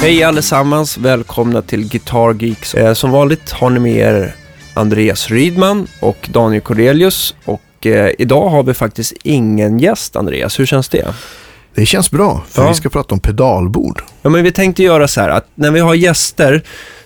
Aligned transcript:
Hej 0.00 0.22
allesammans, 0.22 0.98
välkomna 0.98 1.62
till 1.62 1.88
Guitar 1.88 2.34
Geeks. 2.42 2.74
Eh, 2.74 2.94
som 2.94 3.10
vanligt 3.10 3.50
har 3.52 3.70
ni 3.70 3.80
med 3.80 3.92
er 3.96 4.34
Andreas 4.74 5.28
Rydman 5.30 5.86
och 6.00 6.28
Daniel 6.32 6.62
Cornelius. 6.62 7.34
Och 7.44 7.86
eh, 7.86 8.10
idag 8.18 8.48
har 8.48 8.62
vi 8.62 8.74
faktiskt 8.74 9.12
ingen 9.22 9.78
gäst, 9.78 10.16
Andreas. 10.16 10.58
Hur 10.60 10.66
känns 10.66 10.88
det? 10.88 11.06
Det 11.74 11.86
känns 11.86 12.10
bra, 12.10 12.44
för 12.50 12.62
Ja. 12.62 12.68
vi 12.68 12.74
ska 12.74 12.88
prata 12.88 13.14
om 13.14 13.20
pedalbord. 13.20 14.02
Ja, 14.22 14.30
men 14.30 14.44
vi 14.44 14.52
tänkte 14.52 14.82
göra 14.82 15.08
så 15.08 15.20
här 15.20 15.28
att 15.28 15.46
när 15.54 15.70
vi 15.70 15.80
har 15.80 15.94
gäster, 15.94 16.62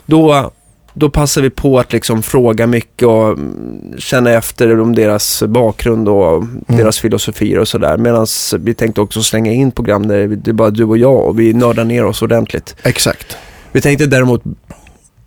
då, 0.07 0.53
då 1.01 1.11
passar 1.11 1.43
vi 1.43 1.51
på 1.51 1.79
att 1.79 1.93
liksom 1.93 2.23
fråga 2.23 2.67
mycket 2.67 3.09
och 3.09 3.29
mm, 3.29 3.95
känna 3.99 4.31
efter 4.31 4.81
om 4.81 4.95
deras 4.95 5.43
bakgrund 5.43 6.09
och 6.09 6.45
deras 6.67 6.99
filosofier 6.99 7.59
och 7.59 7.69
sådär. 7.69 7.97
Medan 7.97 8.27
vi 8.59 8.75
tänkte 8.75 9.01
också 9.01 9.23
slänga 9.23 9.53
in 9.53 9.73
program 9.73 10.09
där 10.09 10.29
det 10.29 10.51
är 10.51 10.53
bara 10.53 10.71
du 10.71 10.85
och 10.85 10.99
jag 10.99 11.27
och 11.27 11.41
vi 11.41 11.53
nördar 11.53 11.85
ner 11.85 12.05
oss 12.05 12.23
ordentligt. 12.23 12.77
Exakt. 12.83 13.37
Vi 13.73 13.81
tänkte 13.81 14.07
däremot, 14.07 14.43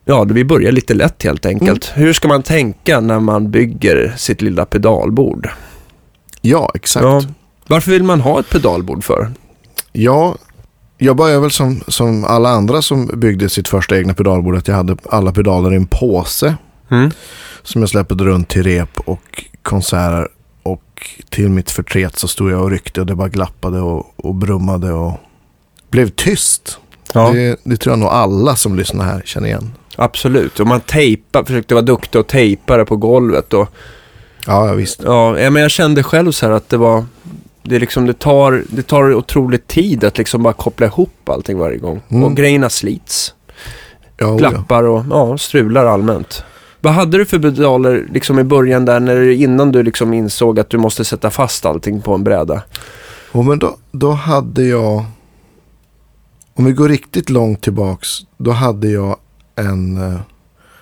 ja, 0.05 0.23
vi 0.23 0.45
börjar 0.45 0.71
lite 0.71 0.93
lätt 0.93 1.23
helt 1.23 1.45
enkelt. 1.45 1.91
Hur 1.95 2.13
ska 2.13 2.27
man 2.27 2.43
tänka 2.43 2.99
när 2.99 3.19
man 3.19 3.51
bygger 3.51 4.13
sitt 4.17 4.41
lilla 4.41 4.65
pedalbord? 4.65 5.49
Ja, 6.41 6.71
exakt. 6.73 7.03
Ja. 7.03 7.21
Ja, 7.23 7.29
Varför 7.67 7.91
vill 7.91 8.03
man 8.03 8.21
ha 8.21 8.39
ett 8.39 8.49
pedalbord 8.49 9.03
för? 9.03 9.31
Jag 10.97 11.15
började 11.15 11.39
väl 11.41 11.51
som, 11.51 11.81
som 11.87 12.23
alla 12.25 12.49
andra 12.49 12.81
som 12.81 13.05
byggde 13.13 13.49
sitt 13.49 13.67
första 13.67 13.97
egna 13.97 14.13
pedalbord, 14.13 14.55
att 14.55 14.67
jag 14.67 14.75
hade 14.75 14.97
alla 15.09 15.31
pedaler 15.31 15.73
i 15.73 15.75
en 15.75 15.85
påse 15.87 16.55
Mm. 16.91 17.11
som 17.63 17.81
jag 17.81 17.89
släppte 17.89 18.13
runt 18.15 18.49
till 18.49 18.63
rep 18.63 18.99
och 19.05 19.43
konserter. 19.61 20.27
Och 20.63 21.09
till 21.29 21.49
mitt 21.49 21.71
förtret 21.71 22.17
så 22.19 22.27
stod 22.27 22.51
jag 22.51 22.61
och 22.61 22.71
ryckte 22.71 22.99
och 23.01 23.05
det 23.07 23.15
bara 23.15 23.29
glappade 23.29 23.79
och, 23.81 24.13
och 24.15 24.35
brummade 24.35 24.91
och 24.91 25.13
blev 25.89 26.09
tyst. 26.09 26.77
Ja, 27.13 27.31
Det, 27.31 27.59
det 27.63 27.77
tror 27.77 27.91
jag 27.91 27.99
nog 27.99 28.09
alla 28.09 28.55
som 28.55 28.75
lyssnar 28.75 29.05
här 29.05 29.21
känner 29.25 29.47
igen. 29.47 29.71
absolut. 29.95 30.59
Och 30.59 30.67
man 30.67 30.81
tejpar, 30.81 31.43
försökte 31.43 31.73
vara 31.73 31.85
duktig 31.85 32.21
och 32.21 32.27
tejpa 32.27 32.77
det 32.77 32.85
på 32.85 32.95
golvet. 32.95 33.53
Och, 33.53 33.69
Ja, 34.47 34.67
ja, 34.67 34.73
visst. 34.73 35.01
ja, 35.03 35.33
men 35.33 35.55
jag 35.55 35.71
kände 35.71 36.03
själv 36.03 36.31
så 36.31 36.45
här 36.45 36.53
att 36.53 36.69
det 36.69 36.77
var, 36.77 37.05
det, 37.63 37.79
liksom, 37.79 38.05
det, 38.05 38.19
tar, 38.19 38.63
det 38.69 38.83
tar 38.83 39.13
otroligt 39.13 39.67
tid 39.67 40.03
att 40.03 40.17
liksom 40.17 40.43
bara 40.43 40.53
koppla 40.53 40.87
ihop 40.87 41.29
allting 41.29 41.57
varje 41.57 41.77
gång. 41.77 42.01
Mm. 42.09 42.23
Och 42.23 42.35
grejerna 42.35 42.69
slits. 42.69 43.33
Ja, 44.17 44.27
oh, 44.27 44.37
glappar 44.37 44.83
och 44.83 45.05
ja, 45.09 45.37
strular 45.37 45.85
allmänt. 45.85 46.43
Vad 46.81 46.93
hade 46.93 47.17
du 47.17 47.25
för 47.25 47.39
pedaler 47.39 48.07
liksom 48.11 48.39
i 48.39 48.43
början 48.43 48.85
där, 48.85 48.99
när, 48.99 49.29
innan 49.29 49.71
du 49.71 49.83
liksom 49.83 50.13
insåg 50.13 50.59
att 50.59 50.69
du 50.69 50.77
måste 50.77 51.05
sätta 51.05 51.29
fast 51.29 51.65
allting 51.65 52.01
på 52.01 52.13
en 52.13 52.23
bräda? 52.23 52.63
Och 53.31 53.45
men 53.45 53.59
då, 53.59 53.77
då 53.91 54.11
hade 54.11 54.63
jag, 54.63 55.05
om 56.53 56.65
vi 56.65 56.71
går 56.71 56.89
riktigt 56.89 57.29
långt 57.29 57.61
tillbaks, 57.61 58.07
då 58.37 58.51
hade 58.51 58.87
jag 58.87 59.17
en, 59.55 59.97
eh, 59.97 60.19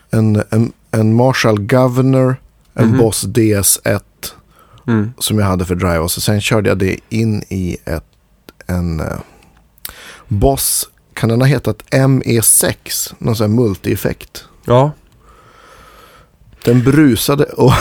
en, 0.10 0.44
en, 0.50 0.72
en 0.92 1.16
Marshall 1.16 1.62
Governor, 1.62 2.36
en 2.74 2.88
Mhm. 2.88 2.98
Boss 2.98 3.24
DS1 3.24 4.02
Mm. 4.88 5.14
som 5.18 5.40
jag 5.40 5.46
hade 5.46 5.66
för 5.66 5.76
drive. 5.76 6.00
Och 6.00 6.12
så 6.12 6.22
sen 6.22 6.42
körde 6.42 6.70
jag 6.70 6.78
det 6.78 7.00
in 7.10 7.44
i 7.50 7.78
ett, 7.86 8.04
en 8.68 9.00
eh, 9.00 9.20
Boss, 10.28 10.90
kan 11.14 11.30
den 11.30 11.42
ha 11.42 11.48
hetat 11.48 11.84
ME6? 11.92 13.14
Någon 13.18 13.36
sån 13.36 13.50
här 13.50 13.56
multi-effekt. 13.64 14.46
Ja, 14.66 14.92
Den 16.66 16.84
brusade 16.84 17.44
och, 17.44 17.74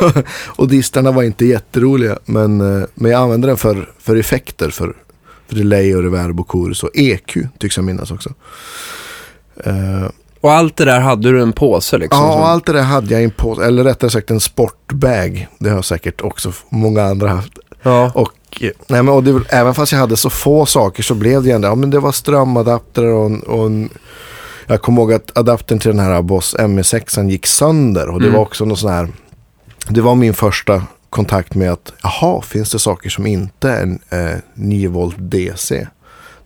och 0.56 0.68
distarna 0.68 1.10
var 1.12 1.22
inte 1.22 1.46
jätteroliga. 1.46 2.18
Men, 2.24 2.60
eh, 2.60 2.86
men 2.94 3.10
jag 3.10 3.22
använde 3.22 3.46
den 3.48 3.56
för, 3.56 3.92
för 3.98 4.16
effekter. 4.16 4.70
För, 4.70 4.96
för 5.48 5.56
delay 5.56 5.94
och 5.94 6.02
reverb 6.02 6.40
och 6.40 6.50
chorus. 6.50 6.82
Och 6.82 6.90
EQ 6.94 7.38
tycks 7.58 7.76
jag 7.76 7.84
minnas 7.84 8.10
också. 8.10 8.34
Eh, 9.64 10.06
och 10.40 10.52
allt 10.52 10.76
det 10.76 10.84
där 10.84 11.00
hade 11.00 11.32
du 11.32 11.42
en 11.42 11.52
påse 11.52 11.98
liksom? 11.98 12.24
ja, 12.24 12.46
allt 12.46 12.66
det 12.66 12.72
där 12.72 12.82
hade 12.82 13.12
jag 13.12 13.20
i 13.20 13.24
en 13.24 13.30
på 13.30 13.62
Eller 13.62 13.84
rättare 13.84 14.10
sagt 14.10 14.30
en 14.30 14.40
sportbag. 14.40 15.48
Det 15.58 15.70
har 15.70 15.82
säkert 15.82 16.20
också 16.20 16.52
många 16.68 17.02
andra 17.02 17.28
haft. 17.28 17.58
ja. 17.82 18.10
Och, 18.14 18.32
nej, 18.60 19.02
men, 19.02 19.08
och 19.08 19.24
det, 19.24 19.40
även 19.48 19.74
fast 19.74 19.92
jag 19.92 19.98
hade 19.98 20.16
så 20.16 20.30
få 20.30 20.66
saker 20.66 21.02
så 21.02 21.14
blev 21.14 21.42
det 21.42 21.50
ändå. 21.50 21.68
Ja, 21.68 21.74
men 21.74 21.90
det 21.90 22.00
var 22.00 22.12
strömadapter 22.12 23.04
och 23.04 23.26
en, 23.26 23.40
och 23.42 23.66
en 23.66 23.88
jag 24.66 24.82
kommer 24.82 25.02
ihåg 25.02 25.12
att 25.12 25.38
adaptern 25.38 25.78
till 25.78 25.90
den 25.90 26.00
här 26.00 26.22
Boss 26.22 26.56
ME6 26.58 27.28
gick 27.28 27.46
sönder. 27.46 28.08
Och 28.08 28.20
det 28.20 28.26
Mm. 28.26 28.36
var 28.36 28.42
också 28.46 28.64
någon 28.64 28.76
sån 28.76 28.90
här. 28.92 29.08
Det 29.88 30.00
var 30.00 30.14
min 30.14 30.34
första 30.34 30.82
kontakt 31.10 31.54
med 31.54 31.72
att 31.72 31.92
jaha, 32.02 32.42
finns 32.42 32.70
det 32.70 32.78
saker 32.78 33.10
som 33.10 33.26
inte 33.26 33.70
är 33.70 33.82
en 33.82 33.98
eh, 34.10 34.38
9 34.54 34.88
volt 34.88 35.16
DC? 35.18 35.86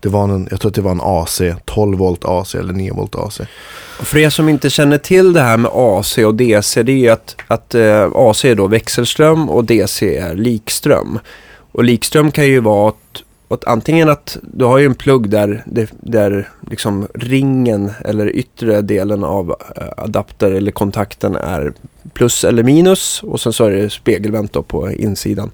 Det 0.02 0.08
var 0.08 0.24
en, 0.24 0.48
jag 0.50 0.60
tror 0.60 0.70
att 0.70 0.74
det 0.74 0.82
var 0.82 0.90
en 0.90 1.00
AC, 1.02 1.40
12 1.64 1.98
volt 1.98 2.24
AC 2.24 2.54
eller 2.54 2.72
9 2.72 2.92
volt 2.92 3.14
AC. 3.14 3.40
För 4.00 4.18
er 4.18 4.30
som 4.30 4.48
inte 4.48 4.70
känner 4.70 4.98
till 4.98 5.32
det 5.32 5.40
här 5.40 5.56
med 5.56 5.70
AC 5.74 6.18
och 6.18 6.34
DC, 6.34 6.82
det 6.82 6.92
är 6.92 6.96
ju 6.96 7.08
att, 7.08 7.36
att 7.46 7.74
eh, 7.74 8.10
AC 8.14 8.44
är 8.44 8.54
då 8.54 8.66
växelström 8.66 9.50
och 9.50 9.64
DC 9.64 10.16
är 10.16 10.34
likström. 10.34 11.18
Och 11.72 11.84
likström 11.84 12.30
kan 12.30 12.46
ju 12.46 12.60
vara 12.60 12.88
att, 12.88 13.22
att 13.48 13.64
antingen 13.64 14.08
att 14.08 14.36
du 14.42 14.64
har 14.64 14.78
ju 14.78 14.86
en 14.86 14.94
plugg 14.94 15.28
där, 15.28 15.62
där, 15.66 15.88
där 16.00 16.48
liksom 16.70 17.08
ringen 17.14 17.92
eller 18.04 18.36
yttre 18.36 18.80
delen 18.80 19.24
av 19.24 19.56
eh, 19.76 19.82
adapter 19.96 20.52
eller 20.52 20.70
kontakten 20.70 21.36
är 21.36 21.72
plus 22.12 22.44
eller 22.44 22.62
minus 22.62 23.22
och 23.22 23.40
sen 23.40 23.52
så 23.52 23.64
är 23.64 23.70
det 23.70 23.90
spegelvänt 23.90 24.52
då 24.52 24.62
på 24.62 24.90
insidan. 24.90 25.50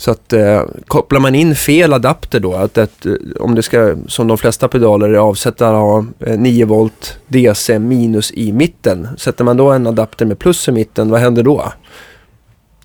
Så 0.00 0.10
att 0.10 0.32
eh, 0.32 0.62
kopplar 0.86 1.20
man 1.20 1.34
in 1.34 1.54
fel 1.56 1.92
adapter 1.92 2.40
då, 2.40 2.54
att, 2.54 2.78
att 2.78 3.06
eh, 3.06 3.12
om 3.40 3.54
det 3.54 3.62
ska, 3.62 3.94
som 4.08 4.26
de 4.28 4.38
flesta 4.38 4.68
pedaler 4.68 5.08
är 5.08 5.14
avsett 5.18 5.62
att 5.62 5.72
ha 5.74 6.04
eh, 6.20 6.38
9 6.38 6.64
volt 6.64 7.18
DC 7.28 7.78
minus 7.78 8.32
i 8.32 8.52
mitten. 8.52 9.08
Sätter 9.18 9.44
man 9.44 9.56
då 9.56 9.70
en 9.70 9.86
adapter 9.86 10.26
med 10.26 10.38
plus 10.38 10.68
i 10.68 10.72
mitten, 10.72 11.10
vad 11.10 11.20
händer 11.20 11.42
då? 11.42 11.72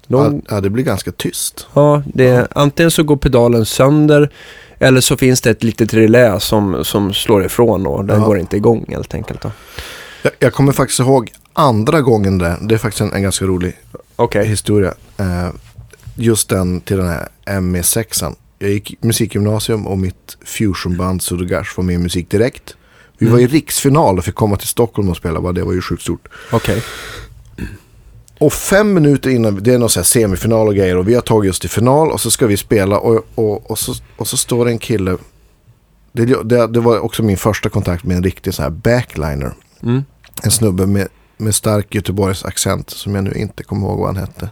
då 0.07 0.39
Ja, 0.49 0.61
det 0.61 0.69
blir 0.69 0.83
ganska 0.83 1.11
tyst. 1.11 1.67
ja, 1.73 2.03
det, 2.13 2.47
antingen 2.55 2.91
så 2.91 3.03
går 3.03 3.17
pedalen 3.17 3.65
sönder 3.65 4.29
eller 4.79 5.01
så 5.01 5.17
finns 5.17 5.41
det 5.41 5.49
ett 5.49 5.63
litet 5.63 5.93
relä 5.93 6.39
som, 6.39 6.83
som 6.85 7.13
slår 7.13 7.45
ifrån 7.45 7.87
och 7.87 8.05
den 8.05 8.19
Ja. 8.21 8.25
går 8.27 8.37
inte 8.39 8.57
igång 8.57 8.85
helt 8.89 9.13
enkelt. 9.13 9.41
Då. 9.41 9.51
Jag, 10.21 10.31
jag 10.39 10.53
kommer 10.53 10.71
faktiskt 10.71 10.99
ihåg 10.99 11.31
andra 11.53 12.01
gången 12.01 12.37
det. 12.37 12.57
Det 12.61 12.75
är 12.75 12.79
faktiskt 12.79 13.01
en, 13.01 13.13
en 13.13 13.21
ganska 13.23 13.45
rolig 13.45 13.73
Okej. 14.15 14.45
historia. 14.47 14.93
Eh, 15.17 15.47
just 16.15 16.49
den 16.49 16.81
till 16.81 16.97
den 16.97 17.07
här 17.07 17.27
ME6. 17.45 18.35
Jag 18.59 18.69
gick 18.69 19.03
musikgymnasium 19.03 19.87
och 19.87 19.97
mitt 19.97 20.37
fusionband 20.45 21.21
Sudogash 21.21 21.77
var 21.77 21.83
med 21.83 21.95
i 21.95 21.97
Musik 21.97 22.29
Direkt. 22.29 22.75
Vi 23.17 23.27
var 23.27 23.39
i 23.39 23.47
riksfinal 23.47 24.17
och 24.17 24.25
fick 24.25 24.35
komma 24.35 24.57
till 24.57 24.67
Stockholm 24.67 25.09
och 25.09 25.17
spela. 25.17 25.51
Det 25.51 25.63
var 25.63 25.73
ju 25.73 25.81
sjukt 25.81 26.01
stort. 26.01 26.27
Okej. 26.51 26.83
Och 28.39 28.53
fem 28.53 28.93
minuter 28.93 29.29
innan, 29.29 29.63
det 29.63 29.73
är 29.73 29.77
någon 29.77 29.89
här 29.95 30.03
semifinal 30.03 30.67
och 30.67 30.75
grejer. 30.75 30.97
Och 30.97 31.07
vi 31.07 31.13
har 31.13 31.21
tagit 31.21 31.51
oss 31.51 31.59
till 31.59 31.69
final 31.69 32.11
och 32.11 32.21
så 32.21 32.31
ska 32.31 32.47
vi 32.47 32.57
spela. 32.57 32.99
Och, 32.99 33.25
och, 33.35 33.71
och, 33.71 33.79
så, 33.79 33.93
och 34.17 34.27
så 34.27 34.37
står 34.37 34.65
det 34.65 34.71
en 34.71 34.79
kille. 34.79 35.17
Det, 36.11 36.25
det, 36.25 36.67
det 36.67 36.79
var 36.79 36.99
också 36.99 37.23
min 37.23 37.37
första 37.37 37.69
kontakt 37.69 38.03
med 38.03 38.17
en 38.17 38.23
riktig 38.23 38.53
sån 38.53 38.63
här 38.63 38.69
backliner. 38.69 39.53
Mm. 39.83 40.03
En 40.43 40.51
snubbe 40.51 40.85
med, 40.85 41.07
med 41.37 41.55
stark 41.55 41.95
Göteborgs 41.95 42.45
accent 42.45 42.89
som 42.89 43.15
jag 43.15 43.23
nu 43.23 43.33
inte 43.33 43.63
kommer 43.63 43.87
ihåg 43.87 43.99
vad 43.99 44.07
han 44.07 44.17
hette. 44.17 44.49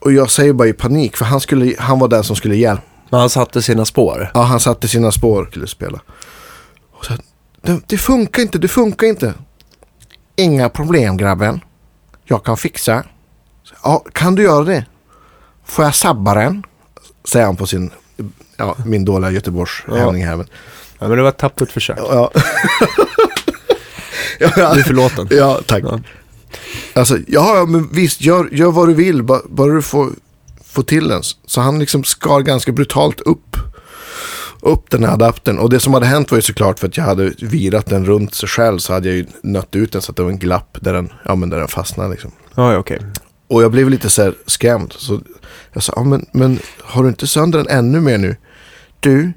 Och 0.00 0.12
jag 0.12 0.30
säger 0.30 0.52
bara 0.52 0.68
i 0.68 0.72
panik 0.72 1.16
för 1.16 1.24
han, 1.24 1.40
skulle, 1.40 1.74
han 1.78 1.98
var 1.98 2.08
den 2.08 2.24
som 2.24 2.36
skulle 2.36 2.56
hjälpa. 2.56 2.82
Men 3.10 3.20
han 3.20 3.30
satte 3.30 3.62
sina 3.62 3.84
spår. 3.84 4.30
Ja, 4.34 4.42
han 4.42 4.60
satte 4.60 4.88
sina 4.88 5.12
spår 5.12 5.42
och 5.42 5.48
skulle 5.48 5.66
spela. 5.66 6.00
Och 6.92 7.04
så, 7.04 7.12
det, 7.62 7.80
det 7.86 7.98
funkar 7.98 8.42
inte, 8.42 8.58
det 8.58 8.68
funkar 8.68 9.06
inte. 9.06 9.34
Inga 10.36 10.68
problem 10.68 11.16
grabben. 11.16 11.60
Jag 12.24 12.44
kan 12.44 12.56
fixa. 12.56 13.04
Ja, 13.82 14.04
kan 14.12 14.34
du 14.34 14.42
göra 14.42 14.64
det? 14.64 14.84
Får 15.64 15.84
jag 15.84 15.94
sabba 15.94 16.34
den? 16.34 16.62
Säger 17.24 17.46
han 17.46 17.56
på 17.56 17.66
sin, 17.66 17.90
ja, 18.56 18.76
min 18.84 19.04
dåliga 19.04 19.30
Göteborgs 19.30 19.70
Ja. 19.88 19.94
här. 20.10 20.36
Men, 20.36 20.46
Ja, 20.98 21.08
men 21.08 21.16
det 21.16 21.22
var 21.22 21.28
ett 21.28 21.38
tappert 21.38 21.70
försök. 21.72 21.98
ja, 21.98 22.30
ja. 24.38 24.74
Du 24.74 24.80
är 24.80 24.84
förlåten. 24.84 25.28
Ja, 25.30 25.60
tack. 25.66 25.84
Ja. 25.84 26.00
Alltså, 26.94 27.18
ja, 27.26 27.56
ja, 27.56 27.66
men 27.66 27.88
visst, 27.92 28.20
gör, 28.20 28.48
gör 28.52 28.70
vad 28.70 28.88
du 28.88 28.94
vill, 28.94 29.22
bara, 29.22 29.40
bara 29.48 29.74
du 29.74 29.82
får, 29.82 30.10
får 30.64 30.82
till 30.82 31.08
den. 31.08 31.22
Så 31.46 31.60
han 31.60 31.78
liksom 31.78 32.04
skar 32.04 32.40
ganska 32.40 32.72
brutalt 32.72 33.20
upp, 33.20 33.56
upp 34.60 34.90
den 34.90 35.04
här 35.04 35.12
adaptern. 35.12 35.58
Och 35.58 35.70
det 35.70 35.80
som 35.80 35.94
hade 35.94 36.06
hänt 36.06 36.30
var 36.30 36.38
ju 36.38 36.42
såklart 36.42 36.78
för 36.78 36.88
att 36.88 36.96
jag 36.96 37.04
hade 37.04 37.32
virat 37.38 37.86
den 37.86 38.06
runt 38.06 38.34
sig 38.34 38.48
själv 38.48 38.78
så 38.78 38.92
hade 38.92 39.08
jag 39.08 39.16
ju 39.16 39.26
nött 39.42 39.76
ut 39.76 39.92
den 39.92 40.02
så 40.02 40.12
att 40.12 40.16
det 40.16 40.22
var 40.22 40.30
en 40.30 40.38
glapp 40.38 40.78
där 40.80 40.92
den, 40.92 41.12
ja, 41.24 41.34
men 41.34 41.50
där 41.50 41.58
den 41.58 41.68
fastnade. 41.68 42.10
Liksom. 42.10 42.30
Ja, 42.54 42.76
okej. 42.76 42.98
Och 43.48 43.62
jag 43.62 43.70
blev 43.70 43.90
lite 43.90 44.10
så 44.10 44.22
här 44.22 44.34
skrämd. 44.46 44.92
Så 44.92 45.20
jag 45.72 45.82
sa, 45.82 45.92
ja, 45.96 46.04
men, 46.04 46.26
men 46.32 46.58
har 46.80 47.02
du 47.02 47.08
inte 47.08 47.26
sönder 47.26 47.58
den 47.58 47.68
ännu 47.68 48.00
mer 48.00 48.18
nu? 48.18 48.36
Du, 49.00 49.32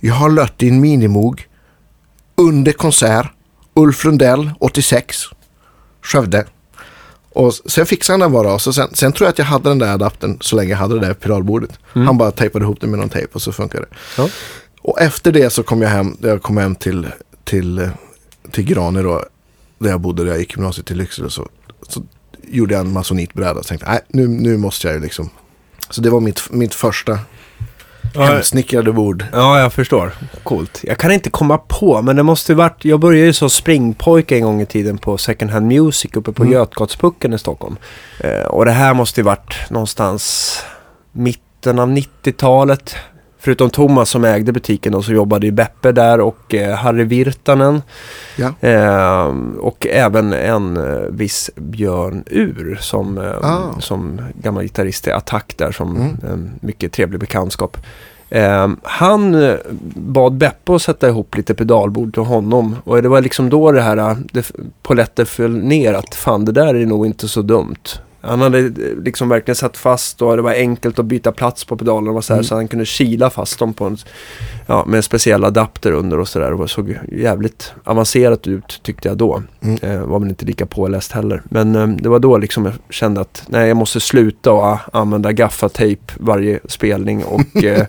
jag 0.00 0.14
har 0.14 0.30
lött 0.30 0.58
din 0.58 0.80
minimog 0.80 1.46
under 2.36 2.72
konsert. 2.72 3.32
Ulf 3.74 4.04
Lundell, 4.04 4.50
86. 4.60 5.16
Skövde. 6.02 6.44
Och 7.32 7.54
sen 7.54 7.86
fixade 7.86 8.14
han 8.14 8.20
den 8.20 8.32
bara. 8.32 8.54
Och 8.54 8.62
så 8.62 8.72
sen, 8.72 8.88
sen 8.94 9.12
tror 9.12 9.26
jag 9.26 9.30
att 9.32 9.38
jag 9.38 9.44
hade 9.44 9.68
den 9.68 9.78
där 9.78 9.92
adaptern 9.92 10.38
så 10.40 10.56
länge 10.56 10.70
jag 10.70 10.78
hade 10.78 10.94
det 10.94 11.06
där 11.06 11.14
pedalbordet. 11.14 11.70
Han 11.92 12.18
bara 12.18 12.30
tejpade 12.30 12.64
ihop 12.64 12.80
det 12.80 12.86
med 12.86 12.98
någon 12.98 13.08
tejp 13.08 13.30
och 13.32 13.42
så 13.42 13.52
funkade 13.52 13.84
det. 13.84 13.96
Ja. 14.16 14.28
Och 14.82 15.00
efter 15.00 15.32
det 15.32 15.50
så 15.50 15.62
kom 15.62 15.82
jag 15.82 15.88
hem, 15.88 16.16
jag 16.20 16.42
kom 16.42 16.56
hem 16.56 16.74
till, 16.74 17.06
till, 17.44 17.90
till 18.50 18.64
Grane 18.64 19.02
då, 19.02 19.24
där 19.78 19.90
jag 19.90 20.00
bodde, 20.00 20.24
där 20.24 20.30
jag 20.30 20.38
gick 20.38 20.56
gymnasiet 20.56 20.86
till 20.86 20.96
Lycksele, 20.96 21.30
så, 21.30 21.48
så 21.88 22.02
gjorde 22.48 22.74
jag 22.74 22.80
en 22.80 22.92
masonitbräda. 22.92 23.60
Och 23.60 23.66
tänkte, 23.66 23.90
nej, 23.90 24.00
nu, 24.08 24.28
nu 24.28 24.56
måste 24.56 24.86
jag 24.86 24.94
ju 24.94 25.00
liksom. 25.00 25.30
Så 25.90 26.00
det 26.00 26.10
var 26.10 26.20
mitt, 26.20 26.50
mitt 26.50 26.74
första 26.74 27.18
hemsnickrade 28.14 28.92
bord. 28.92 29.24
ja, 29.32 29.60
jag 29.60 29.72
förstår. 29.72 30.12
Coolt. 30.42 30.80
Jag 30.82 30.98
kan 30.98 31.12
inte 31.12 31.30
komma 31.30 31.58
på, 31.58 32.02
men 32.02 32.16
det 32.16 32.22
måste 32.22 32.52
ju 32.52 32.56
varit... 32.56 32.84
Jag 32.84 33.00
började 33.00 33.26
ju 33.26 33.32
som 33.32 33.50
springpojke 33.50 34.36
en 34.36 34.42
gång 34.42 34.60
i 34.60 34.66
tiden 34.66 34.98
på 34.98 35.18
Second 35.18 35.50
Hand 35.50 35.66
Music 35.66 36.10
uppe 36.14 36.32
på 36.32 36.42
Mm. 36.42 36.52
Götgatspucken 36.54 37.32
i 37.32 37.38
Stockholm. 37.38 37.76
Eh, 38.20 38.42
och 38.42 38.64
det 38.64 38.70
här 38.72 38.94
måste 38.94 39.20
ju 39.20 39.24
varit 39.24 39.54
någonstans 39.70 40.58
mitten 41.12 41.78
av 41.78 41.88
90-talet. 41.88 42.94
Förutom 43.42 43.70
Thomas 43.70 44.10
som 44.10 44.24
ägde 44.24 44.52
butiken 44.52 44.94
och 44.94 45.04
så 45.04 45.12
jobbade 45.12 45.46
ju 45.46 45.52
Beppe 45.52 45.92
där 45.92 46.20
och 46.20 46.54
eh, 46.54 46.74
Harry 46.76 47.04
Virtanen. 47.04 47.82
Ja. 48.36 48.68
Eh, 48.68 49.34
och 49.60 49.86
även 49.90 50.32
en 50.32 50.76
eh, 50.76 50.98
viss 51.10 51.50
Björn 51.56 52.24
Ur 52.26 52.78
som, 52.80 53.18
eh, 53.18 53.24
Ah. 53.42 53.80
som 53.80 54.20
gammal 54.42 54.62
gitarrist 54.62 55.06
i 55.06 55.10
Attack 55.12 55.54
där 55.56 55.72
som 55.72 55.96
Mm. 55.96 56.16
en 56.32 56.50
mycket 56.60 56.92
trevlig 56.92 57.20
bekantskap. 57.20 57.76
Eh, 58.30 58.68
han 58.82 59.34
eh, 59.34 59.54
bad 59.94 60.32
Beppe 60.34 60.74
att 60.74 60.82
sätta 60.82 61.08
ihop 61.08 61.36
lite 61.36 61.54
pedalbord 61.54 62.14
till 62.14 62.22
honom 62.22 62.76
och 62.84 63.02
det 63.02 63.08
var 63.08 63.20
liksom 63.20 63.50
då 63.50 63.72
det 63.72 63.82
här, 63.82 63.96
eh, 63.96 64.16
det, 64.32 64.52
poletter 64.82 65.24
föll 65.24 65.56
ner 65.56 65.94
att 65.94 66.14
fan 66.14 66.44
det 66.44 66.52
där 66.52 66.74
är 66.74 66.86
nog 66.86 67.06
inte 67.06 67.28
så 67.28 67.42
dumt. 67.42 67.76
Han 68.20 68.40
hade 68.40 68.58
eh, 68.58 68.72
liksom 69.04 69.28
verkligen 69.28 69.56
satt 69.56 69.76
fast 69.76 70.22
och 70.22 70.36
det 70.36 70.42
var 70.42 70.52
enkelt 70.52 70.98
att 70.98 71.04
byta 71.04 71.32
plats 71.32 71.64
på 71.64 71.76
pedalerna 71.76 72.10
och 72.16 72.24
så, 72.24 72.32
här, 72.32 72.38
Mm. 72.38 72.44
så 72.44 72.54
han 72.54 72.68
kunde 72.68 72.84
kila 72.86 73.30
fast 73.30 73.58
dem 73.58 73.74
på 73.74 73.84
en, 73.84 73.96
ja, 74.66 74.84
med 74.86 74.96
en 74.96 75.02
speciell 75.02 75.44
adapter 75.44 75.92
under 75.92 76.18
och 76.18 76.28
sådär. 76.28 76.52
Det 76.52 76.68
såg 76.68 76.98
jävligt 77.12 77.72
avancerat 77.84 78.46
ut 78.46 78.80
tyckte 78.82 79.08
jag 79.08 79.16
då. 79.16 79.42
Mm. 79.60 79.78
Eh, 79.82 80.00
var 80.06 80.18
väl 80.18 80.28
inte 80.28 80.46
lika 80.46 80.66
påläst 80.66 81.12
heller. 81.12 81.42
Men 81.44 81.76
eh, 81.76 81.86
det 81.86 82.08
var 82.08 82.18
då 82.18 82.38
liksom 82.38 82.64
jag 82.64 82.74
kände 82.90 83.20
att 83.20 83.42
nej, 83.48 83.68
jag 83.68 83.76
måste 83.76 84.00
sluta 84.00 84.52
och 84.52 84.62
ah, 84.62 84.78
använda 84.92 85.32
gaffatejp 85.32 86.12
varje 86.16 86.60
spelning. 86.68 87.24
Och 87.24 87.40
eh, 87.64 87.80
eh, 87.80 87.86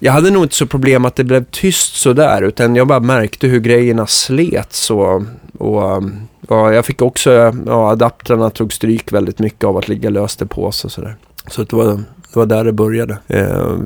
jag 0.00 0.12
hade 0.12 0.30
nog 0.30 0.44
inte 0.44 0.54
så 0.54 0.66
problem 0.66 1.04
att 1.04 1.16
det 1.16 1.24
blev 1.24 1.44
tyst 1.50 1.96
sådär. 1.96 2.42
Utan 2.42 2.76
jag 2.76 2.86
bara 2.86 3.00
märkte 3.00 3.46
hur 3.46 3.60
grejerna 3.60 4.06
slets. 4.06 4.90
Och, 4.90 5.22
och 5.58 5.96
eh, 5.96 6.02
ja, 6.48 6.72
jag 6.72 6.84
fick 6.84 7.02
också, 7.02 7.54
ja, 7.66 7.90
adaptrarna 7.90 8.50
tog 8.50 8.72
stryk 8.72 9.12
väldigt 9.12 9.38
mycket 9.38 9.64
av 9.64 9.76
att 9.76 9.88
ligga 9.88 10.10
löst 10.10 10.48
på 10.48 10.72
sig 10.72 10.88
och 10.88 10.92
sådär. 10.92 11.16
Så 11.46 11.62
det 11.62 11.76
var, 11.76 11.86
det 11.86 12.02
var 12.32 12.46
där 12.46 12.64
det 12.64 12.72
började. 12.72 13.18
Eh, 13.26 13.76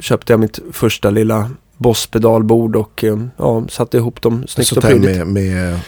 köpte 0.00 0.32
jag 0.32 0.40
mitt 0.40 0.58
första 0.72 1.10
lilla 1.10 1.50
Boss-pedalbord 1.76 2.76
och 2.76 3.04
eh, 3.04 3.18
ja, 3.36 3.64
satte 3.68 3.96
ihop 3.96 4.22
dem 4.22 4.44
snyggt 4.48 4.72
och 4.72 4.82
prydligt. 4.82 5.18
med, 5.18 5.26
med 5.26 5.78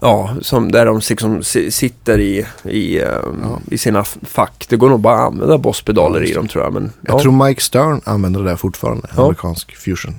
Ja, 0.00 0.30
som, 0.40 0.72
där 0.72 0.86
de 0.86 1.00
liksom 1.08 1.42
si- 1.42 1.70
sitter 1.70 2.18
i, 2.20 2.46
i, 2.64 2.98
eh, 2.98 3.08
Ja. 3.42 3.60
i 3.70 3.78
sina 3.78 4.04
fack. 4.04 4.66
Det 4.68 4.76
går 4.76 4.88
nog 4.90 5.00
bara 5.00 5.14
att 5.18 5.32
använda 5.32 5.58
bosspedaler 5.58 6.22
i 6.22 6.32
dem 6.32 6.48
tror 6.48 6.64
jag. 6.64 6.72
Men, 6.72 6.92
jag 7.00 7.14
ja. 7.14 7.20
tror 7.22 7.46
Mike 7.46 7.60
Stern 7.62 8.00
använder 8.04 8.40
det 8.42 8.48
där 8.48 8.56
fortfarande. 8.56 9.08
Ja. 9.16 9.22
Amerikansk 9.22 9.76
fusion. 9.76 10.14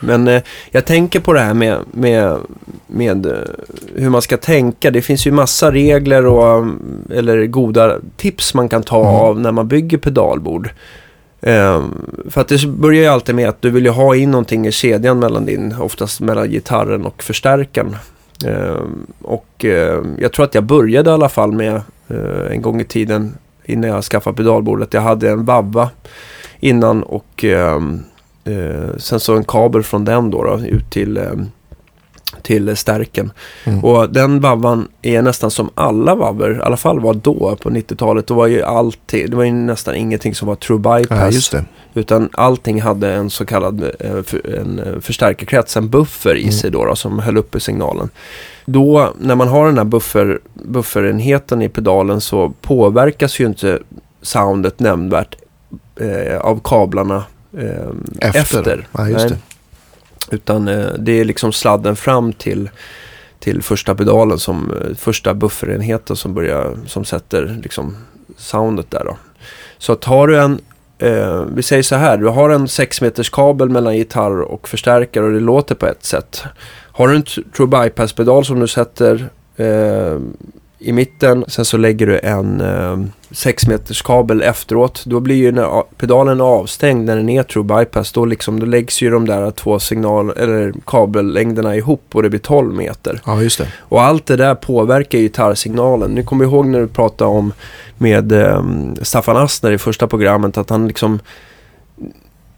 men 0.00 0.28
eh, 0.28 0.42
jag 0.70 0.84
tänker 0.84 1.20
på 1.20 1.32
det 1.32 1.40
här 1.40 1.54
med, 1.54 1.78
med, 1.92 2.38
med 2.86 3.26
eh, 3.26 3.32
hur 3.94 4.10
man 4.10 4.22
ska 4.22 4.36
tänka. 4.36 4.90
Det 4.90 5.02
finns 5.02 5.26
ju 5.26 5.30
massa 5.32 5.72
regler 5.72 6.26
och 6.26 6.58
mm, 6.58 6.80
eller 7.12 7.46
goda 7.46 7.98
tips 8.16 8.54
man 8.54 8.68
kan 8.68 8.82
ta 8.82 9.00
Mm. 9.00 9.14
av 9.14 9.40
när 9.40 9.52
man 9.52 9.68
bygger 9.68 9.98
pedalbord. 9.98 10.70
Eh, 11.40 11.84
för 12.30 12.40
att 12.40 12.48
det 12.48 12.66
börjar 12.66 13.02
ju 13.02 13.08
alltid 13.08 13.34
med 13.34 13.48
att 13.48 13.62
du 13.62 13.70
vill 13.70 13.84
ju 13.84 13.90
ha 13.90 14.16
in 14.16 14.30
någonting 14.30 14.66
i 14.66 14.72
kedjan 14.72 15.18
mellan 15.18 15.46
din, 15.46 15.74
oftast 15.80 16.20
mellan 16.20 16.50
gitarren 16.50 17.06
och 17.06 17.22
förstärkaren. 17.22 17.96
Ehm, 18.46 19.06
och 19.22 19.64
ehm, 19.64 20.16
jag 20.20 20.32
tror 20.32 20.44
att 20.44 20.54
jag 20.54 20.64
började 20.64 21.10
i 21.10 21.12
alla 21.12 21.28
fall 21.28 21.52
med 21.52 21.74
eh, 22.08 22.50
en 22.50 22.62
gång 22.62 22.80
i 22.80 22.84
tiden 22.84 23.34
innan 23.64 23.90
jag 23.90 24.04
skaffade 24.04 24.36
pedalbordet. 24.36 24.94
Jag 24.94 25.00
hade 25.00 25.30
en 25.30 25.44
vabba 25.44 25.90
innan 26.60 27.02
och 27.02 27.44
ehm, 27.44 28.02
eh, 28.44 28.96
sen 28.98 29.20
så 29.20 29.36
en 29.36 29.44
kabel 29.44 29.82
från 29.82 30.04
den 30.04 30.30
då, 30.30 30.42
då 30.44 30.60
ut 30.66 30.90
till, 30.90 31.20
till 32.42 32.76
stärken. 32.76 33.32
Mm. 33.64 33.84
Och 33.84 34.10
den 34.12 34.40
vabban 34.40 34.88
är 35.02 35.22
nästan 35.22 35.50
som 35.50 35.70
alla 35.74 36.14
vabbor, 36.14 36.56
i 36.56 36.60
alla 36.60 36.76
fall 36.76 37.00
var 37.00 37.14
då 37.14 37.56
på 37.62 37.70
90-talet. 37.70 38.26
Då 38.26 38.34
var 38.34 38.46
ju 38.46 38.62
alltid, 38.62 39.30
det 39.30 39.36
var 39.36 39.44
ju 39.44 39.52
nästan 39.52 39.94
ingenting 39.94 40.34
som 40.34 40.48
var 40.48 40.54
true 40.54 40.78
bypass. 40.78 41.52
Ja. 41.52 41.60
Utan 41.94 42.28
allting 42.32 42.80
hade 42.82 43.12
en 43.12 43.30
så 43.30 43.46
kallad 43.46 43.82
eh, 44.00 44.58
en 44.60 44.78
eh, 44.78 45.00
förstärkarkrets, 45.00 45.76
en 45.76 45.88
buffer 45.88 46.34
i 46.34 46.42
Mm. 46.42 46.52
sig 46.52 46.70
då, 46.70 46.84
då 46.84 46.96
som 46.96 47.18
höll 47.18 47.36
uppe 47.36 47.60
signalen. 47.60 48.08
Då 48.66 49.12
när 49.20 49.34
man 49.34 49.48
har 49.48 49.66
den 49.66 49.78
här 49.78 49.84
buffer, 49.84 50.40
bufferenheten 50.54 51.62
i 51.62 51.68
pedalen 51.68 52.20
så 52.20 52.52
påverkas 52.60 53.40
ju 53.40 53.46
inte 53.46 53.78
soundet 54.22 54.80
nämnvärt 54.80 55.36
eh, 56.00 56.38
av 56.38 56.60
kablarna 56.64 57.24
eh, 57.58 57.88
Efter. 58.20 58.40
efter. 58.40 58.86
Ja. 58.92 59.28
Utan 60.30 60.68
eh, 60.68 60.86
det 60.98 61.20
är 61.20 61.24
liksom 61.24 61.52
sladden 61.52 61.96
fram 61.96 62.32
till, 62.32 62.70
till 63.38 63.62
första 63.62 63.94
pedalen 63.94 64.38
som 64.38 64.70
eh, 64.70 64.96
första 64.96 65.34
bufferenheten 65.34 66.16
som 66.16 66.34
börjar, 66.34 66.76
som 66.86 67.04
sätter 67.04 67.60
liksom 67.62 67.96
soundet 68.36 68.90
där 68.90 69.04
då. 69.04 69.16
Så 69.78 69.92
att 69.92 70.04
har 70.04 70.26
du 70.26 70.38
en, 70.38 70.60
eh, 70.98 71.44
vi 71.54 71.62
säger 71.62 71.82
så 71.82 71.96
här, 71.96 72.16
du 72.16 72.28
har 72.28 72.50
en 72.50 72.68
6 72.68 73.00
meters 73.00 73.30
kabel 73.30 73.68
mellan 73.68 73.96
gitarr 73.96 74.40
och 74.40 74.68
förstärkare 74.68 75.24
och 75.24 75.32
det 75.32 75.40
låter 75.40 75.74
på 75.74 75.86
ett 75.86 76.04
sätt. 76.04 76.42
Har 76.92 77.08
du 77.08 77.16
en 77.16 77.22
true 77.56 77.66
bypass 77.66 78.12
pedal 78.12 78.44
som 78.44 78.60
du 78.60 78.68
sätter 78.68 79.28
eh, 79.56 80.18
i 80.84 80.92
mitten, 80.92 81.44
sen 81.48 81.64
så 81.64 81.76
lägger 81.76 82.06
du 82.06 82.18
en 82.18 82.60
eh, 82.60 82.98
6 83.30 83.66
meters 83.66 84.02
kabel 84.02 84.42
efteråt. 84.42 85.04
Då 85.06 85.20
blir 85.20 85.36
ju 85.36 85.52
när 85.52 85.82
pedalen 85.96 86.40
avstängd 86.40 87.06
när 87.06 87.16
den 87.16 87.28
är 87.28 87.42
true 87.42 87.64
bypass. 87.64 88.12
Då, 88.12 88.24
liksom, 88.24 88.60
då 88.60 88.66
läggs 88.66 89.02
ju 89.02 89.10
de 89.10 89.26
där 89.26 89.50
två 89.50 89.78
signal 89.78 90.30
eller 90.30 90.74
kabellängderna 90.86 91.76
ihop 91.76 92.02
och 92.12 92.22
det 92.22 92.30
blir 92.30 92.40
12 92.40 92.74
meter. 92.74 93.20
Ja, 93.26 93.42
just 93.42 93.58
det. 93.58 93.68
Och 93.78 94.02
allt 94.02 94.26
det 94.26 94.36
där 94.36 94.54
påverkar 94.54 95.18
gitarrsignalen. 95.18 96.10
Nu 96.10 96.22
kommer 96.22 96.44
jag 96.44 96.52
ihåg 96.52 96.66
när 96.66 96.80
du 96.80 96.88
pratade 96.88 97.30
om 97.30 97.52
med 97.98 98.32
eh, 98.32 98.64
Staffan 99.02 99.36
Astner 99.36 99.72
i 99.72 99.78
första 99.78 100.06
programmet 100.06 100.58
att 100.58 100.70
han 100.70 100.88
liksom 100.88 101.18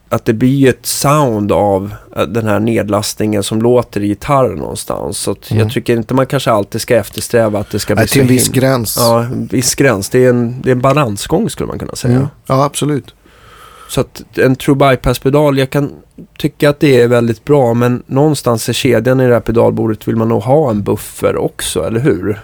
att 0.08 0.24
det 0.24 0.32
blir 0.32 0.68
ett 0.68 0.86
sound 0.86 1.52
av 1.52 1.94
eh, 2.16 2.22
den 2.22 2.46
här 2.46 2.60
nedlastningen 2.60 3.42
som 3.42 3.62
låter 3.62 4.00
i 4.02 4.08
gitarren 4.08 4.58
någonstans. 4.58 5.18
Så 5.18 5.36
Mm. 5.50 5.62
jag 5.62 5.72
tycker 5.72 5.96
inte 5.96 6.14
man 6.14 6.26
kanske 6.26 6.50
alltid 6.50 6.80
ska 6.80 6.96
eftersträva 6.96 7.58
att 7.60 7.70
det 7.70 7.78
ska 7.78 7.94
bli 7.94 8.00
Nej, 8.02 8.08
till 8.08 8.20
en 8.20 8.26
viss 8.26 8.48
gräns. 8.48 8.96
Ja, 8.98 9.22
en 9.24 9.46
viss 9.46 9.74
gräns. 9.74 10.08
Det 10.08 10.24
är 10.24 10.30
en, 10.30 10.60
det 10.62 10.70
är 10.70 10.72
en 10.74 10.80
balansgång 10.80 11.50
skulle 11.50 11.66
man 11.66 11.78
kunna 11.78 11.94
säga. 11.96 12.16
Mm. 12.16 12.28
Ja, 12.46 12.64
absolut. 12.64 13.14
Så 13.88 14.00
att 14.00 14.22
en 14.38 14.56
true 14.56 14.76
bypass-pedal, 14.76 15.58
jag 15.58 15.70
kan 15.70 15.92
tycka 16.38 16.70
att 16.70 16.80
det 16.80 17.00
är 17.00 17.08
väldigt 17.08 17.44
bra. 17.44 17.74
Men 17.74 18.02
någonstans 18.06 18.68
i 18.68 18.72
kedjan 18.72 19.20
i 19.20 19.26
det 19.26 19.32
här 19.34 19.40
pedalbordet 19.40 20.08
vill 20.08 20.16
man 20.16 20.28
nog 20.28 20.42
ha 20.42 20.70
en 20.70 20.82
buffer 20.82 21.36
också, 21.36 21.82
eller 21.86 22.00
hur? 22.00 22.40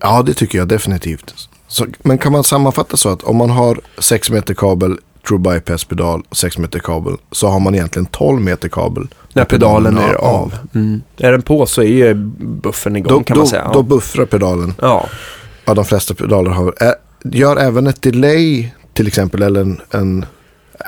Ja, 0.00 0.22
det 0.22 0.34
tycker 0.34 0.58
jag 0.58 0.68
definitivt. 0.68 1.34
Så, 1.68 1.86
men 2.02 2.18
kan 2.18 2.32
man 2.32 2.44
sammanfatta 2.44 2.96
så 2.96 3.08
att 3.08 3.22
om 3.22 3.36
man 3.36 3.50
har 3.50 3.80
6 3.98 4.30
meter 4.30 4.54
kabel, 4.54 4.98
true 5.28 5.38
bypass 5.38 5.84
pedal 5.84 6.22
och 6.28 6.36
6 6.36 6.58
meter 6.58 6.78
kabel 6.78 7.16
så 7.32 7.48
har 7.48 7.60
man 7.60 7.74
egentligen 7.74 8.06
12 8.06 8.40
meter 8.40 8.68
kabel. 8.68 9.08
När 9.32 9.44
pedalen 9.44 9.98
är 9.98 10.14
av. 10.14 10.54
Mm. 10.74 11.02
Är 11.16 11.32
den 11.32 11.42
på 11.42 11.66
så 11.66 11.82
är 11.82 11.86
ju 11.86 12.14
buffern 12.38 12.96
igång 12.96 13.18
Då, 13.18 13.24
kan 13.24 13.36
man 13.36 13.44
då, 13.46 13.50
säga. 13.50 13.70
då 13.72 13.82
buffrar 13.82 14.26
pedalen. 14.26 14.74
ja. 14.80 15.06
Ja, 15.66 15.74
de 15.74 15.84
flesta 15.84 16.14
pedaler 16.14 16.50
har. 16.50 16.74
Ä, 16.82 16.94
gör 17.24 17.56
även 17.56 17.86
ett 17.86 18.02
delay 18.02 18.72
till 18.92 19.06
exempel 19.06 19.42
eller 19.42 19.60
en, 19.60 19.80
en, 19.90 20.26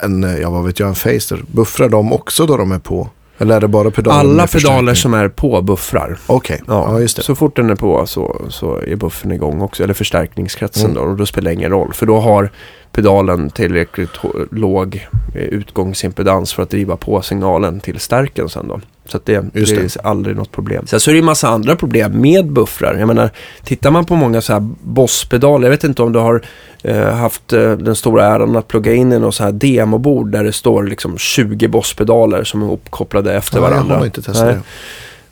en, 0.02 0.22
ja 0.40 0.50
vad 0.50 0.64
vet 0.64 0.78
jag, 0.80 0.88
en 0.88 0.94
phaser. 0.94 1.44
Buffrar 1.52 1.88
de 1.88 2.12
också 2.12 2.46
då 2.46 2.56
de 2.56 2.72
är 2.72 2.78
på? 2.78 3.08
Eller 3.38 3.56
är 3.56 3.60
det 3.60 3.68
bara 3.68 3.90
pedaler 3.90 4.18
Alla 4.18 4.46
pedaler 4.46 4.94
som 4.94 5.14
är 5.14 5.28
på 5.28 5.62
buffrar. 5.62 6.18
Okej, 6.26 6.62
ja. 6.66 7.00
just 7.00 7.16
det. 7.16 7.22
Så 7.22 7.34
fort 7.34 7.56
den 7.56 7.70
är 7.70 7.74
på 7.74 8.06
så, 8.06 8.42
så 8.48 8.76
är 8.78 8.96
buffern 8.96 9.32
igång 9.32 9.60
också. 9.60 9.82
Eller 9.84 9.94
förstärkningskretsen 9.94 10.90
Mm. 10.90 10.94
då. 10.94 11.10
Och 11.10 11.16
då 11.16 11.26
spelar 11.26 11.50
det 11.50 11.54
ingen 11.54 11.70
roll. 11.70 11.92
För 11.92 12.06
då 12.06 12.20
har 12.20 12.50
pedalen 12.92 13.50
tillräckligt 13.50 14.10
låg 14.50 15.06
eh, 15.34 15.40
utgångsimpedans 15.42 16.52
för 16.52 16.62
att 16.62 16.70
driva 16.70 16.96
på 16.96 17.22
signalen 17.22 17.80
till 17.80 18.00
stärken 18.00 18.48
sen 18.48 18.68
då. 18.68 18.80
Så 19.10 19.16
att 19.16 19.24
det, 19.26 19.44
det 19.52 19.60
Just 19.60 19.96
är 19.96 20.06
aldrig 20.06 20.36
något 20.36 20.52
problem. 20.52 20.86
Sen 20.86 21.00
så 21.00 21.10
är 21.10 21.12
det 21.14 21.18
ju 21.18 21.24
massa 21.24 21.48
andra 21.48 21.76
problem 21.76 22.20
med 22.20 22.46
buffrar. 22.52 22.94
Jag 22.98 23.06
menar, 23.06 23.30
tittar 23.64 23.90
man 23.90 24.04
på 24.04 24.16
många 24.16 24.40
så 24.40 24.52
här 24.52 24.68
bosspedaler. 24.82 25.66
Jag 25.66 25.70
vet 25.70 25.84
inte 25.84 26.02
om 26.02 26.12
du 26.12 26.18
har 26.18 26.42
eh, 26.82 27.08
haft 27.14 27.52
eh, 27.52 27.72
den 27.72 27.96
stora 27.96 28.24
äran 28.26 28.56
att 28.56 28.68
plugga 28.68 28.94
in 28.94 29.12
i 29.12 29.18
något 29.18 29.34
så 29.34 29.44
här 29.44 29.52
demobord 29.52 30.30
där 30.30 30.44
det 30.44 30.52
står 30.52 30.82
liksom 30.82 31.18
20 31.18 31.68
bosspedaler 31.68 32.44
som 32.44 32.62
är 32.62 32.72
uppkopplade 32.72 33.34
efter 33.34 33.58
Ja, 33.58 33.64
jag 33.64 33.70
varandra. 33.70 33.96
har 33.98 34.04
inte 34.04 34.22
testat 34.22 34.46
det. 34.46 34.60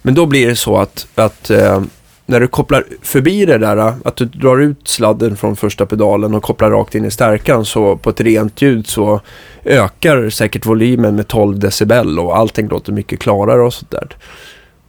Men 0.03 0.15
då 0.15 0.27
blir 0.27 0.49
det 0.49 0.57
så 0.57 0.77
att, 0.77 1.07
att 1.15 1.51
eh, 1.51 1.83
när 2.27 2.41
du 2.41 2.49
kopplar 2.49 2.85
förbi 3.03 3.45
det 3.47 3.59
där, 3.59 3.95
att 4.05 4.17
du 4.17 4.25
drar 4.25 4.59
ut 4.59 4.89
sladden 4.89 5.37
från 5.37 5.57
första 5.57 5.87
pedalen 5.87 6.35
och 6.35 6.43
kopplar 6.43 6.71
rakt 6.71 6.95
in 6.95 7.05
i 7.05 7.11
stärkan 7.11 7.65
så 7.65 7.97
på 7.97 8.11
ett 8.11 8.21
rent 8.21 8.63
ljud 8.63 8.87
så 8.87 9.21
ökar 9.65 10.31
säkert 10.31 10.67
volymen 10.67 11.17
med 11.17 11.29
12 11.29 11.59
decibel 11.59 12.19
och 12.19 12.37
allting 12.37 12.69
låter 12.69 12.93
mycket 12.93 13.21
klarare 13.21 13.63
och 13.63 13.75
sådär. 13.75 14.17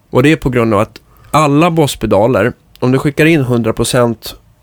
Och 0.09 0.23
det 0.23 0.31
är 0.31 0.35
på 0.35 0.49
grund 0.49 0.73
av 0.73 0.79
att 0.79 1.01
alla 1.31 1.71
Boss-pedaler, 1.71 2.53
om 2.79 2.91
du 2.91 2.99
skickar 2.99 3.25
in 3.25 3.43
100% 3.43 4.15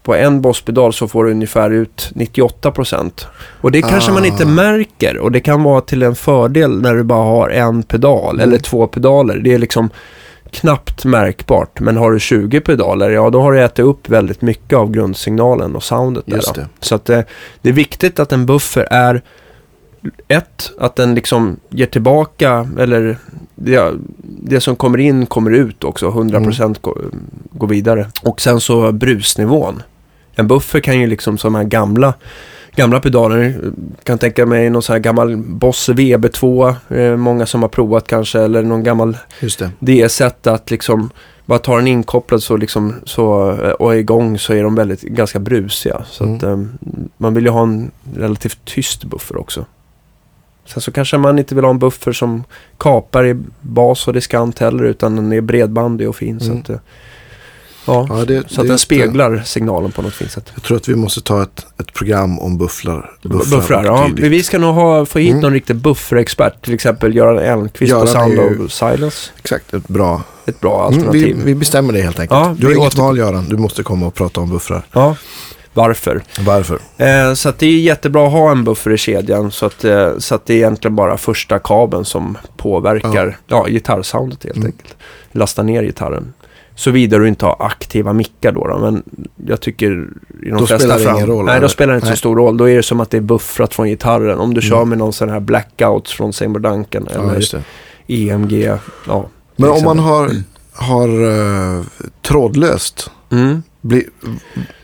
på 0.02 0.14
en 0.14 0.40
Boss-pedal 0.42 0.92
så 0.92 1.08
får 1.08 1.24
du 1.24 1.30
ungefär 1.30 1.70
ut 1.70 2.10
98%. 2.14 3.26
Och 3.60 3.70
det 3.70 3.82
kanske 3.82 4.12
man 4.12 4.24
inte 4.24 4.44
Ah. 4.44 4.46
märker 4.48 5.18
och 5.18 5.32
det 5.32 5.40
kan 5.40 5.62
vara 5.62 5.80
till 5.80 6.02
en 6.02 6.14
fördel 6.14 6.80
när 6.82 6.94
du 6.94 7.02
bara 7.02 7.24
har 7.24 7.48
en 7.48 7.82
pedal 7.82 8.40
eller 8.40 8.58
två 8.58 8.86
pedaler. 8.86 9.36
Det 9.36 9.54
är 9.54 9.58
liksom 9.58 9.90
knappt 10.52 11.04
märkbart. 11.04 11.80
Men 11.80 11.96
har 11.96 12.12
du 12.12 12.20
20 12.20 12.60
pedaler, 12.60 13.10
ja 13.10 13.30
då 13.30 13.40
har 13.40 13.52
du 13.52 13.62
ätit 13.62 13.84
upp 13.84 14.08
väldigt 14.08 14.42
mycket 14.42 14.78
av 14.78 14.90
grundsignalen 14.90 15.76
och 15.76 15.82
soundet 15.82 16.26
där. 16.26 16.36
Just 16.36 16.54
det. 16.54 16.68
Så 16.80 16.94
att 16.94 17.04
det, 17.04 17.24
det 17.62 17.68
är 17.68 17.72
viktigt 17.72 18.20
att 18.20 18.32
en 18.32 18.46
buffer 18.46 18.88
är 18.90 19.22
ett, 20.28 20.72
att 20.78 20.96
den 20.96 21.14
liksom 21.14 21.56
ger 21.68 21.86
tillbaka 21.86 22.68
eller 22.78 23.16
det, 23.54 23.92
det 24.22 24.60
som 24.60 24.76
kommer 24.76 24.98
in 24.98 25.26
kommer 25.26 25.50
ut 25.50 25.84
också. 25.84 26.10
100% 26.10 26.76
går, 26.80 26.98
går 27.50 27.68
vidare. 27.68 28.06
Och 28.22 28.40
sen 28.40 28.60
så 28.60 28.92
brusnivån. 28.92 29.82
En 30.34 30.48
buffer 30.48 30.80
kan 30.80 31.00
ju 31.00 31.06
liksom 31.06 31.38
som 31.38 31.52
de 31.52 31.58
här 31.58 31.64
gamla 31.64 32.14
Gamla 32.76 33.00
pedaler, 33.00 33.72
kan 34.04 34.18
tänka 34.18 34.46
mig 34.46 34.70
någon 34.70 34.82
sån 34.82 34.92
här 34.94 35.00
gammal 35.00 35.36
Boss 35.36 35.88
VB2, 35.88 36.74
eh, 36.88 37.16
många 37.16 37.46
som 37.46 37.62
har 37.62 37.68
provat 37.68 38.08
kanske, 38.08 38.40
eller 38.40 38.62
någon 38.62 38.82
gammal 38.82 39.16
Just 39.40 39.58
det. 39.58 39.70
det 39.78 40.08
sätt 40.08 40.46
att 40.46 40.70
liksom 40.70 41.10
bara 41.46 41.58
ta 41.58 41.76
den 41.76 41.86
inkopplad 41.86 42.42
så 42.42 42.56
liksom 42.56 42.94
så, 43.04 43.24
och 43.78 43.94
är 43.94 43.98
igång 43.98 44.38
så 44.38 44.52
är 44.54 44.62
de 44.62 44.74
väldigt, 44.74 45.02
ganska 45.02 45.38
brusiga. 45.38 46.02
Så 46.10 46.24
Mm. 46.24 46.36
att 46.36 46.42
eh, 46.42 46.58
man 47.16 47.34
vill 47.34 47.44
ju 47.44 47.50
ha 47.50 47.62
en 47.62 47.90
relativt 48.16 48.58
tyst 48.64 49.04
buffer 49.04 49.36
också. 49.40 49.64
Sen 50.66 50.82
så 50.82 50.92
kanske 50.92 51.18
man 51.18 51.38
inte 51.38 51.54
vill 51.54 51.64
ha 51.64 51.70
en 51.70 51.78
buffer 51.78 52.12
som 52.12 52.44
kapar 52.78 53.26
i 53.26 53.36
bas 53.60 54.08
och 54.08 54.14
diskant 54.14 54.58
heller 54.58 54.84
utan 54.84 55.16
den 55.16 55.32
är 55.32 55.40
bredbandig 55.40 56.08
och 56.08 56.16
fin. 56.16 56.40
Så 56.40 56.46
Mm. 56.50 56.60
att, 56.62 56.70
eh, 56.70 56.76
ja, 57.86 58.06
Ja, 58.10 58.24
det, 58.24 58.50
så 58.50 58.60
att 58.60 58.66
det- 58.66 58.72
den 58.72 58.78
speglar 58.78 59.42
signalen 59.44 59.92
på 59.92 60.02
något 60.02 60.14
fint 60.14 60.30
sätt. 60.30 60.50
Jag 60.54 60.62
tror 60.62 60.76
att 60.76 60.88
vi 60.88 60.94
måste 60.94 61.20
ta 61.20 61.42
ett, 61.42 61.66
ett 61.80 61.92
program 61.92 62.38
om 62.38 62.58
bufflar. 62.58 63.10
Buffrar, 63.22 63.78
och 63.80 63.86
ja. 63.86 64.10
Men 64.16 64.30
vi 64.30 64.42
ska 64.42 64.58
nog 64.58 64.74
ha, 64.74 65.06
få 65.06 65.18
hit 65.18 65.30
Mm. 65.30 65.40
någon 65.42 65.52
riktig 65.52 65.76
bufferexpert. 65.76 66.64
Till 66.64 66.74
exempel 66.74 67.16
Göran 67.16 67.38
Elmqvist 67.38 67.90
Göran 67.90 68.06
på 68.06 68.12
Sound 68.12 68.32
ju- 68.32 68.64
of 68.64 68.72
Silence. 68.72 69.30
Exakt, 69.38 69.74
ett 69.74 69.88
bra. 69.88 70.22
Ett 70.46 70.60
bra 70.60 70.74
Mm, 70.86 70.86
alternativ. 70.98 71.36
vi, 71.36 71.42
vi 71.44 71.54
bestämmer 71.54 71.92
det 71.92 72.00
helt 72.02 72.20
enkelt. 72.20 72.40
Ja, 72.40 72.54
du 72.58 72.66
har 72.66 72.74
inget 72.74 72.92
åter- 72.94 72.98
val 73.02 73.18
Göran, 73.18 73.46
du 73.48 73.56
måste 73.56 73.82
komma 73.82 74.06
och 74.06 74.14
prata 74.14 74.40
om 74.40 74.50
buffrar. 74.50 74.82
Ja, 74.92 75.16
varför? 75.74 76.22
Varför? 76.40 76.78
Eh, 76.96 77.34
så 77.34 77.48
att 77.48 77.58
det 77.58 77.66
är 77.66 77.78
jättebra 77.80 78.26
att 78.26 78.32
ha 78.32 78.50
en 78.50 78.64
buffer 78.64 78.90
i 78.90 78.98
kedjan 78.98 79.50
så 79.50 79.66
att, 79.66 79.84
eh, 79.84 80.18
så 80.18 80.34
att 80.34 80.46
det 80.46 80.52
är 80.54 80.56
egentligen 80.56 80.96
bara 80.96 81.16
första 81.18 81.58
kabeln 81.58 82.04
som 82.04 82.38
påverkar 82.56 83.38
ja. 83.46 83.66
gitarrsoundet 83.68 84.44
helt 84.44 84.56
Mm. 84.56 84.66
enkelt. 84.66 84.94
Lasta 85.32 85.62
ner 85.62 85.82
gitarren. 85.82 86.32
Såvida 86.74 87.18
du 87.18 87.28
inte 87.28 87.46
har 87.46 87.56
aktiva 87.58 88.12
mickar 88.12 88.52
då, 88.52 88.66
då 88.66 88.78
men 88.78 89.02
jag 89.46 89.60
tycker 89.60 89.90
i 90.42 90.48
de 90.48 90.50
Då 90.50 90.58
flesta 90.58 90.78
spelar 90.78 90.98
det 90.98 91.04
fram- 91.04 91.14
ingen 91.16 91.26
roll, 91.26 91.44
Nej, 91.44 91.60
då 91.60 91.68
spelar 91.68 91.92
det 91.92 91.96
inte 91.96 92.06
Nej. 92.06 92.16
så 92.16 92.18
stor 92.18 92.36
roll. 92.36 92.56
Då 92.56 92.68
är 92.68 92.76
det 92.76 92.82
som 92.82 93.00
att 93.00 93.10
det 93.10 93.16
är 93.16 93.20
buffrat 93.20 93.74
från 93.74 93.88
gitarren. 93.88 94.38
Om 94.38 94.54
du 94.54 94.60
Mm. 94.60 94.70
kör 94.70 94.84
med 94.84 94.98
någon 94.98 95.12
sån 95.12 95.30
här 95.30 95.40
blackout 95.40 96.08
från 96.08 96.32
Seymour 96.32 96.60
Duncan 96.60 97.08
Ja, 97.14 97.20
eller 97.20 97.34
det. 97.52 97.62
EMG. 98.28 98.78
Ja, 99.08 99.26
Men 99.56 99.70
om 99.70 99.84
man 99.84 99.98
har, 99.98 100.30
har 100.72 101.08
eh, 101.78 101.84
trådlöst, 102.22 103.10
Mm. 103.30 103.62
bli, 103.80 104.06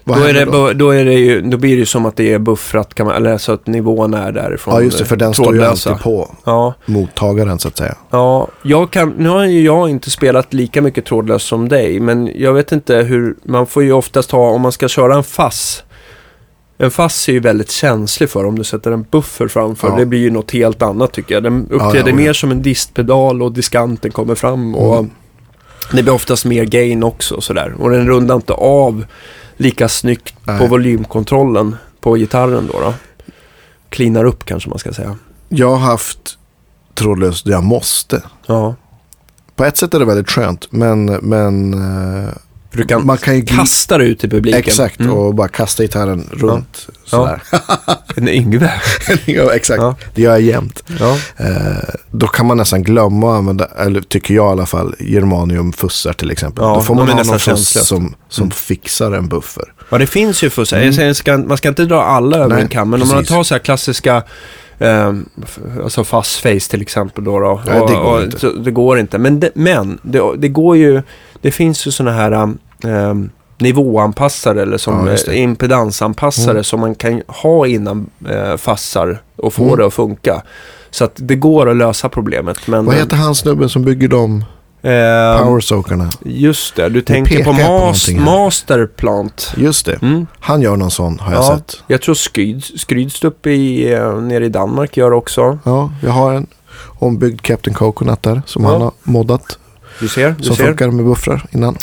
vad 0.09 0.19
Då, 0.19 0.25
är 0.25 0.33
det, 0.35 0.45
då? 0.45 0.73
då, 0.73 0.91
är 0.91 1.05
det 1.05 1.13
ju, 1.15 1.41
då 1.41 1.57
blir 1.57 1.71
det 1.71 1.79
ju 1.79 1.87
som 1.87 2.07
att 2.07 2.17
det 2.17 2.33
är 2.33 2.39
buffrat, 2.39 2.95
kan 2.95 3.07
man, 3.07 3.17
eller 3.17 3.39
så 3.39 3.53
att 3.53 3.67
nivån 3.67 4.15
är 4.15 4.33
därifrån. 4.33 4.75
Ja, 4.75 4.81
just 4.83 4.99
det, 4.99 5.05
för 5.05 5.17
den 5.17 5.35
står 5.35 5.55
ju 5.55 5.61
trådlösa. 5.61 5.91
alltid 5.91 6.05
på 6.05 6.35
Ja, 6.45 6.75
mottagaren 6.87 7.59
så 7.59 7.69
att 7.69 7.77
säga. 7.77 7.95
ja 8.11 8.49
jag 8.63 8.91
kan, 8.91 9.15
nu 9.19 9.29
har 9.29 9.45
ju 9.45 9.63
jag 9.65 9.91
inte 9.91 10.11
spelat 10.11 10.55
lika 10.55 10.83
mycket 10.83 11.05
trådlöst 11.05 11.47
som 11.47 11.69
dig, 11.69 12.01
men 12.01 12.31
jag 12.35 12.53
vet 12.53 12.73
inte 12.73 12.97
hur, 12.97 13.37
man 13.43 13.67
får 13.67 13.83
ju 13.83 13.93
oftast 13.93 14.31
ha, 14.31 14.51
om 14.51 14.61
man 14.61 14.73
ska 14.73 14.89
köra 14.89 15.15
en 15.17 15.25
fass, 15.25 15.83
en 16.79 16.91
fass 16.91 17.29
är 17.29 17.33
ju 17.33 17.41
väldigt 17.41 17.71
känslig 17.71 18.31
för 18.31 18.45
om 18.45 18.59
du 18.59 18.65
sätter 18.65 18.93
en 18.93 19.03
buffer 19.11 19.49
framför. 19.49 19.89
Ja. 19.89 19.97
Det 19.97 20.07
blir 20.07 20.19
ju 20.21 20.31
något 20.31 20.51
helt 20.51 20.83
annat 20.83 21.13
tycker 21.13 21.35
jag. 21.35 21.43
Den 21.43 21.67
uppträder 21.71 21.99
ja, 21.99 22.09
ja. 22.09 22.15
mer 22.15 22.33
som 22.33 22.51
en 22.51 22.63
distpedal 22.63 23.43
och 23.43 23.53
diskanten 23.53 24.11
kommer 24.13 24.35
fram 24.35 24.75
och 24.75 24.99
Mm. 24.99 25.11
det 25.97 26.03
blir 26.03 26.15
oftast 26.15 26.45
mer 26.45 26.65
gain 26.65 27.03
också 27.03 27.35
och 27.35 27.45
sådär. 27.45 27.75
Och 27.79 27.91
den 27.91 28.07
rundar 28.09 28.35
inte 28.35 28.53
av 28.53 29.05
lika 29.59 29.89
snyggt 29.89 30.45
på 30.45 30.53
Nej. 30.53 30.69
volymkontrollen 30.69 31.77
på 32.01 32.15
gitarren 32.15 32.69
då. 32.73 32.81
då. 32.81 32.95
Cleanar 33.89 34.25
upp 34.25 34.45
kanske 34.45 34.69
man 34.69 34.79
ska 34.79 34.93
säga. 34.93 35.17
Jag 35.49 35.71
har 35.71 35.91
haft 35.91 36.39
trådlöst 36.95 37.47
jag 37.47 37.65
måste. 37.65 38.23
Ja. 38.47 38.75
På 39.57 39.65
ett 39.65 39.77
sätt 39.77 39.95
är 39.95 39.99
det 39.99 40.05
väldigt 40.05 40.31
skönt, 40.31 40.73
men, 40.73 41.05
men 41.05 41.75
eh, 41.75 42.31
För 42.71 42.79
du 42.79 42.85
kan 42.85 43.07
man 43.07 43.19
kan 43.19 43.37
ju 43.37 43.45
kasta 43.45 43.99
det 43.99 44.05
ut 44.05 44.25
i 44.25 44.29
publiken. 44.29 44.59
Exakt, 44.61 45.01
Mm. 45.01 45.13
och 45.13 45.35
bara 45.35 45.49
kasta 45.49 45.83
gitarren 45.83 46.29
runt. 46.33 46.87
Sådär. 47.05 47.43
En 48.17 48.29
Yngve. 48.29 48.73
Ja. 49.27 49.55
exakt, 49.55 49.83
Ja. 49.83 49.97
det 50.15 50.23
gör 50.23 50.31
jag 50.31 50.41
jämt. 50.41 50.83
Ja. 51.01 51.17
Eh, 51.37 51.95
då 52.11 52.27
kan 52.27 52.47
man 52.47 52.57
nästan 52.57 52.83
glömma 52.83 53.33
att 53.33 53.39
använda, 53.39 53.65
eller 53.65 54.01
tycker 54.01 54.35
jag 54.35 54.47
i 54.47 54.53
alla 54.53 54.67
fall, 54.67 54.95
germaniumfussar 55.01 56.13
till 56.13 56.31
exempel. 56.31 56.65
Ja, 56.65 56.75
då 56.75 56.81
får 56.81 56.95
man 56.95 57.09
ha 57.09 57.15
någon 57.15 57.25
som, 57.25 57.39
känsliga. 57.39 57.85
som, 57.85 58.15
som 58.29 58.43
Mm. 58.43 58.51
fixar 58.51 59.13
en 59.13 59.29
buffer. 59.29 59.65
ja, 59.91 59.99
det 59.99 60.07
finns 60.07 60.43
ju 60.43 60.51
fussar. 60.51 60.81
Mm. 60.81 61.15
Ska, 61.15 61.39
man 61.39 61.57
ska 61.57 61.69
inte 61.69 61.85
dra 61.85 62.03
alla 62.03 62.37
över 62.37 62.49
Nej, 62.55 62.63
en 62.63 62.69
kam, 62.69 62.91
men 62.91 63.03
om 63.03 63.09
man 63.09 63.17
precis. 63.17 63.29
tar 63.35 63.43
så 63.43 63.55
här 63.55 63.59
klassiska 63.59 64.23
eh, 64.79 65.13
alltså 65.83 66.05
fast 66.05 66.37
face 66.41 66.61
till 66.71 66.83
exempel 66.83 67.25
då. 67.25 67.41
då 67.41 67.63
Nej, 67.67 67.81
det 67.89 67.95
går 67.95 68.23
inte. 68.25 68.39
Så, 68.39 68.51
det 68.53 68.71
går 68.71 68.99
inte. 68.99 69.19
Men, 69.19 69.41
det, 69.41 69.51
men 69.55 69.99
det, 70.03 70.23
det 70.39 70.49
går 70.49 70.77
ju, 70.77 71.03
det 71.41 71.51
finns 71.51 71.87
ju 71.87 71.91
sådana 71.91 72.17
här 72.17 72.33
eh, 72.85 73.15
nivåanpassare 73.59 74.63
eller 74.63 74.79
som 74.79 75.07
Ja, 75.07 75.33
eh, 75.33 75.43
impedansanpassare 75.43 76.51
Mm. 76.51 76.65
som 76.65 76.81
man 76.81 76.95
kan 76.95 77.23
ha 77.29 77.67
innan 77.67 78.11
eh, 78.31 78.57
fassar 78.57 79.23
och 79.37 79.55
få 79.55 79.65
Mm. 79.65 79.77
det 79.79 79.87
att 79.87 79.95
funka. 79.95 80.43
Så 80.91 81.05
att 81.05 81.13
det 81.17 81.35
går 81.37 81.71
att 81.71 81.77
lösa 81.77 82.09
problemet. 82.09 82.59
Men, 82.67 82.85
Vad 82.85 82.95
heter 82.95 83.17
han 83.17 83.35
snubben 83.35 83.69
som 83.69 83.83
bygger 83.85 84.09
de 84.09 84.45
eh, 84.83 85.43
powersoakerna? 85.45 86.11
Just 86.25 86.77
det, 86.77 86.89
du 86.89 87.01
tänker 87.03 87.39
på, 87.39 87.45
på 87.45 87.53
mas, 87.53 88.09
här. 88.09 88.21
Masterplant. 88.25 89.53
Just 89.57 89.87
det, 89.87 90.03
Mm. 90.03 90.27
han 90.41 90.63
gör 90.63 90.77
någon 90.77 90.91
sån 90.91 91.19
har 91.21 91.33
jag 91.33 91.43
Ja. 91.45 91.57
sett. 91.57 91.83
Jag 91.87 92.03
tror 92.03 92.15
Skryd, 92.15 92.65
Skrydstup 92.65 93.47
i, 93.47 93.93
eh, 93.93 94.21
nere 94.21 94.47
i 94.47 94.49
Danmark 94.49 94.97
gör 94.97 95.13
också. 95.13 95.59
Ja, 95.65 95.91
jag 96.03 96.11
har 96.11 96.33
en 96.35 96.47
ombyggd 96.99 97.41
Captain 97.43 97.75
Coconut 97.75 98.23
där 98.23 98.43
som 98.47 98.65
Ja. 98.65 98.71
han 98.71 98.81
har 98.83 98.93
moddat. 99.03 99.59
Du 100.01 100.09
ser, 100.09 100.35
du 100.39 100.45
Som 100.45 100.57
ser. 100.57 100.65
funkar 100.67 100.91
med 100.91 101.05
buffrar 101.05 101.45
innan. 101.51 101.77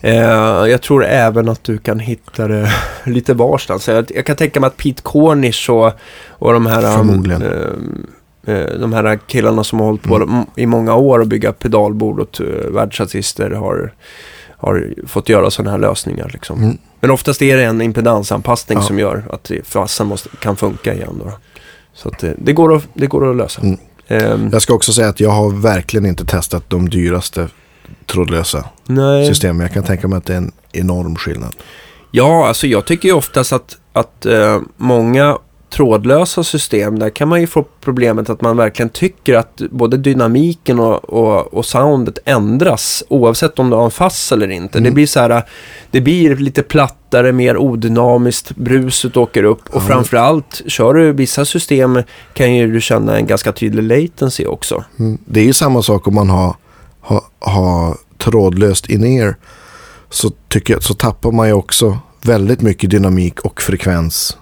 Eh, 0.00 0.14
jag 0.66 0.82
tror 0.82 1.04
även 1.04 1.48
att 1.48 1.64
du 1.64 1.78
kan 1.78 1.98
hitta 1.98 2.48
det 2.48 2.72
lite 3.04 3.34
varstans. 3.34 3.88
Jag, 3.88 4.10
jag 4.14 4.26
kan 4.26 4.36
tänka 4.36 4.60
mig 4.60 4.68
att 4.68 4.76
Pete 4.76 5.02
Cornish 5.02 5.70
och, 5.70 5.92
och 6.28 6.52
de 6.52 6.66
här... 6.66 6.84
um, 6.84 6.96
Förmodligen. 7.08 7.42
eh, 7.42 8.54
eh, 8.54 8.78
de 8.80 8.92
här 8.92 9.18
killarna 9.26 9.64
som 9.64 9.78
har 9.78 9.86
hållit 9.86 10.02
på 10.02 10.16
Mm. 10.16 10.44
i 10.56 10.66
många 10.66 10.94
år 10.94 11.18
och 11.18 11.26
bygga 11.26 11.52
pedalbord 11.52 12.20
åt 12.20 12.40
uh, 12.40 12.46
världsartister 12.70 13.50
har, 13.50 13.92
har 14.50 14.94
fått 15.06 15.28
göra 15.28 15.50
sådana 15.50 15.70
här 15.70 15.78
lösningar. 15.78 16.30
Liksom. 16.32 16.62
Mm. 16.62 16.78
Men 17.00 17.10
oftast 17.10 17.42
är 17.42 17.56
det 17.56 17.64
en 17.64 17.82
impedansanpassning 17.82 18.78
Ja. 18.78 18.84
som 18.84 18.98
gör 18.98 19.24
att 19.32 19.50
fassen 19.64 20.06
måste, 20.06 20.28
kan 20.40 20.56
funka 20.56 20.94
igen. 20.94 21.20
Då. 21.24 21.32
Så 21.94 22.08
att 22.08 22.18
det, 22.18 22.34
det, 22.38 22.52
går 22.52 22.74
att, 22.76 22.88
det 22.94 23.06
går 23.06 23.30
att 23.30 23.36
lösa. 23.36 23.60
Mm. 23.62 23.78
Ehm, 24.08 24.48
Jag 24.52 24.62
ska 24.62 24.74
också 24.74 24.92
säga 24.92 25.08
att 25.08 25.20
jag 25.20 25.30
har 25.30 25.50
verkligen 25.50 26.06
inte 26.06 26.24
testat 26.24 26.64
de 26.68 26.88
dyraste 26.88 27.48
trådlösa 28.06 28.64
nej. 28.86 29.26
systemen. 29.26 29.60
Jag 29.60 29.72
kan 29.72 29.82
tänka 29.82 30.08
mig 30.08 30.16
att 30.16 30.26
det 30.26 30.32
är 30.32 30.36
en 30.38 30.52
enorm 30.72 31.16
skillnad. 31.16 31.54
Ja, 32.10 32.48
alltså 32.48 32.66
jag 32.66 32.84
tycker 32.86 33.08
ju 33.08 33.14
oftast 33.14 33.52
att, 33.52 33.76
att 33.92 34.26
eh, 34.26 34.60
många 34.76 35.38
trådlösa 35.70 36.44
system, 36.44 36.98
där 36.98 37.10
kan 37.10 37.28
man 37.28 37.40
ju 37.40 37.46
få 37.46 37.64
problemet 37.80 38.30
att 38.30 38.40
man 38.40 38.56
verkligen 38.56 38.88
tycker 38.88 39.34
att 39.34 39.62
både 39.70 39.96
dynamiken 39.96 40.80
och, 40.80 41.04
och, 41.04 41.54
och 41.54 41.64
soundet 41.66 42.18
ändras 42.24 43.04
oavsett 43.08 43.58
om 43.58 43.70
du 43.70 43.76
har 43.76 43.84
en 43.84 43.90
fass 43.90 44.32
eller 44.32 44.48
inte. 44.50 44.78
Mm. 44.78 44.90
Det 44.90 44.94
blir 44.94 45.06
så 45.06 45.20
här, 45.20 45.42
det 45.90 46.00
blir 46.00 46.36
lite 46.36 46.62
plattare, 46.62 47.32
mer 47.32 47.56
odynamiskt, 47.56 48.56
bruset 48.56 49.16
åker 49.16 49.44
upp 49.44 49.68
och 49.70 49.82
Ja. 49.82 49.86
framförallt 49.86 50.62
kör 50.66 50.94
du 50.94 51.12
vissa 51.12 51.44
system 51.44 52.02
kan 52.34 52.54
ju 52.54 52.72
du 52.72 52.80
känna 52.80 53.16
en 53.16 53.26
ganska 53.26 53.52
tydlig 53.52 53.82
latency 53.82 54.46
också. 54.46 54.84
Mm. 54.98 55.18
Det 55.24 55.40
är 55.40 55.44
ju 55.44 55.52
samma 55.52 55.82
sak 55.82 56.06
om 56.08 56.14
man 56.14 56.30
har, 56.30 56.54
har, 57.00 57.22
har 57.38 57.96
trådlöst 58.18 58.88
in-ear. 58.90 59.36
Så, 60.10 60.30
tycker 60.48 60.74
jag, 60.74 60.82
så 60.82 60.94
tappar 60.94 61.32
man 61.32 61.46
ju 61.48 61.52
också 61.52 61.98
väldigt 62.22 62.60
mycket 62.60 62.90
dynamik 62.90 63.40
och 63.40 63.62
frekvens. 63.62 64.36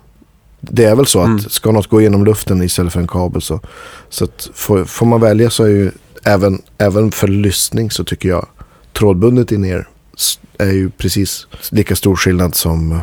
Det 0.71 0.85
är 0.85 0.95
väl 0.97 1.07
så 1.07 1.21
att 1.21 1.27
Mm. 1.27 1.41
ska 1.41 1.73
något 1.73 1.87
gå 1.87 2.01
genom 2.03 2.25
luften 2.25 2.63
istället 2.63 2.93
för 2.93 3.01
en 3.01 3.09
kabel 3.09 3.43
så, 3.43 3.61
så 4.09 4.27
får, 4.55 4.85
får 4.85 5.07
man 5.07 5.21
välja 5.21 5.51
så 5.51 5.65
är 5.65 5.69
ju 5.69 5.91
även, 6.25 6.63
även 6.79 7.11
för 7.13 7.29
lyssning 7.29 7.91
så 7.91 8.05
tycker 8.05 8.29
jag 8.29 8.47
trådbundet 8.93 9.53
in-ear 9.53 9.89
s- 10.17 10.39
är 10.59 10.73
ju 10.73 10.91
precis 10.91 11.47
lika 11.71 11.97
stor 11.97 12.17
skillnad 12.17 12.55
som 12.55 12.93
eh, 12.93 12.99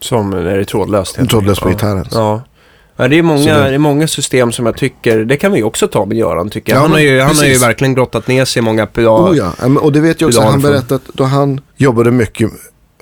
Som 0.00 0.30
när 0.30 0.44
det 0.44 0.50
är 0.60 0.64
trådlöst. 0.64 1.18
trådlöst 1.30 1.60
på 1.60 1.68
gitarren. 1.68 2.06
Ja. 2.12 2.42
Ja, 3.00 3.08
det, 3.08 3.18
är 3.18 3.22
många, 3.22 3.54
det- 3.58 3.68
det... 3.68 3.74
är 3.74 3.78
många 3.78 4.08
system 4.08 4.52
som 4.52 4.66
jag 4.66 4.76
tycker, 4.76 5.18
det 5.24 5.36
kan 5.36 5.52
vi 5.52 5.62
också 5.62 5.88
ta 5.88 6.04
med 6.04 6.16
Göran 6.16 6.50
tycker 6.50 6.72
jag. 6.72 6.78
Ja, 6.78 6.82
han, 6.82 6.90
har 6.92 6.98
ju, 6.98 7.20
han 7.20 7.36
har 7.36 7.44
ju 7.44 7.58
verkligen 7.58 7.94
grottat 7.94 8.26
ner 8.28 8.44
sig 8.44 8.60
i 8.60 8.62
många 8.62 8.86
pedal. 8.86 9.30
Oh 9.32 9.36
ja, 9.36 9.52
och 9.80 9.92
det 9.92 10.00
vet 10.00 10.20
jag 10.20 10.28
också. 10.28 10.40
Han 10.40 10.60
berättade 10.62 10.94
att 10.94 11.14
då 11.14 11.24
han 11.24 11.60
jobbade 11.76 12.10
mycket 12.10 12.50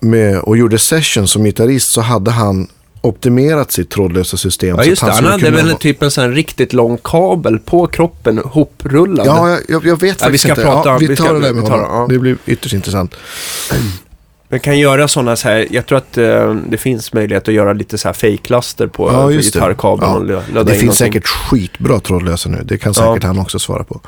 med 0.01 0.39
och 0.39 0.57
gjorde 0.57 0.79
sessions 0.79 1.31
som 1.31 1.45
gitarrist 1.45 1.91
så 1.93 2.01
hade 2.01 2.31
han 2.31 2.69
optimerat 3.07 3.73
sitt 3.73 3.91
trådlösa 3.91 4.37
system. 4.37 4.77
Ja, 4.77 4.83
så 4.83 4.89
just 4.89 5.03
att 5.03 5.09
det. 5.09 5.15
Han 5.15 5.25
hade 5.25 5.51
väl 5.51 5.75
typ 5.75 6.03
en 6.03 6.11
sån 6.11 6.35
riktigt 6.35 6.73
lång 6.73 6.99
kabel 7.05 7.59
på 7.59 7.87
kroppen, 7.87 8.39
hoprullad. 8.45 9.27
Ja, 9.27 9.59
jag, 9.69 9.87
jag, 9.87 10.01
vet 10.01 10.21
Ja, 10.21 10.29
vi 10.29 10.39
ska 10.39 10.49
inte. 10.49 10.63
prata- 10.63 10.89
ja, 10.89 10.99
vi, 10.99 11.07
vi 11.07 11.17
tar 11.17 11.25
ska- 11.25 11.33
det 11.35 11.41
där 11.41 11.53
med 11.53 11.63
honom. 11.63 11.81
det, 11.81 11.87
ja. 11.87 12.07
Det 12.09 12.19
blir 12.19 12.37
ytterst 12.47 12.75
intressant. 12.75 13.15
Man 14.49 14.61
kan 14.61 14.79
göra 14.79 15.09
sådana 15.09 15.37
så 15.37 15.49
här, 15.49 15.67
jag 15.71 15.87
tror 15.87 15.99
att 15.99 16.19
eh, 16.19 16.55
det 16.55 16.77
finns 16.79 17.13
möjlighet 17.13 17.49
att 17.49 17.55
göra 17.55 17.73
lite 17.73 17.99
så 17.99 18.09
här 18.09 18.13
fake-laster 18.13 18.87
på 18.87 19.09
Ja, 19.13 19.23
ja, 19.23 19.31
just 19.31 19.53
det. 19.53 19.59
gitarrkabeln 19.59 20.29
Ja. 20.29 20.43
Det 20.53 20.61
in 20.61 20.67
finns 20.67 20.83
någonting. 20.83 20.93
säkert 20.93 21.27
skitbra 21.27 22.01
trådlösa 22.01 22.49
nu. 22.49 22.63
Det 22.65 22.79
kan 22.79 22.93
Ja. 22.97 23.03
säkert 23.15 23.25
han 23.25 23.39
också 23.39 23.59
svara 23.59 23.85
på. 23.85 24.01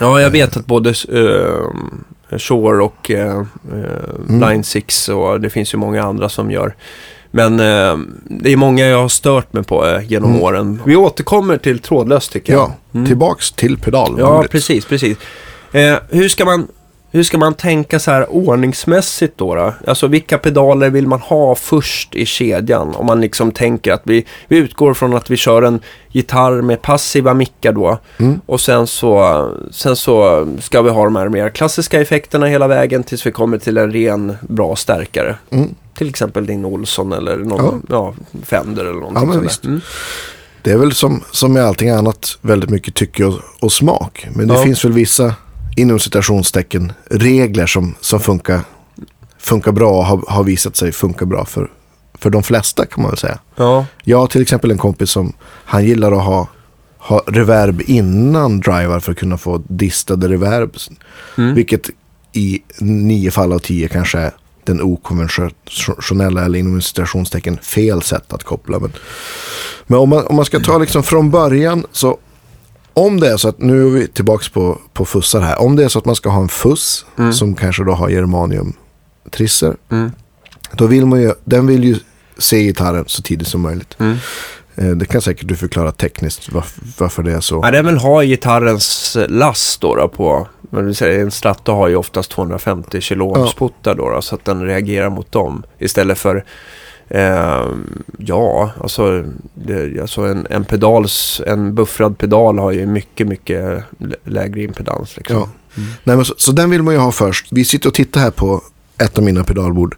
Ja, 0.00 0.20
jag 0.20 0.30
vet 0.30 0.56
att 0.56 0.66
både 0.66 0.90
uh, 0.90 2.38
Shore 2.38 2.82
och 2.82 3.10
uh, 3.10 3.42
Mm. 4.28 4.40
Line 4.50 4.64
6 4.64 5.08
och 5.08 5.40
det 5.40 5.50
finns 5.50 5.74
ju 5.74 5.78
många 5.78 6.02
andra 6.02 6.28
som 6.28 6.50
gör. 6.50 6.74
Men 7.30 7.60
eh, 7.60 7.98
det 8.24 8.52
är 8.52 8.56
många 8.56 8.84
jag 8.86 8.98
har 9.00 9.08
stört 9.08 9.52
mig 9.52 9.62
på 9.64 9.86
eh, 9.86 10.02
genom 10.10 10.30
Mm. 10.30 10.42
åren. 10.42 10.82
Vi 10.86 10.96
återkommer 10.96 11.56
till 11.56 11.78
trådlöst 11.78 12.32
tycker 12.32 12.52
jag. 12.52 12.60
Ja, 12.62 12.74
Mm. 12.94 13.06
tillbaks 13.06 13.52
till 13.52 13.78
pedalbordet. 13.78 14.26
Ja, 14.26 14.44
precis, 14.50 14.84
precis. 14.84 15.16
Eh, 15.72 15.94
hur, 16.10 16.28
ska 16.28 16.44
man, 16.44 16.68
hur 17.10 17.22
ska 17.22 17.38
man 17.38 17.54
tänka 17.54 17.98
så 17.98 18.10
här 18.10 18.32
ordningsmässigt 18.32 19.38
då, 19.38 19.54
då? 19.54 19.74
Alltså 19.86 20.06
vilka 20.06 20.38
pedaler 20.38 20.90
vill 20.90 21.06
man 21.06 21.20
ha 21.20 21.54
först 21.54 22.14
i 22.14 22.26
kedjan? 22.26 22.94
Om 22.94 23.06
man 23.06 23.20
liksom 23.20 23.52
tänker 23.52 23.92
att 23.92 24.02
vi, 24.04 24.24
vi 24.48 24.56
utgår 24.56 24.94
från 24.94 25.14
att 25.16 25.30
vi 25.30 25.36
kör 25.36 25.62
en 25.62 25.80
gitarr 26.08 26.62
med 26.62 26.82
passiva 26.82 27.34
mickar 27.34 27.72
då. 27.72 27.98
Mm. 28.18 28.40
Och 28.46 28.60
sen 28.60 28.86
så, 28.86 29.48
sen 29.70 29.96
så 29.96 30.46
ska 30.60 30.82
vi 30.82 30.90
ha 30.90 31.04
de 31.04 31.16
här 31.16 31.28
mer 31.28 31.48
klassiska 31.50 32.00
effekterna 32.00 32.46
hela 32.46 32.66
vägen 32.68 33.02
tills 33.02 33.26
vi 33.26 33.30
kommer 33.32 33.58
till 33.58 33.76
en 33.78 33.92
ren 33.92 34.36
bra 34.48 34.76
stärkare. 34.76 35.36
Till 36.00 36.08
exempel 36.08 36.46
din 36.46 36.64
Olsson 36.64 37.12
eller 37.12 37.36
någon 37.36 37.82
ja. 37.88 38.14
Fender 38.42 38.84
eller 38.84 39.00
någonting 39.00 39.42
Ja, 39.42 39.48
sånt. 39.50 39.64
Mm. 39.64 39.80
Det 40.62 40.70
är 40.70 40.76
väl 40.78 40.92
som, 40.92 41.22
som 41.30 41.52
med 41.52 41.64
allting 41.64 41.90
annat 41.90 42.38
väldigt 42.40 42.70
mycket 42.70 42.94
tycke 42.94 43.24
och, 43.24 43.40
och 43.60 43.72
smak. 43.72 44.26
Men 44.34 44.48
det 44.48 44.54
Ja. 44.54 44.62
finns 44.62 44.84
väl 44.84 44.92
vissa 44.92 45.34
inom 45.76 45.98
citationstecken 45.98 46.92
regler 47.10 47.66
som, 47.66 47.94
som 48.00 48.20
funkar, 48.20 48.60
funkar 49.38 49.72
bra 49.72 49.90
och 49.90 50.04
har, 50.06 50.24
har 50.28 50.44
visat 50.44 50.76
sig 50.76 50.92
funka 50.92 51.26
bra 51.26 51.44
för, 51.44 51.70
för 52.18 52.30
de 52.30 52.42
flesta 52.42 52.86
kan 52.86 53.02
man 53.02 53.10
väl 53.10 53.18
säga. 53.18 53.38
Ja, 53.56 53.86
Jag 54.04 54.18
har 54.18 54.26
till 54.26 54.42
exempel 54.42 54.70
en 54.70 54.78
kompis 54.78 55.10
som 55.10 55.32
han 55.64 55.84
gillar 55.84 56.12
att 56.12 56.24
ha, 56.24 56.48
ha 56.98 57.22
reverb 57.26 57.82
innan 57.86 58.60
drivar 58.60 59.00
för 59.00 59.12
att 59.12 59.18
kunna 59.18 59.38
få 59.38 59.62
distade 59.68 60.28
reverb. 60.28 60.76
Mm. 61.38 61.54
Vilket 61.54 61.90
i 62.32 62.62
nio 62.80 63.30
fall 63.30 63.52
av 63.52 63.58
tio 63.58 63.88
kanske 63.88 64.18
är 64.18 64.30
den 64.64 64.80
okonventionella 64.82 66.44
eller 66.44 66.58
inom 66.58 66.82
citationstecken 66.82 67.58
fel 67.58 68.02
sätt 68.02 68.32
att 68.32 68.44
koppla. 68.44 68.78
Men, 68.78 68.92
men 69.86 69.98
om, 69.98 70.08
man, 70.08 70.26
om 70.26 70.36
man 70.36 70.44
ska 70.44 70.60
ta 70.60 70.78
liksom 70.78 71.02
från 71.02 71.30
början 71.30 71.86
så 71.92 72.18
om 72.94 73.20
det 73.20 73.28
är 73.28 73.36
så 73.36 73.48
att, 73.48 73.58
nu 73.58 73.86
är 73.86 73.90
vi 73.90 74.08
tillbaka 74.08 74.44
på, 74.52 74.80
på 74.92 75.04
fussar 75.04 75.40
här. 75.40 75.60
Om 75.60 75.76
det 75.76 75.84
är 75.84 75.88
så 75.88 75.98
att 75.98 76.04
man 76.04 76.14
ska 76.16 76.28
ha 76.30 76.42
en 76.42 76.48
fuss 76.48 77.06
Mm. 77.18 77.32
som 77.32 77.54
kanske 77.54 77.84
då 77.84 77.92
har 77.92 78.08
germanium 78.08 78.72
trisser. 79.30 79.76
Mm. 79.90 80.12
Då 80.72 80.86
vill 80.86 81.06
man 81.06 81.22
ju, 81.22 81.32
den 81.44 81.66
vill 81.66 81.84
ju 81.84 81.96
se 82.38 82.62
gitarren 82.62 83.04
så 83.06 83.22
tidigt 83.22 83.48
som 83.48 83.60
möjligt. 83.60 83.96
Mm. 83.98 84.16
Eh, 84.80 84.86
Det 84.90 85.06
kan 85.06 85.22
säkert 85.22 85.48
du 85.48 85.56
förklara 85.56 85.92
tekniskt 85.92 86.52
varför, 86.52 86.82
varför 86.98 87.22
det 87.22 87.32
är 87.32 87.40
så. 87.40 87.60
Ja, 87.64 87.70
den 87.70 87.86
vill 87.86 87.96
ha 87.96 88.22
gitarrens 88.24 89.16
last 89.28 89.80
då, 89.80 89.94
då 89.94 90.08
på, 90.08 90.48
men 90.60 90.86
du 90.86 90.94
säger, 90.94 91.20
en 91.20 91.30
Strato 91.30 91.72
har 91.72 91.88
ju 91.88 91.96
oftast 91.96 92.30
250 92.30 93.00
kilo 93.00 93.32
Ja. 93.38 93.46
sputtar 93.46 93.94
då, 93.94 94.10
då, 94.10 94.22
så 94.22 94.34
att 94.34 94.44
den 94.44 94.66
reagerar 94.66 95.10
mot 95.10 95.32
dem. 95.32 95.62
Istället 95.78 96.18
för, 96.18 96.44
eh, 97.08 97.66
ja, 98.18 98.70
alltså, 98.80 99.24
det, 99.54 100.00
alltså 100.00 100.22
en, 100.22 100.46
en 100.50 100.64
pedals, 100.64 101.40
en 101.46 101.74
buffrad 101.74 102.18
pedal 102.18 102.58
har 102.58 102.70
ju 102.72 102.86
mycket, 102.86 103.26
mycket 103.26 103.84
lä- 103.98 104.16
lägre 104.24 104.62
impedans 104.62 105.16
liksom. 105.16 105.36
Ja. 105.36 105.48
Nej, 106.04 106.16
men 106.16 106.24
så, 106.24 106.34
så 106.36 106.52
den 106.52 106.70
vill 106.70 106.82
man 106.82 106.94
ju 106.94 107.00
ha 107.00 107.12
först. 107.12 107.46
Vi 107.50 107.64
sitter 107.64 107.88
och 107.88 107.94
tittar 107.94 108.20
här 108.20 108.30
på 108.30 108.62
ett 108.98 109.18
av 109.18 109.24
mina 109.24 109.44
pedalbord. 109.44 109.96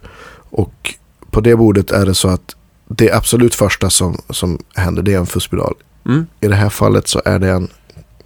Och 0.49 0.93
på 1.31 1.41
det 1.41 1.55
bordet 1.55 1.91
är 1.91 2.05
det 2.05 2.13
så 2.13 2.27
att 2.29 2.55
det 2.97 3.11
absolut 3.11 3.55
första 3.55 3.89
som, 3.89 4.21
som 4.29 4.59
händer 4.75 5.01
det 5.03 5.13
är 5.13 5.17
en 5.17 5.25
fusspedal. 5.25 5.73
Mm. 6.05 6.25
I 6.41 6.47
det 6.47 6.55
här 6.55 6.69
fallet 6.69 7.07
så 7.07 7.21
är 7.25 7.39
det 7.39 7.49
en, 7.49 7.67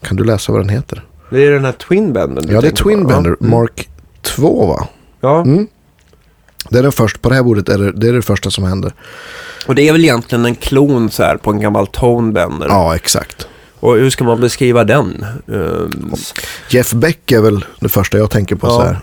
kan 0.01 0.17
du 0.17 0.23
läsa 0.23 0.51
vad 0.51 0.62
den 0.62 0.69
heter? 0.69 1.06
Det 1.30 1.45
är 1.45 1.51
den 1.51 1.65
här 1.65 1.71
Twin 1.71 2.13
Benden 2.13 2.45
du 2.47 2.53
Ja, 2.53 2.62
det 2.62 2.67
är 2.67 2.71
tänker 2.71 2.84
på. 2.84 2.89
Twin 2.89 3.08
Bender 3.08 3.30
Ja. 3.39 3.45
Mm. 3.45 3.51
Mark 3.60 3.89
2 4.21 4.67
va? 4.67 4.88
Ja, 5.21 5.41
Mm. 5.41 5.67
Det 6.69 6.80
är 6.80 6.84
den 6.84 6.91
första, 6.91 7.19
på 7.19 7.30
det 7.30 7.36
här 7.36 7.43
bordet 7.43 7.69
är 7.69 7.77
det, 7.77 7.91
det 7.91 8.08
är 8.10 8.13
det 8.13 8.21
första 8.21 8.51
som 8.51 8.63
händer. 8.63 8.93
och 9.67 9.75
det 9.75 9.88
är 9.88 9.91
väl 9.91 10.03
egentligen 10.03 10.45
en 10.45 10.56
klon 10.56 11.12
så 11.12 11.23
här 11.23 11.38
på 11.38 11.51
en 11.51 11.60
gammal 11.60 11.88
Tone 11.88 12.32
Bender. 12.34 12.67
Ja, 12.67 12.95
exakt. 12.95 13.47
Och 13.80 13.95
hur 13.95 14.10
ska 14.10 14.23
man 14.23 14.41
beskriva 14.41 14.84
den? 14.84 15.25
Ehm, 15.47 16.13
Jeff 16.69 16.91
Beck 16.91 17.32
är 17.32 17.41
väl 17.41 17.65
det 17.80 17.89
första 17.89 18.17
jag 18.17 18.30
tänker 18.32 18.56
på 18.56 18.67
Ja, 18.67 18.71
så 18.71 18.82
här. 18.82 18.99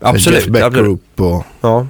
absolut. 0.00 0.38
Jeff 0.40 0.48
Beck 0.48 0.62
absolut. 0.62 0.84
Group 0.86 1.20
och 1.20 1.44
Ja. 1.60 1.86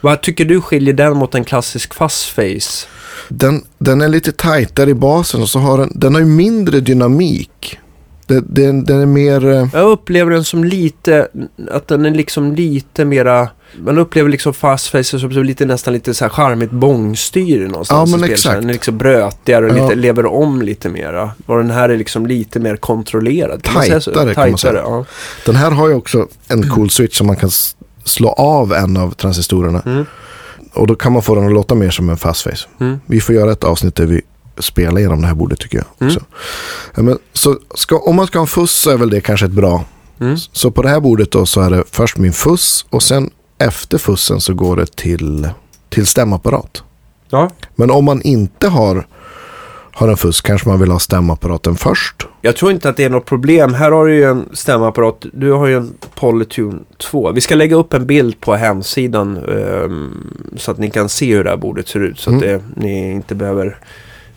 Vad 0.00 0.20
tycker 0.22 0.44
du 0.44 0.60
skiljer 0.60 0.94
den 0.94 1.16
mot 1.16 1.34
en 1.34 1.44
klassisk 1.44 1.94
fastface? 1.94 2.86
Den, 3.28 3.64
den 3.78 4.00
är 4.00 4.08
lite 4.08 4.32
tajtare 4.32 4.90
i 4.90 4.94
basen 4.94 5.42
och 5.42 5.48
så 5.48 5.58
har 5.58 5.78
den, 5.78 5.92
den 5.94 6.14
har 6.14 6.20
ju 6.20 6.26
mindre 6.26 6.80
dynamik. 6.80 7.78
Det, 8.26 8.40
den, 8.46 8.84
den 8.84 9.00
är 9.00 9.06
mer... 9.06 9.46
eh, 9.52 9.66
Jag 9.72 9.90
upplever 9.90 10.30
den 10.32 10.44
som 10.44 10.64
lite, 10.64 11.28
att 11.70 11.88
den 11.88 12.06
är 12.06 12.10
liksom 12.10 12.52
lite 12.54 13.04
mera, 13.04 13.48
man 13.78 13.98
upplever 13.98 14.30
liksom 14.30 14.54
fastface 14.54 15.18
som 15.18 15.30
lite, 15.30 15.64
nästan 15.66 15.94
lite 15.94 16.14
så 16.14 16.24
här 16.24 16.28
charmigt 16.30 16.70
bångstyr 16.70 17.68
någonstans. 17.68 18.10
Ja, 18.10 18.16
men 18.18 18.30
exakt. 18.30 18.60
Den 18.60 18.68
är 18.68 18.72
liksom 18.72 18.98
brötigare 18.98 19.70
och 19.70 19.78
Ja. 19.78 19.82
lite, 19.82 19.94
lever 19.94 20.26
om 20.26 20.62
lite 20.62 20.88
mera. 20.88 21.30
Och 21.46 21.56
den 21.56 21.70
här 21.70 21.88
är 21.88 21.96
liksom 21.96 22.26
lite 22.26 22.60
mer 22.60 22.76
kontrollerad. 22.76 23.62
Kan 23.62 23.74
man 23.74 23.82
säga 23.82 24.00
så? 24.00 24.10
Tajtare, 24.12 24.34
kan 24.34 24.50
man 24.50 24.58
säga. 24.58 24.72
Ja. 24.74 25.04
Den 25.46 25.56
här 25.56 25.70
har 25.70 25.88
ju 25.88 25.94
också 25.94 26.28
en 26.48 26.70
cool 26.70 26.90
switch 26.90 27.18
som 27.18 27.26
man 27.26 27.36
kan 27.36 27.50
slå 28.04 28.28
av 28.28 28.72
en 28.72 28.96
av 28.96 29.10
transistorerna. 29.10 29.82
Mm. 29.86 30.06
Och 30.72 30.86
då 30.86 30.94
kan 30.94 31.12
man 31.12 31.22
få 31.22 31.34
den 31.34 31.46
att 31.46 31.52
låta 31.52 31.74
mer 31.74 31.90
som 31.90 32.10
en 32.10 32.16
fastface. 32.16 32.68
Mm. 32.80 33.00
Vi 33.06 33.20
får 33.20 33.34
göra 33.34 33.52
ett 33.52 33.64
avsnitt 33.64 33.94
där 33.94 34.06
vi 34.06 34.22
spelar 34.58 34.98
igenom 34.98 35.20
det 35.20 35.26
här 35.26 35.34
bordet 35.34 35.58
tycker 35.58 35.78
jag. 35.78 35.86
Mm. 35.98 36.14
Också. 36.14 36.26
Ja, 36.94 37.02
men, 37.02 37.18
så 37.32 37.58
ska, 37.74 37.98
om 37.98 38.16
man 38.16 38.26
ska 38.26 38.38
ha 38.38 38.44
en 38.44 38.46
fuss 38.46 38.72
så 38.72 38.90
är 38.90 38.96
väl 38.96 39.10
det 39.10 39.20
kanske 39.20 39.46
ett 39.46 39.52
bra. 39.52 39.84
Mm. 40.20 40.36
Så 40.36 40.70
på 40.70 40.82
det 40.82 40.88
här 40.88 41.00
bordet 41.00 41.30
då 41.30 41.46
så 41.46 41.60
är 41.60 41.70
det 41.70 41.84
först 41.90 42.18
min 42.18 42.32
fuss 42.32 42.86
och 42.90 43.02
sen 43.02 43.30
efter 43.58 43.98
fussen 43.98 44.40
så 44.40 44.54
går 44.54 44.76
det 44.76 44.96
till, 44.96 45.48
till 45.88 46.06
stämapparat. 46.06 46.82
ja. 47.30 47.50
Men 47.76 47.90
om 47.90 48.04
man 48.04 48.22
inte 48.22 48.68
har, 48.68 49.06
har 50.00 50.08
en 50.08 50.16
fuss 50.16 50.40
kanske 50.40 50.68
man 50.68 50.80
vill 50.80 50.90
ha 50.90 50.98
stämapparaten 50.98 51.76
först. 51.76 52.26
Jag 52.42 52.56
tror 52.56 52.72
inte 52.72 52.88
att 52.88 52.96
det 52.96 53.04
är 53.04 53.10
något 53.10 53.24
problem. 53.26 53.74
Här 53.74 53.90
har 53.90 54.06
du 54.06 54.14
ju 54.14 54.24
en 54.24 54.48
stämapparat. 54.52 55.26
Du 55.32 55.52
har 55.52 55.66
ju 55.66 55.76
en 55.76 55.92
Polytune 56.14 56.78
2. 56.98 57.32
Vi 57.32 57.40
ska 57.40 57.54
lägga 57.54 57.76
upp 57.76 57.94
en 57.94 58.06
bild 58.06 58.40
på 58.40 58.54
hemsidan 58.54 59.36
ehm, 59.36 60.32
så 60.56 60.70
att 60.70 60.78
ni 60.78 60.90
kan 60.90 61.08
se 61.08 61.34
hur 61.34 61.44
det 61.44 61.50
här 61.50 61.56
bordet 61.56 61.88
ser 61.88 62.00
ut. 62.00 62.18
Så 62.18 62.30
att 62.36 62.42
Mm. 62.42 62.48
det, 62.74 62.80
ni 62.82 63.10
inte 63.12 63.34
behöver 63.34 63.78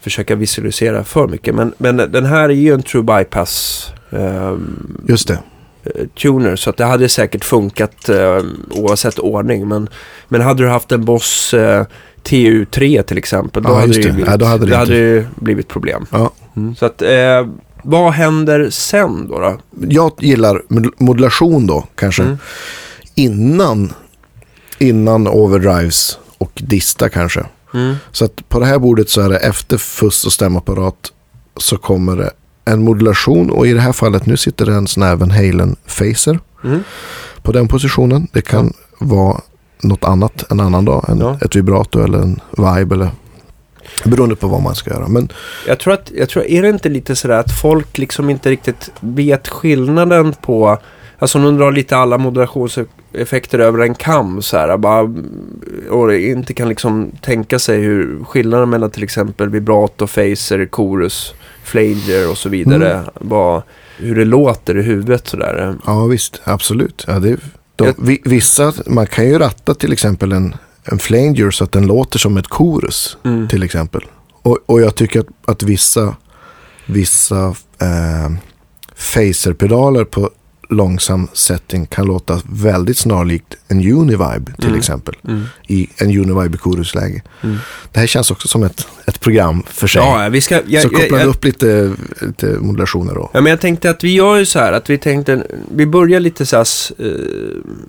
försöka 0.01 0.35
visualisera 0.35 1.03
för 1.03 1.27
mycket. 1.27 1.55
Men, 1.55 1.73
men 1.77 1.97
den 1.97 2.25
här 2.25 2.43
är 2.49 2.53
ju 2.53 2.73
en 2.73 2.83
True 2.83 3.03
Bypass 3.03 3.87
ehm, 4.11 4.97
Just 5.07 5.27
det. 5.27 5.39
eh, 5.83 6.07
tuner. 6.21 6.55
Så 6.55 6.69
att 6.69 6.77
det 6.77 6.85
hade 6.85 7.09
säkert 7.09 7.45
funkat 7.45 8.09
eh, 8.09 8.41
oavsett 8.69 9.19
ordning. 9.19 9.67
Men, 9.67 9.89
men 10.27 10.41
hade 10.41 10.63
du 10.63 10.69
haft 10.69 10.91
en 10.91 11.05
Boss 11.05 11.53
eh, 11.53 11.85
TU3 12.23 13.01
till 13.03 13.17
exempel. 13.17 13.63
Då 13.63 13.69
Ja, 13.69 13.79
hade 13.79 13.87
det, 13.93 14.01
det. 14.01 14.09
blivit, 14.11 14.27
Ja, 14.27 14.37
då 14.37 14.45
hade 14.45 14.65
det 14.65 14.71
det 14.71 14.75
inte- 14.75 14.77
hade 14.77 14.95
ju 14.97 15.25
blivit 15.35 15.67
problem. 15.67 16.05
Ja. 16.11 16.31
Så 16.77 16.85
att, 16.85 17.01
eh, 17.01 17.47
vad 17.83 18.11
händer 18.13 18.69
sen 18.69 19.27
då? 19.27 19.39
då? 19.39 19.57
Jag 19.89 20.11
gillar 20.19 20.61
mod- 20.67 20.93
modulation 20.97 21.67
då 21.67 21.83
kanske. 21.95 22.23
Mm. 22.23 22.37
Innan, 23.15 23.93
innan 24.79 25.27
overdrives 25.27 26.17
och 26.37 26.51
dista 26.55 27.09
kanske. 27.09 27.45
Mm. 27.73 27.95
Så 28.11 28.25
att 28.25 28.49
på 28.49 28.59
det 28.59 28.65
här 28.65 28.79
bordet 28.79 29.09
så 29.09 29.21
är 29.21 29.29
det 29.29 29.37
efter 29.37 29.77
fuss 29.77 30.25
och 30.25 30.33
stämapparat 30.33 31.11
så 31.57 31.77
kommer 31.77 32.15
det 32.17 32.31
en 32.65 32.83
modulation 32.83 33.49
och 33.49 33.67
i 33.67 33.73
det 33.73 33.79
här 33.81 33.91
fallet 33.93 34.25
nu 34.25 34.37
sitter 34.37 34.65
det 34.65 34.73
en 34.73 34.87
sån 34.87 35.03
här 35.03 35.15
Van 35.15 35.31
Halen 35.31 35.75
Phaser 35.97 36.39
Mm. 36.63 36.83
på 37.41 37.51
den 37.51 37.67
positionen. 37.67 38.27
Det 38.33 38.41
kan 38.41 38.73
vara 38.99 39.41
något 39.83 40.03
annat 40.03 40.51
en 40.51 40.59
annan 40.59 40.85
dag. 40.85 41.05
En, 41.09 41.17
Ja. 41.19 41.37
Ett 41.41 41.55
vibrato 41.55 42.03
eller 42.03 42.17
en 42.17 42.39
vibe 42.57 42.95
eller 42.95 43.09
beroende 44.03 44.35
på 44.35 44.47
vad 44.47 44.61
man 44.61 44.75
ska 44.75 44.89
göra. 44.89 45.07
Men 45.07 45.29
Jag 45.67 45.79
tror 45.79 45.93
att, 45.93 46.11
jag 46.15 46.29
tror, 46.29 46.45
är 46.45 46.61
det 46.61 46.69
inte 46.69 46.89
lite 46.89 47.15
sådär 47.15 47.39
att 47.39 47.51
folk 47.61 47.97
liksom 47.97 48.29
inte 48.29 48.49
riktigt 48.49 48.91
vet 48.99 49.47
skillnaden 49.47 50.33
på, 50.41 50.77
alltså 51.19 51.37
om 51.37 51.43
de 51.43 51.57
drar 51.57 51.71
lite 51.71 51.97
alla 51.97 52.17
effekter 53.13 53.59
över 53.59 53.79
en 53.79 53.95
kam 53.95 54.41
så 54.41 54.57
här. 54.57 54.77
Bara, 54.77 55.13
och 55.89 56.13
inte 56.13 56.53
kan 56.53 56.69
liksom 56.69 57.11
tänka 57.21 57.59
sig 57.59 57.81
hur 57.81 58.23
skillnaden 58.23 58.69
mellan 58.69 58.91
till 58.91 59.03
exempel 59.03 59.49
vibrato, 59.49 60.07
phaser, 60.07 60.69
chorus, 60.71 61.33
flanger 61.63 62.29
och 62.31 62.37
så 62.37 62.49
vidare. 62.49 62.93
Mm. 62.93 63.05
Bara, 63.19 63.63
hur 63.97 64.15
det 64.15 64.25
låter 64.25 64.77
i 64.77 64.81
huvudet 64.81 65.27
sådär. 65.27 65.75
Ja 65.85 66.05
visst, 66.05 66.41
absolut. 66.43 67.05
Ja, 67.07 67.19
det, 67.19 67.37
Jag- 67.77 67.95
vi, 67.97 68.21
vissa, 68.25 68.73
man 68.87 69.07
kan 69.07 69.25
ju 69.27 69.39
ratta 69.39 69.73
till 69.73 69.93
exempel 69.93 70.31
en, 70.31 70.55
en 70.83 70.99
flanger 70.99 71.51
så 71.51 71.63
att 71.63 71.71
den 71.71 71.85
låter 71.87 72.19
som 72.19 72.37
ett 72.37 72.47
chorus 72.51 73.17
Mm. 73.23 73.47
till 73.47 73.63
exempel. 73.63 74.01
Och, 74.41 74.57
och 74.65 74.81
jag 74.81 74.95
tycker 74.95 75.19
att, 75.19 75.27
att 75.45 75.63
vissa, 75.63 76.15
vissa 76.85 77.55
eh, 77.81 78.29
phaserpedaler 79.13 80.03
på 80.05 80.29
långsam 80.69 81.27
setting 81.33 81.85
kan 81.85 82.05
låta 82.05 82.41
väldigt 82.45 82.97
snarlikt 82.97 83.55
en 83.67 83.77
univibe 83.93 84.51
till 84.57 84.65
Mm. 84.67 84.79
exempel. 84.79 85.15
Mm. 85.27 85.43
I 85.67 85.87
en 85.97 86.07
univibe 86.09 86.55
i 86.55 86.57
chorusläge. 86.57 87.21
Mm. 87.43 87.57
Det 87.91 87.99
här 87.99 88.07
känns 88.07 88.31
också 88.31 88.47
som 88.47 88.63
ett, 88.63 88.87
ett 89.05 89.19
program 89.19 89.63
för 89.67 89.87
sig. 89.87 90.01
Ja, 90.01 90.27
vi 90.31 90.41
ska... 90.41 90.59
Jag, 90.67 90.83
så 90.83 90.89
kopplar 90.89 91.19
jag, 91.19 91.27
upp 91.27 91.45
lite, 91.45 91.93
lite 92.21 92.45
modulationer 92.45 93.13
då. 93.13 93.29
Ja, 93.33 93.41
men 93.41 93.49
jag 93.49 93.59
tänkte 93.61 93.89
att 93.89 94.03
vi 94.03 94.13
gör 94.13 94.35
ju 94.37 94.45
så 94.45 94.59
här 94.59 94.73
att 94.73 94.89
vi 94.89 94.97
tänkte, 94.97 95.43
vi 95.75 95.85
börjar 95.85 96.19
lite 96.19 96.45
så 96.45 96.55
här, 96.57 96.65
eh, 96.99 97.11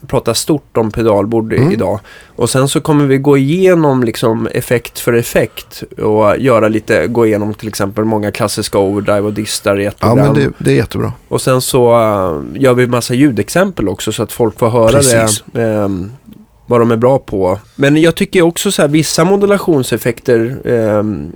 prata 0.06 0.34
stort 0.34 0.76
om 0.76 0.90
pedalbord 0.90 1.52
Mm. 1.52 1.72
idag. 1.72 2.00
Och 2.36 2.50
sen 2.50 2.68
så 2.68 2.80
kommer 2.80 3.06
vi 3.06 3.18
gå 3.18 3.36
igenom 3.38 4.04
liksom 4.04 4.46
effekt 4.46 4.98
för 4.98 5.12
effekt 5.12 5.82
och 5.98 6.38
göra 6.38 6.68
lite, 6.68 7.06
gå 7.06 7.26
igenom 7.26 7.54
till 7.54 7.68
exempel 7.68 8.04
många 8.04 8.32
klassiska 8.32 8.78
overdrive 8.78 9.20
och 9.20 9.32
distar 9.32 9.80
i 9.80 9.84
ett 9.86 9.96
Ja, 10.00 10.06
program. 10.08 10.32
men 10.32 10.42
det, 10.44 10.52
det 10.64 10.70
är 10.70 10.74
jättebra. 10.76 11.12
Och 11.28 11.40
sen 11.40 11.60
så 11.60 11.92
eh, 11.92 12.60
gör 12.62 12.74
vi 12.74 12.86
massa 12.86 13.14
ljudexempel 13.14 13.88
också 13.88 14.12
så 14.12 14.22
att 14.22 14.32
folk 14.32 14.58
får 14.58 14.68
höra 14.68 14.88
Precis. 14.92 15.44
det. 15.52 15.62
ehm, 15.62 16.10
vad 16.66 16.80
de 16.80 16.90
är 16.90 16.96
bra 16.96 17.18
på. 17.18 17.58
Men 17.76 17.96
jag 17.96 18.14
tycker 18.14 18.42
också 18.42 18.72
så 18.72 18.82
här, 18.82 18.88
vissa 18.88 19.24
modulationseffekter 19.24 20.60
ehm, 20.64 21.32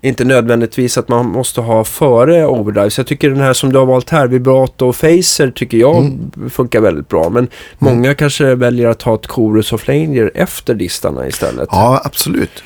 inte 0.00 0.24
nödvändigtvis 0.24 0.98
att 0.98 1.08
man 1.08 1.26
måste 1.26 1.60
ha 1.60 1.84
före 1.84 2.46
overdrive. 2.46 2.90
Så 2.90 3.00
jag 3.00 3.06
tycker 3.06 3.30
den 3.30 3.40
här 3.40 3.52
som 3.52 3.72
du 3.72 3.78
har 3.78 3.86
valt 3.86 4.10
här, 4.10 4.26
vibrato 4.26 4.86
och 4.86 4.96
phaser 5.00 5.50
tycker 5.50 5.78
jag 5.78 5.96
Mm. 5.96 6.50
funkar 6.50 6.80
väldigt 6.80 7.08
bra. 7.08 7.28
Men 7.30 7.48
många 7.78 8.14
kanske 8.14 8.54
väljer 8.54 8.88
att 8.88 9.02
ha 9.02 9.14
ett 9.14 9.26
chorus 9.26 9.72
och 9.72 9.80
flanger 9.80 10.30
efter 10.34 10.74
distarna 10.74 11.26
istället. 11.26 11.68
Ja, 11.72 12.02
absolut. 12.04 12.62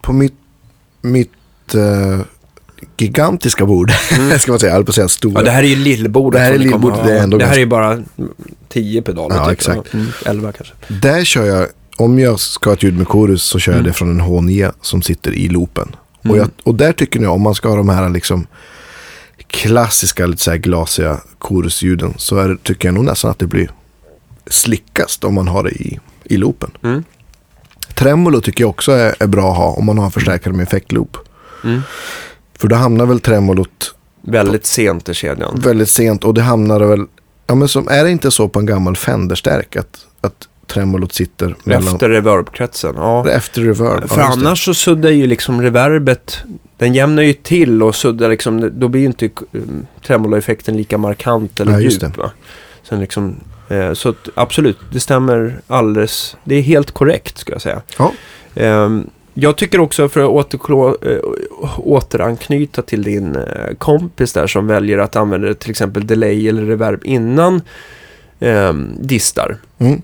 På 0.00 0.12
mitt, 0.12 0.34
mitt 1.02 1.74
eh, 1.74 2.20
gigantiska 2.96 3.66
bord, 3.66 3.90
ska 4.38 4.52
man 4.52 4.58
säga, 4.60 4.74
jag 4.74 4.86
på 4.86 4.90
att 4.90 4.94
säga 4.94 5.08
stora. 5.08 5.30
Mm. 5.32 5.40
Ja, 5.40 5.44
det 5.44 5.50
här 5.56 5.62
är 5.62 5.66
ju 5.68 5.76
lillbordet. 5.76 6.40
Det 6.40 6.44
här 6.44 6.52
är 6.52 6.58
lillbordet, 6.58 7.00
det 7.04 7.18
är 7.18 7.22
ändå 7.22 7.38
Det 7.38 7.44
här 7.44 7.50
ganska- 7.50 7.62
är 7.62 7.66
bara 7.66 8.02
10 8.68 9.02
pedaler. 9.02 9.36
Ja, 9.36 9.44
typ. 9.44 9.52
exakt. 9.52 9.94
Mm, 9.94 10.06
11 10.26 10.52
kanske. 10.52 10.74
Där 10.88 11.24
kör 11.24 11.44
jag, 11.44 11.66
om 11.96 12.18
jag 12.18 12.40
ska 12.40 12.70
ha 12.70 12.74
ett 12.74 12.82
ljud 12.82 12.98
med 12.98 13.08
chorus 13.08 13.42
så 13.42 13.58
kör 13.58 13.72
jag 13.72 13.78
Mm. 13.78 13.86
det 13.88 13.92
från 13.92 14.10
en 14.20 14.26
H9 14.26 14.72
som 14.80 15.02
sitter 15.02 15.32
i 15.32 15.48
loopen. 15.48 15.96
Mm. 16.22 16.32
Och, 16.32 16.38
jag, 16.42 16.48
och 16.62 16.74
där 16.74 16.92
tycker 16.92 17.20
jag, 17.20 17.32
om 17.32 17.42
man 17.42 17.54
ska 17.54 17.68
ha 17.68 17.76
de 17.76 17.88
här 17.88 18.08
liksom 18.08 18.46
klassiska, 19.46 20.26
lite 20.26 20.42
så 20.42 20.50
här 20.50 20.58
glasiga 20.58 21.20
chorusljuden 21.38 22.14
så 22.16 22.36
är, 22.36 22.56
tycker 22.62 22.88
jag 22.88 22.94
nog 22.94 23.04
nästan 23.04 23.30
att 23.30 23.38
det 23.38 23.46
blir 23.46 23.70
slickast 24.46 25.24
om 25.24 25.34
man 25.34 25.48
har 25.48 25.64
det 25.64 25.70
i, 25.70 25.98
i 26.24 26.36
loopen. 26.36 26.70
Mm. 26.82 27.04
Tremolo 27.94 28.40
tycker 28.40 28.64
jag 28.64 28.70
också 28.70 28.92
är, 28.92 29.14
är 29.18 29.26
bra 29.26 29.50
att 29.50 29.56
ha 29.56 29.66
om 29.70 29.86
man 29.86 29.98
har 29.98 30.04
en 30.04 30.10
förstärkare 30.10 30.54
med 30.54 30.62
effektloop. 30.62 31.16
Mm. 31.64 31.80
För 32.60 32.68
då 32.68 32.76
hamnar 32.76 33.06
väl 33.06 33.20
tremolot 33.20 33.94
Väldigt 34.22 34.66
sent 34.66 35.08
i 35.08 35.14
kedjan. 35.14 35.60
väldigt 35.64 35.88
sent 35.88 36.24
och 36.24 36.34
det 36.34 36.42
hamnar 36.42 36.80
väl, 36.80 37.06
ja 37.46 37.54
men 37.54 37.68
som, 37.68 37.88
är 37.88 38.04
det 38.04 38.10
inte 38.10 38.30
så 38.30 38.48
på 38.48 38.58
en 38.58 38.66
gammal 38.66 38.96
Fender-stärk 38.96 39.76
att, 39.76 40.06
att 40.20 40.48
tremolot 40.66 41.12
sitter 41.12 41.56
mellan, 41.64 41.94
Efter 41.94 42.08
reverbkretsen. 42.08 42.94
Ja. 42.96 43.28
efter 43.30 43.60
reverb? 43.62 44.08
För 44.08 44.20
Ja, 44.20 44.32
annars 44.32 44.64
så 44.64 44.74
suddar 44.74 45.10
ju 45.10 45.26
liksom 45.26 45.62
reverbet, 45.62 46.38
den 46.78 46.94
jämnar 46.94 47.22
ju 47.22 47.32
till 47.32 47.82
och 47.82 47.94
suddar 47.94 48.28
liksom, 48.28 48.70
då 48.80 48.88
blir 48.88 49.00
ju 49.00 49.06
inte 49.06 49.30
um, 49.52 49.86
tremoloeffekten 50.06 50.76
lika 50.76 50.98
markant 50.98 51.60
eller 51.60 51.72
Ja, 51.72 51.80
just 51.80 52.02
djup. 52.02 52.16
Va? 52.16 52.30
Sen 52.88 53.00
liksom, 53.00 53.36
eh, 53.68 53.92
så 53.92 54.08
att, 54.08 54.28
absolut, 54.34 54.78
det 54.92 55.00
stämmer 55.00 55.60
alldeles, 55.66 56.36
det 56.44 56.54
är 56.54 56.62
helt 56.62 56.90
korrekt 56.90 57.38
ska 57.38 57.52
jag 57.52 57.62
säga. 57.62 57.82
Ja. 57.98 58.12
Ehm, 58.54 59.10
jag 59.34 59.56
tycker 59.56 59.80
också 59.80 60.08
för 60.08 60.20
att 60.20 60.28
återklå, 60.28 60.96
eh, 61.02 61.18
återanknyta 61.78 62.82
till 62.82 63.02
din 63.02 63.36
eh, 63.36 63.74
kompis 63.78 64.32
där 64.32 64.46
som 64.46 64.66
väljer 64.66 64.98
att 64.98 65.16
använda 65.16 65.54
till 65.54 65.70
exempel 65.70 66.06
delay 66.06 66.48
eller 66.48 66.62
reverb 66.62 67.00
innan 67.04 67.62
ehm, 68.40 68.96
distar. 69.00 69.56
Mm. 69.78 70.02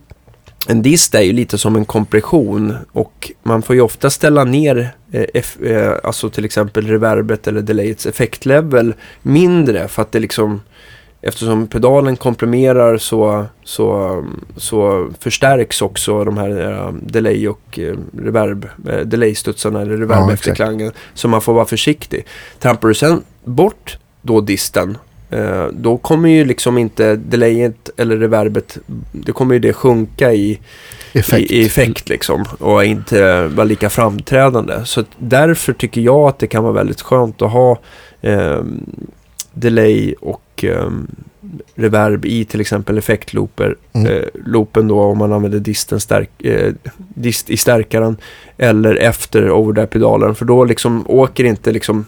En 0.68 0.82
dist 0.82 1.14
är 1.14 1.20
ju 1.20 1.32
lite 1.32 1.58
som 1.58 1.76
en 1.76 1.84
kompression 1.84 2.74
och 2.92 3.32
man 3.42 3.62
får 3.62 3.76
ju 3.76 3.82
ofta 3.82 4.10
ställa 4.10 4.44
ner 4.44 4.90
eh, 5.12 5.70
eh, 5.70 5.92
alltså 6.04 6.30
till 6.30 6.44
exempel 6.44 6.86
reverbet 6.86 7.46
eller 7.46 7.60
delayets 7.60 8.06
effektlevel 8.06 8.94
mindre 9.22 9.88
för 9.88 10.02
att 10.02 10.12
det 10.12 10.20
liksom 10.20 10.60
eftersom 11.26 11.66
pedalen 11.66 12.16
komprimerar 12.16 12.98
så, 12.98 13.46
så, 13.64 14.24
så 14.56 15.08
förstärks 15.20 15.82
också 15.82 16.24
de 16.24 16.38
här 16.38 16.72
eh, 16.72 16.92
delay 16.92 17.48
och 17.48 17.78
eh, 17.78 17.96
reverb, 18.18 18.68
eh, 18.88 18.98
delay-studsarna 18.98 19.80
eller 19.82 19.96
reverb 19.96 20.28
Ja, 20.28 20.32
efterklangen. 20.32 20.92
Så 21.14 21.28
man 21.28 21.40
får 21.40 21.54
vara 21.54 21.64
försiktig. 21.64 22.26
Trampar 22.58 22.88
du 22.88 22.94
sen 22.94 23.22
bort 23.44 23.98
då 24.22 24.40
disten 24.40 24.98
eh, 25.30 25.66
då 25.72 25.96
kommer 25.96 26.28
ju 26.28 26.44
liksom 26.44 26.78
inte 26.78 27.16
delayet 27.16 27.90
eller 27.96 28.16
reverbet, 28.16 28.78
det 29.12 29.32
kommer 29.32 29.54
ju 29.54 29.60
det 29.60 29.72
sjunka 29.72 30.32
i 30.32 30.60
Effekt. 31.12 31.50
i, 31.50 31.56
i 31.56 31.66
effekt 31.66 32.08
liksom 32.08 32.44
och 32.58 32.84
inte 32.84 33.46
vara 33.46 33.64
lika 33.64 33.90
framträdande. 33.90 34.84
Så 34.84 35.04
därför 35.18 35.72
tycker 35.72 36.00
jag 36.00 36.28
att 36.28 36.38
det 36.38 36.46
kan 36.46 36.62
vara 36.62 36.72
väldigt 36.72 37.02
skönt 37.02 37.42
att 37.42 37.52
ha 37.52 37.78
ehm, 38.22 38.80
delay 39.56 40.14
och 40.20 40.64
ehm, 40.64 41.06
reverb 41.74 42.24
i 42.24 42.44
till 42.44 42.60
exempel 42.60 42.98
effektlooper. 42.98 43.76
Mm. 43.92 44.12
Eh, 44.12 44.22
loopen 44.44 44.88
då 44.88 45.00
om 45.00 45.18
man 45.18 45.32
använder 45.32 45.58
disten 45.58 46.00
stärk, 46.00 46.30
eh, 46.44 46.72
dist 46.98 47.50
i 47.50 47.56
stärkaren 47.56 48.16
eller 48.58 48.94
efter 48.94 49.50
overdrive-pedalen 49.50 50.34
för 50.34 50.44
då 50.44 50.64
liksom 50.64 51.04
åker 51.08 51.44
inte 51.44 51.72
liksom 51.72 52.06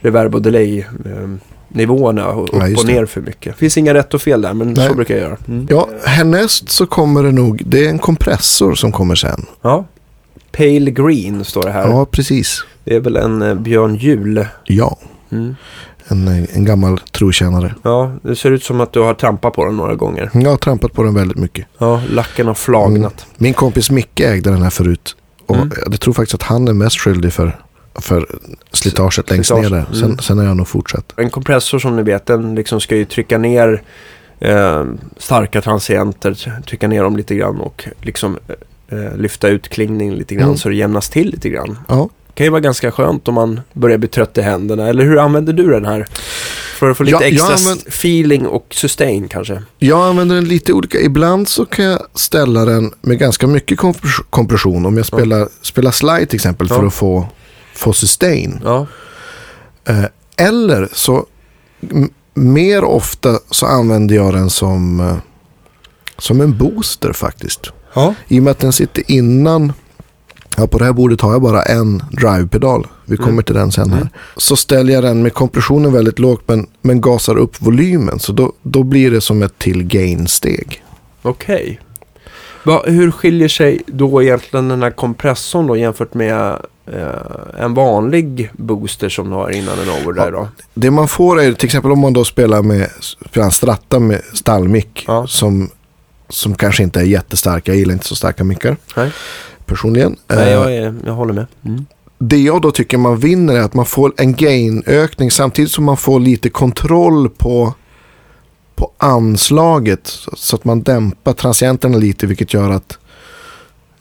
reverb 0.00 0.34
och 0.34 0.42
delay 0.42 0.84
ehm, 1.06 1.40
nivåerna 1.68 2.32
upp 2.32 2.48
Ja, 2.52 2.58
och 2.76 2.86
det. 2.86 2.92
ner 2.92 3.06
för 3.06 3.20
mycket. 3.20 3.52
Det 3.54 3.58
finns 3.58 3.78
inga 3.78 3.94
rätt 3.94 4.14
och 4.14 4.22
fel 4.22 4.42
där 4.42 4.54
men 4.54 4.72
Nej. 4.72 4.88
så 4.88 4.94
brukar 4.94 5.14
jag 5.14 5.22
göra. 5.22 5.36
Mm. 5.48 5.66
Ja, 5.70 5.88
härnäst 6.04 6.70
så 6.70 6.86
kommer 6.86 7.22
det 7.22 7.32
nog, 7.32 7.62
det 7.66 7.84
är 7.86 7.88
en 7.90 7.98
kompressor 7.98 8.74
som 8.74 8.92
kommer 8.92 9.14
sen. 9.14 9.46
Ja. 9.62 9.84
Pale 10.52 10.90
Green 10.90 11.44
står 11.44 11.62
det 11.62 11.70
här. 11.70 11.88
Ja, 11.88 12.06
precis. 12.10 12.64
Det 12.84 12.94
är 12.96 13.00
väl 13.00 13.16
en 13.16 13.42
eh, 13.42 13.54
Björn 13.54 13.94
Jul. 13.96 14.46
Ja, 14.64 14.98
Mm. 15.30 15.56
En, 16.08 16.28
en 16.52 16.64
gammal 16.64 16.98
trotjänare. 16.98 17.74
Ja, 17.82 18.12
det 18.22 18.36
ser 18.36 18.50
ut 18.50 18.62
som 18.64 18.80
att 18.80 18.92
du 18.92 19.00
har 19.00 19.14
trampat 19.14 19.52
på 19.54 19.64
den 19.64 19.76
några 19.76 19.94
gånger. 19.94 20.30
Jag 20.34 20.50
har 20.50 20.56
trampat 20.56 20.92
på 20.92 21.02
den 21.02 21.14
väldigt 21.14 21.38
mycket. 21.38 21.66
Ja, 21.78 22.02
lacken 22.10 22.46
har 22.46 22.54
flagnat. 22.54 23.26
Min 23.36 23.54
kompis 23.54 23.90
Micke 23.90 24.20
ägde 24.20 24.50
den 24.50 24.62
här 24.62 24.70
förut. 24.70 25.16
Och 25.46 25.56
Mm. 25.56 25.70
jag 25.90 26.00
tror 26.00 26.14
faktiskt 26.14 26.34
att 26.34 26.42
han 26.42 26.68
är 26.68 26.72
mest 26.72 27.00
skyldig 27.00 27.32
för, 27.32 27.56
för 27.94 28.26
slitaget 28.72 29.30
längst 29.30 29.48
Slitage. 29.48 29.62
ner 29.72 29.78
där. 29.78 29.86
Sen, 29.92 30.04
Mm. 30.04 30.18
sen 30.18 30.38
har 30.38 30.44
jag 30.44 30.56
nog 30.56 30.68
fortsatt. 30.68 31.12
En 31.16 31.30
kompressor 31.30 31.78
som 31.78 31.96
ni 31.96 32.02
vet, 32.02 32.26
den 32.26 32.54
liksom 32.54 32.80
ska 32.80 32.96
ju 32.96 33.04
trycka 33.04 33.38
ner 33.38 33.82
eh, 34.40 34.84
starka 35.16 35.60
transienter, 35.62 36.60
trycka 36.66 36.88
ner 36.88 37.02
dem 37.02 37.16
lite 37.16 37.34
grann 37.34 37.60
och 37.60 37.84
liksom 38.00 38.38
eh, 38.88 39.16
lyfta 39.16 39.48
ut 39.48 39.68
klingning 39.68 40.12
lite 40.14 40.34
grann 40.34 40.44
Mm. 40.44 40.56
så 40.56 40.68
det 40.68 40.74
jämnas 40.74 41.08
till 41.08 41.30
lite 41.30 41.48
grann. 41.48 41.78
Ja, 41.88 42.08
kan 42.34 42.46
ju 42.46 42.50
vara 42.50 42.60
ganska 42.60 42.92
skönt 42.92 43.28
om 43.28 43.34
man 43.34 43.60
börjar 43.72 43.98
bli 43.98 44.08
trött 44.08 44.38
i 44.38 44.42
händerna. 44.42 44.88
Eller 44.88 45.04
hur 45.04 45.18
använder 45.18 45.52
du 45.52 45.70
den 45.70 45.84
här? 45.84 46.06
För 46.78 46.90
att 46.90 46.96
få 46.96 47.02
lite 47.02 47.16
Ja, 47.16 47.22
jag 47.22 47.32
extra 47.32 47.54
använder- 47.54 47.88
feeling 47.88 48.46
och 48.46 48.66
sustain 48.70 49.28
kanske. 49.28 49.62
jag 49.78 50.08
använder 50.08 50.34
den 50.34 50.44
lite 50.48 50.72
olika. 50.72 51.00
Ibland 51.00 51.48
så 51.48 51.66
kan 51.66 51.84
jag 51.84 52.00
ställa 52.14 52.64
den 52.64 52.92
med 53.00 53.18
ganska 53.18 53.46
mycket 53.46 53.78
kompres- 53.78 54.24
kompression. 54.30 54.86
Om 54.86 54.96
jag 54.96 55.06
spelar, 55.06 55.48
spelar 55.62 55.90
slide 55.90 56.26
till 56.26 56.36
exempel 56.36 56.68
för 56.68 56.80
Ja. 56.82 56.86
att 56.86 56.94
få, 56.94 57.26
få 57.74 57.92
sustain. 57.92 58.60
Ja, 58.64 58.86
Eh, 59.88 60.04
eller 60.36 60.88
så 60.92 61.26
mer 62.34 62.84
ofta 62.84 63.38
så 63.50 63.66
använder 63.66 64.14
jag 64.14 64.34
den 64.34 64.50
som, 64.50 65.00
eh, 65.00 65.16
som 66.18 66.40
en 66.40 66.58
booster 66.58 67.12
faktiskt. 67.12 67.70
ja. 67.94 68.14
I 68.28 68.38
och 68.38 68.42
med 68.42 68.50
att 68.50 68.58
den 68.58 68.72
sitter 68.72 69.04
innan, 69.10 69.72
ja 70.56 70.66
på 70.66 70.78
det 70.78 70.84
här 70.84 70.92
bordet 70.92 71.20
har 71.20 71.32
jag 71.32 71.42
bara 71.42 71.62
en 71.62 72.02
drivepedal. 72.12 72.86
Vi 73.04 73.16
kommer 73.16 73.30
Mm. 73.32 73.44
till 73.44 73.54
den 73.54 73.72
sen 73.72 73.90
här. 73.90 73.96
Mm. 73.96 74.08
Så 74.36 74.56
ställer 74.56 74.92
jag 74.94 75.02
den 75.02 75.22
med 75.22 75.34
kompressionen 75.34 75.92
väldigt 75.92 76.18
lågt 76.18 76.42
men, 76.46 76.66
men 76.82 77.00
gasar 77.00 77.36
upp 77.36 77.60
volymen. 77.62 78.18
Så 78.18 78.32
då, 78.32 78.52
då 78.62 78.82
blir 78.82 79.10
det 79.10 79.20
som 79.20 79.42
ett 79.42 79.58
till 79.58 79.82
gain-steg. 79.84 80.82
Okej. 81.22 81.80
Va, 82.64 82.82
hur 82.86 83.10
skiljer 83.10 83.48
sig 83.48 83.82
då 83.86 84.22
egentligen 84.22 84.68
den 84.68 84.82
här 84.82 84.90
kompressorn 84.90 85.66
då 85.66 85.76
jämfört 85.76 86.14
med 86.14 86.58
eh, 86.86 87.60
en 87.64 87.74
vanlig 87.74 88.50
booster 88.52 89.08
som 89.08 89.30
du 89.30 89.36
har 89.36 89.50
innan 89.50 89.78
en 89.78 89.88
overdrive 89.88 90.30
då? 90.30 90.48
Det 90.74 90.90
man 90.90 91.08
får 91.08 91.40
är 91.40 91.52
till 91.52 91.66
exempel 91.66 91.92
om 91.92 91.98
man 91.98 92.12
då 92.12 92.24
spelar 92.24 92.62
med 92.62 92.88
spelar 93.30 93.50
stratta 93.50 93.98
med 93.98 94.20
stallmick 94.34 95.04
Ja. 95.06 95.26
som, 95.26 95.70
som 96.28 96.54
kanske 96.54 96.82
inte 96.82 97.00
är 97.00 97.04
jättestarka. 97.04 97.70
Jag 97.72 97.78
gillar 97.78 97.92
inte 97.92 98.06
så 98.06 98.14
starka 98.16 98.44
mickar 98.44 98.76
Nej, 98.96 99.10
personligen. 99.66 100.16
Nej 100.26 100.38
Eh, 100.46 100.50
jag, 100.52 100.74
är, 100.76 100.94
jag 101.06 101.12
håller 101.12 101.34
med. 101.34 101.46
Mm. 101.64 101.86
Det 102.18 102.38
jag 102.38 102.62
då 102.62 102.70
tycker 102.70 102.98
man 102.98 103.18
vinner 103.18 103.54
är 103.54 103.60
att 103.60 103.74
man 103.74 103.86
får 103.86 104.12
en 104.16 104.34
gainökning 104.34 105.30
samtidigt 105.30 105.70
som 105.70 105.84
man 105.84 105.96
får 105.96 106.20
lite 106.20 106.50
kontroll 106.50 107.30
på, 107.30 107.74
på 108.74 108.90
anslaget. 108.98 110.06
Så, 110.36 110.56
att 110.56 110.64
man 110.64 110.82
dämpar 110.82 111.32
transienterna 111.32 111.98
lite 111.98 112.26
vilket 112.26 112.54
gör 112.54 112.70
att 112.70 112.98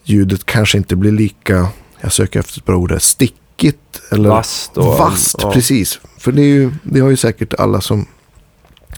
ljudet 0.03 0.45
kanske 0.45 0.77
inte 0.77 0.95
blir 0.95 1.11
lika, 1.11 1.67
jag 2.01 2.11
söker 2.13 2.39
efter 2.39 2.59
ett 2.59 2.65
bra 2.65 2.75
ord, 2.77 2.89
där, 2.89 2.99
stickigt. 2.99 4.01
Eller 4.11 4.29
Vasst 4.29 4.77
och- 4.77 4.85
Vasst, 4.97 5.35
ja. 5.41 5.51
precis. 5.51 5.99
För 6.17 6.31
det, 6.31 6.41
är 6.41 6.45
ju, 6.45 6.71
det 6.83 6.99
har 6.99 7.09
ju 7.09 7.17
säkert 7.17 7.53
alla 7.53 7.81
som 7.81 8.05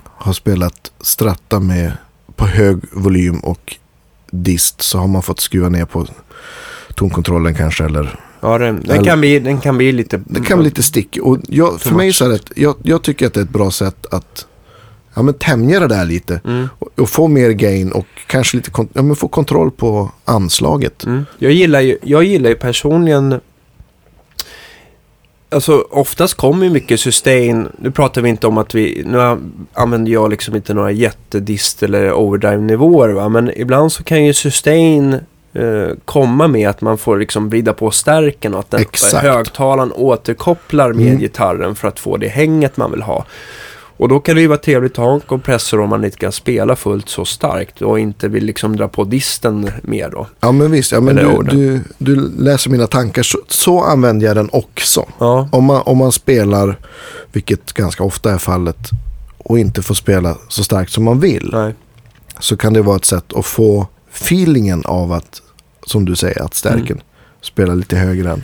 har 0.03 0.33
spelat 0.33 0.91
stratta 1.01 1.59
med 1.59 1.91
på 2.35 2.45
hög 2.45 2.77
volym 2.91 3.39
och 3.39 3.75
dist 4.43 4.81
så 4.81 4.97
har 4.97 5.07
man 5.07 5.21
fått 5.21 5.39
skruva 5.39 5.69
ner 5.69 5.85
på 5.85 6.05
tonkontrollen 6.95 7.55
kanske 7.55 7.85
eller 7.85 8.19
Ja, 8.45 8.57
den, 8.57 8.81
den, 8.81 8.91
Eller- 8.91 9.03
kan 9.03 9.19
bli, 9.19 9.39
den 9.39 9.59
kan 9.61 9.77
bli 9.77 9.91
lite... 9.91 10.21
det 10.25 10.41
kan 10.41 10.57
bli 10.59 10.65
lite 10.65 10.83
stick. 10.83 11.17
Och 11.21 11.39
jag, 11.47 11.81
för 11.81 11.95
mig 11.95 12.13
så 12.13 12.25
är 12.25 12.29
det, 12.29 12.39
jag, 12.55 12.75
jag 12.83 13.01
tycker 13.01 13.27
att 13.27 13.33
det 13.33 13.39
är 13.39 13.43
ett 13.43 13.49
bra 13.49 13.71
sätt 13.71 14.05
att 14.11 14.45
ja, 15.13 15.21
men 15.21 15.33
tämja 15.33 15.79
det 15.79 15.87
där 15.87 16.05
lite. 16.05 16.41
Mm. 16.45 16.69
Och, 16.79 16.99
och 16.99 17.09
få 17.09 17.27
mer 17.27 17.49
gain 17.49 17.91
och 17.91 18.05
kanske 18.27 18.57
lite 18.57 18.71
ja, 18.93 19.01
men 19.01 19.15
få 19.15 19.27
kontroll 19.27 19.71
på 19.71 20.11
anslaget. 20.25 21.05
Mm. 21.05 21.25
Jag, 21.37 21.51
gillar 21.51 21.81
ju, 21.81 21.97
jag 22.03 22.23
gillar 22.23 22.49
ju 22.49 22.55
personligen... 22.55 23.39
Alltså 25.49 25.85
oftast 25.89 26.33
kommer 26.33 26.63
ju 26.65 26.71
mycket 26.71 26.99
sustain. 26.99 27.67
Nu 27.77 27.91
pratar 27.91 28.21
vi 28.21 28.29
inte 28.29 28.47
om 28.47 28.57
att 28.57 28.75
vi... 28.75 29.03
Nu 29.05 29.37
använder 29.73 30.11
jag 30.11 30.29
liksom 30.29 30.55
inte 30.55 30.73
några 30.73 30.91
jättedist 30.91 31.83
eller 31.83 32.13
overdrive-nivåer 32.13 33.09
va. 33.09 33.29
Men 33.29 33.51
ibland 33.55 33.91
så 33.91 34.03
kan 34.03 34.25
ju 34.25 34.33
sustain 34.33 35.13
eh, 35.53 35.87
komma 36.05 36.47
med 36.47 36.69
att 36.69 36.81
man 36.81 36.97
får 36.97 37.17
liksom 37.17 37.49
vrida 37.49 37.73
på 37.73 37.91
stärken 37.91 38.53
och 38.53 38.59
att 38.59 38.71
den 38.71 38.81
Exakt. 38.81 39.23
högtalaren 39.27 39.91
återkopplar 39.91 40.93
med 40.93 41.07
Mm. 41.07 41.19
gitarren 41.19 41.75
för 41.75 41.87
att 41.87 41.99
få 41.99 42.17
det 42.17 42.27
hänget 42.27 42.77
man 42.77 42.91
vill 42.91 43.01
ha. 43.01 43.25
Och 43.97 44.09
då 44.09 44.19
kan 44.19 44.35
det 44.35 44.41
ju 44.41 44.47
vara 44.47 44.57
trevligt 44.57 44.91
att 44.91 45.05
ha 45.05 45.13
en 45.13 45.19
kompressor 45.19 45.79
om 45.79 45.89
man 45.89 46.05
inte 46.05 46.17
kan 46.17 46.31
spela 46.31 46.75
fullt 46.75 47.09
så 47.09 47.25
starkt 47.25 47.81
och 47.81 47.99
inte 47.99 48.27
vill 48.27 48.45
liksom 48.45 48.75
dra 48.75 48.87
på 48.87 49.03
disten 49.03 49.71
mer 49.81 50.09
då. 50.09 50.27
Ja 50.39 50.51
men 50.51 50.71
visst, 50.71 50.91
ja, 50.91 51.01
men 51.01 51.15
du, 51.15 51.43
du, 51.43 51.79
du 51.97 52.15
läser 52.37 52.69
mina 52.69 52.87
tankar. 52.87 53.23
Så, 53.23 53.37
så 53.47 53.83
använder 53.83 54.27
jag 54.27 54.35
den 54.35 54.49
också. 54.51 55.05
Ja. 55.19 55.49
Om 55.51 55.63
man, 55.63 55.81
om 55.85 55.97
man 55.97 56.11
spelar, 56.11 56.79
vilket 57.31 57.73
ganska 57.73 58.03
ofta 58.03 58.31
är 58.33 58.37
fallet, 58.37 58.89
och 59.37 59.59
inte 59.59 59.81
får 59.81 59.95
spela 59.95 60.37
så 60.47 60.63
starkt 60.63 60.91
som 60.91 61.03
man 61.03 61.19
vill. 61.19 61.49
Nej. 61.53 61.75
Så 62.39 62.57
kan 62.57 62.73
det 62.73 62.81
vara 62.81 62.95
ett 62.95 63.05
sätt 63.05 63.33
att 63.33 63.45
få 63.45 63.87
feelingen 64.13 64.85
av 64.85 65.11
att, 65.11 65.41
som 65.87 66.05
du 66.05 66.15
säger, 66.15 66.41
att 66.41 66.53
stärken 66.53 66.85
Mm. 66.85 67.03
spelar 67.41 67.75
lite 67.75 67.95
högre 67.97 68.31
än, 68.31 68.43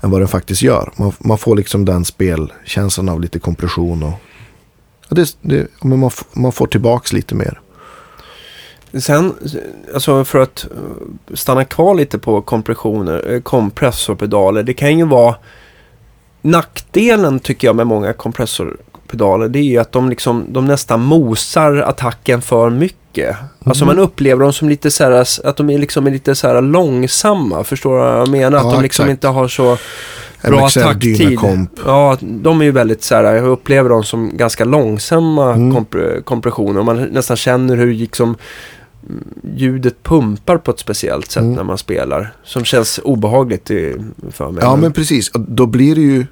än 0.00 0.10
vad 0.10 0.20
den 0.20 0.28
faktiskt 0.28 0.62
gör. 0.62 0.92
Man, 0.96 1.12
man 1.18 1.38
får 1.38 1.56
liksom 1.56 1.84
den 1.84 2.04
spelkänslan 2.04 3.08
av 3.08 3.20
lite 3.20 3.38
kompression 3.38 4.02
och 4.02 4.12
ja, 5.16 5.24
det, 5.24 5.36
det, 5.40 5.84
man, 5.84 6.10
man 6.32 6.52
får 6.52 6.66
tillbaks 6.66 7.12
lite 7.12 7.34
mer. 7.34 7.60
Sen, 9.00 9.34
alltså 9.94 10.24
för 10.24 10.38
att 10.38 10.64
eh, 10.64 11.34
stanna 11.34 11.64
kvar 11.64 11.94
lite 11.94 12.18
på 12.18 12.42
kompressioner, 12.42 13.32
eh, 13.32 13.40
kompressorpedaler. 13.40 14.62
Det 14.62 14.74
kan 14.74 14.98
ju 14.98 15.04
vara 15.06 15.34
nackdelen 16.42 17.40
tycker 17.40 17.68
jag 17.68 17.76
med 17.76 17.86
många 17.86 18.12
kompressorpedaler. 18.12 19.48
Det 19.48 19.58
är 19.58 19.62
ju 19.62 19.78
att 19.78 19.92
de 19.92 20.08
liksom, 20.10 20.44
de 20.48 20.64
nästan 20.66 21.00
mosar 21.00 21.76
attacken 21.76 22.42
för 22.42 22.70
mycket. 22.70 23.36
Alltså 23.64 23.84
Mhm. 23.84 23.96
man 23.96 24.04
upplever 24.04 24.42
dem 24.42 24.52
som 24.52 24.68
lite 24.68 24.90
så 24.90 25.04
här, 25.04 25.12
att 25.44 25.56
de 25.56 25.70
är 25.70 25.78
liksom 25.78 26.04
lite 26.04 26.34
så 26.34 26.48
här 26.48 26.60
långsamma. 26.60 27.64
Förstår 27.64 27.92
du 27.92 27.98
vad 28.04 28.20
jag 28.20 28.28
menar? 28.28 28.58
Att 28.58 28.64
Ja, 28.64 28.70
de 28.72 28.82
liksom 28.82 29.04
exakt. 29.04 29.10
inte 29.10 29.28
har 29.28 29.48
så 29.48 29.78
bra 30.42 30.64
MXL 30.64 30.80
takttid. 30.80 31.18
Dynacomp. 31.18 31.70
Ja, 31.86 32.16
de 32.20 32.60
är 32.60 32.64
ju 32.64 32.70
väldigt 32.70 33.02
så 33.02 33.14
här, 33.14 33.24
jag 33.24 33.44
upplever 33.46 33.88
dem 33.90 34.04
som 34.04 34.36
ganska 34.36 34.64
långsamma 34.64 35.52
Mm. 35.54 35.76
kompre- 35.76 36.22
kompressioner. 36.22 36.82
Man 36.82 37.02
nästan 37.02 37.36
känner 37.36 37.76
hur 37.76 37.94
liksom 37.94 38.36
mm, 39.08 39.24
ljudet 39.56 40.02
pumpar 40.02 40.56
på 40.58 40.70
ett 40.70 40.78
speciellt 40.78 41.30
sätt 41.30 41.40
Mm. 41.42 41.54
när 41.54 41.64
man 41.64 41.78
spelar. 41.78 42.34
Som 42.44 42.64
känns 42.64 43.00
obehagligt 43.04 43.70
i, 43.70 43.96
för 44.30 44.50
mig. 44.50 44.62
Ja 44.64 44.76
men 44.76 44.92
precis, 44.92 45.30
då 45.34 45.66
blir 45.66 45.94
det 45.94 46.00
ju, 46.00 46.26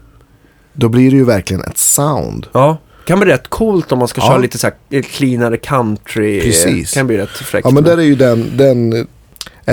då 0.72 0.88
blir 0.88 1.10
det 1.10 1.16
ju 1.16 1.24
verkligen 1.24 1.62
ett 1.64 1.78
sound. 1.78 2.46
Ja, 2.52 2.76
kan 3.04 3.20
bli 3.20 3.32
rätt 3.32 3.48
coolt 3.48 3.92
om 3.92 3.98
man 3.98 4.08
ska 4.08 4.20
Ja. 4.20 4.26
köra 4.28 4.38
lite 4.38 4.58
så 4.58 4.66
här 4.90 5.02
cleanare 5.02 5.56
country. 5.56 6.40
Precis. 6.40 6.94
Kan 6.94 7.06
bli 7.06 7.16
rätt 7.18 7.28
fräckt. 7.30 7.64
Ja 7.64 7.70
men 7.70 7.84
där 7.84 7.98
är 7.98 8.02
ju 8.02 8.14
den, 8.14 8.50
den 8.56 9.06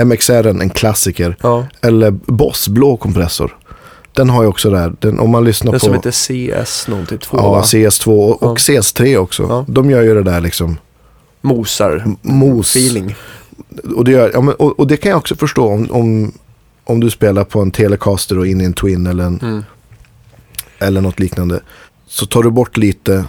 MXR 0.06 0.46
en 0.46 0.70
klassiker. 0.70 1.36
Ja, 1.42 1.66
Eller 1.80 2.10
Boss 2.10 2.68
blå 2.68 2.96
kompressor. 2.96 3.56
Den 4.12 4.30
har 4.30 4.42
ju 4.42 4.48
också 4.48 4.70
där, 4.70 4.92
den, 5.00 5.18
om 5.20 5.30
man 5.30 5.44
lyssnar 5.44 5.72
den 5.72 5.80
på 5.80 5.86
som 5.86 5.94
heter 5.94 6.10
CS 6.10 6.88
någonting 6.88 7.18
2 7.18 7.36
ja, 7.36 7.50
va? 7.50 7.62
CS2 7.62 8.06
och, 8.08 8.38
Ja. 8.40 8.48
och 8.50 8.58
CS3 8.58 9.16
också. 9.16 9.42
Ja. 9.42 9.64
De 9.68 9.90
gör 9.90 10.02
ju 10.02 10.14
det 10.14 10.22
där 10.22 10.40
liksom 10.40 10.76
Mosar. 11.40 12.04
mos. 12.22 12.76
Feeling. 12.76 13.14
Och 13.96 14.04
det, 14.04 14.10
gör, 14.10 14.30
ja, 14.34 14.40
men, 14.40 14.54
och, 14.54 14.78
och 14.80 14.86
det 14.86 14.96
kan 14.96 15.10
jag 15.10 15.18
också 15.18 15.36
förstå 15.36 15.66
om, 15.68 15.90
om, 15.90 16.32
om 16.84 17.00
du 17.00 17.10
spelar 17.10 17.44
på 17.44 17.60
en 17.60 17.70
Telecaster 17.70 18.38
och 18.38 18.46
in 18.46 18.60
i 18.60 18.64
en 18.64 18.72
Twin 18.72 19.06
eller, 19.06 19.24
en, 19.24 19.38
Mm. 19.42 19.64
eller 20.78 21.00
något 21.00 21.18
liknande. 21.20 21.60
Så 22.06 22.26
tar 22.26 22.42
du 22.42 22.50
bort 22.50 22.76
lite 22.76 23.24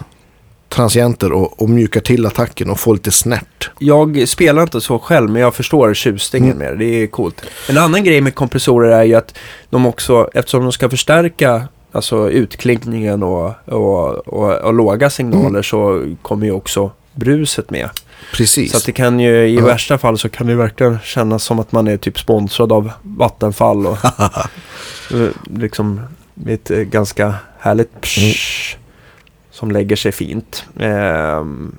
transienter 0.70 1.32
och, 1.32 1.62
och 1.62 1.70
mjukar 1.70 2.00
till 2.00 2.26
attacken 2.26 2.70
och 2.70 2.80
får 2.80 2.94
lite 2.94 3.10
snärt. 3.10 3.70
Jag 3.78 4.28
spelar 4.28 4.62
inte 4.62 4.80
så 4.80 4.98
själv, 4.98 5.30
men 5.30 5.42
jag 5.42 5.54
förstår 5.54 5.94
tjusningen 5.94 6.52
Mm. 6.52 6.58
med 6.58 6.78
det. 6.78 6.84
Det 6.84 7.02
är 7.02 7.06
coolt. 7.06 7.42
En 7.68 7.78
annan 7.78 8.04
grej 8.04 8.20
med 8.20 8.34
kompressorer 8.34 8.90
är 8.90 9.04
ju 9.04 9.14
att 9.14 9.34
de 9.70 9.86
också, 9.86 10.28
eftersom 10.34 10.62
de 10.62 10.72
ska 10.72 10.90
förstärka 10.90 11.68
alltså 11.92 12.30
utklingningen 12.30 13.22
och, 13.22 13.52
och, 13.64 14.08
och, 14.28 14.52
och 14.56 14.74
låga 14.74 15.10
signaler 15.10 15.48
Mm. 15.48 15.62
så 15.62 16.04
kommer 16.22 16.46
ju 16.46 16.52
också 16.52 16.90
bruset 17.14 17.70
med. 17.70 17.88
Precis. 18.34 18.70
Så 18.72 18.76
att 18.76 18.84
det 18.86 18.92
kan 18.92 19.20
ju, 19.20 19.46
i 19.48 19.54
Ja. 19.56 19.64
värsta 19.64 19.98
fall 19.98 20.18
så 20.18 20.28
kan 20.28 20.46
det 20.46 20.54
verkligen 20.54 20.98
kännas 21.04 21.44
som 21.44 21.58
att 21.58 21.72
man 21.72 21.88
är 21.88 21.96
typ 21.96 22.18
sponsrad 22.18 22.72
av 22.72 22.90
Vattenfall 23.02 23.86
och 23.86 23.98
eh, 25.14 25.28
liksom 25.56 26.00
ett 26.46 26.70
eh, 26.70 26.78
ganska 26.78 27.34
härligt 27.58 28.06
Mm. 28.18 28.34
Som 29.60 29.70
lägger 29.70 29.96
sig 29.96 30.12
fint. 30.12 30.64
Ehm, 30.78 31.72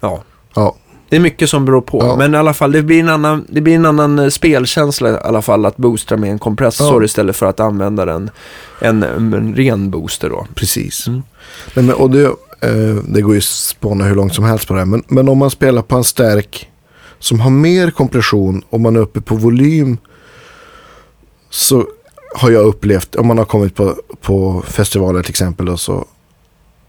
ja, 0.00 0.22
ja, 0.54 0.74
det 1.08 1.16
är 1.16 1.20
mycket 1.20 1.50
som 1.50 1.64
beror 1.64 1.80
på. 1.80 1.98
Ja. 2.02 2.16
Men 2.16 2.34
i 2.34 2.36
alla 2.36 2.54
fall, 2.54 2.72
det 2.72 2.82
blir 2.82 3.00
en 3.00 3.08
annan, 3.08 3.46
det 3.48 3.60
blir 3.60 3.74
en 3.74 3.86
annan 3.86 4.18
eh, 4.18 4.28
spelkänsla 4.28 5.10
i 5.10 5.16
alla 5.24 5.42
fall 5.42 5.66
att 5.66 5.76
boosta 5.76 6.16
med 6.16 6.30
en 6.30 6.38
kompressor 6.38 7.02
Ja. 7.02 7.04
istället 7.04 7.36
för 7.36 7.46
att 7.46 7.60
använda 7.60 8.04
den, 8.04 8.30
en, 8.80 9.02
en 9.02 9.54
ren 9.54 9.90
booster 9.90 10.30
då. 10.30 10.46
precis. 10.54 11.06
Mm. 11.06 11.22
Nej, 11.74 11.84
men, 11.84 11.94
och 11.94 12.10
det, 12.10 12.24
eh, 12.60 12.94
det 13.08 13.20
går 13.22 13.32
ju 13.34 13.38
att 13.38 13.44
spåna 13.44 14.04
hur 14.04 14.14
långt 14.14 14.34
som 14.34 14.44
helst 14.44 14.68
på 14.68 14.74
det 14.74 14.80
här. 14.80 14.86
Men, 14.86 15.02
men 15.08 15.28
om 15.28 15.38
man 15.38 15.50
spelar 15.50 15.82
på 15.82 15.96
en 15.96 16.04
stärk 16.04 16.70
som 17.18 17.40
har 17.40 17.50
mer 17.50 17.90
kompression 17.90 18.62
och 18.70 18.80
man 18.80 18.96
är 18.96 19.00
uppe 19.00 19.20
på 19.20 19.34
volym 19.34 19.98
så 21.50 21.86
har 22.34 22.50
jag 22.50 22.64
upplevt, 22.64 23.14
om 23.14 23.26
man 23.26 23.38
har 23.38 23.44
kommit 23.44 23.74
på, 23.74 23.96
på 24.20 24.62
festivaler 24.66 25.22
till 25.22 25.30
exempel 25.30 25.68
och 25.68 25.80
så 25.80 26.06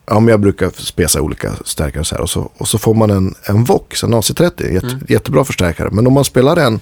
Ja, 0.10 0.20
men 0.20 0.28
jag 0.28 0.40
brukar 0.40 0.70
spesa 0.76 1.22
olika 1.22 1.52
stärkare 1.66 2.04
så 2.04 2.16
här 2.16 2.22
och 2.22 2.30
så, 2.30 2.52
och 2.58 2.68
så 2.68 2.78
får 2.78 2.94
man 2.94 3.10
en, 3.10 3.36
en 3.44 3.64
Vox, 3.64 4.04
en 4.04 4.14
AC30, 4.14 4.74
jätte, 4.74 4.88
Mm. 4.88 5.00
jättebra 5.10 5.44
förstärkare. 5.46 5.90
Men 5.92 6.08
om 6.08 6.14
man 6.14 6.26
spelar 6.26 6.56
den 6.56 6.80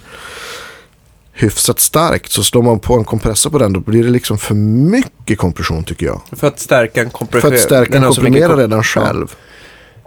hyfsat 1.33 1.79
starkt 1.79 2.31
så 2.31 2.43
slår 2.43 2.61
man 2.63 2.79
på 2.79 2.93
en 2.93 3.03
kompressor 3.03 3.49
på 3.49 3.57
den 3.59 3.73
då 3.73 3.79
blir 3.79 4.03
det 4.03 4.09
liksom 4.09 4.37
för 4.37 4.55
mycket 4.55 5.37
kompression 5.37 5.83
tycker 5.83 6.05
jag. 6.05 6.21
För 6.31 6.47
att 6.47 6.59
stärka 6.59 7.01
en 7.01 7.09
kompression. 7.09 7.49
För 7.49 7.55
att 7.57 7.61
stärka 7.63 7.91
den 7.91 8.03
har 8.03 8.11
så 8.11 8.21
mycket 8.21 8.33
komprimerar 8.47 8.49
kom- 8.49 8.59
redan 8.59 8.83
Ja. 8.95 9.27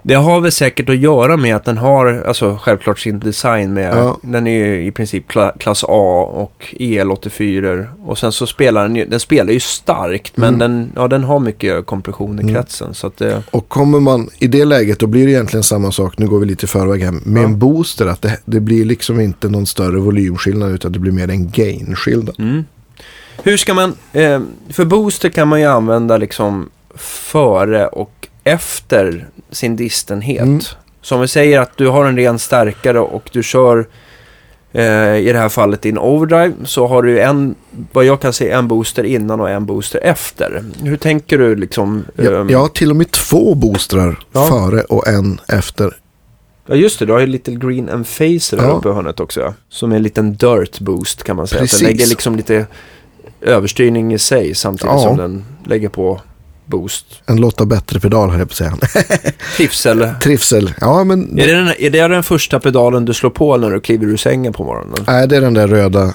Det 0.03 0.13
har 0.13 0.41
väl 0.41 0.51
säkert 0.51 0.89
att 0.89 0.97
göra 0.97 1.37
med 1.37 1.55
att 1.55 1.65
den 1.65 1.77
har, 1.77 2.23
alltså 2.27 2.57
självklart 2.61 2.99
sin 2.99 3.19
design 3.19 3.73
med, 3.73 3.97
Ja. 3.97 4.17
den 4.23 4.47
är 4.47 4.65
ju 4.65 4.85
i 4.85 4.91
princip 4.91 5.27
kla, 5.27 5.53
klass 5.59 5.83
A 5.87 6.29
och 6.33 6.75
EL84 6.79 7.85
och 8.05 8.17
sen 8.17 8.31
så 8.31 8.47
spelar 8.47 8.83
den 8.83 8.95
ju, 8.95 9.05
den 9.05 9.19
spelar 9.19 9.53
ju 9.53 9.59
starkt 9.59 10.37
men 10.37 10.47
Mm. 10.55 10.59
den, 10.59 10.91
ja, 10.95 11.07
den 11.07 11.23
har 11.23 11.39
mycket 11.39 11.85
kompression 11.85 12.39
i 12.39 12.41
Mm. 12.41 12.55
kretsen 12.55 12.93
så 12.93 13.07
att 13.07 13.17
det, 13.17 13.43
Och 13.51 13.69
kommer 13.69 13.99
man 13.99 14.29
i 14.39 14.47
det 14.47 14.65
läget 14.65 14.99
då 14.99 15.07
blir 15.07 15.25
det 15.25 15.31
egentligen 15.31 15.63
samma 15.63 15.91
sak, 15.91 16.17
nu 16.17 16.27
går 16.27 16.39
vi 16.39 16.45
lite 16.45 16.65
i 16.65 16.67
förväg 16.67 17.03
här, 17.03 17.11
med 17.25 17.41
Ja. 17.43 17.45
en 17.47 17.59
booster. 17.59 18.05
Att 18.05 18.21
det, 18.21 18.37
det 18.45 18.59
blir 18.59 18.85
liksom 18.85 19.19
inte 19.19 19.49
någon 19.49 19.65
större 19.65 19.99
volymskillnad 19.99 20.71
utan 20.71 20.91
det 20.91 20.99
blir 20.99 21.11
mer 21.11 21.29
en 21.29 21.49
gain-skillnad. 21.51 22.35
Mm. 22.39 22.63
Hur 23.43 23.57
ska 23.57 23.73
man, 23.73 23.95
eh, 24.13 24.39
för 24.69 24.85
booster 24.85 25.29
kan 25.29 25.47
man 25.47 25.59
ju 25.59 25.65
använda 25.65 26.17
liksom 26.17 26.69
före 26.95 27.87
och 27.87 28.27
efter 28.43 29.27
sin 29.51 29.75
distenhet. 29.75 30.41
Mm. 30.41 30.59
Så 31.01 31.15
om 31.15 31.21
vi 31.21 31.27
säger 31.27 31.59
att 31.59 31.77
du 31.77 31.87
har 31.87 32.05
en 32.05 32.15
ren 32.17 32.39
stärkare 32.39 32.99
och 32.99 33.29
du 33.33 33.43
kör 33.43 33.85
eh, 34.71 35.15
i 35.15 35.29
det 35.33 35.39
här 35.39 35.49
fallet 35.49 35.81
din 35.81 35.97
overdrive 35.97 36.53
så 36.65 36.87
har 36.87 37.03
du 37.03 37.19
en, 37.21 37.55
vad 37.91 38.05
jag 38.05 38.21
kan 38.21 38.33
se, 38.33 38.49
en 38.49 38.67
booster 38.67 39.03
innan 39.03 39.39
och 39.39 39.49
en 39.49 39.65
booster 39.65 39.99
efter. 40.03 40.63
Hur 40.83 40.97
tänker 40.97 41.37
du 41.37 41.55
liksom? 41.55 42.05
Jag, 42.15 42.41
ehm, 42.41 42.49
jag 42.49 42.59
har 42.59 42.67
till 42.67 42.89
och 42.89 42.95
med 42.95 43.11
två 43.11 43.55
boostrar 43.55 44.19
Ja. 44.31 44.47
före 44.47 44.81
och 44.81 45.07
en 45.07 45.39
efter. 45.47 45.97
Ja 46.65 46.75
just 46.75 46.99
det, 46.99 47.05
du 47.05 47.13
har 47.13 47.19
ju 47.19 47.25
Little 47.27 47.55
Green 47.55 47.89
Enphaser 47.89 48.57
där 48.57 48.63
Ja. 48.63 48.71
uppe 48.71 48.89
i 48.89 48.91
hörnet 48.91 49.19
också. 49.19 49.39
Ja. 49.39 49.53
Som 49.69 49.91
är 49.91 49.95
en 49.95 50.03
liten 50.03 50.35
dirt 50.35 50.79
boost 50.79 51.23
kan 51.23 51.35
man 51.35 51.47
säga. 51.47 51.57
Att 51.57 51.63
Precis. 51.63 51.79
Den 51.79 51.87
lägger 51.87 52.07
liksom 52.07 52.35
lite 52.35 52.65
överstyrning 53.41 54.13
i 54.13 54.19
sig 54.19 54.55
samtidigt 54.55 54.93
Ja. 54.93 54.99
som 55.01 55.17
den 55.17 55.45
lägger 55.65 55.89
på 55.89 56.21
boost. 56.71 57.05
En 57.25 57.37
Lotta 57.37 57.65
Bättre-pedal 57.65 58.29
höll 58.29 58.39
jag 58.39 58.47
på 58.49 58.51
att 58.51 58.57
säga. 58.57 58.77
Trivsel. 59.57 60.09
Trivsel. 60.23 60.73
Ja, 60.81 61.03
men 61.03 61.39
Är 61.39 61.47
det, 61.47 61.53
den, 61.53 61.67
är 61.79 61.89
det 61.89 62.07
den 62.07 62.23
första 62.23 62.59
pedalen 62.59 63.05
du 63.05 63.13
slår 63.13 63.29
på 63.29 63.57
när 63.57 63.71
du 63.71 63.79
kliver 63.79 64.05
ur 64.07 64.17
sängen 64.17 64.53
på 64.53 64.63
morgonen? 64.63 64.97
nej, 65.07 65.27
det 65.27 65.35
är 65.37 65.41
den 65.41 65.53
där 65.53 65.67
röda 65.67 66.13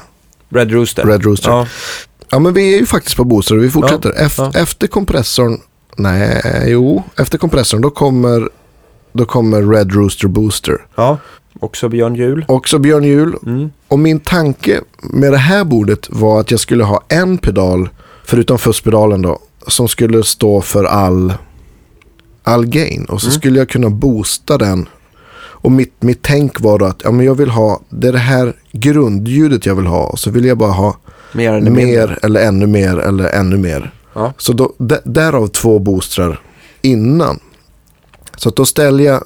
Red 0.48 0.72
Rooster? 0.72 1.04
Red 1.06 1.24
Rooster. 1.24 1.50
Ja. 1.50 1.66
Ja, 2.30 2.38
men 2.38 2.54
vi 2.54 2.74
är 2.74 2.78
ju 2.78 2.86
faktiskt 2.86 3.16
på 3.16 3.24
booster 3.24 3.56
och 3.56 3.64
vi 3.64 3.70
fortsätter. 3.70 4.12
Ja, 4.16 4.22
Ef- 4.24 4.50
ja. 4.54 4.60
Efter 4.60 4.86
kompressorn, 4.86 5.60
nej, 5.96 6.42
jo, 6.66 7.02
efter 7.18 7.38
kompressorn 7.38 7.80
då 7.80 7.90
kommer, 7.90 8.48
då 9.12 9.24
kommer 9.24 9.62
Red 9.62 9.92
Rooster 9.92 10.28
Booster. 10.28 10.74
ja. 10.96 11.18
Också 11.60 11.88
Björn 11.88 12.14
Hjul. 12.14 12.44
Också 12.48 12.78
Björn 12.78 13.04
Hjul. 13.04 13.36
Mm. 13.46 13.70
Och 13.88 13.98
min 13.98 14.20
tanke 14.20 14.80
med 15.02 15.32
det 15.32 15.38
här 15.38 15.64
bordet 15.64 16.06
var 16.10 16.40
att 16.40 16.50
jag 16.50 16.60
skulle 16.60 16.84
ha 16.84 17.02
en 17.08 17.38
pedal, 17.38 17.88
förutom 18.24 18.58
fuzzpedalen 18.58 19.22
då, 19.22 19.38
som 19.66 19.88
skulle 19.88 20.22
stå 20.24 20.60
för 20.60 20.84
all, 20.84 21.32
all 22.42 22.66
gain. 22.66 23.04
Och 23.04 23.20
så 23.20 23.26
Mm. 23.26 23.38
skulle 23.38 23.58
jag 23.58 23.68
kunna 23.68 23.90
boosta 23.90 24.58
den. 24.58 24.88
Och 25.38 25.72
mitt, 25.72 26.02
mitt 26.02 26.22
tänk 26.22 26.60
var 26.60 26.78
då 26.78 26.84
att 26.84 27.00
ja, 27.04 27.10
men 27.10 27.26
jag 27.26 27.34
vill 27.34 27.50
ha, 27.50 27.80
det 27.88 28.08
är 28.08 28.12
det 28.12 28.18
här 28.18 28.56
grundljudet 28.72 29.66
jag 29.66 29.74
vill 29.74 29.86
ha. 29.86 30.04
Och 30.04 30.18
så 30.18 30.30
vill 30.30 30.44
jag 30.44 30.58
bara 30.58 30.72
ha 30.72 30.96
Mer 31.32 31.52
eller 31.52 31.70
mer 31.70 32.18
eller 32.22 32.40
ännu 32.46 32.66
mer 32.66 32.96
eller 32.98 33.28
ännu 33.28 33.56
mer. 33.56 33.92
Ja. 34.14 34.32
Så 34.38 34.52
då, 34.52 34.72
därav 35.04 35.46
två 35.48 35.78
boostrar 35.78 36.40
innan. 36.82 37.40
Så 38.36 38.48
att 38.48 38.56
då 38.56 38.64
ställer 38.66 39.04
jag 39.04 39.24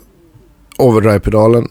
overdrive-pedalen 0.78 1.68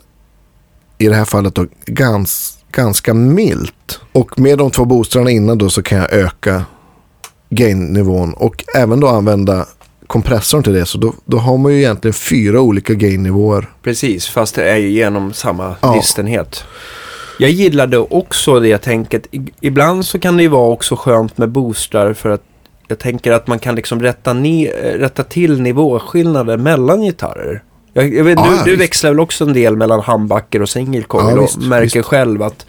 i 0.97 1.08
det 1.08 1.15
här 1.15 1.25
fallet 1.25 1.55
då 1.55 1.65
gans, 1.86 2.58
ganska 2.71 3.13
milt. 3.13 3.99
Och 4.12 4.39
med 4.39 4.58
de 4.58 4.71
två 4.71 4.86
boostrarna 4.86 5.29
innan 5.32 5.58
då 5.58 5.69
så 5.69 5.82
kan 5.84 5.97
jag 5.97 6.13
öka 6.13 6.65
gain-nivån 7.49 8.33
och 8.33 8.63
även 8.75 8.99
då 8.99 9.07
använda 9.07 9.65
kompressorn 10.07 10.63
till 10.63 10.73
det. 10.73 10.85
Så 10.85 10.97
då, 10.97 11.13
då 11.25 11.38
har 11.38 11.57
man 11.57 11.71
ju 11.73 11.77
egentligen 11.77 12.13
fyra 12.13 12.62
olika 12.62 12.93
gain-nivåer. 12.93 13.69
Precis, 13.83 14.27
fast 14.27 14.55
det 14.55 14.69
är 14.71 14.77
ju 14.77 14.89
genom 14.89 15.33
samma 15.33 15.75
Ja. 15.81 15.93
distenhet. 15.93 16.63
Jag 17.39 17.49
gillade 17.51 17.97
också 17.97 18.59
det 18.59 18.77
tänket. 18.77 19.27
Ibland 19.62 20.05
så 20.05 20.19
kan 20.19 20.38
det 20.38 20.43
ju 20.43 20.49
vara 20.49 20.69
också 20.71 20.95
skönt 20.95 21.38
med 21.38 21.49
boostrar 21.49 22.13
för 22.13 22.29
att 22.29 22.41
jag 22.88 22.99
tänker 22.99 23.31
att 23.31 23.47
man 23.47 23.59
kan 23.59 23.75
liksom 23.75 24.01
rätta, 24.01 24.33
ni, 24.33 24.65
eh, 24.65 24.99
rätta 24.99 25.23
till 25.23 25.62
nivåskillnader 25.62 26.57
mellan 26.57 27.01
gitarrer. 27.01 27.63
Jag, 27.93 28.13
jag 28.13 28.23
vet, 28.23 28.39
Ja, 28.39 28.45
du, 28.49 28.57
du 28.63 28.71
visst. 28.71 28.81
växlar 28.81 29.09
väl 29.12 29.19
också 29.19 29.43
en 29.43 29.53
del 29.53 29.75
mellan 29.75 29.99
handbacker 29.99 30.62
och 30.62 30.69
single 30.69 31.01
coil 31.03 31.25
Ja, 31.29 31.33
och 31.38 31.43
visst, 31.43 31.57
märker 31.62 32.01
själv 32.01 32.41
att 32.43 32.65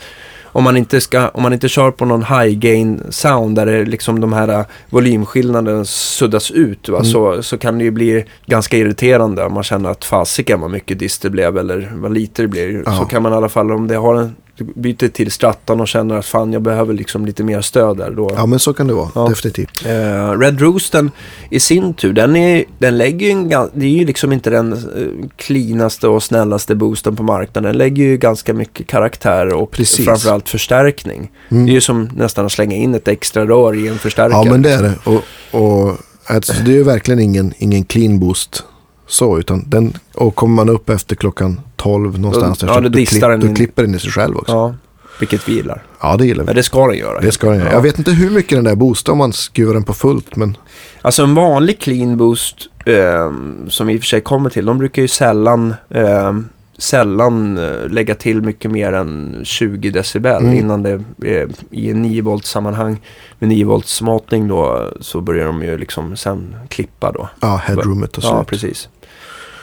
om 0.52 0.64
man, 0.64 0.76
inte 0.76 1.00
ska, 1.00 1.28
om 1.28 1.42
man 1.42 1.52
inte 1.52 1.68
kör 1.68 1.90
på 1.90 2.04
någon 2.04 2.22
high 2.24 2.58
gain 2.58 3.02
sound 3.10 3.56
där 3.56 3.66
det 3.66 3.84
liksom 3.84 4.20
de 4.20 4.32
här 4.32 4.48
eh, 4.48 4.64
volymskillnaderna 4.90 5.84
suddas 5.84 6.50
ut 6.50 6.88
va, 6.88 6.98
Mm. 6.98 7.10
så, 7.12 7.42
så 7.42 7.58
kan 7.58 7.78
det 7.78 7.84
ju 7.84 7.90
bli 7.90 8.24
ganska 8.46 8.76
irriterande 8.76 9.44
om 9.44 9.52
man 9.54 9.62
känner 9.62 9.90
att 9.90 10.04
fasiken 10.04 10.60
vad 10.60 10.70
mycket 10.70 10.98
dist 10.98 11.22
det 11.22 11.30
blev 11.30 11.58
eller 11.58 11.92
vad 11.94 12.14
lite 12.14 12.42
det 12.42 12.48
blir. 12.48 12.82
Ja. 12.86 12.96
Så 12.96 13.04
kan 13.04 13.22
man 13.22 13.32
i 13.32 13.36
alla 13.36 13.48
fall 13.48 13.72
om 13.72 13.88
det 13.88 13.96
har 13.96 14.14
en, 14.14 14.34
byter 14.64 15.08
till 15.08 15.30
strattan 15.30 15.80
och 15.80 15.88
känner 15.88 16.14
att 16.16 16.26
fan 16.26 16.52
jag 16.52 16.62
behöver 16.62 16.94
liksom 16.94 17.26
lite 17.26 17.42
mer 17.44 17.60
stöd 17.60 17.96
där. 17.96 18.10
Då, 18.10 18.30
Ja 18.36 18.46
men 18.46 18.58
så 18.58 18.72
kan 18.72 18.86
det 18.86 18.94
vara, 18.94 19.08
Ja. 19.14 19.28
definitivt. 19.28 19.86
Eh, 19.86 20.38
Red 20.38 20.60
Roosten 20.60 21.10
i 21.50 21.60
sin 21.60 21.94
tur, 21.94 22.12
den, 22.12 22.36
är, 22.36 22.64
den 22.78 22.98
lägger 22.98 23.26
ju 23.26 23.32
en, 23.32 23.48
det 23.74 23.86
är 23.86 23.90
ju 23.90 24.04
liksom 24.04 24.32
inte 24.32 24.50
den 24.50 24.72
uh, 24.72 25.26
cleanaste 25.36 26.08
och 26.08 26.22
snällaste 26.22 26.74
boosten 26.74 27.16
på 27.16 27.22
marknaden. 27.22 27.62
Den 27.62 27.78
lägger 27.78 28.04
ju 28.04 28.16
ganska 28.16 28.54
mycket 28.54 28.86
karaktär 28.86 29.54
och 29.54 29.70
Precis. 29.70 30.04
framförallt 30.04 30.48
förstärkning. 30.48 31.30
Mm. 31.48 31.66
Det 31.66 31.72
är 31.72 31.74
ju 31.74 31.80
som 31.80 32.08
nästan 32.16 32.46
att 32.46 32.52
slänga 32.52 32.76
in 32.76 32.94
ett 32.94 33.08
extra 33.08 33.46
rör 33.46 33.74
i 33.74 33.88
en 33.88 33.98
förstärkare. 33.98 34.44
Ja 34.44 34.50
men 34.52 34.62
det 34.62 34.70
är 34.72 34.82
det. 34.82 34.94
Och, 35.04 35.22
och 35.60 35.96
alltså, 36.26 36.52
det 36.64 36.70
är 36.70 36.74
ju 36.76 36.82
verkligen 36.84 37.20
ingen, 37.20 37.54
ingen 37.58 37.84
clean 37.84 38.18
boost 38.18 38.64
så. 39.06 39.38
Utan 39.38 39.64
den, 39.66 39.92
och 40.14 40.34
kommer 40.34 40.54
man 40.54 40.68
upp 40.68 40.90
efter 40.90 41.16
klockan 41.16 41.60
12 41.80 42.18
någonstans. 42.18 42.58
Då- 42.58 42.66
där, 42.66 42.72
ja, 42.72 42.76
så 42.76 42.80
då, 42.82 42.88
distar 42.88 43.38
klipp, 43.38 43.48
in. 43.50 43.54
klipper 43.56 43.82
den 43.82 43.94
i 43.94 43.98
sig 43.98 44.10
själv 44.10 44.36
också. 44.36 44.52
Ja, 44.52 44.74
vilket 45.20 45.48
vi 45.48 45.52
gillar. 45.54 45.82
Ja 46.00 46.16
det 46.16 46.26
gillar 46.26 46.42
vi. 46.44 46.46
Men 46.46 46.54
det 46.56 46.62
ska 46.62 46.86
den 46.86 46.98
göra. 46.98 47.20
Det 47.20 47.32
ska 47.32 47.48
den 47.50 47.58
göra. 47.58 47.68
Ja. 47.68 47.74
Jag 47.74 47.82
vet 47.82 47.98
inte 47.98 48.10
hur 48.10 48.30
mycket 48.30 48.58
den 48.58 48.64
där 48.64 48.74
boostar 48.74 49.12
om 49.12 49.18
man 49.18 49.32
skruvar 49.32 49.74
den 49.74 49.84
på 49.84 49.94
fullt. 49.94 50.36
Men 50.36 50.56
Alltså 51.02 51.22
en 51.22 51.34
vanlig 51.34 51.80
clean 51.80 52.16
boost 52.16 52.56
eh, 52.86 53.32
som 53.68 53.86
vi 53.86 53.92
i 53.94 53.96
och 53.96 54.00
för 54.00 54.06
sig 54.06 54.20
kommer 54.20 54.50
till, 54.50 54.64
de 54.64 54.78
brukar 54.78 55.02
ju 55.02 55.08
sällan, 55.08 55.74
eh, 55.90 56.32
sällan 56.78 57.58
eh, 57.58 57.88
lägga 57.88 58.14
till 58.14 58.42
mycket 58.42 58.70
mer 58.70 58.92
än 58.92 59.40
20 59.44 59.90
decibel 59.90 60.42
Mm. 60.42 60.54
innan 60.58 60.82
det 60.82 60.90
är 61.22 61.48
i 61.70 61.90
en 61.90 62.02
9 62.02 62.22
volt 62.22 62.44
sammanhang. 62.44 63.00
Med 63.38 63.48
9 63.48 63.64
volts 63.64 64.02
matning 64.02 64.48
då 64.48 64.90
så 65.00 65.20
börjar 65.20 65.46
de 65.46 65.62
ju 65.62 65.78
liksom 65.78 66.16
sen 66.16 66.56
klippa 66.68 67.12
då. 67.12 67.28
ja, 67.40 67.60
headroomet 67.64 68.12
tar 68.12 68.22
Ja, 68.22 68.36
slut. 68.36 68.46
precis. 68.46 68.88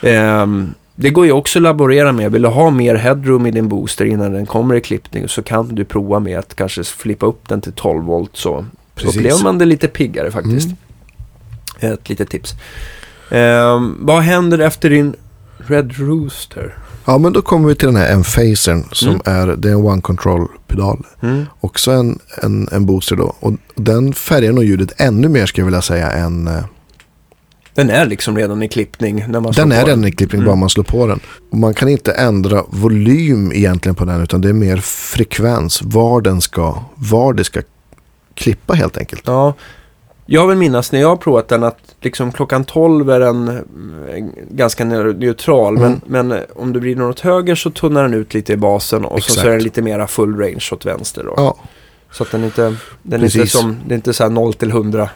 Ehm, 0.01 0.73
det 0.99 1.09
går 1.09 1.25
ju 1.25 1.31
också 1.31 1.59
att 1.59 1.63
laborera 1.63 2.11
med. 2.11 2.31
Vill 2.31 2.41
du 2.41 2.47
ha 2.47 2.69
mer 2.69 2.95
headroom 2.95 3.45
i 3.45 3.51
din 3.51 3.67
booster 3.67 4.05
innan 4.05 4.31
den 4.33 4.45
kommer 4.45 4.75
i 4.75 4.81
klippning 4.81 5.27
så 5.27 5.43
kan 5.43 5.75
du 5.75 5.85
prova 5.85 6.19
med 6.19 6.39
att 6.39 6.55
kanske 6.55 6.83
flippa 6.83 7.25
upp 7.25 7.47
den 7.49 7.61
till 7.61 7.73
12 7.73 8.03
volt 8.03 8.31
så 8.33 8.65
Precis. 8.95 9.15
upplever 9.15 9.43
man 9.43 9.57
det 9.57 9.65
lite 9.65 9.87
piggare 9.87 10.31
faktiskt. 10.31 10.67
Mm. 11.79 11.93
Ett 11.93 12.09
litet 12.09 12.29
tips. 12.29 12.53
Ehm, 13.31 13.97
vad 13.99 14.21
händer 14.21 14.59
efter 14.59 14.89
din 14.89 15.15
Red 15.57 15.91
Rooster? 15.97 16.77
Ja 17.05 17.17
men 17.17 17.33
då 17.33 17.41
kommer 17.41 17.67
vi 17.69 17.75
till 17.75 17.87
den 17.87 17.95
här 17.95 18.13
Enfacern 18.13 18.83
som 18.91 19.09
Mm. 19.09 19.21
är, 19.25 19.47
det 19.55 19.69
är 19.69 19.73
en 19.73 19.85
one 19.85 20.01
control 20.01 20.47
pedal. 20.67 21.05
Mm. 21.21 21.45
Också 21.59 21.91
en, 21.91 22.19
en, 22.43 22.69
en 22.71 22.85
booster 22.85 23.15
då. 23.15 23.35
Och 23.39 23.53
den 23.75 24.13
färgar 24.13 24.51
nog 24.51 24.63
ljudet 24.63 24.93
ännu 25.01 25.27
mer 25.29 25.45
skulle 25.45 25.61
jag 25.61 25.65
vilja 25.65 25.81
säga 25.81 26.11
än 26.11 26.47
eh, 26.47 26.63
Den 27.77 27.89
är 27.89 28.05
liksom 28.05 28.37
redan 28.37 28.63
i 28.63 28.67
klippning 28.67 29.25
när 29.27 29.39
man 29.39 29.51
Den 29.51 29.71
är 29.71 29.85
redan 29.85 30.05
i 30.05 30.11
klippning 30.11 30.39
Mm. 30.41 30.45
bara 30.45 30.55
man 30.55 30.69
slår 30.69 30.83
på 30.83 31.07
den. 31.07 31.19
Och 31.51 31.57
man 31.57 31.73
kan 31.73 31.89
inte 31.89 32.11
ändra 32.11 32.63
volym 32.69 33.51
egentligen 33.51 33.95
på 33.95 34.05
den 34.05 34.23
utan 34.23 34.41
det 34.41 34.49
är 34.49 34.53
mer 34.53 34.77
frekvens. 34.77 35.81
Var 35.81 36.21
den 36.21 36.41
ska, 36.41 36.83
var 36.95 37.33
det 37.33 37.43
ska 37.43 37.61
klippa 38.33 38.73
helt 38.73 38.97
enkelt. 38.97 39.21
Ja, 39.25 39.53
jag 40.25 40.47
vill 40.47 40.57
minnas 40.57 40.91
när 40.91 40.99
jag 41.01 41.07
har 41.09 41.15
provat 41.15 41.47
den 41.47 41.63
att 41.63 41.77
liksom 42.01 42.31
klockan 42.31 42.63
12 42.65 43.09
är 43.09 43.19
den 43.19 43.47
eh, 43.47 44.25
ganska 44.51 44.83
neu- 44.85 45.17
neutral. 45.19 45.77
Mm. 45.77 45.89
Men, 46.07 46.27
men 46.27 46.37
eh, 46.39 46.43
om 46.55 46.73
du 46.73 46.79
vrider 46.79 47.03
åt 47.09 47.19
höger 47.19 47.55
så 47.55 47.69
tunnar 47.71 48.03
den 48.03 48.13
ut 48.13 48.33
lite 48.33 48.53
i 48.53 48.57
basen 48.57 49.05
och 49.05 49.23
så, 49.23 49.31
så 49.31 49.39
är 49.39 49.43
Exakt. 49.43 49.51
den 49.53 49.63
lite 49.63 49.81
mera 49.81 50.07
full 50.07 50.37
range 50.39 50.69
åt 50.71 50.85
vänster 50.85 51.23
då. 51.23 51.33
Ja, 51.37 51.57
Så 52.11 52.23
att 52.23 52.31
den 52.31 52.43
inte, 52.43 52.75
den 53.03 53.21
är 53.21 53.25
inte 53.37 53.47
som, 53.47 53.77
det 53.87 53.93
är 53.93 53.95
inte 53.95 54.13
så 54.13 54.23
här 54.23 54.29
0 54.31 54.53
till 54.53 54.69
100 54.69 55.09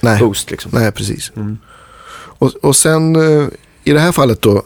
nej, 0.00 0.18
boost 0.18 0.50
liksom. 0.50 0.70
nej 0.74 0.92
precis. 0.92 1.32
Mm. 1.36 1.58
Och, 2.44 2.50
och 2.62 2.76
sen 2.76 3.16
eh, 3.16 3.46
i 3.84 3.92
det 3.92 4.00
här 4.00 4.12
fallet 4.12 4.42
då 4.42 4.62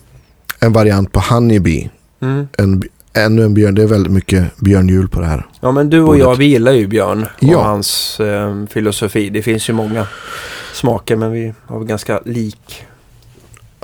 en 0.61 0.73
variant 0.73 1.12
på 1.12 1.21
Honeybee. 1.21 1.91
Mm. 2.21 2.49
En, 2.59 2.83
ännu 3.12 3.45
en 3.45 3.55
björn, 3.55 3.75
det 3.75 3.83
är 3.83 3.87
väldigt 3.87 4.12
mycket 4.12 4.57
björnhjul 4.57 5.09
på 5.09 5.21
det 5.21 5.27
här. 5.27 5.47
Ja 5.61 5.73
men 5.73 5.91
du 5.91 6.01
och 6.01 6.07
Bordet. 6.07 6.21
jag 6.21 6.35
vi 6.37 6.45
gillar 6.45 6.73
ju 6.73 6.87
Björn 6.87 7.23
och 7.23 7.29
Ja. 7.41 7.62
hans 7.62 8.21
eh, 8.21 8.67
filosofi. 8.71 9.31
Det 9.31 9.43
finns 9.43 9.69
ju 9.69 9.73
många 9.73 10.07
smaker 10.75 11.17
men 11.17 11.33
vi 11.33 11.55
har 11.67 11.79
väl 11.79 11.88
ganska 11.88 12.21
lik. 12.25 12.85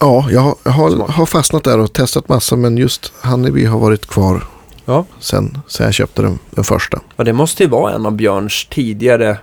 Ja, 0.01 0.27
jag, 0.31 0.41
har- 0.41 0.55
jag 0.65 0.73
har, 0.73 1.09
har 1.09 1.27
fastnat 1.27 1.65
där 1.65 1.79
och 1.79 1.93
testat 1.93 2.29
massa 2.29 2.57
men 2.57 2.77
just 2.77 3.13
Honeybee 3.23 3.67
har 3.67 3.79
varit 3.79 4.07
kvar 4.07 4.45
Ja. 4.85 5.05
sen, 5.21 5.59
sen 5.69 5.85
jag 5.85 5.95
köpte 5.95 6.23
den, 6.23 6.39
den 6.51 6.65
första. 6.65 7.01
Och 7.17 7.25
det 7.25 7.33
måste 7.33 7.63
ju 7.63 7.69
vara 7.69 7.95
en 7.95 8.07
av 8.07 8.13
Björns 8.13 8.67
tidigare 8.71 9.39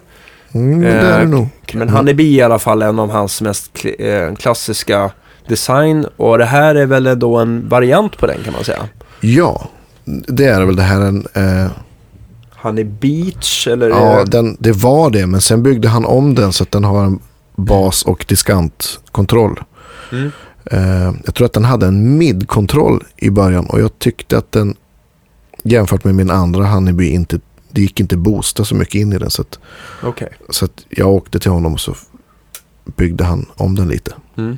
Mm, 0.53 0.69
men 0.69 0.81
det 0.81 0.87
är 0.87 1.17
det 1.17 1.23
Eh, 1.23 1.29
nog. 1.29 1.47
Men 1.73 1.89
Honeybee 1.89 2.33
är 2.35 2.39
i 2.39 2.41
alla 2.41 2.59
fall 2.59 2.81
en 2.81 2.99
av 2.99 3.11
hans 3.11 3.41
mest 3.41 3.85
eh, 3.99 4.35
klassiska 4.35 5.11
design. 5.47 6.05
Och 6.17 6.37
det 6.37 6.45
här 6.45 6.75
är 6.75 6.85
väl 6.85 7.19
då 7.19 7.37
en 7.37 7.69
variant 7.69 8.17
på 8.17 8.27
den 8.27 8.37
kan 8.43 8.53
man 8.53 8.63
säga. 8.63 8.87
Ja, 9.19 9.67
det 10.27 10.45
är 10.45 10.65
väl 10.65 10.75
det 10.75 10.83
här 10.83 11.01
en... 11.01 11.25
Eh, 11.33 11.71
Honey 12.61 12.83
Beach 12.83 13.67
eller? 13.67 13.89
Ja, 13.89 14.23
den, 14.27 14.57
det 14.59 14.71
var 14.71 15.09
det. 15.09 15.27
Men 15.27 15.41
sen 15.41 15.63
byggde 15.63 15.87
han 15.87 16.05
om 16.05 16.35
den 16.35 16.53
så 16.53 16.63
att 16.63 16.71
den 16.71 16.83
har 16.83 17.03
en 17.05 17.19
bas 17.55 18.03
och 18.03 18.25
diskantkontroll. 18.27 19.59
mm. 20.11 20.31
Eh, 20.65 21.13
jag 21.25 21.35
tror 21.35 21.45
att 21.45 21.53
den 21.53 21.65
hade 21.65 21.85
en 21.85 22.17
mid-kontroll 22.17 23.03
i 23.17 23.29
början. 23.29 23.65
Och 23.65 23.81
jag 23.81 23.99
tyckte 23.99 24.37
att 24.37 24.51
den 24.51 24.75
jämfört 25.63 26.03
med 26.03 26.15
min 26.15 26.29
andra 26.31 26.65
Honeybee 26.65 27.09
inte, 27.09 27.39
det 27.71 27.81
gick 27.81 27.99
inte 27.99 28.17
boosta 28.17 28.65
så 28.65 28.75
mycket 28.75 28.95
in 28.95 29.13
i 29.13 29.17
den. 29.17 29.29
Så 29.29 29.41
att, 29.41 29.59
Okej. 30.03 30.29
så 30.49 30.65
att 30.65 30.85
jag 30.89 31.07
åkte 31.09 31.39
till 31.39 31.51
honom 31.51 31.73
och 31.73 31.79
så 31.79 31.95
byggde 32.97 33.23
han 33.23 33.45
om 33.55 33.75
den 33.75 33.87
lite. 33.87 34.13
Mm. 34.37 34.57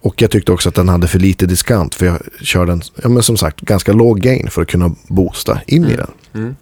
Och 0.00 0.22
jag 0.22 0.30
tyckte 0.30 0.52
också 0.52 0.68
att 0.68 0.74
den 0.74 0.88
hade 0.88 1.08
för 1.08 1.18
lite 1.18 1.46
diskant. 1.46 1.94
För 1.94 2.06
jag 2.06 2.18
körde 2.42 2.72
en, 2.72 2.82
ja 3.02 3.08
men 3.08 3.22
som 3.22 3.36
sagt, 3.36 3.60
ganska 3.60 3.92
låg 3.92 4.20
gain 4.20 4.50
för 4.50 4.62
att 4.62 4.68
kunna 4.68 4.94
boosta 5.08 5.60
in 5.66 5.84
i 5.84 5.86
Mm. 5.94 5.96
den. 5.96 6.42
Mm. 6.42 6.56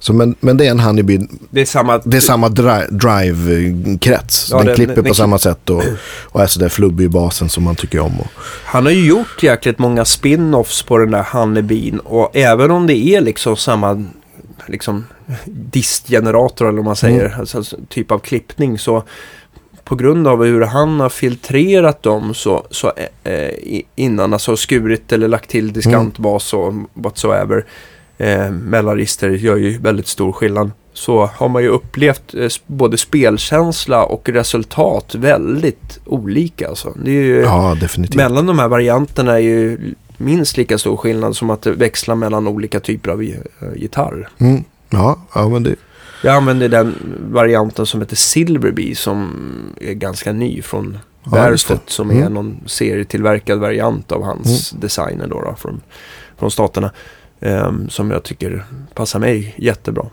Så, 0.00 0.12
men, 0.12 0.34
men 0.40 0.56
det 0.56 0.66
är 0.66 0.70
en 0.70 0.80
Honeybee, 0.80 1.28
Det 1.50 1.60
är 1.60 1.64
samma... 1.64 1.98
det 1.98 2.16
är 2.16 2.20
samma 2.20 2.48
dri, 2.48 2.86
drive-krets. 2.90 4.48
Ja, 4.50 4.56
den, 4.56 4.66
den- 4.66 4.74
klipper 4.74 4.94
den 4.94 5.04
på 5.04 5.08
klipp- 5.08 5.16
samma 5.16 5.38
sätt 5.38 5.70
och, 5.70 5.82
och 6.22 6.42
är 6.42 6.46
sådär 6.46 6.68
flubbig 6.68 7.04
i 7.04 7.08
basen 7.08 7.48
som 7.48 7.64
man 7.64 7.76
tycker 7.76 8.00
om. 8.00 8.20
Och, 8.20 8.26
Han 8.64 8.84
har 8.86 8.92
ju 8.92 9.06
gjort 9.06 9.42
jäkligt 9.42 9.78
många 9.78 10.04
spin-offs 10.04 10.82
på 10.86 10.98
den 10.98 11.10
där 11.10 11.26
Honeybeen 11.32 12.00
och 12.00 12.36
även 12.36 12.70
om 12.70 12.86
det 12.86 12.96
är 12.96 13.20
liksom 13.20 13.56
samma 13.56 14.04
liksom 14.70 15.04
distgenerator 15.46 16.68
eller 16.68 16.76
vad 16.76 16.84
man 16.84 16.96
säger, 16.96 17.26
Mm. 17.26 17.40
alltså, 17.40 17.62
typ 17.88 18.10
av 18.10 18.18
klippning 18.18 18.78
så 18.78 19.02
på 19.84 19.94
grund 19.96 20.26
av 20.28 20.44
hur 20.44 20.60
han 20.60 21.00
har 21.00 21.08
filtrerat 21.08 22.02
dem 22.02 22.34
så, 22.34 22.66
så 22.70 22.92
eh, 23.24 23.32
i- 23.48 23.86
innan, 23.96 24.32
alltså 24.32 24.56
skurit 24.56 25.12
eller 25.12 25.28
lagt 25.28 25.50
till 25.50 25.72
diskantbas 25.72 26.54
och 26.54 26.74
whatsoever 26.94 27.64
eh, 28.18 28.50
mellanregister 28.50 29.30
gör 29.30 29.56
ju 29.56 29.78
väldigt 29.78 30.06
stor 30.06 30.32
skillnad. 30.32 30.70
Så 30.92 31.26
har 31.36 31.48
man 31.48 31.62
ju 31.62 31.68
upplevt 31.68 32.34
eh, 32.34 32.48
både 32.66 32.96
spelkänsla 32.96 34.04
och 34.04 34.28
resultat 34.28 35.14
väldigt 35.14 36.00
olika 36.06 36.68
alltså. 36.68 36.92
Det 37.04 37.10
är 37.10 37.22
ju, 37.22 37.40
ja, 37.40 37.76
definitivt. 37.80 38.16
mellan 38.16 38.46
de 38.46 38.58
här 38.58 38.68
varianterna 38.68 39.32
är 39.32 39.38
ju 39.38 39.78
minst 40.20 40.56
lika 40.56 40.78
stor 40.78 40.96
skillnad 40.96 41.36
som 41.36 41.50
att 41.50 41.62
det 41.62 41.72
växlar 41.72 42.14
mellan 42.14 42.48
olika 42.48 42.80
typer 42.80 43.10
av 43.10 43.22
eh, 43.22 43.28
gitarr. 43.76 44.28
Mm. 44.38 44.64
Ja, 44.90 45.18
ja, 45.34 45.48
men 45.48 45.62
det, 45.62 45.74
Jag 46.22 46.34
använder 46.34 46.68
den 46.68 46.94
varianten 47.32 47.86
som 47.86 48.00
heter 48.00 48.16
Silverbee 48.16 48.94
som 48.94 49.30
är 49.80 49.92
ganska 49.92 50.32
ny 50.32 50.62
från 50.62 50.98
Ja. 51.24 51.30
Berthet 51.30 51.82
som 51.86 52.10
Mm. 52.10 52.22
är 52.22 52.28
någon 52.30 52.60
serietillverkad 52.66 53.58
variant 53.58 54.12
av 54.12 54.22
hans 54.24 54.70
designer 54.70 55.26
då, 55.26 55.40
då 55.42 55.54
från, 55.58 55.80
från 56.38 56.50
staterna. 56.50 56.90
ehm, 57.40 57.88
som 57.90 58.10
jag 58.10 58.22
tycker 58.22 58.64
passar 58.94 59.18
mig 59.18 59.54
jättebra. 59.58 60.06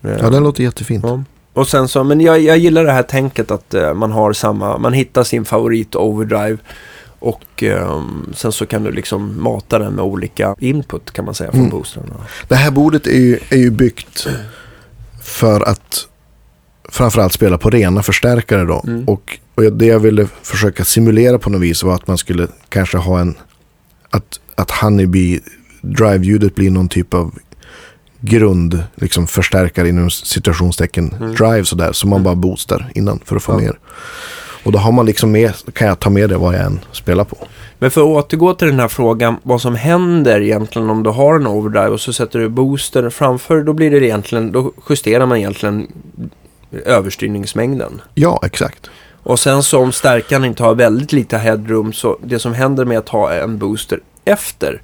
ja, 0.00 0.08
Ehm, 0.10 0.32
den 0.32 0.42
låter 0.42 0.62
jättefint. 0.62 1.04
Ja. 1.04 1.22
Och 1.52 1.68
sen 1.68 1.88
så, 1.88 2.04
men 2.04 2.20
jag, 2.20 2.40
jag 2.40 2.58
gillar 2.58 2.84
det 2.84 2.92
här 2.92 3.02
tänket 3.02 3.50
att 3.50 3.74
eh, 3.74 3.94
man 3.94 4.12
har 4.12 4.32
samma, 4.32 4.78
man 4.78 4.92
hittar 4.92 5.22
sin 5.24 5.44
favorit 5.44 5.96
overdrive 5.96 6.58
och 7.18 7.62
ehm, 7.62 8.32
sen 8.36 8.52
så 8.52 8.66
kan 8.66 8.82
du 8.82 8.92
liksom 8.92 9.42
mata 9.42 9.78
den 9.78 9.92
med 9.94 10.04
olika 10.04 10.54
input 10.58 11.10
kan 11.10 11.24
man 11.24 11.34
säga 11.34 11.50
från 11.50 11.60
Mm. 11.60 11.70
boostrarna. 11.70 12.14
Det 12.48 12.54
här 12.54 12.70
bordet 12.70 13.06
är 13.06 13.10
ju, 13.20 13.38
är 13.50 13.56
ju 13.56 13.70
byggt 13.70 14.26
för 15.22 15.60
att 15.68 16.06
framförallt 16.88 17.32
spela 17.32 17.58
på 17.58 17.70
rena 17.70 18.02
förstärkare 18.02 18.64
då. 18.64 18.84
Mm. 18.86 19.04
Och, 19.08 19.38
och 19.54 19.72
det 19.72 19.86
jag 19.86 19.98
ville 20.00 20.28
försöka 20.42 20.84
simulera 20.84 21.38
på 21.38 21.50
något 21.50 21.60
vis 21.60 21.82
var 21.82 21.94
att 21.94 22.06
man 22.06 22.18
skulle 22.18 22.48
kanske 22.68 22.96
ha 22.98 23.20
en, 23.20 23.34
att, 24.10 24.40
att 24.54 24.70
Honeybee 24.70 25.40
drive-ljudet 25.82 26.54
blir 26.54 26.70
någon 26.70 26.88
typ 26.88 27.14
av 27.14 27.34
grund, 28.20 28.82
liksom 28.94 29.26
förstärkare 29.26 29.88
inom 29.88 30.10
situationstecken 30.10 31.14
Mm. 31.20 31.34
drive 31.34 31.64
sådär, 31.64 31.92
som 31.92 32.10
man 32.10 32.16
Mm. 32.16 32.24
bara 32.24 32.34
boostar 32.34 32.90
innan 32.94 33.20
för 33.24 33.36
att 33.36 33.42
få 33.42 33.52
Ja. 33.52 33.58
mer. 33.58 33.78
Och 34.68 34.72
då 34.72 34.78
har 34.78 34.92
man 34.92 35.06
liksom 35.06 35.32
med, 35.32 35.52
kan 35.72 35.88
jag 35.88 35.98
ta 35.98 36.10
med 36.10 36.28
det 36.30 36.36
vad 36.36 36.54
jag 36.54 36.64
än 36.64 36.80
spelar 36.92 37.24
på. 37.24 37.36
Men 37.78 37.90
för 37.90 38.00
att 38.00 38.06
återgå 38.06 38.54
till 38.54 38.68
den 38.68 38.80
här 38.80 38.88
frågan, 38.88 39.36
vad 39.42 39.60
som 39.60 39.74
händer 39.74 40.40
egentligen 40.40 40.90
om 40.90 41.02
du 41.02 41.10
har 41.10 41.34
en 41.34 41.46
overdrive 41.46 41.88
och 41.88 42.00
så 42.00 42.12
sätter 42.12 42.38
du 42.38 42.48
booster 42.48 43.10
framför, 43.10 43.62
då 43.62 43.72
blir 43.72 43.90
det 43.90 44.06
egentligen, 44.06 44.52
då 44.52 44.72
justerar 44.90 45.26
man 45.26 45.38
egentligen 45.38 45.92
överstyrningsmängden. 46.84 48.00
Ja, 48.14 48.40
exakt. 48.44 48.90
Och 49.22 49.38
sen 49.40 49.62
så 49.62 49.78
om 49.78 49.92
stärkan 49.92 50.44
inte 50.44 50.62
har 50.62 50.74
väldigt 50.74 51.12
lite 51.12 51.38
headroom 51.38 51.92
så 51.92 52.18
det 52.24 52.38
som 52.38 52.54
händer 52.54 52.84
med 52.84 52.98
att 52.98 53.08
ha 53.08 53.32
en 53.32 53.58
booster 53.58 54.00
efter 54.24 54.82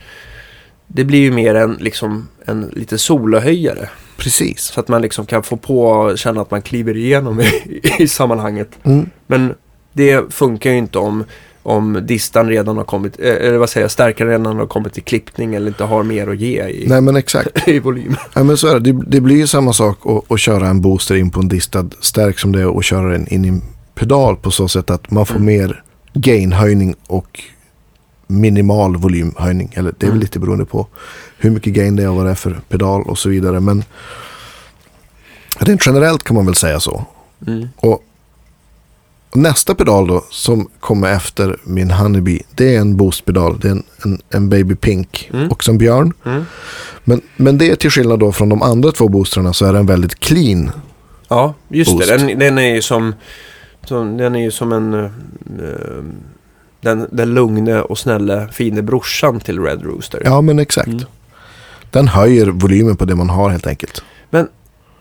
det 0.86 1.04
blir 1.04 1.20
ju 1.20 1.32
mer 1.32 1.54
en, 1.54 1.76
liksom, 1.80 2.28
en 2.44 2.70
lite 2.72 2.98
solohöjare. 2.98 3.88
Precis. 4.16 4.60
Så 4.60 4.80
att 4.80 4.88
man 4.88 5.02
liksom 5.02 5.26
kan 5.26 5.42
få 5.42 5.56
på 5.56 5.86
och 5.86 6.18
känna 6.18 6.40
att 6.40 6.50
man 6.50 6.62
kliver 6.62 6.96
igenom 6.96 7.40
i, 7.40 7.80
i 7.98 8.08
sammanhanget. 8.08 8.68
Mm. 8.82 9.10
Men 9.26 9.54
det 9.94 10.34
funkar 10.34 10.70
ju 10.70 10.76
inte 10.78 10.98
om, 10.98 11.24
om 11.62 11.98
distan 12.02 12.48
redan 12.48 12.76
har 12.76 12.84
kommit, 12.84 13.18
eh, 13.20 13.26
eller 13.34 13.58
vad 13.58 13.70
säger 13.70 13.84
jag, 13.84 13.90
stärkaren 13.90 14.30
redan 14.30 14.56
har 14.56 14.66
kommit 14.66 14.92
till 14.92 15.02
klippning 15.02 15.54
eller 15.54 15.68
inte 15.68 15.84
har 15.84 16.02
mer 16.02 16.28
att 16.28 16.38
ge 16.40 16.62
i, 16.68 16.84
Nej 16.88 17.00
men 17.00 17.16
exakt. 17.16 17.48
i 17.68 17.78
volym. 17.78 18.16
Ja, 18.34 18.42
men 18.44 18.56
så 18.56 18.66
är 18.68 18.80
det. 18.80 18.92
det. 18.92 19.04
Det 19.06 19.20
blir 19.20 19.36
ju 19.36 19.46
samma 19.46 19.72
sak 19.72 19.98
att, 20.06 20.32
att 20.32 20.40
köra 20.40 20.68
en 20.68 20.80
booster 20.80 21.14
in 21.14 21.30
på 21.30 21.40
en 21.40 21.48
distad 21.48 21.86
stärk 22.00 22.38
som 22.38 22.52
det 22.52 22.60
är 22.60 22.78
att 22.78 22.84
köra 22.84 23.08
den 23.08 23.28
in 23.28 23.44
i 23.44 23.48
en 23.48 23.62
pedal 23.94 24.36
på 24.36 24.50
så 24.50 24.68
sätt 24.68 24.90
att 24.90 25.10
man 25.10 25.26
får 25.26 25.34
Mm. 25.34 25.46
mer 25.46 25.82
gainhöjning 26.14 26.94
och 27.06 27.40
minimal 28.26 28.96
volymhöjning. 28.96 29.72
Eller 29.74 29.90
det 29.98 30.06
är 30.06 30.10
väl 30.10 30.10
Mm. 30.10 30.20
lite 30.20 30.38
beroende 30.38 30.64
på 30.64 30.86
hur 31.38 31.50
mycket 31.50 31.72
gain 31.72 31.96
det 31.96 32.02
är 32.02 32.08
och 32.10 32.16
vad 32.16 32.24
det 32.26 32.30
är 32.30 32.34
för 32.34 32.60
pedal 32.68 33.02
och 33.02 33.18
så 33.18 33.28
vidare. 33.28 33.60
Men 33.60 33.84
rent 35.58 35.86
generellt 35.86 36.24
kan 36.24 36.36
man 36.36 36.46
väl 36.46 36.54
säga 36.54 36.80
så. 36.80 37.04
Mm. 37.46 37.68
Och 37.76 38.02
nästa 39.34 39.74
pedal 39.74 40.06
då 40.06 40.24
som 40.30 40.68
kommer 40.80 41.12
efter 41.12 41.56
min 41.64 41.90
Honeybee 41.90 42.42
det 42.54 42.74
är 42.76 42.80
en 42.80 42.96
boostpedal. 42.96 43.58
Det 43.60 43.68
är 43.68 43.72
en, 43.72 43.82
en, 44.04 44.20
en 44.30 44.48
Baby 44.48 44.74
Pink 44.74 45.30
Mm. 45.32 45.48
och 45.50 45.64
som 45.64 45.78
Björn. 45.78 46.12
Mm. 46.24 46.44
Men, 47.04 47.20
men 47.36 47.58
det 47.58 47.70
är 47.70 47.76
till 47.76 47.90
skillnad 47.90 48.18
då 48.18 48.32
från 48.32 48.48
de 48.48 48.62
andra 48.62 48.92
två 48.92 49.08
boostrarna 49.08 49.52
så 49.52 49.66
är 49.66 49.72
den 49.72 49.86
väldigt 49.86 50.20
clean. 50.20 50.70
Ja, 51.28 51.54
just 51.68 51.90
Boost. 51.92 52.08
det. 52.08 52.16
Den, 52.16 52.38
den 52.38 52.58
är 52.58 52.74
ju 52.74 52.82
som, 52.82 53.14
som, 53.84 54.16
den 54.16 54.36
är 54.36 54.40
ju 54.40 54.50
som 54.50 54.72
en, 54.72 54.94
eh, 54.94 55.10
den, 56.80 57.08
den 57.12 57.34
lugne 57.34 57.80
och 57.80 57.98
snälla 57.98 58.48
fine 58.48 58.86
brorsan 58.86 59.40
till 59.40 59.60
Red 59.60 59.82
Rooster. 59.82 60.22
Ja 60.24 60.40
men 60.40 60.58
exakt. 60.58 60.88
Mm. 60.88 61.04
Den 61.90 62.08
höjer 62.08 62.46
volymen 62.46 62.96
på 62.96 63.04
det 63.04 63.14
man 63.14 63.30
har 63.30 63.50
helt 63.50 63.66
enkelt. 63.66 64.02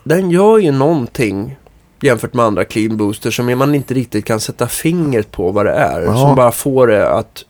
Den 0.04 0.32
gör 0.32 0.58
ju 0.58 0.72
någonting 0.72 1.56
jämfört 2.04 2.34
med 2.34 2.46
andra 2.46 2.66
clean 2.66 2.98
boosters 2.98 3.36
som 3.36 3.58
man 3.58 3.76
inte 3.76 3.94
riktigt 3.94 4.26
kan 4.26 4.40
sätta 4.40 4.68
fingret 4.68 5.32
på 5.32 5.52
vad 5.52 5.66
det 5.66 5.72
är. 5.72 6.02
Ja. 6.02 6.18
Som 6.18 6.36
bara 6.36 6.52
får 6.52 6.88
det 6.88 7.10
att 7.10 7.46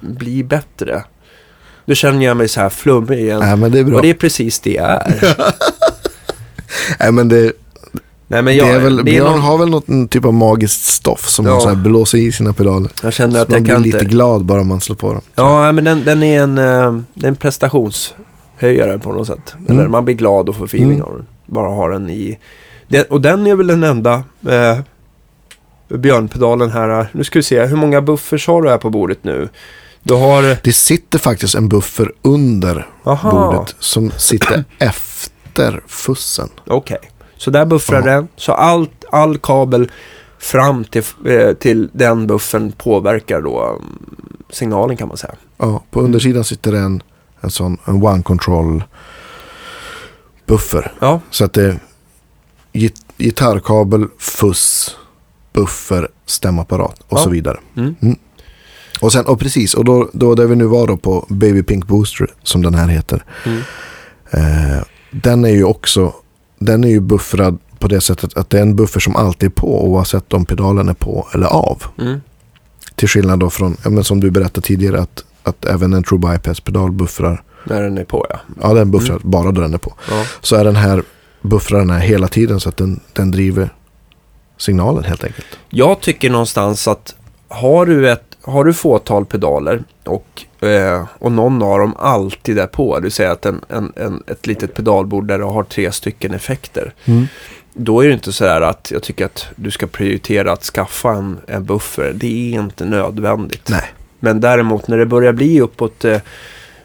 bli 0.00 0.44
bättre. 0.44 1.04
Nu 1.84 1.94
känner 1.94 2.26
jag 2.26 2.36
mig 2.36 2.48
så 2.48 2.60
här 2.60 2.68
flummig 2.68 3.18
igen. 3.18 3.40
Nej 3.40 3.56
men 3.56 3.72
det 3.72 3.78
är 3.78 3.84
bra. 3.84 3.96
Och 3.96 4.02
det 4.02 4.10
är 4.10 4.14
precis 4.14 4.60
det 4.60 4.72
jag 4.72 4.86
är. 4.88 5.36
Nej 7.00 7.12
men 7.12 7.28
det, 7.28 7.52
Nej, 8.26 8.42
men 8.42 8.44
det 8.44 8.52
jag, 8.54 8.68
är 8.70 8.78
väl, 8.80 9.04
det 9.04 9.16
är 9.16 9.24
någon, 9.24 9.40
har 9.40 9.58
väl 9.58 9.68
något 9.68 10.10
typ 10.10 10.24
av 10.24 10.34
magiskt 10.34 10.84
stoff 10.84 11.28
som 11.28 11.46
Ja. 11.46 11.66
här 11.68 11.74
blåser 11.74 12.18
i 12.18 12.32
sina 12.32 12.52
pedaler. 12.52 12.90
jag 13.02 13.12
känner 13.12 13.34
Så 13.34 13.42
att 13.42 13.48
man 13.48 13.54
jag 13.56 13.62
blir 13.64 13.74
kan 13.74 13.82
lite 13.82 13.96
inte... 13.98 14.08
glad 14.10 14.44
bara 14.44 14.62
man 14.64 14.80
slår 14.80 14.96
på 14.96 15.12
dem. 15.12 15.20
Ja, 15.34 15.72
men 15.72 15.84
den, 15.84 16.04
den 16.04 16.22
är 16.22 16.42
en, 16.42 16.58
eh, 16.58 17.00
det 17.14 17.26
är 17.26 17.28
en 17.28 17.36
prestationshöjare 17.36 18.98
på 18.98 19.12
något 19.12 19.26
sätt. 19.26 19.54
Mm. 19.58 19.78
Eller 19.78 19.88
man 19.88 20.04
blir 20.04 20.14
glad 20.14 20.48
och 20.48 20.56
får 20.56 20.64
feeling 20.64 20.90
Mm. 20.94 21.02
av 21.02 21.12
den. 21.16 21.26
Bara 21.46 21.68
ha 21.68 21.88
den 21.88 22.10
i... 22.10 22.38
Den, 22.92 23.04
och 23.10 23.20
den 23.20 23.46
är 23.46 23.54
väl 23.54 23.66
den 23.66 23.82
enda 23.84 24.22
eh, 24.48 24.78
björnpedalen 25.88 26.70
här. 26.70 27.08
Nu 27.12 27.24
ska 27.24 27.38
vi 27.38 27.42
se, 27.42 27.64
hur 27.64 27.76
många 27.76 28.00
buffers 28.02 28.46
har 28.46 28.62
du 28.62 28.68
här 28.70 28.78
på 28.78 28.90
bordet 28.90 29.24
nu? 29.24 29.48
Du 30.02 30.14
har... 30.14 30.56
Det 30.64 30.72
sitter 30.72 31.18
faktiskt 31.18 31.54
en 31.54 31.68
buffer 31.68 32.12
under 32.22 32.86
Aha, 33.04 33.30
bordet 33.30 33.76
som 33.78 34.10
sitter 34.10 34.64
efter 34.78 35.82
fussen. 35.86 36.48
okej. 36.66 36.98
Så 37.36 37.50
där 37.50 37.64
buffrar 37.64 37.98
Ja. 37.98 38.04
den. 38.14 38.28
Så 38.36 38.52
allt, 38.52 39.04
all 39.10 39.38
kabel 39.38 39.90
fram 40.38 40.84
till, 40.84 41.02
eh, 41.26 41.52
till 41.52 41.90
den 41.92 42.26
buffern 42.26 42.72
påverkar 42.72 43.40
då 43.40 43.62
mm, 43.68 43.82
signalen 44.50 44.96
kan 44.96 45.08
man 45.08 45.16
säga. 45.16 45.34
Ja, 45.58 45.82
på 45.90 46.00
undersidan 46.00 46.44
sitter 46.44 46.72
det 46.72 46.78
en, 46.78 47.02
en 47.40 47.50
sån 47.50 47.78
en 47.84 48.02
one 48.02 48.22
control 48.22 48.84
buffer. 50.46 50.92
Ja, 51.00 51.20
Så 51.30 51.44
att 51.44 51.52
det 51.52 51.76
git- 52.72 53.02
gitarrkabel, 53.18 54.06
fuss, 54.18 54.96
buffer, 55.52 56.08
stämapparat 56.26 57.00
och 57.08 57.18
Ja. 57.18 57.22
så 57.24 57.30
vidare. 57.30 57.58
mm. 57.76 57.94
Och, 59.00 59.12
sen, 59.12 59.26
och 59.26 59.38
precis, 59.40 59.74
och 59.74 59.84
då, 59.84 60.10
då 60.12 60.34
där 60.34 60.46
vi 60.46 60.56
nu 60.56 60.64
var 60.64 60.86
då 60.86 60.96
på 60.96 61.26
Baby 61.28 61.62
Pink 61.62 61.86
Booster 61.86 62.26
som 62.42 62.62
den 62.62 62.74
här 62.74 62.88
heter. 62.88 63.24
Mm. 63.46 63.58
Eh, 64.30 64.82
den 65.10 65.44
är 65.44 65.48
ju 65.50 65.64
också, 65.64 66.14
den 66.58 66.84
är 66.84 66.88
ju 66.88 67.00
buffrad 67.00 67.58
på 67.78 67.88
det 67.88 68.00
sättet 68.00 68.36
att 68.36 68.50
det 68.50 68.58
är 68.58 68.62
en 68.62 68.76
buffer 68.76 69.00
som 69.00 69.16
alltid 69.16 69.46
är 69.46 69.50
på 69.52 69.86
oavsett 69.86 70.32
om 70.32 70.44
pedalen 70.44 70.88
är 70.88 70.94
på 70.94 71.28
eller 71.34 71.46
av. 71.46 71.82
Mm. 71.98 72.20
Till 72.94 73.08
skillnad 73.08 73.38
då 73.38 73.50
från, 73.50 73.76
ja, 73.84 73.90
men 73.90 74.04
som 74.04 74.20
du 74.20 74.30
berättade 74.30 74.66
tidigare 74.66 75.00
att, 75.00 75.24
att 75.42 75.64
även 75.64 75.92
en 75.92 76.02
True 76.02 76.18
Bypass-pedal 76.20 76.92
buffrar. 76.92 77.42
När 77.64 77.82
den 77.82 77.98
är 77.98 78.04
på 78.04 78.26
ja. 78.30 78.40
Ja, 78.62 78.74
den 78.74 78.90
buffrar 78.90 79.18
bara 79.22 79.52
då 79.52 79.60
den 79.60 79.74
är 79.74 79.78
på. 79.78 79.94
ja. 80.10 80.24
Så 80.40 80.56
är 80.56 80.64
den 80.64 80.76
här 80.76 81.02
buffrar 81.42 81.78
den 81.78 81.90
här 81.90 82.00
hela 82.00 82.28
tiden 82.28 82.60
så 82.60 82.68
att 82.68 82.76
den, 82.76 83.00
den 83.12 83.30
driver 83.30 83.70
signalen 84.56 85.04
helt 85.04 85.24
enkelt. 85.24 85.46
Jag 85.68 86.00
tycker 86.00 86.30
någonstans 86.30 86.88
att 86.88 87.14
har 87.48 87.86
du, 87.86 88.10
ett, 88.10 88.36
har 88.42 88.64
du 88.64 88.72
fåtal 88.72 89.24
pedaler 89.24 89.82
och, 90.04 90.64
eh, 90.66 91.04
och 91.18 91.32
någon 91.32 91.62
av 91.62 91.78
dem 91.78 91.96
alltid 91.98 92.58
är 92.58 92.66
på, 92.66 93.00
vill 93.02 93.12
säga 93.12 93.32
att 93.32 93.46
en, 93.46 93.60
en, 93.68 93.92
en, 93.96 94.22
ett 94.26 94.46
litet 94.46 94.74
pedalbord 94.74 95.26
där 95.26 95.38
du 95.38 95.44
har 95.44 95.62
tre 95.62 95.92
stycken 95.92 96.34
effekter. 96.34 96.94
Då 97.74 98.00
är 98.00 98.08
det 98.08 98.14
inte 98.14 98.32
så 98.32 98.44
här 98.44 98.60
att 98.60 98.90
jag 98.94 99.02
tycker 99.02 99.24
att 99.24 99.46
du 99.56 99.70
ska 99.70 99.86
prioritera 99.86 100.52
att 100.52 100.62
skaffa 100.62 101.12
en, 101.12 101.38
en 101.46 101.64
buffer. 101.64 102.12
Det 102.14 102.26
är 102.54 102.60
inte 102.60 102.84
nödvändigt. 102.84 103.68
Nej. 103.68 103.92
Men 104.20 104.40
däremot 104.40 104.88
när 104.88 104.98
det 104.98 105.06
börjar 105.06 105.32
bli 105.32 105.60
uppåt 105.60 106.04
eh, 106.04 106.18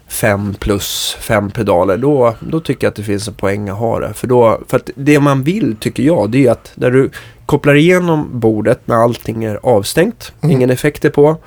fem 0.08 0.54
plus 0.60 1.18
fem 1.20 1.52
pedaler, 1.52 1.98
då, 1.98 2.36
då 2.40 2.60
tycker 2.60 2.86
jag 2.88 2.92
att 2.92 2.96
det 2.96 3.04
finns 3.04 3.28
en 3.28 3.34
poäng 3.34 3.70
att 3.70 3.78
ha 3.78 4.00
det. 4.00 4.14
För, 4.14 4.28
då, 4.28 4.62
för 4.68 4.78
att 4.78 4.90
det 4.96 5.20
man 5.20 5.44
vill, 5.44 5.76
tycker 5.80 6.04
jag, 6.04 6.30
det 6.30 6.48
är 6.48 6.52
att 6.52 6.72
när 6.76 6.92
du 6.92 7.10
kopplar 7.46 7.76
igenom 7.76 8.30
bordet 8.40 8.80
när 8.86 8.96
allting 8.96 9.44
är 9.44 9.60
avstängt, 9.64 10.32
Mm. 10.42 10.56
ingen 10.56 10.70
effekter 10.70 11.10
på, 11.10 11.38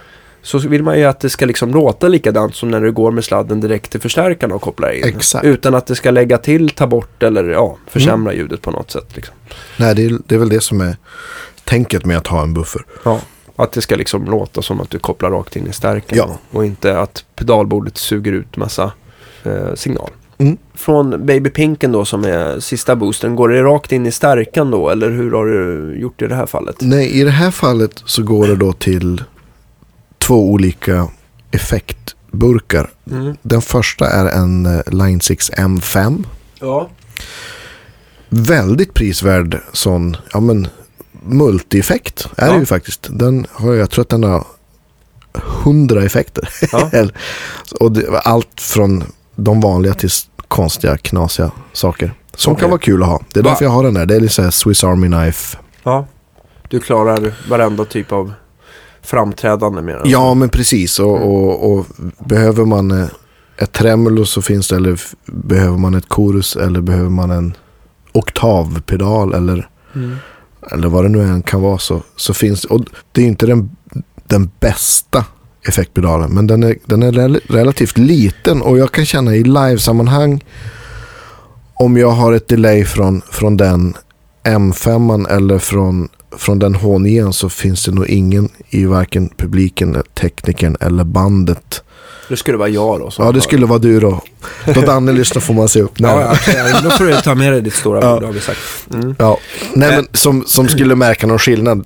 så 0.43 0.59
vill 0.59 0.83
man 0.83 0.99
ju 0.99 1.05
att 1.05 1.21
det 1.21 1.31
ska 1.31 1.47
liksom 1.47 1.71
låta 1.71 2.09
likadant 2.09 2.55
som 2.55 2.71
när 2.71 2.81
du 2.81 2.93
går 2.93 3.11
med 3.11 3.25
sladden 3.25 3.61
direkt 3.61 3.91
till 3.91 4.01
förstärkaren 4.01 4.53
och 4.53 4.63
kopplar 4.63 4.91
in. 4.93 5.05
Exakt. 5.05 5.45
Utan 5.45 5.75
att 5.75 5.87
det 5.87 5.95
ska 5.95 6.11
lägga 6.11 6.39
till, 6.39 6.71
ta 6.71 6.87
bort 6.87 7.23
eller 7.23 7.45
ja, 7.45 7.77
försämra 7.87 8.33
Mm. 8.33 8.43
ljudet 8.43 8.63
på 8.63 8.71
något 8.71 8.91
sätt. 8.91 9.17
Liksom. 9.17 9.35
Nej, 9.77 9.95
det 9.95 10.05
är, 10.05 10.19
det 10.27 10.35
är 10.35 10.39
väl 10.39 10.49
det 10.49 10.61
som 10.61 10.81
är 10.81 10.97
tänket 11.65 12.05
med 12.05 12.17
att 12.17 12.27
ha 12.27 12.43
en 12.43 12.55
buffer. 12.55 12.83
Ja, 13.05 13.21
att 13.63 13.73
det 13.73 13.83
ska 13.83 13.97
liksom 13.97 14.25
låta 14.25 14.63
som 14.63 14.81
att 14.81 14.91
du 14.91 14.99
kopplar 14.99 15.31
rakt 15.31 15.57
in 15.57 15.67
i 15.67 15.73
stärken. 15.73 16.19
Ja. 16.19 16.39
Och 16.51 16.65
inte 16.65 16.99
att 16.99 17.25
pedalbordet 17.37 17.97
suger 17.97 18.33
ut 18.33 18.57
massa 18.57 18.93
eh, 19.45 19.75
signal. 19.75 20.11
Mm. 20.39 20.57
Från 20.75 21.27
Baby 21.27 21.51
Pinken 21.51 21.93
då 21.93 22.05
som 22.05 22.25
är 22.25 22.61
sista 22.61 22.97
boosten, 22.97 23.37
går 23.37 23.49
det 23.49 23.63
rakt 23.63 23.93
in 23.93 24.07
i 24.07 24.13
stärkan 24.13 24.71
då? 24.71 24.91
Eller 24.91 25.11
hur 25.11 25.33
har 25.33 25.47
du 25.47 25.95
gjort 26.01 26.23
i 26.23 26.27
det 26.27 26.35
här 26.35 26.47
fallet? 26.47 26.77
Nej, 26.81 27.21
i 27.21 27.25
det 27.25 27.31
här 27.31 27.51
fallet 27.51 28.03
så 28.05 28.23
går 28.23 28.47
det 28.47 28.57
då 28.57 28.73
till 28.73 29.25
två 30.19 30.51
olika 30.51 31.09
effektburkar. 31.51 32.91
Mm. 33.11 33.37
Den 33.43 33.63
första 33.63 34.07
är 34.07 34.27
en 34.27 34.67
eh, 34.67 34.81
Line 34.87 35.21
6 35.21 35.51
M5. 35.51 36.25
Ja. 36.61 36.89
Väldigt 38.29 38.95
prisvärd 38.95 39.61
sån, 39.73 40.17
ja 40.33 40.41
men 40.41 40.69
multi-effekt 41.23 42.29
är 42.37 42.47
Ja. 42.47 42.53
det 42.53 42.59
ju 42.59 42.67
faktiskt. 42.67 43.07
Den 43.11 43.47
har, 43.53 43.75
jag 43.75 43.91
tror 43.91 44.03
att 44.03 44.09
den 44.09 44.25
har 44.25 44.45
100 45.63 46.03
effekter. 46.05 46.49
Ja. 46.73 46.91
Och 47.81 47.93
det, 47.93 48.19
allt 48.19 48.61
från 48.61 49.05
de 49.37 49.61
vanliga 49.61 49.95
till 49.95 50.11
konstiga, 50.49 50.97
knasiga 50.97 51.51
saker. 51.73 52.13
Som 52.37 52.53
Okej. 52.53 52.61
kan 52.61 52.71
vara 52.71 52.81
kul 52.81 53.03
att 53.03 53.09
ha. 53.09 53.23
Det 53.33 53.41
är 53.41 53.45
Va- 53.45 53.51
därför 53.51 53.65
jag 53.65 53.73
har 53.73 53.85
den 53.85 53.95
där. 53.95 54.07
Det 54.07 54.17
är 54.17 54.21
lite 54.21 54.35
så 54.35 54.43
här 54.43 54.51
Swiss 54.51 54.85
Army 54.85 55.07
Knife. 55.09 55.59
ja. 55.83 56.07
Du 56.69 56.81
klarar 56.81 57.35
varenda 57.49 57.85
typ 57.85 58.13
av 58.13 58.33
framträdande 59.03 59.83
med 59.83 59.95
den. 59.95 60.11
Ja, 60.11 60.35
men 60.35 60.49
precis. 60.49 60.99
Och, 60.99 61.17
Mm. 61.17 61.29
och, 61.29 61.73
och 61.73 61.87
behöver 62.19 62.65
man 62.65 62.91
eh, 62.91 63.07
ett 63.57 63.73
tremolo 63.73 64.25
så 64.25 64.43
finns 64.43 64.69
det. 64.69 64.77
Eller 64.77 65.01
behöver 65.27 65.79
man 65.79 65.95
ett 65.95 66.05
chorus 66.09 66.57
eller 66.57 66.81
behöver 66.81 67.11
man 67.11 67.31
en 67.31 67.57
oktavpedal 68.13 69.35
eller, 69.35 69.69
Mm 69.95 70.17
eller 70.73 70.89
vad 70.89 71.05
det 71.05 71.09
nu 71.09 71.23
än 71.23 71.43
kan 71.43 71.61
vara 71.63 71.79
så, 71.79 72.03
så 72.17 72.35
finns 72.35 72.63
det. 72.63 72.69
Och 72.69 72.85
det 73.13 73.23
är 73.23 73.27
inte 73.27 73.47
den, 73.47 73.71
den 74.27 74.51
bästa 74.61 75.25
effektpedalen. 75.69 76.31
Men 76.31 76.47
den 76.47 76.63
är, 76.63 76.77
den 76.87 77.03
är 77.03 77.13
rel- 77.13 77.41
relativt 77.49 77.99
liten 77.99 78.63
och 78.63 78.79
jag 78.79 78.93
kan 78.93 79.07
känna 79.07 79.35
i 79.37 79.43
livesammanhang 79.45 80.45
om 81.75 81.97
jag 81.97 82.11
har 82.11 82.33
ett 82.33 82.49
delay 82.49 82.85
från, 82.85 83.23
från 83.31 83.57
den 83.57 83.95
M5 84.45 85.31
eller 85.31 85.59
från, 85.59 86.09
från 86.37 86.59
den 86.59 86.77
H9 86.77 87.31
så 87.33 87.49
finns 87.49 87.85
det 87.85 87.93
nog 87.93 88.07
ingen 88.07 88.49
i 88.69 88.85
varken 88.85 89.29
publiken, 89.37 90.03
teknikern 90.15 90.77
eller 90.81 91.05
bandet. 91.05 91.83
Det 92.31 92.37
skulle 92.37 92.57
vara 92.59 92.69
jag 92.69 93.01
då. 93.01 93.11
Ja, 93.19 93.33
det 93.33 93.41
skulle 93.41 93.67
vara 93.67 93.79
du 93.79 94.01
då. 94.01 94.23
Då 94.75 94.81
Danne 94.81 95.13
lyssnar 95.13 95.41
får 95.41 95.55
man 95.55 95.69
se 95.69 95.83
upp. 95.83 95.99
Nej, 95.99 96.11
Ja, 96.11 96.37
ja, 96.69 96.81
då 96.83 96.91
får 96.91 97.05
du 97.05 97.15
ta 97.21 97.35
med 97.35 97.53
dig 97.53 97.61
ditt 97.63 97.75
stora 97.75 98.01
Ja. 98.01 98.15
bord 98.15 98.23
har 98.25 98.33
vi 98.33 98.41
sagt. 98.41 98.59
Mm. 98.95 99.15
Ja, 99.19 99.39
nej 99.75 99.89
Men- 99.89 99.97
men 99.97 100.09
som, 100.13 100.45
som 100.47 100.69
skulle 100.69 100.95
märka 100.95 101.27
någon 101.27 101.39
skillnad. 101.39 101.85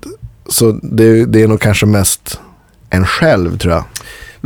Så 0.48 0.78
det, 0.82 1.24
det 1.24 1.42
är 1.42 1.48
nog 1.48 1.60
kanske 1.60 1.86
mest 1.86 2.40
en 2.90 3.06
själv 3.06 3.58
tror 3.58 3.72
jag. 3.74 3.84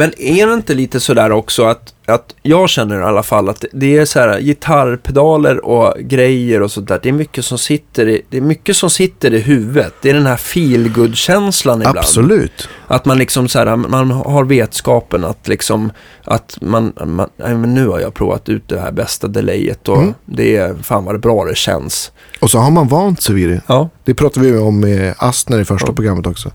Men 0.00 0.20
är 0.20 0.46
det 0.46 0.54
inte 0.54 0.74
lite 0.74 1.00
sådär 1.00 1.32
också 1.32 1.64
att, 1.64 1.94
att 2.06 2.34
jag 2.42 2.68
känner 2.68 3.00
i 3.00 3.04
alla 3.04 3.22
fall 3.22 3.48
att 3.48 3.64
det 3.72 3.96
är 3.96 4.04
så 4.04 4.18
här 4.20 4.40
gitarrpedaler 4.40 5.64
och 5.64 5.94
grejer 6.00 6.62
och 6.62 6.70
sånt 6.72 6.88
där. 6.88 7.00
Det 7.02 7.08
är 7.08 7.12
mycket 7.12 7.44
som 7.44 7.58
sitter 7.58 8.08
i, 8.08 8.22
det 8.30 8.36
är 8.36 8.40
mycket 8.40 8.76
som 8.76 8.90
sitter 8.90 9.34
i 9.34 9.38
huvudet. 9.40 9.94
Det 10.02 10.10
är 10.10 10.14
den 10.14 10.26
här 10.26 10.36
feel 10.36 11.14
känslan 11.14 11.78
ibland. 11.80 11.98
Absolut. 11.98 12.68
Att 12.86 13.04
man 13.04 13.18
liksom 13.18 13.48
så 13.48 13.58
här, 13.58 13.76
man 13.76 14.10
har 14.10 14.44
vetskapen 14.44 15.24
att 15.24 15.48
liksom, 15.48 15.92
att 16.24 16.58
man, 16.60 16.92
man 17.06 17.28
men 17.36 17.74
nu 17.74 17.88
har 17.88 18.00
jag 18.00 18.14
provat 18.14 18.48
ut 18.48 18.68
det 18.68 18.80
här 18.80 18.92
bästa 18.92 19.26
delayet 19.28 19.88
och 19.88 19.98
Mm. 19.98 20.14
det 20.26 20.56
är, 20.56 20.74
fan 20.82 21.04
vad 21.04 21.20
bra 21.20 21.44
det 21.44 21.56
känns. 21.56 22.12
Och 22.40 22.50
så 22.50 22.58
har 22.58 22.70
man 22.70 22.88
vant 22.88 23.22
sig 23.22 23.34
vid 23.34 23.48
det. 23.48 23.60
Ja. 23.66 23.88
Det 24.04 24.14
pratade 24.14 24.46
vi 24.52 24.58
om 24.58 24.80
med 24.80 25.14
Astner 25.18 25.58
i 25.60 25.64
första 25.64 25.88
Ja. 25.88 25.92
programmet 25.94 26.26
också. 26.26 26.50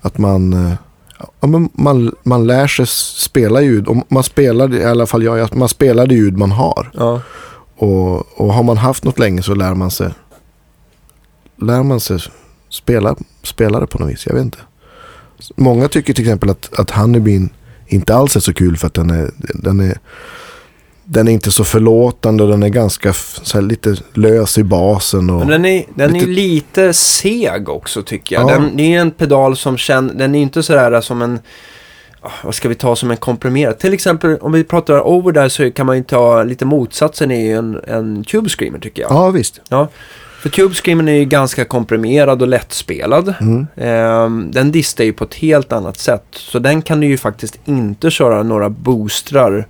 Att 0.00 0.18
man, 0.18 0.52
eh, 0.52 0.72
ja, 1.40 1.46
men 1.46 1.68
man, 1.72 2.14
man 2.22 2.46
lär 2.46 2.66
sig 2.66 2.86
spela 3.16 3.62
ljud. 3.62 3.88
Och 3.88 3.96
man 4.08 4.22
spelar, 4.22 4.74
i 4.74 4.84
alla 4.84 5.06
fall 5.06 5.22
jag, 5.22 5.56
man 5.56 5.68
spelar 5.68 6.06
det 6.06 6.14
ljud 6.14 6.38
man 6.38 6.52
har. 6.52 6.90
Ja. 6.94 7.20
Och, 7.76 8.40
och 8.40 8.54
har 8.54 8.62
man 8.62 8.76
haft 8.76 9.04
något 9.04 9.18
länge 9.18 9.42
så 9.42 9.54
lär 9.54 9.74
man 9.74 9.90
sig 9.90 10.10
lär 11.56 11.82
man 11.82 12.00
sig 12.00 12.18
spela, 12.70 13.16
spela 13.42 13.80
det 13.80 13.86
på 13.86 13.98
något 13.98 14.10
vis. 14.10 14.26
Jag 14.26 14.34
vet 14.34 14.44
inte. 14.44 14.58
Många 15.56 15.88
tycker 15.88 16.12
till 16.12 16.24
exempel 16.24 16.50
att, 16.50 16.78
att 16.78 16.90
Honeybeen 16.90 17.50
inte 17.86 18.14
alls 18.14 18.36
är 18.36 18.40
så 18.40 18.54
kul 18.54 18.76
för 18.76 18.86
att 18.86 18.94
den 18.94 19.10
är, 19.10 19.30
den 19.38 19.80
är, 19.80 19.98
den 21.04 21.28
är 21.28 21.32
inte 21.32 21.50
så 21.50 21.64
förlåtande. 21.64 22.46
Den 22.46 22.62
är 22.62 22.68
ganska 22.68 23.12
så 23.42 23.58
här, 23.58 23.62
lite 23.62 23.96
lös 24.14 24.58
i 24.58 24.62
basen. 24.64 25.30
Och, 25.30 25.38
Men 25.38 25.48
den 25.48 25.64
är, 25.64 25.84
den 25.94 26.10
är 26.10 26.20
Lite- 26.20 26.26
lite 26.30 26.92
seg 26.94 27.68
också 27.68 28.02
tycker 28.02 28.36
jag. 28.36 28.50
Ja. 28.50 28.54
Den, 28.54 28.76
det 28.76 28.94
är 28.94 29.00
en 29.00 29.10
pedal 29.10 29.56
som 29.56 29.76
känner, 29.76 30.14
den 30.14 30.34
är 30.34 30.42
inte 30.42 30.62
sådär 30.62 31.00
som 31.00 31.22
en, 31.22 31.38
ah, 32.20 32.30
vad 32.44 32.54
ska 32.54 32.68
vi 32.68 32.74
ta 32.74 32.96
som 32.96 33.10
en 33.10 33.16
komprimerad? 33.16 33.78
Till 33.78 33.92
exempel 33.94 34.36
om 34.40 34.52
vi 34.52 34.64
pratar 34.64 35.00
over 35.08 35.32
där 35.32 35.48
så 35.48 35.70
kan 35.70 35.86
man 35.86 35.96
ju 35.96 36.04
ta 36.04 36.42
lite 36.42 36.64
motsatsen 36.64 37.30
i 37.30 37.48
en, 37.48 37.80
en 37.86 38.24
Tube 38.24 38.48
Screamer 38.48 38.78
tycker 38.78 39.02
jag. 39.02 39.10
ja, 39.12 39.30
visst. 39.30 39.60
För 40.42 40.48
Tube 40.50 40.74
Screamer 40.74 41.12
är 41.12 41.16
ju 41.16 41.24
ganska 41.24 41.64
komprimerad 41.64 42.42
och 42.42 42.48
lättspelad. 42.48 43.34
Mm. 43.40 43.66
Ehm, 43.76 44.50
den 44.52 44.72
distar 44.72 45.04
ju 45.04 45.12
på 45.12 45.24
ett 45.24 45.34
helt 45.34 45.72
annat 45.72 45.98
sätt. 45.98 46.24
Så 46.32 46.58
den 46.58 46.82
kan 46.82 47.00
du 47.00 47.06
ju 47.06 47.16
faktiskt 47.18 47.58
inte 47.64 48.10
köra 48.10 48.42
några 48.42 48.70
boostrar 48.70 49.66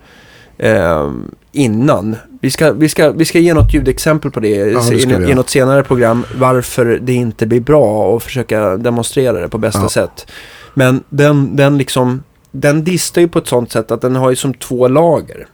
ehm, 0.59 1.31
innan. 1.53 2.17
Vi 2.41 2.51
ska, 2.51 2.73
vi, 2.73 2.89
ska, 2.89 3.11
vi 3.11 3.25
ska 3.25 3.39
ge 3.39 3.55
något 3.55 3.75
ljudexempel 3.75 4.31
på 4.31 4.41
det, 4.41 4.49
Ja, 4.49 4.81
det 4.91 4.97
i, 4.97 5.31
i 5.31 5.35
något 5.35 5.51
senare 5.51 5.83
program. 5.83 6.25
Varför 6.39 6.99
det 7.03 7.13
inte 7.13 7.47
blir 7.47 7.61
bra 7.61 8.07
och 8.09 8.23
försöka 8.23 8.77
demonstrera 8.77 9.41
det 9.41 9.49
på 9.49 9.59
bästa 9.59 9.81
Ja. 9.83 9.89
sätt. 9.89 10.31
Men 10.75 11.03
den, 11.09 11.57
den 11.57 11.79
liksom, 11.79 12.23
den 12.51 12.85
distar 12.85 13.21
ju 13.21 13.29
på 13.29 13.39
ett 13.39 13.47
sånt 13.49 13.73
sätt 13.73 13.91
att 13.91 14.01
den 14.01 14.17
har 14.17 14.31
ju 14.31 14.37
som 14.37 14.55
två 14.55 14.89
lager. 14.89 15.47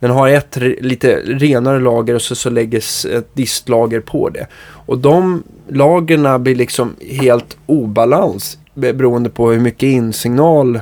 Den 0.00 0.10
har 0.10 0.28
ett 0.28 0.56
lite 0.80 1.16
renare 1.26 1.80
lager 1.80 2.14
och 2.14 2.22
så, 2.22 2.34
så 2.34 2.50
läggs 2.50 3.04
ett 3.04 3.34
distlager 3.34 4.00
på 4.00 4.28
det. 4.28 4.46
Och 4.86 4.98
de 4.98 5.42
lagerna 5.68 6.38
blir 6.38 6.54
liksom 6.54 6.94
helt 7.10 7.56
obalans 7.66 8.58
be- 8.74 8.92
beroende 8.92 9.30
på 9.30 9.50
hur 9.50 9.60
mycket 9.60 9.82
insignal 9.82 10.80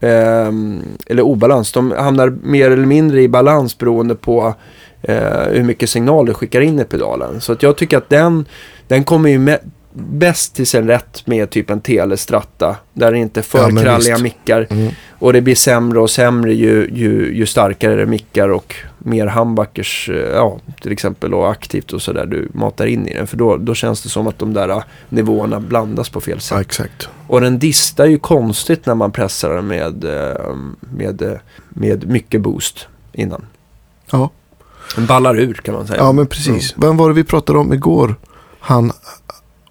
Ehm, 0.00 0.82
eller 1.06 1.22
obalans. 1.22 1.72
De 1.72 1.90
hamnar 1.90 2.28
mer 2.42 2.70
eller 2.70 2.86
mindre 2.86 3.22
i 3.22 3.28
balans 3.28 3.78
beroende 3.78 4.14
på 4.14 4.54
eh, 5.02 5.42
hur 5.50 5.62
mycket 5.62 5.90
signal 5.90 6.26
du 6.26 6.34
skickar 6.34 6.60
in 6.60 6.80
i 6.80 6.84
pedalen. 6.84 7.40
Så 7.40 7.52
att 7.52 7.62
jag 7.62 7.76
tycker 7.76 7.98
att 7.98 8.08
den, 8.08 8.44
den 8.88 9.04
kommer 9.04 9.30
ju 9.30 9.38
med, 9.38 9.58
bäst 9.98 10.54
till 10.54 10.66
sin 10.66 10.86
rätt 10.86 11.26
med 11.26 11.50
typ 11.50 11.70
en 11.70 11.80
telestratta. 11.80 12.76
Där 12.92 13.12
det 13.12 13.18
inte 13.18 13.40
är 13.40 13.42
för 13.42 13.70
Ja, 13.70 13.82
kralliga 13.82 14.18
mickar. 14.18 14.66
Mm. 14.70 14.92
Och 15.18 15.32
det 15.32 15.40
blir 15.40 15.54
sämre 15.54 16.00
och 16.00 16.10
sämre 16.10 16.54
ju, 16.54 16.90
ju, 16.92 17.34
ju 17.36 17.46
starkare 17.46 17.94
det 17.94 18.02
är 18.02 18.06
mickar 18.06 18.48
och 18.48 18.74
mer 18.98 19.26
humbuckers, 19.26 20.08
eh, 20.08 20.16
ja, 20.16 20.58
till 20.82 20.92
exempel 20.92 21.34
och 21.34 21.50
aktivt 21.50 21.92
och 21.92 22.02
sådär 22.02 22.26
du 22.26 22.48
matar 22.52 22.86
in 22.86 23.08
i 23.08 23.14
den. 23.14 23.26
För 23.26 23.36
då, 23.36 23.56
då 23.56 23.74
känns 23.74 24.02
det 24.02 24.08
som 24.08 24.26
att 24.26 24.38
de 24.38 24.52
där 24.52 24.68
eh, 24.68 24.82
nivåerna 25.08 25.60
blandas 25.60 26.08
på 26.08 26.20
fel 26.20 26.34
Ja, 26.36 26.40
sätt. 26.40 26.60
exakt. 26.60 27.08
Och 27.26 27.40
den 27.40 27.58
distar 27.58 28.06
ju 28.06 28.18
konstigt 28.18 28.86
när 28.86 28.94
man 28.94 29.12
pressar 29.12 29.54
den 29.54 29.66
med, 29.66 30.04
eh, 30.04 30.54
med, 30.80 31.38
med 31.68 32.06
mycket 32.08 32.40
boost 32.40 32.88
innan. 33.12 33.46
Ja. 34.10 34.30
Den 34.96 35.06
ballar 35.06 35.38
ur 35.40 35.54
kan 35.54 35.74
man 35.74 35.86
säga. 35.86 35.98
Ja, 36.00 36.12
men 36.12 36.26
precis. 36.26 36.74
Vem 36.76 36.96
var 36.96 37.08
det 37.08 37.14
vi 37.14 37.24
pratade 37.24 37.58
om 37.58 37.72
igår? 37.72 38.14
Han, 38.60 38.92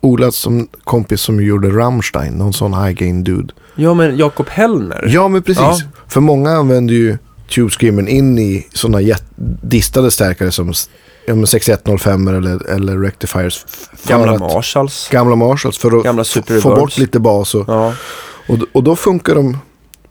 Ola 0.06 0.32
som 0.32 0.68
kompis 0.84 1.22
som 1.22 1.44
gjorde 1.44 1.70
Rammstein, 1.70 2.34
någon 2.34 2.54
sån 2.54 2.74
high 2.74 2.92
gain 2.92 3.24
dude. 3.24 3.54
Ja, 3.76 3.94
men 3.94 4.18
Jakob 4.18 4.50
Hellner. 4.50 5.06
Ja, 5.10 5.28
men 5.28 5.44
precis. 5.44 5.62
Ja. 5.62 5.78
För 6.08 6.22
många 6.22 6.52
använder 6.52 6.94
ju 6.94 7.18
Tube 7.50 7.70
Screamern 7.70 8.08
in 8.08 8.40
i 8.40 8.68
sådana 8.74 9.00
distade 9.62 10.12
stärkare 10.12 10.52
som 10.52 10.74
ja, 11.26 11.36
men 11.36 11.48
6105 11.48 12.28
eller, 12.28 12.70
eller 12.72 12.98
Rectifiers. 12.98 13.66
Gamla 14.08 14.32
att- 14.32 14.40
Marshalls. 14.40 15.10
Gamla 15.12 15.36
Marshalls 15.36 15.78
för 15.78 15.98
att 15.98 16.04
Gamla 16.04 16.24
få 16.62 16.76
bort 16.76 16.98
lite 16.98 17.20
bas. 17.20 17.56
Och, 17.56 17.66
Ja. 17.68 17.94
och, 18.48 18.58
och 18.74 18.84
då 18.84 18.96
funkar 18.96 19.36
de 19.36 19.58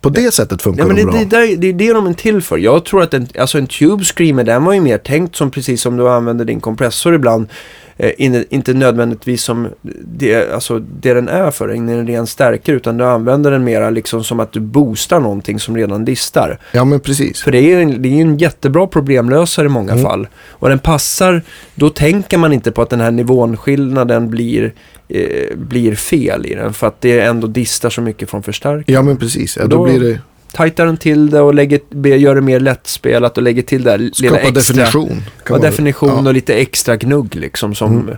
På 0.01 0.11
det 0.11 0.35
sättet 0.35 0.63
funkar 0.63 0.83
Ja, 0.83 0.87
men 0.87 0.97
de 0.97 1.03
det, 1.03 1.07
bra. 1.11 1.19
det, 1.21 1.25
där- 1.25 1.57
det 1.57 1.67
är 1.69 1.73
det 1.73 1.93
de 1.93 2.07
är 2.07 2.15
till 2.15 2.43
för. 2.43 2.59
Jag 2.59 2.85
tror 2.85 3.03
att 3.03 3.15
en, 3.15 3.29
alltså 3.39 3.59
en 3.59 3.67
Tube 3.67 4.05
Screamer, 4.05 4.45
den 4.45 4.65
var 4.65 4.73
ju 4.73 4.81
mer 4.81 4.99
tänkt 4.99 5.37
som 5.37 5.51
precis 5.51 5.81
som 5.83 5.97
du 5.97 6.09
använder 6.09 6.45
din 6.45 6.61
kompressor 6.61 7.15
ibland. 7.15 7.49
Eh, 7.97 8.11
in, 8.19 8.45
inte 8.51 8.75
nödvändigtvis 8.75 9.43
som 9.43 9.69
det, 10.05 10.51
alltså 10.55 10.79
det 10.79 11.15
den 11.15 11.29
är 11.29 11.51
för, 11.51 11.73
in 11.73 11.89
en 11.89 12.07
ren 12.07 12.27
stärkare, 12.27 12.77
utan 12.77 12.97
du 12.97 13.05
använder 13.05 13.51
den 13.51 13.65
mera 13.65 13.91
liksom 13.91 14.25
som 14.25 14.41
att 14.41 14.53
du 14.53 14.61
boostar 14.61 15.21
någonting 15.21 15.61
som 15.61 15.77
redan 15.77 16.05
distar. 16.05 16.59
Ja, 16.73 16.85
men 16.85 17.01
precis. 17.01 17.43
För 17.43 17.53
det 17.53 17.59
är 17.59 17.63
ju 17.63 17.83
en, 17.83 18.03
det 18.03 18.09
är 18.09 18.21
en 18.21 18.39
jättebra 18.39 18.87
problemlösare 18.87 19.67
i 19.67 19.69
många 19.69 19.93
Mm. 19.93 20.05
fall. 20.05 20.29
Och 20.49 20.69
den 20.69 20.79
passar, 20.79 21.43
då 21.75 21.91
tänker 21.91 22.39
man 22.39 22.53
inte 22.53 22.73
på 22.73 22.83
att 22.83 22.91
den 22.91 23.01
här 23.01 23.11
nivånskillnaden 23.11 24.31
blir, 24.31 24.73
eh, 25.09 25.57
blir 25.57 25.95
fel 25.95 26.47
i 26.47 26.55
den. 26.55 26.73
För 26.73 26.87
att 26.87 27.01
det 27.01 27.21
ändå 27.21 27.47
distar 27.47 27.91
så 27.91 28.01
mycket 28.01 28.31
från 28.31 28.43
förstärkaren. 28.43 28.85
Ja, 28.87 29.03
men 29.03 29.17
precis. 29.17 29.57
Ja, 29.57 29.63
då, 29.67 29.77
då- 29.77 29.85
blir 29.85 30.01
det... 30.01 30.21
tajtar 30.55 30.87
den 30.87 30.97
till 30.97 31.31
det 31.31 31.41
och 31.41 31.55
lägger, 31.55 31.81
gör 32.05 32.35
det 32.35 32.41
mer 32.41 32.61
lättspelat 32.61 33.37
och 33.37 33.43
lägger 33.43 33.63
till 33.63 33.83
det 33.85 33.91
här 33.91 33.99
lilla 33.99 34.15
Skapa 34.15 34.37
extra. 34.41 34.53
definition. 34.77 35.23
Ja, 35.49 35.59
definition 35.59 36.09
ja. 36.25 36.29
och 36.29 36.35
lite 36.35 36.55
extra 36.55 36.97
gnugg 36.97 37.35
liksom 37.35 37.75
som... 37.75 37.93
Mm. 38.01 38.17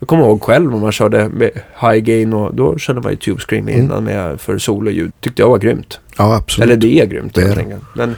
Jag 0.00 0.08
kommer 0.08 0.22
ihåg 0.24 0.42
själv 0.42 0.74
om 0.74 0.80
man 0.80 0.92
körde 0.92 1.28
med 1.28 1.50
high 1.80 1.96
gain 1.98 2.32
och 2.32 2.54
då 2.54 2.78
körde 2.78 3.00
man 3.00 3.10
ju 3.12 3.16
Tube 3.16 3.40
Scream 3.40 3.68
Mm. 3.68 3.80
innan 3.84 4.04
med 4.04 4.40
för 4.40 4.58
sololjud. 4.58 5.12
Tyckte 5.20 5.42
jag 5.42 5.48
var 5.48 5.58
grymt. 5.58 6.00
Ja, 6.18 6.34
absolut. 6.36 6.66
Eller 6.70 6.76
det 6.76 7.00
är 7.00 7.06
grymt 7.06 7.34
Det 7.34 7.42
är 7.42 7.56
det. 7.56 7.78
Men 7.94 8.16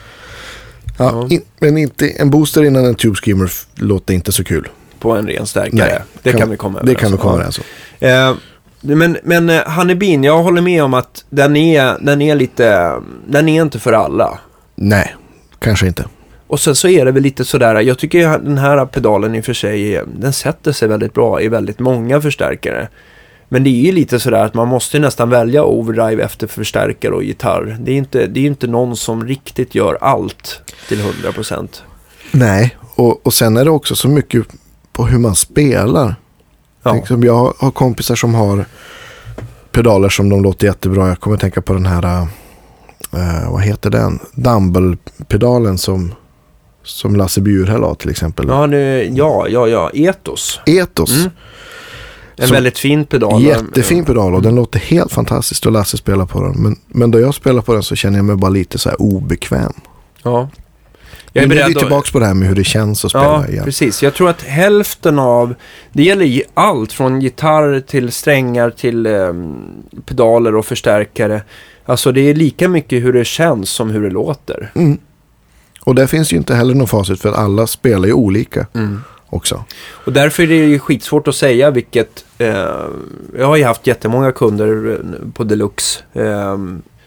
ja. 0.98 1.26
In, 1.30 1.42
men 1.59 1.78
inte, 1.78 2.09
en 2.09 2.30
booster 2.30 2.64
innan 2.64 2.84
en 2.84 2.94
Tube 2.94 3.16
Screamer 3.16 3.51
låter 3.74 4.14
inte 4.14 4.32
så 4.32 4.44
kul. 4.44 4.68
på 4.98 5.11
en 5.12 5.26
ren 5.26 5.46
stärkare. 5.46 5.70
Nej, 5.88 5.98
det 6.22 6.30
kan, 6.30 6.40
kan- 6.40 6.51
vi 6.51 6.57
komma 6.57 6.78
Det 6.82 6.82
överens 6.82 7.01
kan 7.01 7.11
vi 7.11 7.16
om. 7.16 7.20
komma 7.22 7.34
överens 7.34 7.59
om. 7.59 7.64
Eh, 8.83 8.97
men 8.97 9.18
men 9.22 9.51
eh, 9.51 9.68
Honeybeen, 9.68 10.24
jag 10.24 10.43
håller 10.43 10.62
med 10.62 10.85
om 10.85 10.95
att 10.95 11.24
den 11.31 11.57
är, 11.57 11.97
den 12.01 12.22
är 12.22 12.35
lite, 12.35 12.95
den 13.26 13.49
är 13.49 13.62
inte 13.62 13.78
för 13.78 13.93
alla. 13.93 14.39
Nej, 14.74 15.16
kanske 15.59 15.87
inte. 15.87 16.05
Och 16.47 16.61
sen 16.61 16.74
så 16.74 16.89
är 16.89 17.05
det 17.05 17.12
väl 17.12 17.22
lite 17.22 17.45
sådär, 17.45 17.81
jag 17.81 17.99
tycker 17.99 18.39
den 18.39 18.59
här 18.59 18.87
pedalen 18.87 19.35
i 19.35 19.41
och 19.41 19.45
för 19.45 19.53
sig, 19.53 19.97
eh, 19.97 20.03
den 20.18 20.33
sätter 20.33 20.72
sig 20.72 20.89
väldigt 20.89 21.14
bra 21.14 21.43
i 21.43 21.49
väldigt 21.49 21.78
många 21.78 22.20
förstärkare. 22.20 22.89
Men 23.53 23.64
det 23.64 23.70
är 23.70 23.87
ju 23.87 23.93
lite 23.93 24.20
sådär 24.20 24.45
att 24.45 24.55
man 24.55 24.68
måste 24.68 24.99
nästan 24.99 25.31
välja 25.31 25.64
overdrive 25.64 26.22
efter 26.22 26.47
förstärkare 26.47 27.12
och 27.12 27.24
gitarr. 27.24 27.76
Det 27.81 27.93
är 27.93 27.97
inte, 27.97 28.26
det 28.26 28.41
är 28.41 28.47
inte 28.47 28.66
någon 28.66 28.97
som 28.97 29.26
riktigt 29.26 29.74
gör 29.74 29.99
allt 30.01 30.61
till 30.89 31.01
100%. 31.01 31.68
Nej, 32.31 32.76
och, 32.95 33.26
och 33.26 33.35
sen 33.35 33.57
är 33.57 33.64
det 33.64 33.70
också 33.70 33.97
så 33.97 34.09
mycket 34.09 34.47
på 34.93 35.07
hur 35.07 35.18
man 35.18 35.35
spelar. 35.35 36.14
Ja. 36.83 36.93
Liksom, 36.95 37.22
jag 37.22 37.35
har- 37.59 37.70
kompisar 37.70 38.14
som 38.14 38.35
har 38.35 38.64
pedaler 39.72 40.09
som 40.09 40.28
de 40.28 40.43
låter 40.43 40.66
jättebra. 40.66 41.09
Jag 41.09 41.20
kommer 41.20 41.35
att 41.37 41.41
tänka 41.41 41.62
på 41.62 41.72
den 41.72 41.87
här, 41.87 42.22
eh, 43.12 43.51
vad 43.53 43.62
heter 43.62 43.91
den? 43.91 44.18
Dumble-pedalen 44.35 45.78
som, 45.78 46.14
som 46.85 47.16
Lasse 47.16 47.41
Bjurhäll 47.41 47.83
har 47.83 47.95
till 47.95 48.11
exempel. 48.11 48.47
Ja, 48.49 48.66
nu, 48.66 49.09
ja, 49.12 49.47
ja, 49.49 49.68
ja, 49.68 49.91
Etos. 49.95 50.61
Etos. 50.66 51.11
Mm. 51.18 51.31
En 52.37 52.47
Som- 52.47 52.55
väldigt 52.55 52.78
fin 52.78 53.05
pedal. 53.05 53.43
Jättefin 53.43 54.05
pedal 54.05 54.35
och 54.35 54.43
den 54.43 54.55
låter 54.55 54.78
helt 54.78 55.12
fantastiskt 55.12 55.66
och 55.66 55.72
Lasse 55.72 55.97
spelar 55.97 56.26
på 56.26 56.43
den. 56.43 56.62
Men, 56.62 56.76
men 56.89 57.11
då 57.11 57.20
jag 57.20 57.35
spelar 57.35 57.62
på 57.62 57.72
den 57.72 57.83
så 57.83 57.97
känner 57.97 58.18
jag 58.18 58.24
mig 58.24 58.37
bara 58.37 58.51
lite 58.51 58.78
så 58.78 58.89
här 58.89 59.03
obekväm. 59.03 59.72
Ja. 60.22 60.49
Jag 61.33 61.45
är 61.45 61.49
nu 61.49 61.55
är 61.55 61.57
vi 61.57 61.62
beredd 61.62 61.76
att... 61.76 61.83
tillbaka 61.83 62.11
på 62.12 62.18
det 62.18 62.26
här 62.26 62.35
med 62.35 62.49
hur 62.49 62.55
det 62.55 62.64
känns 62.64 63.05
att 63.05 63.11
spela 63.11 63.24
Ja, 63.24 63.49
igen. 63.49 63.64
precis. 63.64 64.03
Jag 64.03 64.14
tror 64.14 64.31
att 64.31 64.43
hälften 64.43 65.18
av... 65.18 65.55
Det 65.93 66.03
gäller 66.03 66.43
allt 66.55 66.93
från 66.93 67.20
gitarr 67.20 67.81
till 67.81 68.12
strängar 68.12 68.70
till 68.70 69.07
ehm, 69.07 69.64
pedaler 70.07 70.57
och 70.57 70.66
förstärkare. 70.66 71.43
Alltså 71.85 72.12
det 72.12 72.20
är 72.20 72.35
lika 72.35 72.68
mycket 72.68 73.03
hur 73.03 73.12
det 73.12 73.24
känns 73.24 73.70
som 73.70 73.91
hur 73.91 74.03
det 74.03 74.11
låter. 74.11 74.70
Mm. 74.74 74.99
Och 75.81 75.95
där 75.95 76.07
finns 76.07 76.33
ju 76.33 76.37
inte 76.37 76.55
heller 76.55 76.74
någon 76.74 76.89
facit 76.89 77.20
för 77.20 77.28
att 77.28 77.37
alla 77.37 77.66
spelar 77.66 78.07
ju 78.07 78.12
olika 78.12 78.66
också. 79.31 79.64
Och 80.05 80.12
därför 80.12 80.43
är 80.43 80.47
det 80.47 80.55
ju 80.55 80.78
skitsvårt 80.78 81.28
att 81.28 81.35
säga 81.35 81.70
vilket... 81.70 82.24
Eh, 82.39 82.66
jag 83.39 83.47
har 83.47 83.57
ju 83.57 83.64
haft 83.64 83.87
jättemånga 83.87 84.33
kunder 84.33 84.91
eh, 84.93 85.33
på 85.33 85.45
Deluxe 85.45 86.01
eh, 86.12 86.57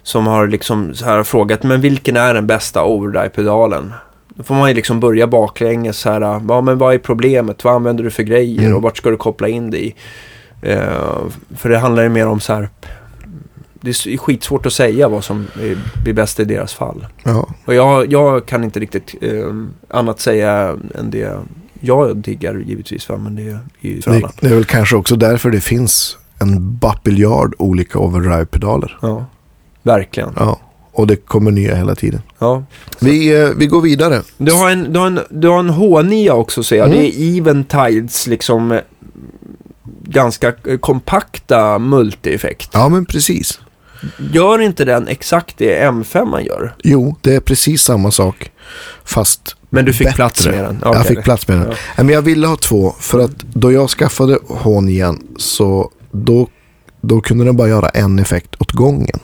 som 0.03 0.27
har 0.27 0.47
liksom 0.47 0.95
så 0.95 1.05
här 1.05 1.23
frågat, 1.23 1.63
men 1.63 1.81
vilken 1.81 2.17
är 2.17 2.33
den 2.33 2.47
bästa 2.47 2.83
overdrive-pedalen? 2.83 3.93
Då 4.35 4.43
får 4.43 4.55
man 4.55 4.69
ju 4.69 4.75
liksom 4.75 4.99
börja 4.99 5.27
baklänges 5.27 5.97
så 5.97 6.09
här, 6.11 6.21
ja 6.49 6.61
men 6.61 6.77
vad 6.77 6.93
är 6.93 6.97
problemet? 6.97 7.63
Vad 7.63 7.73
använder 7.75 8.03
du 8.03 8.11
för 8.11 8.23
grejer 8.23 8.59
Mm. 8.61 8.75
och 8.75 8.81
vart 8.81 8.97
ska 8.97 9.09
du 9.09 9.17
koppla 9.17 9.47
in 9.47 9.69
det 9.69 9.77
i? 9.85 9.95
Eh, 10.61 11.21
för 11.55 11.69
det 11.69 11.77
handlar 11.77 12.03
ju 12.03 12.09
mer 12.09 12.27
om 12.27 12.39
så 12.39 12.53
här, 12.53 12.69
det 13.81 13.89
är 13.89 14.17
skitsvårt 14.17 14.65
att 14.65 14.73
säga 14.73 15.07
vad 15.09 15.23
som 15.23 15.47
blir 16.03 16.13
bäst 16.13 16.39
i 16.39 16.45
deras 16.45 16.73
fall. 16.73 17.07
Ja, 17.23 17.47
Och 17.65 17.73
jag, 17.73 18.11
jag 18.11 18.45
kan 18.45 18.63
inte 18.63 18.79
riktigt 18.79 19.15
eh, 19.21 19.53
annat 19.87 20.19
säga 20.19 20.77
än 20.95 21.11
det 21.11 21.31
jag 21.79 22.17
diggar 22.17 22.63
givetvis. 22.65 23.09
Va? 23.09 23.17
Men 23.17 23.35
det 23.35 23.41
är 23.41 23.59
ju 23.79 24.01
för 24.01 24.11
det, 24.11 24.17
alla. 24.17 24.31
det 24.39 24.47
är 24.47 24.53
väl 24.55 24.65
kanske 24.65 24.95
också 24.95 25.15
därför 25.15 25.51
det 25.51 25.61
finns 25.61 26.17
en 26.39 26.77
bapiljard 26.77 27.53
olika 27.59 27.99
overdrive-pedaler. 27.99 28.97
Ja, 29.01 29.25
verkligen. 29.83 30.29
Ja, 30.35 30.59
och 30.93 31.07
det 31.07 31.15
kommer 31.15 31.51
nya 31.51 31.75
hela 31.75 31.95
tiden. 31.95 32.21
Ja. 32.39 32.63
Vi, 32.99 33.41
eh, 33.41 33.49
vi 33.49 33.65
går 33.67 33.81
vidare. 33.81 34.21
Du, 34.37 34.51
har 34.53 34.69
en, 34.69 34.93
du, 34.93 34.99
har 34.99 35.07
en, 35.07 35.19
du 35.29 35.47
har 35.47 35.59
en 35.59 35.71
H9 35.71 36.29
också 36.29 36.63
ser 36.63 36.77
jag. 36.77 36.87
Mm. 36.87 36.97
Det 36.99 37.21
är 37.21 37.37
Eventides 37.37 38.27
liksom 38.27 38.71
eh, 38.71 38.79
ganska 40.03 40.53
eh, 40.67 40.77
kompakta 40.77 41.79
multi-effekt. 41.79 42.69
Ja, 42.73 42.89
men 42.89 43.05
precis. 43.05 43.59
Gör 44.33 44.61
inte 44.61 44.85
den 44.85 45.07
exakt 45.07 45.57
det 45.57 45.81
M5 45.81 46.25
man 46.25 46.45
gör? 46.45 46.75
Jo, 46.83 47.15
det 47.21 47.35
är 47.35 47.39
precis 47.39 47.81
samma 47.81 48.11
sak. 48.11 48.51
Fast 49.03 49.55
Men 49.69 49.85
du 49.85 49.93
fick 49.93 50.07
bättre. 50.07 50.15
plats 50.15 50.45
med 50.45 50.63
den? 50.63 50.79
jag 50.81 50.91
Okej. 50.91 51.03
fick 51.03 51.23
plats 51.23 51.47
med 51.47 51.57
den. 51.57 51.67
Ja. 51.69 52.03
Men 52.03 52.09
jag 52.09 52.21
ville 52.21 52.47
ha 52.47 52.55
två. 52.55 52.95
För 52.99 53.19
att 53.19 53.31
då 53.53 53.71
jag 53.71 53.89
skaffade 53.89 54.37
H9 54.47 55.19
så 55.37 55.91
då, 56.11 56.47
då 57.01 57.21
kunde 57.21 57.45
den 57.45 57.57
bara 57.57 57.67
göra 57.67 57.89
en 57.89 58.19
effekt 58.19 58.55
åt 58.59 58.71
gången. 58.71 59.19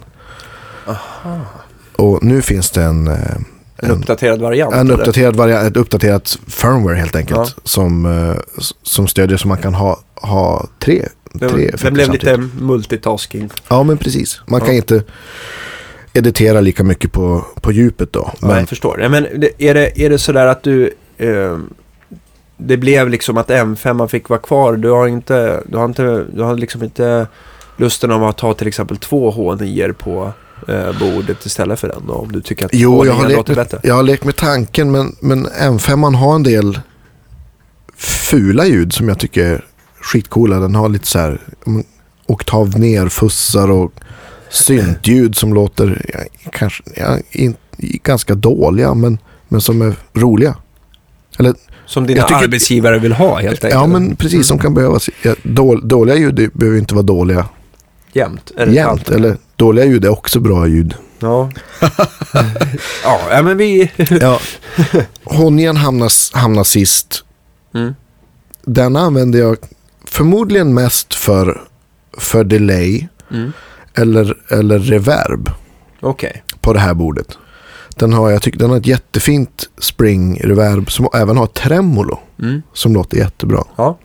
Och 2.00 2.24
nu 2.24 2.42
finns 2.42 2.72
det 2.72 2.84
en, 2.84 3.08
eh, 3.08 3.16
En 3.78 3.92
uppdaterad 3.92 4.42
variant? 4.42 4.74
en 4.74 4.80
eller? 4.80 4.94
uppdaterad 5.00 5.36
variant, 5.36 5.68
ett 5.68 5.78
uppdaterat 5.78 6.40
firmware 6.48 6.96
helt 6.96 7.16
enkelt. 7.16 7.40
Ja. 7.56 7.62
Som, 7.64 8.06
eh, 8.06 8.62
som 8.84 9.08
stödjer 9.08 9.38
så 9.38 9.48
man 9.48 9.58
kan 9.58 9.74
ha, 9.74 10.00
ha 10.16 10.68
tre, 10.80 11.02
tre 11.02 11.48
Den, 11.48 11.54
blev 11.54 11.78
samtidigt. 11.78 12.12
lite 12.14 12.38
multitasking. 12.60 13.50
Ja, 13.68 13.84
men 13.84 13.98
precis. 13.98 14.42
Man 14.48 14.60
kan 14.60 14.70
Ja. 14.70 14.76
inte 14.76 15.04
editera 16.14 16.62
lika 16.62 16.84
mycket 16.84 17.12
på, 17.12 17.46
på 17.62 17.72
djupet 17.72 18.14
då. 18.14 18.32
Ja, 18.42 18.48
Men, 18.48 18.58
jag 18.58 18.70
förstår. 18.70 19.02
Ja, 19.02 19.10
men 19.10 19.28
det, 19.38 19.50
är, 19.64 19.74
det, 19.74 20.00
är 20.02 20.10
det 20.10 20.18
sådär 20.18 20.46
att 20.48 20.64
du... 20.64 20.94
Eh, 21.18 21.58
det 22.58 22.78
blev 22.78 23.10
liksom 23.10 23.38
att 23.38 23.50
M5 23.50 24.08
fick 24.08 24.30
vara 24.30 24.40
kvar. 24.40 24.74
Du 24.78 24.90
har 24.90 25.08
inte... 25.08 25.64
Du 25.66 25.78
har, 25.78 25.86
inte, 25.86 26.26
du 26.34 26.42
har 26.42 26.56
liksom 26.58 26.84
inte 26.84 27.28
lusten 27.78 28.12
av 28.12 28.24
att 28.24 28.38
ta 28.38 28.54
till 28.54 28.68
exempel 28.68 28.98
två 28.98 29.32
H9 29.32 29.94
på 29.94 30.34
eh, 30.68 31.00
bordet 31.00 31.46
istället 31.46 31.80
för 31.80 31.88
den 31.88 32.04
då, 32.08 32.14
Om 32.14 32.32
du 32.32 32.42
tycker 32.42 32.66
att 32.66 32.72
Jo, 32.74 33.06
jag 33.06 33.14
har, 33.14 33.24
H9 33.24 33.28
lekt 33.28 33.38
låter 33.38 33.56
med, 33.56 33.66
bättre. 33.66 33.80
jag 33.84 33.96
har 33.96 34.04
lekt 34.04 34.24
med 34.24 34.36
tanken 34.36 34.92
men, 34.92 35.16
men 35.20 35.48
M5 35.48 36.16
har 36.16 36.36
en 36.36 36.44
del 36.44 36.80
fula 37.98 38.66
ljud 38.66 38.94
som 38.94 39.08
jag 39.10 39.20
tycker 39.20 39.46
är 39.46 39.66
skitcoola. 40.02 40.60
Den 40.60 40.76
har 40.76 40.90
lite 40.90 41.08
så 41.08 41.20
här 41.20 41.42
mm, 41.68 41.84
oktav 42.26 42.80
ner-fussar 42.80 43.72
och 43.72 43.92
syntljud 44.50 45.36
som 45.36 45.54
låter 45.54 46.06
kanske 46.52 46.84
ja, 46.96 47.18
in, 47.32 47.56
ganska 48.04 48.36
dåliga 48.36 48.94
men, 48.94 49.18
men 49.48 49.62
som 49.62 49.82
är 49.82 49.96
roliga. 50.14 50.56
Eller, 51.40 51.54
Som 51.86 52.08
dina 52.08 52.24
tycker- 52.24 52.44
arbetsgivare 52.44 53.00
vill 53.00 53.14
ha 53.14 53.40
helt 53.40 53.64
enkelt. 53.66 53.74
ja 53.74 53.88
men 53.88 54.16
precis 54.16 54.48
som 54.48 54.60
kan 54.60 54.74
behövas. 54.74 55.10
Ja, 55.22 55.36
då, 55.44 55.76
dåliga 55.76 56.16
ljud 56.16 56.50
behöver 56.54 56.80
inte 56.80 56.94
vara 56.96 57.04
dåliga 57.06 57.46
Jämt. 58.14 58.52
Är 58.58 58.66
det 58.66 58.72
jämt. 58.72 59.10
Eller 59.10 59.38
dåliga 59.56 59.86
ljud 59.86 60.06
är 60.06 60.10
också 60.10 60.40
bra 60.40 60.68
ljud. 60.68 60.94
Ja. 61.20 61.52
ja, 63.04 63.42
men 63.44 63.58
vi... 63.58 63.92
Ja. 64.22 64.40
Honjan 65.24 65.78
hamnar, 65.78 66.38
hamnar 66.38 66.64
sist. 66.64 67.24
Mm. 67.74 67.96
Den 68.66 68.96
använder 68.96 69.40
jag 69.40 69.58
förmodligen 70.06 70.74
mest 70.74 71.14
för, 71.14 71.62
för 72.18 72.44
delay 72.44 73.08
Mm. 73.32 73.52
eller, 73.94 74.38
eller 74.50 74.80
reverb 74.80 75.50
Okej. 76.00 76.44
på 76.62 76.74
det 76.74 76.80
här 76.80 76.94
bordet. 76.94 77.38
Den 77.96 78.14
har, 78.14 78.30
jag 78.30 78.42
tycker 78.42 78.60
den 78.60 78.70
har 78.70 78.78
ett 78.78 78.86
jättefint 78.88 79.70
spring 79.80 80.40
reverb 80.44 80.92
som 80.92 81.08
även 81.14 81.38
har 81.38 81.46
tremolo 81.48 82.20
Mm. 82.40 82.62
som 82.74 82.94
låter 82.94 83.18
jättebra. 83.18 83.64
Ja. 83.76 83.98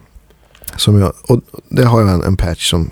Som 0.77 1.01
jag, 1.01 1.13
och 1.29 1.41
det 1.69 1.85
har 1.85 2.01
jag 2.01 2.11
en, 2.11 2.23
en 2.23 2.37
patch 2.37 2.71
som, 2.71 2.91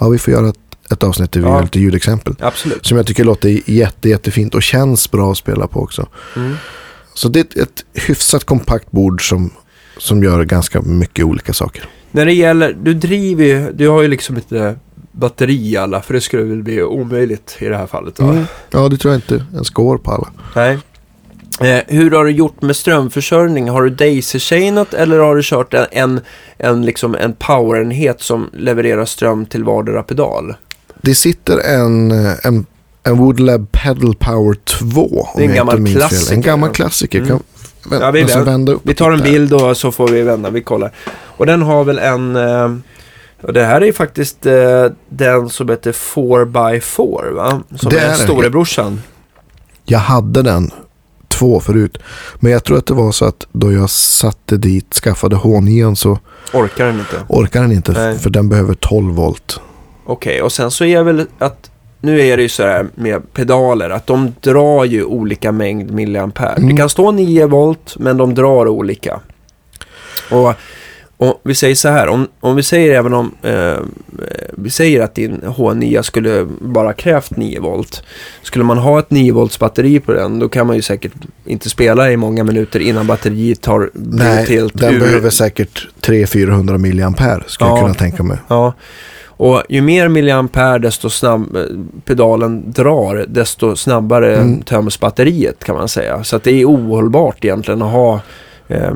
ja 0.00 0.08
vi 0.08 0.18
får 0.18 0.32
göra 0.32 0.48
ett, 0.48 0.58
ett 0.90 1.02
avsnitt 1.02 1.32
där 1.32 1.40
vi 1.40 1.46
Ja. 1.46 1.54
gör 1.56 1.62
lite 1.62 1.80
ljudexempel. 1.80 2.34
Absolut. 2.40 2.86
Som 2.86 2.96
jag 2.96 3.06
tycker 3.06 3.24
låter 3.24 3.70
jätte, 3.70 4.08
jättefint 4.08 4.54
och 4.54 4.62
känns 4.62 5.10
bra 5.10 5.30
att 5.30 5.38
spela 5.38 5.66
på 5.66 5.80
också. 5.80 6.08
Mm. 6.36 6.54
Så 7.14 7.28
det 7.28 7.56
är 7.56 7.62
ett, 7.62 7.84
hyfsat 7.94 8.44
kompakt 8.44 8.90
bord 8.90 9.28
som, 9.28 9.50
som 9.98 10.22
gör 10.22 10.44
ganska 10.44 10.80
mycket 10.82 11.24
olika 11.24 11.52
saker. 11.52 11.84
När 12.10 12.26
det 12.26 12.32
gäller, 12.32 12.76
du 12.82 12.94
driver 12.94 13.44
ju, 13.44 13.72
du 13.72 13.88
har 13.88 14.02
ju 14.02 14.08
liksom 14.08 14.36
inte 14.36 14.76
batteri 15.12 15.70
i 15.70 15.76
alla, 15.76 16.02
för 16.02 16.14
det 16.14 16.20
skulle 16.20 16.42
väl 16.42 16.62
bli 16.62 16.82
omöjligt 16.82 17.56
i 17.60 17.64
det 17.68 17.76
här 17.76 17.86
fallet. 17.86 18.18
Mm. 18.18 18.44
Ja, 18.70 18.88
det 18.88 18.96
tror 18.96 19.14
jag 19.14 19.18
inte 19.18 19.44
ens 19.52 19.70
går 19.70 19.98
på 19.98 20.10
alla. 20.10 20.28
Nej. 20.56 20.78
Eh, 21.60 21.80
hur 21.86 22.10
har 22.10 22.24
du 22.24 22.30
gjort 22.30 22.62
med 22.62 22.76
strömförsörjning? 22.76 23.68
Har 23.68 23.82
du 23.82 23.90
daisy-chainat 23.90 24.94
eller 24.94 25.18
har 25.18 25.36
du 25.36 25.42
kört 25.44 25.74
en, 25.74 25.86
en, 25.90 26.20
en, 26.58 26.82
liksom 26.86 27.14
en 27.14 27.32
powerenhet 27.32 28.20
som 28.20 28.50
levererar 28.52 29.04
ström 29.04 29.46
till 29.46 29.64
vardera 29.64 30.02
pedal? 30.02 30.54
Det 31.02 31.14
sitter 31.14 31.58
en, 31.58 32.10
en, 32.44 32.66
en 33.02 33.16
Woodlab 33.16 33.72
Pedal 33.72 34.14
Power 34.14 34.54
2. 34.64 35.28
Det 35.36 35.44
är 35.44 35.48
en 35.48 35.54
gammal 35.54 35.86
klassiker. 35.86 36.34
En 36.34 36.40
gammal 36.42 36.70
klassiker. 36.70 37.18
Mm. 37.18 37.28
Kan, 37.28 37.42
vä- 37.84 37.98
Ja, 38.00 38.10
vi- 38.10 38.22
alltså 38.22 38.78
Vi 38.84 38.94
tar 38.94 39.10
en 39.10 39.20
bild 39.22 39.52
och 39.52 39.76
så 39.76 39.92
får 39.92 40.08
vi 40.08 40.22
vända. 40.22 40.50
Vi 40.50 40.62
kollar. 40.62 40.92
Och 41.16 41.46
den 41.46 41.62
har 41.62 41.84
väl 41.84 41.98
en... 41.98 42.36
Eh, 42.36 42.74
och 43.42 43.52
det 43.52 43.64
här 43.64 43.82
är 43.82 43.92
faktiskt 43.92 44.46
eh, 44.46 44.86
den 45.08 45.48
som 45.50 45.68
heter 45.68 45.92
4x4 45.92 47.32
va? 47.34 47.62
Som 47.76 47.90
Det 47.90 47.98
är, 47.98 48.08
är 48.10 48.14
storebrorsan. 48.14 49.02
Jag 49.84 49.98
hade 49.98 50.42
den 50.42 50.70
två 51.42 51.60
förut. 51.60 51.98
Men 52.40 52.52
jag 52.52 52.64
tror 52.64 52.78
att 52.78 52.86
det 52.86 52.94
var 52.94 53.12
så 53.12 53.24
att 53.24 53.46
då 53.52 53.72
jag 53.72 53.90
satte 53.90 54.56
dit, 54.56 54.94
skaffade 54.94 55.36
H9 55.36 55.94
så 55.94 56.18
Orkar 56.52 56.86
den 56.86 56.98
inte. 56.98 57.16
orkar 57.28 57.60
den 57.62 57.72
inte. 57.72 57.92
Nej. 57.92 58.18
För 58.18 58.30
den 58.30 58.48
behöver 58.48 58.74
12 58.74 59.14
volt. 59.14 59.60
Okej, 60.06 60.42
och 60.42 60.52
sen 60.52 60.70
så 60.70 60.84
är 60.84 61.02
väl 61.02 61.26
att... 61.38 61.68
Nu 62.00 62.20
är 62.20 62.36
det 62.36 62.42
ju 62.42 62.48
så 62.48 62.62
här 62.62 62.86
med 62.94 63.32
pedaler 63.32 63.90
att 63.90 64.06
de 64.06 64.32
drar 64.40 64.84
ju 64.84 65.04
olika 65.04 65.52
mängd 65.52 65.90
milliampere. 65.90 66.54
Det 66.56 66.62
Mm. 66.62 66.76
kan 66.76 66.88
stå 66.88 67.10
9 67.10 67.46
volt 67.46 67.94
men 67.98 68.16
de 68.16 68.34
drar 68.34 68.68
olika. 68.68 69.20
Och, 70.30 70.54
och 71.28 71.40
vi 71.42 71.54
säger 71.54 71.74
så 71.74 71.88
här, 71.88 72.08
om, 72.08 72.26
om 72.40 72.56
vi 72.56 72.62
säger 72.62 72.94
även 72.98 73.14
om 73.14 73.34
eh, 73.42 73.76
vi 74.52 74.70
säger 74.70 75.00
att 75.00 75.14
din 75.14 75.40
H9 75.40 76.02
skulle 76.02 76.46
bara 76.60 76.92
krävt 76.92 77.36
9 77.36 77.60
volt. 77.60 78.02
Skulle 78.42 78.64
man 78.64 78.78
ha 78.78 78.98
ett 78.98 79.10
9 79.10 79.32
volts 79.32 79.58
batteri 79.58 80.00
på 80.00 80.12
den 80.12 80.38
då 80.38 80.48
kan 80.48 80.66
man 80.66 80.76
ju 80.76 80.82
säkert 80.82 81.12
inte 81.44 81.70
spela 81.70 82.12
i 82.12 82.16
många 82.16 82.44
minuter 82.44 82.80
innan 82.80 83.06
batteriet 83.06 83.60
tar 83.60 83.90
Nej, 83.94 84.46
helt 84.46 84.78
den 84.80 84.94
ur. 84.94 85.00
behöver 85.00 85.30
säkert 85.30 85.88
300-400 86.00 86.78
milliampere 86.78 87.42
skulle 87.46 87.70
Ja. 87.70 87.76
jag 87.76 87.84
kunna 87.84 87.94
tänka 87.94 88.22
mig. 88.22 88.38
Ja, 88.48 88.74
och 89.26 89.62
ju 89.68 89.80
mer 89.82 90.08
milliampere 90.08 90.78
desto 90.78 91.10
snabb 91.10 91.56
eh, 91.56 91.62
pedalen 92.04 92.72
drar, 92.72 93.24
desto 93.28 93.76
snabbare 93.76 94.36
Mm. 94.36 94.62
töms 94.62 95.00
batteriet 95.00 95.64
kan 95.64 95.76
man 95.76 95.88
säga. 95.88 96.24
Så 96.24 96.36
att 96.36 96.42
det 96.44 96.50
är 96.52 96.64
ohållbart 96.66 97.44
egentligen 97.44 97.82
att 97.82 97.92
ha 97.92 98.20
eh, 98.68 98.90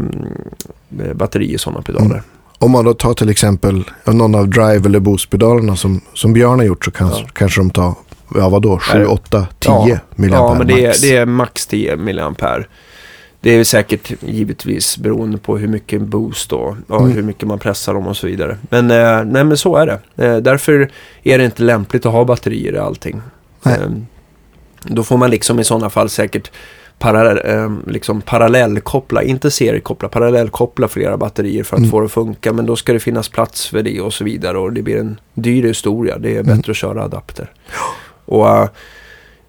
batteri 1.14 1.55
i 1.55 1.59
sådana 1.59 1.82
pedaler. 1.82 2.05
Mm. 2.07 2.20
Om 2.59 2.70
man 2.70 2.84
då 2.84 2.94
tar 2.94 3.14
till 3.14 3.28
exempel 3.28 3.84
någon 4.05 4.34
av 4.34 4.49
drive 4.49 4.86
eller 4.88 5.01
boost-pedalerna 5.01 5.76
som, 5.76 6.01
som 6.14 6.32
Björn 6.32 6.59
har 6.59 6.66
gjort 6.66 6.84
så 6.84 6.90
kan, 6.90 7.09
Ja. 7.09 7.26
kanske 7.32 7.61
de 7.61 7.70
tar, 7.70 7.94
ja 8.34 8.49
vadå, 8.49 8.78
7, 8.78 8.99
Nej. 8.99 9.07
8, 9.07 9.47
10 9.59 9.70
Ja. 9.72 9.99
milliampere 10.14 10.53
Ja, 10.53 10.59
men 10.59 10.66
det 10.66 10.84
är, 10.86 10.94
det 11.03 11.16
är 11.16 11.26
max 11.26 11.66
10 11.66 11.97
milliampere. 11.97 12.64
Det 13.40 13.51
är 13.51 13.64
säkert 13.64 14.12
givetvis 14.22 14.99
beroende 14.99 15.38
på 15.38 15.59
hur 15.59 15.68
mycket 15.68 16.01
boost 16.03 16.53
och 16.53 16.76
ja, 16.88 16.99
Mm. 17.01 17.12
hur 17.12 17.22
mycket 17.22 17.49
man 17.49 17.59
pressar 17.59 17.94
dem 17.94 18.07
och 18.07 18.16
så 18.16 18.26
vidare. 18.26 18.59
Men, 18.70 18.90
eh, 18.90 19.24
nej, 19.32 19.44
men 19.44 19.57
så 19.57 19.76
är 19.76 19.86
det. 19.86 20.24
Eh, 20.26 20.36
därför 20.36 20.90
är 21.22 21.38
det 21.38 21.44
inte 21.44 21.62
lämpligt 21.62 22.07
att 22.07 22.12
ha 22.12 22.24
batterier 22.24 22.72
i 22.72 22.78
allting. 22.78 23.20
Eh, 23.66 23.72
då 24.82 25.03
får 25.05 25.16
man 25.16 25.30
liksom 25.30 25.61
i 25.61 25.64
sådana 25.64 25.90
fall 25.90 26.09
säkert 26.09 26.51
parallell, 26.99 27.40
eh, 27.44 27.70
liksom 27.86 28.20
parallellkoppla, 28.20 29.22
inte 29.22 29.51
seriekoppla, 29.51 30.09
parallellkoppla 30.09 30.88
flera 30.88 31.16
batterier 31.16 31.62
för 31.64 31.76
att 31.76 31.80
Mm. 31.80 31.90
få 31.90 32.01
det 32.01 32.07
att 32.07 32.12
funka. 32.12 32.53
Men 32.53 32.66
då 32.66 32.76
ska 32.76 32.92
det 32.92 33.01
finnas 33.01 33.28
plats 33.28 33.66
för 33.66 33.82
det 33.82 34.01
och 34.01 34.12
så 34.12 34.24
vidare 34.24 34.59
och 34.59 34.72
det 34.72 34.82
blir 34.82 34.97
en 34.97 35.20
dyr 35.34 35.62
historia. 35.62 36.18
Det 36.18 36.30
är 36.36 36.42
bättre 36.42 36.53
Mm. 36.53 36.64
att 36.68 36.76
köra 36.76 37.03
adapter. 37.05 37.51
Och 38.24 38.49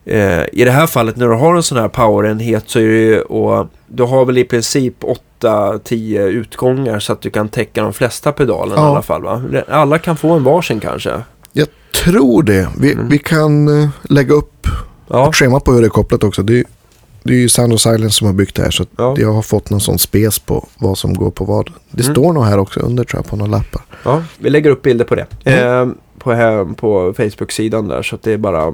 eh, 0.06 0.44
i 0.52 0.64
det 0.66 0.72
här 0.72 0.88
fallet 0.88 1.16
när 1.16 1.28
du 1.28 1.34
har 1.36 1.56
en 1.56 1.64
sån 1.64 1.78
här 1.78 1.88
powerenhet 1.88 2.64
så 2.68 2.80
är 2.80 2.84
det 2.88 2.94
ju, 3.00 3.22
och 3.22 3.68
du 3.88 4.04
har 4.04 4.26
väl 4.26 4.38
i 4.38 4.44
princip 4.44 5.04
8-10 5.40 6.22
utgångar 6.28 7.00
så 7.00 7.14
att 7.14 7.22
du 7.22 7.30
kan 7.30 7.50
täcka 7.50 7.84
de 7.84 7.94
flesta 7.94 8.32
pedalerna 8.32 8.82
Ja. 8.82 8.88
i 8.88 8.92
alla 8.92 9.02
fall 9.02 9.24
va? 9.24 9.44
Alla 9.68 10.00
kan 10.00 10.18
få 10.18 10.32
en 10.34 10.44
varsin 10.44 10.80
kanske. 10.80 11.22
Jag 11.54 11.68
tror 12.04 12.44
det. 12.44 12.68
Vi, 12.80 12.94
Mm. 12.94 13.10
vi 13.10 13.18
kan 13.20 13.82
eh, 13.82 13.90
lägga 14.04 14.34
upp 14.34 14.68
Ja, 15.10 15.30
ett 15.30 15.36
schema 15.36 15.60
på 15.60 15.72
hur 15.72 15.82
det 15.82 15.88
är 15.88 15.90
kopplat 15.90 16.24
också. 16.24 16.44
Det 16.44 16.60
är, 16.60 16.66
det 17.28 17.34
är 17.34 17.38
ju 17.38 17.50
Sound 17.50 17.74
of 17.74 17.82
Silence 17.82 18.10
som 18.18 18.28
har 18.28 18.34
byggt 18.34 18.56
det 18.56 18.64
här 18.64 18.72
så 18.72 18.86
Ja. 18.98 19.16
jag 19.18 19.34
har 19.34 19.42
fått 19.42 19.70
någon 19.70 19.82
sån 19.82 20.00
spes 20.00 20.40
på 20.40 20.68
vad 20.78 20.98
som 20.98 21.14
går 21.14 21.32
på 21.32 21.46
vad. 21.46 21.70
Det 21.92 22.04
Mm. 22.04 22.14
står 22.16 22.34
nog 22.34 22.44
här 22.44 22.58
också 22.58 22.80
under 22.80 23.04
tror 23.04 23.20
jag 23.20 23.26
på 23.30 23.36
några 23.36 23.52
lappar. 23.52 23.82
ja, 24.04 24.24
vi 24.38 24.50
lägger 24.50 24.70
upp 24.70 24.82
bilder 24.82 25.06
på 25.06 25.16
det. 25.16 25.26
Mm. 25.44 25.90
Eh, 25.90 25.96
på, 26.20 26.32
här, 26.34 26.66
på 26.66 27.14
Facebook-sidan 27.18 27.88
där 27.88 28.02
så 28.02 28.16
att 28.16 28.24
det 28.24 28.32
är 28.32 28.38
bara 28.38 28.68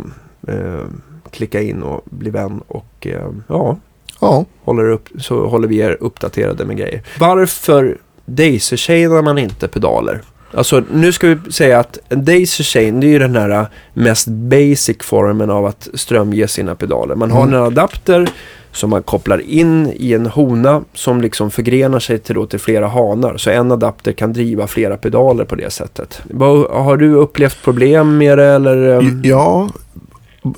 eh, 0.47 0.85
klicka 1.31 1.61
in 1.61 1.83
och 1.83 2.01
bli 2.05 2.29
vän 2.29 2.61
och 2.67 3.07
eh, 3.07 3.27
ja, 3.47 3.77
Ja, 4.21 4.45
håller 4.63 4.89
upp, 4.89 5.09
så 5.19 5.47
håller 5.47 5.67
vi 5.67 5.77
er 5.77 5.97
uppdaterade 5.99 6.65
med 6.65 6.77
grejer. 6.77 7.01
Varför 7.19 7.97
daisy-chainar 8.25 9.21
man 9.21 9.37
inte 9.37 9.67
pedaler? 9.67 10.21
Alltså 10.53 10.83
nu 10.91 11.11
ska 11.11 11.27
vi 11.27 11.51
säga 11.51 11.79
att 11.79 11.97
en 12.09 12.25
daisy 12.25 12.63
chain 12.63 12.99
det 12.99 13.07
är 13.07 13.09
ju 13.09 13.19
den 13.19 13.35
här 13.35 13.67
mest 13.93 14.27
basic 14.27 14.97
formen 15.01 15.49
av 15.49 15.65
att 15.65 15.87
strömge 15.93 16.47
sina 16.47 16.75
pedaler. 16.75 17.15
Man 17.15 17.31
har 17.31 17.43
Mm. 17.43 17.53
en 17.53 17.63
adapter 17.63 18.29
som 18.71 18.89
man 18.89 19.03
kopplar 19.03 19.41
in 19.41 19.93
i 19.95 20.13
en 20.13 20.25
hona 20.25 20.81
som 20.93 21.21
liksom 21.21 21.51
förgrenar 21.51 21.99
sig 21.99 22.19
till, 22.19 22.35
då 22.35 22.45
till 22.45 22.59
flera 22.59 22.87
hanar. 22.87 23.37
Så 23.37 23.49
en 23.49 23.71
adapter 23.71 24.11
kan 24.11 24.33
driva 24.33 24.67
flera 24.67 24.97
pedaler 24.97 25.45
på 25.45 25.55
det 25.55 25.69
sättet. 25.73 26.21
Har 26.69 26.97
du 26.97 27.13
upplevt 27.13 27.63
problem 27.63 28.17
med 28.17 28.37
det 28.37 28.45
eller? 28.45 28.99
ehm? 28.99 29.21
ja 29.25 29.69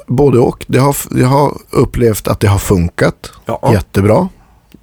både 0.08 0.40
och. 0.40 0.66
Det 0.68 0.78
har, 0.80 0.96
jag 1.12 1.28
har 1.28 1.52
upplevt 1.70 2.28
att 2.28 2.40
det 2.40 2.48
har 2.48 2.58
funkat 2.60 3.32
Ja. 3.46 3.70
jättebra. 3.74 4.30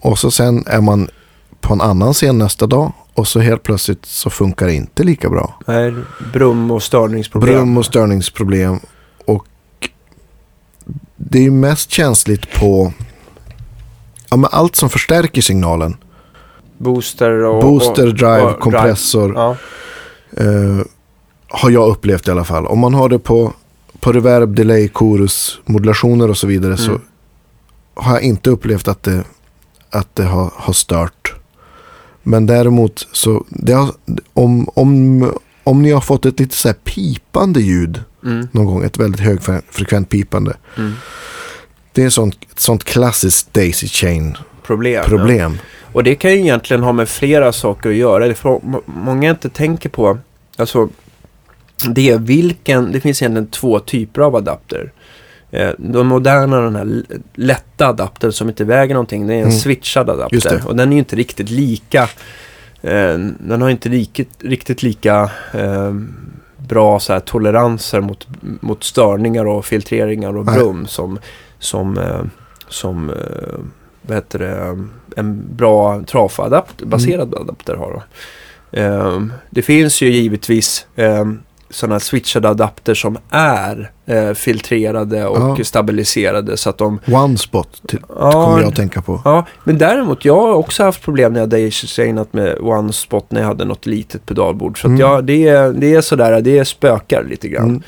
Och 0.00 0.18
så 0.18 0.30
sen 0.30 0.64
är 0.66 0.80
man 0.80 1.08
på 1.60 1.72
en 1.74 1.80
annan 1.80 2.12
scen 2.12 2.38
nästa 2.38 2.66
dag 2.66 2.92
och 3.14 3.28
så 3.28 3.40
helt 3.40 3.62
plötsligt 3.62 4.06
så 4.06 4.30
funkar 4.30 4.66
det 4.66 4.74
inte 4.74 5.02
lika 5.04 5.30
bra. 5.30 5.58
Nej, 5.66 5.94
brum 6.32 6.70
och 6.70 6.82
störningsproblem. 6.82 7.54
Brum 7.54 7.76
och 7.78 7.86
störningsproblem. 7.86 8.78
Och 9.26 9.46
det 11.16 11.38
är 11.38 11.42
ju 11.42 11.50
mest 11.50 11.90
känsligt 11.90 12.52
på 12.60 12.92
ja, 14.30 14.36
men 14.36 14.50
allt 14.52 14.76
som 14.76 14.90
förstärker 14.90 15.42
signalen. 15.42 15.96
Booster 16.78 17.30
och... 17.44 17.62
Booster, 17.62 18.06
drive, 18.06 18.40
och 18.42 18.60
kompressor. 18.60 19.34
Ja. 19.34 19.56
eh, 20.36 20.84
har 21.48 21.70
jag 21.70 21.88
upplevt 21.90 22.28
i 22.28 22.30
alla 22.30 22.44
fall. 22.44 22.66
Om 22.66 22.78
man 22.78 22.94
har 22.94 23.08
det 23.08 23.18
på, 23.18 23.52
på 24.00 24.12
reverb, 24.12 24.54
delay, 24.56 24.88
chorus, 24.94 25.58
modulationer 25.64 26.30
och 26.30 26.36
så 26.38 26.46
vidare 26.46 26.76
så 26.76 26.90
Mm. 26.90 27.02
har 27.94 28.12
jag 28.12 28.22
inte 28.22 28.50
upplevt 28.50 28.88
att 28.88 29.02
det, 29.02 29.24
att 29.90 30.14
det 30.14 30.24
har, 30.24 30.50
har 30.56 30.72
stört. 30.72 31.21
Men 32.22 32.46
däremot 32.46 33.08
så, 33.12 33.44
har, 33.72 33.90
om, 34.32 34.68
om, 34.74 35.32
om 35.64 35.82
ni 35.82 35.90
har 35.90 36.00
fått 36.00 36.26
ett 36.26 36.40
lite 36.40 36.56
så 36.56 36.68
här 36.68 36.74
pipande 36.84 37.60
ljud 37.60 38.00
Mm. 38.24 38.48
någon 38.52 38.66
gång, 38.66 38.84
ett 38.84 38.98
väldigt 38.98 39.20
högfrekvent 39.20 40.08
pipande. 40.08 40.56
Mm. 40.78 40.92
Det 41.92 42.02
är 42.02 42.06
ett 42.06 42.12
sånt, 42.12 42.38
ett 42.52 42.60
sånt 42.60 42.84
klassiskt 42.84 43.54
daisy 43.54 43.86
chain 43.88 44.36
Problem. 44.62 45.04
problem. 45.04 45.52
Ja. 45.62 45.88
Och 45.92 46.04
det 46.04 46.14
kan 46.14 46.30
ju 46.30 46.38
egentligen 46.40 46.82
ha 46.82 46.92
med 46.92 47.08
flera 47.08 47.52
saker 47.52 47.88
att 47.90 47.94
göra. 47.96 48.28
Det 48.28 48.44
må- 48.44 48.82
många 48.86 49.30
inte 49.30 49.48
tänker 49.48 49.88
på. 49.88 50.18
Alltså, 50.56 50.88
det 51.88 52.10
är 52.10 52.18
vilken, 52.18 52.92
det 52.92 53.00
finns 53.00 53.22
egentligen 53.22 53.46
två 53.46 53.78
typer 53.80 54.20
av 54.20 54.36
adapter. 54.36 54.92
Eh, 55.54 55.70
de 55.78 56.06
moderna, 56.06 56.60
den 56.60 56.76
här 56.76 57.02
lätta 57.34 57.86
adaptern 57.88 58.32
som 58.32 58.48
inte 58.48 58.64
väger 58.64 58.94
någonting, 58.94 59.26
det 59.26 59.34
är 59.34 59.38
en 59.38 59.42
Mm. 59.42 59.52
switchad 59.58 60.10
adapter. 60.10 60.38
Och 60.66 60.76
den 60.76 60.88
är 60.88 60.92
ju 60.92 60.98
inte 60.98 61.16
riktigt 61.16 61.50
lika, 61.50 62.02
eh, 62.82 63.14
den 63.38 63.62
har 63.62 63.70
inte 63.70 63.88
riktigt, 63.88 64.30
riktigt 64.38 64.82
lika 64.82 65.30
eh, 65.54 65.94
bra 66.68 67.00
så 67.00 67.12
här, 67.12 67.20
toleranser 67.20 68.00
mot, 68.00 68.26
mot 68.60 68.84
störningar 68.84 69.44
och 69.44 69.64
filtreringar 69.64 70.36
och 70.36 70.46
Nej. 70.46 70.54
brum 70.58 70.86
som, 70.86 71.18
som, 71.58 71.98
eh, 71.98 72.22
som 72.68 73.10
eh, 73.10 73.58
vad 74.02 74.16
heter 74.16 74.38
det, 74.38 74.78
en 75.16 75.56
bra 75.56 76.02
trafadapt, 76.02 76.82
baserad 76.82 77.34
adapter 77.34 77.76
har. 77.76 77.90
Då. 77.92 78.02
Ehm, 78.80 79.32
det 79.50 79.62
finns 79.62 80.02
ju 80.02 80.08
givetvis 80.10 80.86
sådana 81.72 82.00
switchade 82.00 82.48
adapter 82.48 82.94
som 82.94 83.18
är 83.30 83.90
eh, 84.06 84.32
filtrerade 84.32 85.26
och 85.26 85.58
Ja. 85.58 85.64
stabiliserade 85.64 86.56
så 86.56 86.70
att 86.70 86.78
de... 86.78 86.98
One 87.12 87.38
spot 87.38 87.82
till, 87.88 87.98
Ja, 88.08 88.30
kommer 88.32 88.60
jag 88.60 88.68
att 88.68 88.76
tänka 88.76 89.02
på. 89.02 89.20
Ja, 89.24 89.46
men 89.64 89.78
däremot, 89.78 90.24
jag 90.24 90.40
har 90.40 90.52
också 90.54 90.84
haft 90.84 91.02
problem 91.02 91.32
när 91.32 91.40
jag 91.40 91.48
daisy-chainat 91.48 92.26
med 92.30 92.58
one 92.60 92.92
spot 92.92 93.26
när 93.30 93.40
jag 93.40 93.48
hade 93.48 93.64
något 93.64 93.86
litet 93.86 94.26
pedalbord. 94.26 94.80
Så 94.80 94.86
Mm. 94.86 95.00
ja, 95.00 95.20
det, 95.22 95.48
är, 95.48 95.72
det 95.72 95.94
är 95.94 96.00
sådär, 96.00 96.40
det 96.40 96.64
spökar 96.64 97.24
lite 97.24 97.48
grann. 97.48 97.68
Mm. 97.68 97.82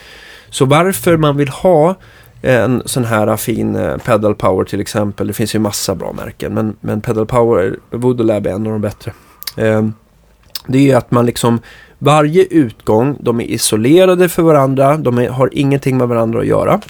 Så 0.50 0.64
varför 0.64 1.16
man 1.16 1.36
vill 1.36 1.48
ha 1.48 1.94
en 2.42 2.82
sån 2.84 3.04
här 3.04 3.36
fin 3.36 3.76
eh, 3.76 3.96
Pedal 3.96 4.34
Power 4.34 4.64
till 4.64 4.80
exempel. 4.80 5.26
Det 5.26 5.32
finns 5.32 5.54
ju 5.54 5.58
massa 5.58 5.94
bra 5.94 6.12
märken. 6.12 6.54
Men, 6.54 6.76
men 6.80 7.00
Pedal 7.00 7.26
Power, 7.26 7.76
Voodoo 7.90 8.26
Lab 8.26 8.46
är 8.46 8.50
en 8.50 8.66
av 8.66 8.72
de 8.72 8.80
bättre. 8.80 9.12
Eh, 9.56 9.82
det 10.66 10.78
är 10.78 10.82
ju 10.82 10.92
att 10.92 11.10
man 11.10 11.26
liksom 11.26 11.58
Varje 12.04 12.44
utgång, 12.44 13.16
de 13.20 13.40
är 13.40 13.44
isolerade 13.44 14.28
för 14.28 14.42
varandra, 14.42 14.96
de 14.96 15.18
är, 15.18 15.28
har 15.28 15.50
ingenting 15.52 15.96
med 15.96 16.08
varandra 16.08 16.40
att 16.40 16.46
göra. 16.46 16.80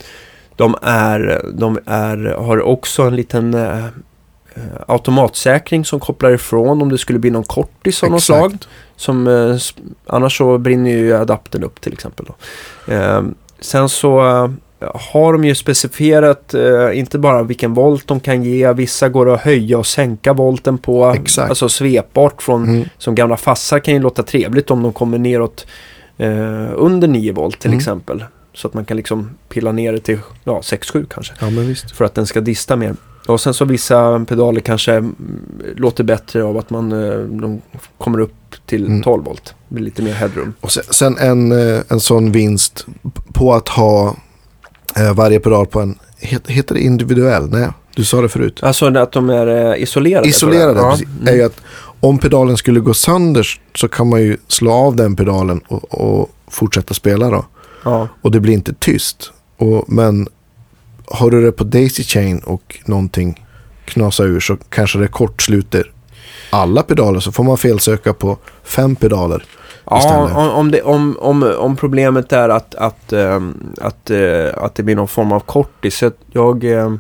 De, 0.56 0.76
är, 0.82 1.50
de 1.54 1.78
är, 1.86 2.36
har 2.38 2.62
också 2.62 3.02
en 3.02 3.16
liten 3.16 3.54
eh, 3.54 3.84
eh 4.54 4.62
automatsäkring 4.88 5.84
som 5.84 6.00
kopplar 6.00 6.30
ifrån 6.30 6.82
om 6.82 6.88
det 6.88 6.98
skulle 6.98 7.18
bli 7.18 7.30
någon 7.30 7.44
kortis 7.44 8.02
av 8.02 8.10
något 8.10 8.22
slag. 8.22 8.56
Som, 8.96 9.26
eh, 9.26 9.56
annars 10.06 10.38
så 10.38 10.58
brinner 10.58 10.90
ju 10.90 11.14
adaptern 11.14 11.64
upp 11.64 11.80
till 11.80 11.92
exempel. 11.92 12.26
Eh, 12.88 13.22
sen 13.60 13.88
så 13.88 14.20
har 14.94 15.32
de 15.32 15.44
ju 15.44 15.54
specifierat 15.54 16.54
eh, 16.54 16.98
inte 16.98 17.18
bara 17.18 17.42
vilken 17.42 17.74
volt 17.74 18.06
de 18.06 18.20
kan 18.20 18.42
ge. 18.42 18.72
Vissa 18.72 19.08
går 19.08 19.34
att 19.34 19.40
höja 19.40 19.78
och 19.78 19.86
sänka 19.86 20.32
volten 20.32 20.78
på. 20.78 21.06
Exakt. 21.06 21.48
Alltså 21.48 21.68
svepbart 21.68 22.42
från 22.42 22.64
mm. 22.64 22.88
som 22.98 23.14
gamla 23.14 23.36
fassar 23.36 23.78
kan 23.78 23.94
ju 23.94 24.00
låta 24.00 24.22
trevligt 24.22 24.70
om 24.70 24.82
de 24.82 24.92
kommer 24.92 25.18
neråt 25.18 25.66
eh, 26.16 26.68
under 26.74 27.08
9 27.08 27.32
volt 27.32 27.58
till 27.58 27.70
mm. 27.70 27.78
exempel. 27.78 28.24
Så 28.54 28.68
att 28.68 28.74
man 28.74 28.84
kan 28.84 28.96
liksom 28.96 29.30
pilla 29.48 29.72
ner 29.72 29.92
det 29.92 30.00
till 30.00 30.18
ja, 30.44 30.60
6-7 30.60 31.06
kanske. 31.14 31.34
Ja. 31.40 31.48
För 31.94 32.04
att 32.04 32.14
den 32.14 32.26
ska 32.26 32.40
dista 32.40 32.76
mer. 32.76 32.94
Och 33.26 33.40
sen 33.40 33.54
så 33.54 33.64
vissa 33.64 34.24
pedaler 34.28 34.60
kanske 34.60 34.92
mm, 34.92 35.16
låter 35.76 36.04
bättre 36.04 36.44
av 36.44 36.58
att 36.58 36.70
man 36.70 36.92
eh, 36.92 37.18
de 37.18 37.62
kommer 37.98 38.20
upp 38.20 38.34
till 38.66 38.86
mm. 38.86 39.02
12 39.02 39.24
volt. 39.24 39.54
Det 39.68 39.74
blir 39.74 39.84
lite 39.84 40.02
mer 40.02 40.12
headroom. 40.12 40.54
Och 40.60 40.72
sen, 40.72 40.84
sen 40.90 41.18
en, 41.18 41.52
eh, 41.52 41.82
en 41.88 42.00
sån 42.00 42.32
vinst 42.32 42.86
på 43.32 43.54
att 43.54 43.68
ha 43.68 44.16
varje 45.14 45.40
pedal 45.40 45.66
på 45.66 45.80
en, 45.80 45.98
heter 46.46 46.74
det 46.74 46.80
individuell? 46.80 47.50
Nej, 47.50 47.68
du 47.94 48.04
sa 48.04 48.20
det 48.20 48.28
förut. 48.28 48.60
Alltså 48.62 48.86
att 48.86 49.12
de 49.12 49.30
är 49.30 49.72
eh, 49.72 49.82
isolerade? 49.82 50.28
Isolerade, 50.28 50.80
ja. 50.80 50.94
mm. 50.94 51.28
är 51.28 51.32
ju 51.32 51.42
att 51.42 51.60
om 52.00 52.18
pedalen 52.18 52.56
skulle 52.56 52.80
gå 52.80 52.94
sönder 52.94 53.46
så 53.74 53.88
kan 53.88 54.08
man 54.08 54.22
ju 54.22 54.36
slå 54.48 54.72
av 54.72 54.96
den 54.96 55.16
pedalen 55.16 55.60
och, 55.68 55.94
och 55.94 56.30
fortsätta 56.48 56.94
spela 56.94 57.30
då. 57.30 57.44
Ja. 57.84 58.08
Och 58.20 58.30
det 58.30 58.40
blir 58.40 58.54
inte 58.54 58.74
tyst. 58.74 59.32
Och, 59.56 59.84
men 59.88 60.28
har 61.06 61.30
du 61.30 61.44
det 61.44 61.52
på 61.52 61.64
Daisy 61.64 62.02
Chain 62.02 62.38
och 62.38 62.80
någonting 62.84 63.46
knasar 63.84 64.24
ur 64.24 64.40
så 64.40 64.56
kanske 64.68 64.98
det 64.98 65.08
kortsluter 65.08 65.90
alla 66.54 66.82
pedaler 66.82 67.20
så 67.20 67.32
får 67.32 67.44
man 67.44 67.58
felsöka 67.58 68.12
på 68.12 68.38
fem 68.64 68.96
pedaler. 68.96 69.44
Ja, 69.90 70.30
om, 70.34 70.50
om, 70.50 70.70
det, 70.70 70.82
om, 70.82 71.16
om, 71.20 71.54
om 71.58 71.76
problemet 71.76 72.32
är 72.32 72.48
att, 72.48 72.74
att, 72.74 73.12
ähm, 73.12 73.74
att, 73.80 74.10
äh, 74.10 74.48
att 74.56 74.74
det 74.74 74.82
blir 74.82 74.96
någon 74.96 75.08
form 75.08 75.32
av 75.32 75.40
kortis. 75.40 76.02
Jag, 76.32 76.64
äh, 76.64 76.92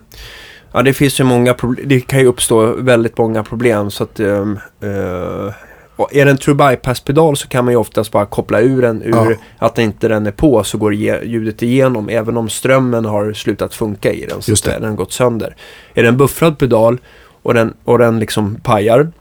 ja, 0.72 0.82
det 0.82 0.92
finns 0.92 1.20
ju 1.20 1.24
många 1.24 1.54
problem. 1.54 1.88
Det 1.88 2.00
kan 2.00 2.20
ju 2.20 2.26
uppstå 2.26 2.66
väldigt 2.66 3.18
många 3.18 3.42
problem. 3.42 3.90
Så 3.90 4.04
att, 4.04 4.20
äh, 4.20 4.46
är 6.10 6.24
det 6.24 6.30
en 6.30 6.36
true 6.36 6.54
bypass-pedal 6.54 7.36
så 7.36 7.48
kan 7.48 7.64
man 7.64 7.72
ju 7.72 7.78
oftast 7.78 8.12
bara 8.12 8.26
koppla 8.26 8.60
ur 8.60 8.82
den 8.82 9.02
ur 9.02 9.12
ja. 9.12 9.36
att 9.58 9.78
inte 9.78 10.08
den 10.08 10.26
är 10.26 10.30
på 10.30 10.64
så 10.64 10.78
går 10.78 10.94
ljudet 10.94 11.62
igenom 11.62 12.08
även 12.08 12.36
om 12.36 12.48
strömmen 12.48 13.04
har 13.04 13.32
slutat 13.32 13.74
funka 13.74 14.12
i 14.12 14.26
den. 14.26 14.42
Så 14.42 14.50
Just 14.50 14.64
det. 14.64 14.78
den 14.80 14.96
gått 14.96 15.12
sönder. 15.12 15.56
Är 15.94 16.02
det 16.02 16.08
en 16.08 16.16
buffrad 16.16 16.58
pedal 16.58 16.98
och 17.42 17.54
den, 17.54 17.74
och 17.84 17.98
den 17.98 18.18
liksom 18.18 18.54
pajar 18.62 19.12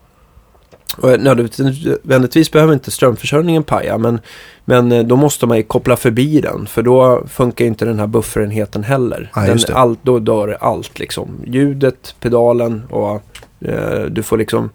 och 0.97 1.19
nödvändigtvis 1.19 2.51
behöver 2.51 2.73
inte 2.73 2.91
strömförsörjningen 2.91 3.63
paja 3.63 3.97
men, 3.97 4.19
men 4.65 4.91
eh, 4.91 5.03
då 5.03 5.15
måste 5.15 5.45
man 5.45 5.57
ju 5.57 5.63
koppla 5.63 5.95
förbi 5.97 6.41
den 6.41 6.67
för 6.67 6.81
då 6.81 7.23
funkar 7.27 7.65
inte 7.65 7.85
den 7.85 7.99
här 7.99 8.07
bufferenheten 8.07 8.83
heller. 8.83 9.31
Ja, 9.35 9.41
den, 9.41 9.59
all, 9.73 9.97
då 10.01 10.19
dör 10.19 10.57
allt 10.59 10.99
liksom. 10.99 11.41
Ljudet, 11.45 12.15
pedalen 12.19 12.83
och 12.89 13.23
eh, 13.59 14.01
du 14.01 14.23
får 14.23 14.37
liksom 14.37 14.69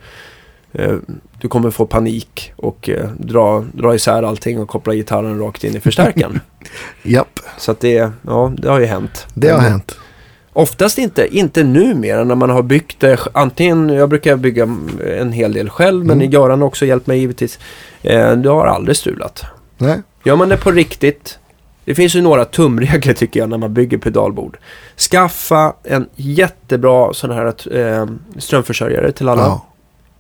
eh, 0.73 0.97
du 1.41 1.49
kommer 1.49 1.71
få 1.71 1.87
panik 1.87 2.53
och 2.57 2.89
eh, 2.89 3.11
dra, 3.19 3.65
dra 3.73 3.95
isär 3.95 4.23
allting 4.23 4.61
och 4.61 4.69
koppla 4.69 4.95
gitarren 4.95 5.39
rakt 5.39 5.65
in 5.65 5.77
i 5.77 5.81
förstärkaren. 5.81 6.41
Japp. 7.03 7.41
Så 7.59 7.71
att 7.71 7.81
det, 7.81 8.11
ja, 8.27 8.53
det 8.59 8.69
har 8.69 8.81
ju 8.81 8.87
hänt. 8.87 9.27
Det 9.35 9.49
har 9.49 9.61
hänt. 9.61 9.99
Oftast 10.59 10.99
inte, 10.99 11.37
inte 11.37 11.65
numera 11.65 12.25
när 12.25 12.35
man 12.35 12.51
har 12.51 12.63
byggt 12.63 13.01
det. 13.01 13.19
Antingen, 13.33 13.89
jag 13.89 14.09
brukar 14.09 14.37
bygga 14.37 14.69
en 15.19 15.33
hel 15.33 15.53
del 15.53 15.71
själv 15.71 16.05
men 16.05 16.21
mm. 16.21 16.31
Göran 16.31 16.61
har 16.61 16.69
också 16.69 16.87
hjälpt 16.87 17.07
mig 17.07 17.19
givetvis. 17.19 17.59
Eh, 18.03 18.33
det 18.33 18.49
har 18.49 18.67
aldrig 18.67 18.97
strulat. 18.97 19.45
Nej. 19.77 20.03
Gör 20.25 20.37
man 20.37 20.49
det 20.49 20.57
på 20.57 20.71
riktigt. 20.71 21.39
Det 21.85 21.95
finns 21.95 22.17
ju 22.17 22.23
några 22.23 22.45
tumregler 22.45 23.15
tycker 23.15 23.41
jag 23.41 23.49
när 23.49 23.59
man 23.59 23.75
bygger 23.75 23.99
pedalbord. 23.99 24.59
Skaffa 24.97 25.75
en 25.85 26.09
jättebra 26.17 27.13
sån 27.13 27.31
här 27.31 27.77
eh, 27.77 28.07
strömförsörjare 28.39 29.13
till 29.13 29.29
alla. 29.29 29.43
Ja. 29.43 29.67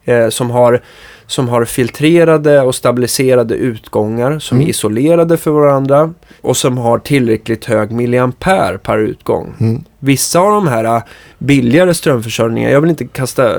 Eh, 0.08 0.28
som 0.28 0.50
har 0.50 0.80
som 1.26 1.48
har 1.48 1.64
filtrerade 1.64 2.60
och 2.60 2.74
stabiliserade 2.74 3.54
utgångar 3.54 4.38
som 4.38 4.56
mm. 4.56 4.66
är 4.66 4.70
isolerade 4.70 5.36
för 5.36 5.50
varandra 5.50 6.14
och 6.40 6.56
som 6.56 6.78
har 6.78 6.98
tillräckligt 6.98 7.64
hög 7.64 7.90
milliampere 7.90 8.78
per 8.78 8.98
utgång. 8.98 9.54
Mm. 9.60 9.84
Vissa 9.98 10.40
av 10.40 10.52
de 10.52 10.68
här 10.68 10.84
äh, 10.84 11.02
billigare 11.38 11.94
strömförsörjningar, 11.94 12.70
jag 12.70 12.80
vill 12.80 12.90
inte 12.90 13.06
kasta 13.06 13.56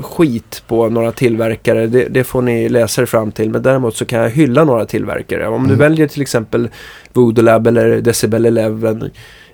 skit 0.00 0.62
på 0.66 0.88
några 0.88 1.12
tillverkare, 1.12 1.86
det, 1.86 2.08
det, 2.08 2.24
får 2.24 2.42
ni 2.42 2.68
läsa 2.68 3.02
er 3.02 3.06
fram 3.06 3.32
till. 3.32 3.50
Men 3.50 3.62
däremot 3.62 3.96
så 3.96 4.04
kan 4.04 4.20
jag 4.20 4.30
hylla 4.30 4.64
några 4.64 4.86
tillverkare. 4.86 5.48
Om 5.48 5.54
mm. 5.54 5.68
du 5.68 5.74
väljer 5.74 6.06
till 6.06 6.22
exempel 6.22 6.68
Voodoo 7.12 7.44
Lab 7.44 7.66
eller 7.66 8.00
Decibel 8.00 8.58
11 8.58 9.00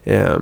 Eh, 0.05 0.39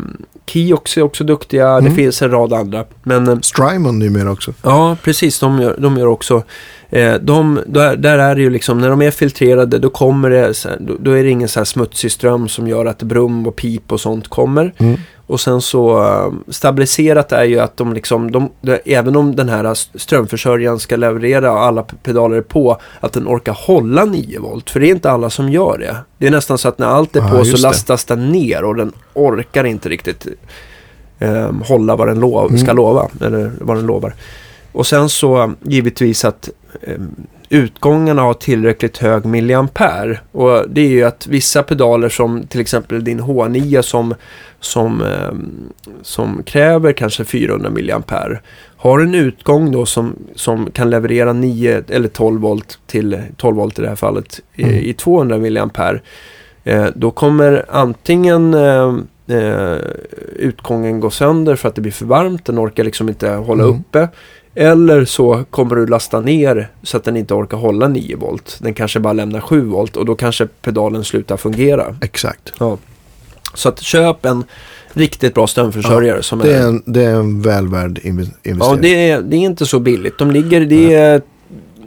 Kiox 0.46 0.96
är 0.96 1.02
också 1.02 1.24
duktiga. 1.24 1.68
Mm. 1.68 1.84
Det 1.84 1.90
finns 1.90 2.22
en 2.22 2.30
rad 2.30 2.52
andra. 2.52 2.84
Men, 3.02 3.28
eh, 3.28 3.38
Strymon 3.40 3.98
numera 3.98 4.30
också. 4.30 4.54
Ja, 4.62 4.96
precis. 5.02 5.40
De 5.40 5.60
gör, 5.60 5.76
de 5.78 5.98
gör 5.98 6.06
också. 6.06 6.42
Eh, 6.90 7.14
de, 7.14 7.60
där, 7.66 7.96
där, 7.96 8.18
är 8.18 8.34
det 8.34 8.40
ju 8.40 8.50
liksom, 8.50 8.78
när 8.78 8.90
de 8.90 9.02
är 9.02 9.10
filtrerade 9.10 9.78
då 9.78 9.90
kommer 9.90 10.30
det, 10.30 10.52
då, 10.80 10.96
då, 11.00 11.10
är 11.10 11.24
det 11.24 11.30
ingen 11.30 11.48
så 11.48 11.60
här 11.60 11.64
smutsig 11.64 12.12
ström 12.12 12.48
som 12.48 12.68
gör 12.68 12.86
att 12.86 13.02
brum 13.02 13.46
och 13.46 13.56
pip 13.56 13.92
och 13.92 14.00
sånt 14.00 14.28
kommer. 14.28 14.74
Mm. 14.78 15.00
Och 15.28 15.40
sen 15.40 15.60
så 15.60 16.02
uh, 16.02 16.32
stabiliserat 16.48 17.32
är 17.32 17.44
ju 17.44 17.58
att 17.58 17.76
de 17.76 17.92
liksom, 17.92 18.30
de, 18.30 18.50
även 18.84 19.16
om 19.16 19.36
den 19.36 19.48
här 19.48 19.74
strömförsörjaren 19.98 20.78
ska 20.78 20.96
leverera 20.96 21.52
och 21.52 21.60
alla 21.60 21.82
pedaler 21.82 22.36
är 22.36 22.42
på, 22.42 22.80
att 23.00 23.12
den 23.12 23.28
orkar 23.28 23.52
hålla 23.52 24.04
9 24.04 24.40
volt. 24.40 24.70
För 24.70 24.80
det 24.80 24.86
är 24.86 24.90
inte 24.90 25.10
alla 25.10 25.30
som 25.30 25.48
gör 25.48 25.78
det. 25.78 25.96
Det 26.18 26.26
är 26.26 26.30
nästan 26.30 26.58
så 26.58 26.68
att 26.68 26.78
när 26.78 26.86
allt 26.86 27.16
är 27.16 27.20
på 27.20 27.44
så 27.44 27.56
lastas 27.56 28.04
den 28.04 28.28
ner 28.28 28.64
och 28.64 28.76
den 28.76 28.92
orkar 29.14 29.64
inte 29.64 29.88
riktigt 29.88 30.26
um, 31.18 31.62
hålla 31.66 31.96
vad 31.96 32.08
den 32.08 32.20
ska 32.58 32.70
mm. 32.70 32.76
lova, 32.76 33.08
eller 33.20 33.52
vad 33.60 33.76
den 33.76 33.86
lovar. 33.86 34.14
Och 34.72 34.86
sen 34.86 35.08
så 35.08 35.52
givetvis 35.62 36.24
att 36.24 36.50
um, 36.86 37.26
utgångarna 37.48 38.22
har 38.22 38.34
tillräckligt 38.34 38.98
hög 38.98 39.24
milliampere. 39.24 40.20
Och 40.32 40.64
det 40.68 40.80
är 40.80 40.88
ju 40.88 41.04
att 41.04 41.26
vissa 41.26 41.62
pedaler 41.62 42.08
som 42.08 42.46
till 42.46 42.60
exempel 42.60 43.04
din 43.04 43.20
H9 43.20 43.82
som, 43.82 44.14
som, 44.60 45.02
eh, 45.02 45.32
som 46.02 46.42
kräver 46.42 46.92
kanske 46.92 47.24
400 47.24 47.70
milliampere 47.70 48.40
har 48.76 49.00
en 49.00 49.14
utgång 49.14 49.72
då 49.72 49.86
som, 49.86 50.16
som 50.34 50.70
kan 50.70 50.90
leverera 50.90 51.32
9 51.32 51.82
eller 51.88 52.08
12 52.08 52.40
volt 52.40 52.78
till 52.86 53.22
12 53.36 53.56
volt 53.56 53.78
i 53.78 53.82
det 53.82 53.88
här 53.88 53.96
fallet 53.96 54.40
mm. 54.56 54.70
i, 54.70 54.88
i 54.88 54.94
200 54.94 55.38
milliampere. 55.38 56.00
Eh, 56.64 56.86
då 56.94 57.10
kommer 57.10 57.64
antingen 57.68 58.54
eh, 58.54 58.94
eh, 59.26 59.78
utgången 60.36 61.00
gå 61.00 61.10
sönder 61.10 61.56
för 61.56 61.68
att 61.68 61.74
det 61.74 61.80
blir 61.80 61.92
för 61.92 62.06
varmt. 62.06 62.44
Den 62.44 62.58
orkar 62.58 62.84
liksom 62.84 63.08
inte 63.08 63.30
hålla 63.30 63.64
mm. 63.64 63.80
uppe. 63.80 64.08
Eller 64.60 65.04
så 65.04 65.44
kommer 65.50 65.76
du 65.76 65.86
lasta 65.86 66.20
ner 66.20 66.68
så 66.82 66.96
att 66.96 67.04
den 67.04 67.16
inte 67.16 67.34
orkar 67.34 67.56
hålla 67.56 67.88
9 67.88 68.16
volt. 68.16 68.58
Den 68.60 68.74
kanske 68.74 69.00
bara 69.00 69.12
lämnar 69.12 69.40
7 69.40 69.60
volt 69.60 69.96
och 69.96 70.04
då 70.04 70.14
kanske 70.14 70.46
pedalen 70.46 71.04
slutar 71.04 71.36
fungera. 71.36 71.96
Exakt. 72.00 72.52
Ja. 72.58 72.78
Så 73.54 73.68
att 73.68 73.80
köp 73.80 74.24
en 74.24 74.44
riktigt 74.92 75.34
bra 75.34 75.46
strömförsörjare. 75.46 76.16
Ja, 76.16 76.22
som 76.22 76.38
det, 76.38 76.54
är 76.54 76.66
en, 76.66 76.82
det 76.86 77.04
är 77.04 77.14
en 77.14 77.42
väl 77.42 77.68
värd 77.68 78.00
investering. 78.02 78.58
Ja, 78.60 78.76
det 78.80 79.10
är, 79.10 79.22
det 79.22 79.36
är 79.36 79.40
inte 79.40 79.66
så 79.66 79.78
billigt. 79.78 80.18
De 80.18 80.30
ligger, 80.30 80.60
det 80.60 80.94
är 80.94 81.22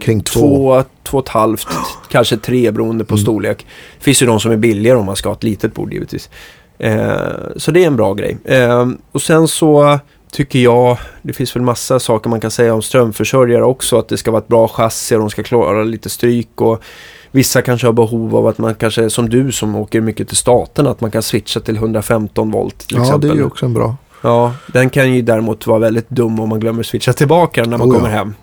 Kring 0.00 0.22
två. 0.22 0.40
två, 0.40 0.84
två 1.02 1.18
och 1.18 1.24
ett 1.24 1.28
halvt, 1.28 1.68
kanske 2.10 2.36
tre 2.36 2.70
beroende 2.70 3.04
på 3.04 3.14
mm. 3.14 3.22
storlek. 3.22 3.66
Det 3.98 4.04
finns 4.04 4.22
ju 4.22 4.26
de 4.26 4.40
som 4.40 4.52
är 4.52 4.56
billigare 4.56 4.98
om 4.98 5.06
man 5.06 5.16
ska 5.16 5.28
ha 5.28 5.36
ett 5.36 5.42
litet 5.42 5.74
bord 5.74 5.92
givetvis. 5.92 6.30
Eh, 6.78 7.16
så 7.56 7.70
det 7.70 7.82
är 7.82 7.86
en 7.86 7.96
bra 7.96 8.14
grej. 8.14 8.38
Eh, 8.44 8.88
och 9.12 9.22
sen 9.22 9.48
så 9.48 9.98
tycker 10.32 10.58
jag, 10.58 10.98
det 11.22 11.32
finns 11.32 11.56
väl 11.56 11.62
massa 11.62 12.00
saker 12.00 12.30
man 12.30 12.40
kan 12.40 12.50
säga 12.50 12.74
om 12.74 12.82
strömförsörjare 12.82 13.64
också. 13.64 13.98
Att 13.98 14.08
det 14.08 14.16
ska 14.16 14.30
vara 14.30 14.42
ett 14.42 14.48
bra 14.48 14.68
chassi 14.68 15.14
och 15.14 15.20
de 15.20 15.30
ska 15.30 15.42
klara 15.42 15.84
lite 15.84 16.10
stryk. 16.10 16.60
Och 16.60 16.82
vissa 17.30 17.62
kanske 17.62 17.86
har 17.86 17.92
behov 17.92 18.36
av 18.36 18.46
att 18.46 18.58
man 18.58 18.74
kanske, 18.74 19.10
som 19.10 19.28
du 19.28 19.52
som 19.52 19.76
åker 19.76 20.00
mycket 20.00 20.28
till 20.28 20.36
staten, 20.36 20.86
att 20.86 21.00
man 21.00 21.10
kan 21.10 21.22
switcha 21.22 21.60
till 21.60 21.76
115 21.76 22.50
volt 22.50 22.78
till 22.78 22.96
ja, 22.96 23.02
exempel. 23.02 23.28
det 23.28 23.34
är 23.34 23.38
ju 23.38 23.44
också 23.44 23.66
en 23.66 23.74
bra. 23.74 23.96
Ja, 24.22 24.54
den 24.66 24.90
kan 24.90 25.14
ju 25.14 25.22
däremot 25.22 25.66
vara 25.66 25.78
väldigt 25.78 26.10
dum 26.10 26.40
om 26.40 26.48
man 26.48 26.60
glömmer 26.60 26.82
switcha 26.82 27.12
tillbaka 27.12 27.64
när 27.64 27.78
man 27.78 27.88
oh, 27.88 27.94
kommer 27.94 28.10
ja. 28.10 28.16
hem. 28.16 28.34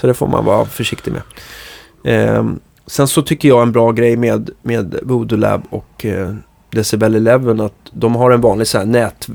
Så 0.00 0.06
det 0.06 0.14
får 0.14 0.26
man 0.26 0.44
vara 0.44 0.64
försiktig 0.64 1.12
med. 1.12 1.22
Eh, 2.04 2.44
sen 2.86 3.08
så 3.08 3.22
tycker 3.22 3.48
jag 3.48 3.62
en 3.62 3.72
bra 3.72 3.92
grej 3.92 4.16
med, 4.16 4.50
med 4.62 4.98
Voodoo 5.02 5.38
Lab 5.38 5.62
och 5.70 6.04
eh, 6.04 6.34
Decibel 6.72 7.26
11 7.26 7.64
att 7.64 7.72
de 7.90 8.14
har 8.14 8.30
en 8.30 8.40
vanlig, 8.40 8.66
så 8.66 8.84
nät, 8.84 9.28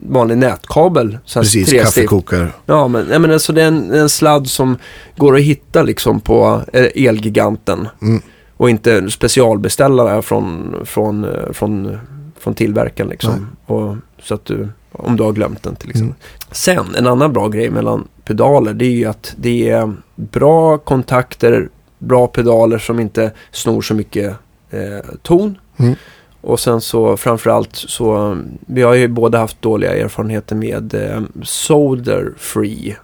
vanlig 0.00 0.38
nätkabel. 0.38 1.18
Så 1.24 1.40
Precis, 1.40 1.72
kaffekokare. 1.72 2.48
Ja, 2.66 2.88
men, 2.88 3.06
ja, 3.10 3.18
men 3.18 3.32
alltså 3.32 3.52
det 3.52 3.62
är 3.62 3.68
en, 3.68 3.94
en 3.94 4.08
sladd 4.08 4.48
som 4.48 4.76
går 5.16 5.36
att 5.36 5.42
hitta 5.42 5.82
liksom 5.82 6.20
på 6.20 6.62
eh, 6.72 7.06
Elgiganten. 7.06 7.88
Mm. 8.02 8.22
Och 8.56 8.70
inte 8.70 9.10
specialbeställa 9.10 10.04
det 10.04 10.10
här 10.10 10.22
från, 10.22 10.76
från, 10.84 11.24
eh, 11.24 11.52
från, 11.52 11.98
från 12.38 12.54
tillverkaren 12.54 13.10
liksom. 13.10 13.46
Och, 13.66 13.96
så 14.22 14.34
att 14.34 14.44
du, 14.44 14.68
om 14.92 15.16
du 15.16 15.22
har 15.22 15.32
glömt 15.32 15.62
den 15.62 15.76
till 15.76 15.90
exempel. 15.90 16.16
Sen, 16.50 16.94
en 16.94 17.06
annan 17.06 17.32
bra 17.32 17.48
grej 17.48 17.70
mellan 17.70 18.08
pedaler 18.24 18.74
det 18.74 18.84
är 18.84 18.90
ju 18.90 19.04
att 19.04 19.34
det 19.36 19.70
är 19.70 19.94
bra 20.16 20.78
kontakter, 20.78 21.68
bra 21.98 22.26
pedaler 22.26 22.78
som 22.78 23.00
inte 23.00 23.30
snor 23.50 23.82
så 23.82 23.94
mycket 23.94 24.36
eh, 24.70 25.14
ton. 25.22 25.58
Mm. 25.76 25.94
Och 26.40 26.60
sen 26.60 26.80
så 26.80 27.16
framförallt 27.16 27.76
så, 27.76 28.38
vi 28.66 28.82
har 28.82 28.94
ju 28.94 29.08
båda 29.08 29.38
haft 29.38 29.62
dåliga 29.62 29.94
erfarenheter 29.96 30.56
med 30.56 30.94
eh, 30.94 31.20
solder 31.42 32.32
free 32.38 32.96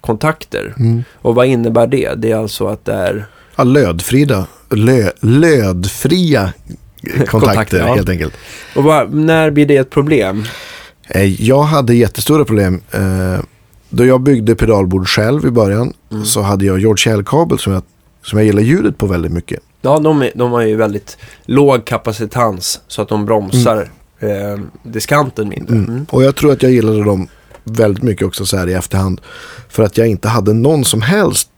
kontakter. 0.00 0.74
Mm. 0.78 1.04
Och 1.14 1.34
vad 1.34 1.46
innebär 1.46 1.86
det? 1.86 2.14
Det 2.16 2.30
är 2.30 2.36
alltså 2.36 2.66
att 2.66 2.84
det 2.84 2.92
är 2.92 3.24
Ja, 3.56 3.64
lödfria, 3.64 4.46
lö, 4.70 5.10
lödfria 5.20 6.52
kontakter, 7.02 7.26
Kontakter, 7.26 7.78
ja. 7.78 7.94
helt 7.94 8.08
enkelt. 8.08 8.34
Och 8.76 8.84
vad, 8.84 9.14
när 9.14 9.50
blir 9.50 9.66
det 9.66 9.76
ett 9.76 9.90
problem? 9.90 10.44
Eh, 11.08 11.42
Jag 11.42 11.62
hade 11.62 11.94
jättestora 11.94 12.44
problem. 12.44 12.80
eh, 12.90 13.40
Då 13.88 14.04
jag 14.06 14.20
byggde 14.20 14.54
pedalbord 14.54 15.08
själv 15.08 15.46
i 15.46 15.50
början 15.50 15.92
Mm. 16.12 16.24
så 16.24 16.40
hade 16.42 16.64
jag 16.64 16.78
George 16.80 17.12
L-kabel 17.14 17.58
som 17.58 17.72
jag, 17.72 17.82
som 18.22 18.38
jag 18.38 18.46
gillar 18.46 18.62
ljudet 18.62 18.98
på 18.98 19.06
väldigt 19.06 19.32
mycket. 19.32 19.60
Ja, 19.80 19.98
de, 19.98 20.22
är, 20.22 20.32
de 20.34 20.52
har 20.52 20.60
ju 20.62 20.76
väldigt 20.76 21.16
låg 21.44 21.84
kapacitans 21.84 22.80
så 22.88 23.02
att 23.02 23.08
de 23.08 23.26
bromsar 23.26 23.90
eh, 24.18 24.58
diskanten 24.82 25.48
mindre. 25.48 25.74
Mm. 25.76 25.88
Mm. 25.90 26.06
Och 26.10 26.22
jag 26.22 26.36
tror 26.36 26.52
att 26.52 26.62
jag 26.62 26.72
gillade 26.72 27.04
dem 27.04 27.28
väldigt 27.64 28.02
mycket 28.02 28.26
också 28.26 28.46
så 28.46 28.56
här 28.56 28.68
i 28.68 28.72
efterhand. 28.74 29.20
För 29.68 29.82
att 29.82 29.96
jag 29.98 30.06
inte 30.08 30.28
hade 30.28 30.52
någon 30.52 30.84
som 30.84 31.02
helst 31.02 31.50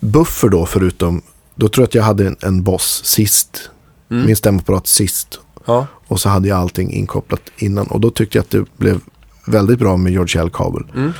buffer 0.00 0.48
då 0.48 0.66
förutom, 0.66 1.22
då 1.54 1.68
tror 1.68 1.82
jag 1.82 1.88
att 1.88 1.94
jag 1.94 2.02
hade 2.02 2.26
en, 2.26 2.36
en 2.42 2.62
Boss 2.62 3.02
sist. 3.04 3.70
Mm. 4.10 4.26
Min 4.26 4.36
stämapparat 4.36 4.86
sist. 4.86 5.40
Ja. 5.66 5.86
Och 6.08 6.20
så 6.20 6.28
hade 6.28 6.48
jag 6.48 6.58
allting 6.58 6.92
inkopplat 6.92 7.40
innan. 7.56 7.86
Och 7.86 8.00
då 8.00 8.10
tyckte 8.10 8.38
jag 8.38 8.42
att 8.42 8.50
det 8.50 8.64
blev 8.76 9.00
väldigt 9.46 9.78
bra 9.78 9.96
med 9.96 10.12
George 10.12 10.40
L-kabel. 10.42 10.82
Mm. 10.94 11.12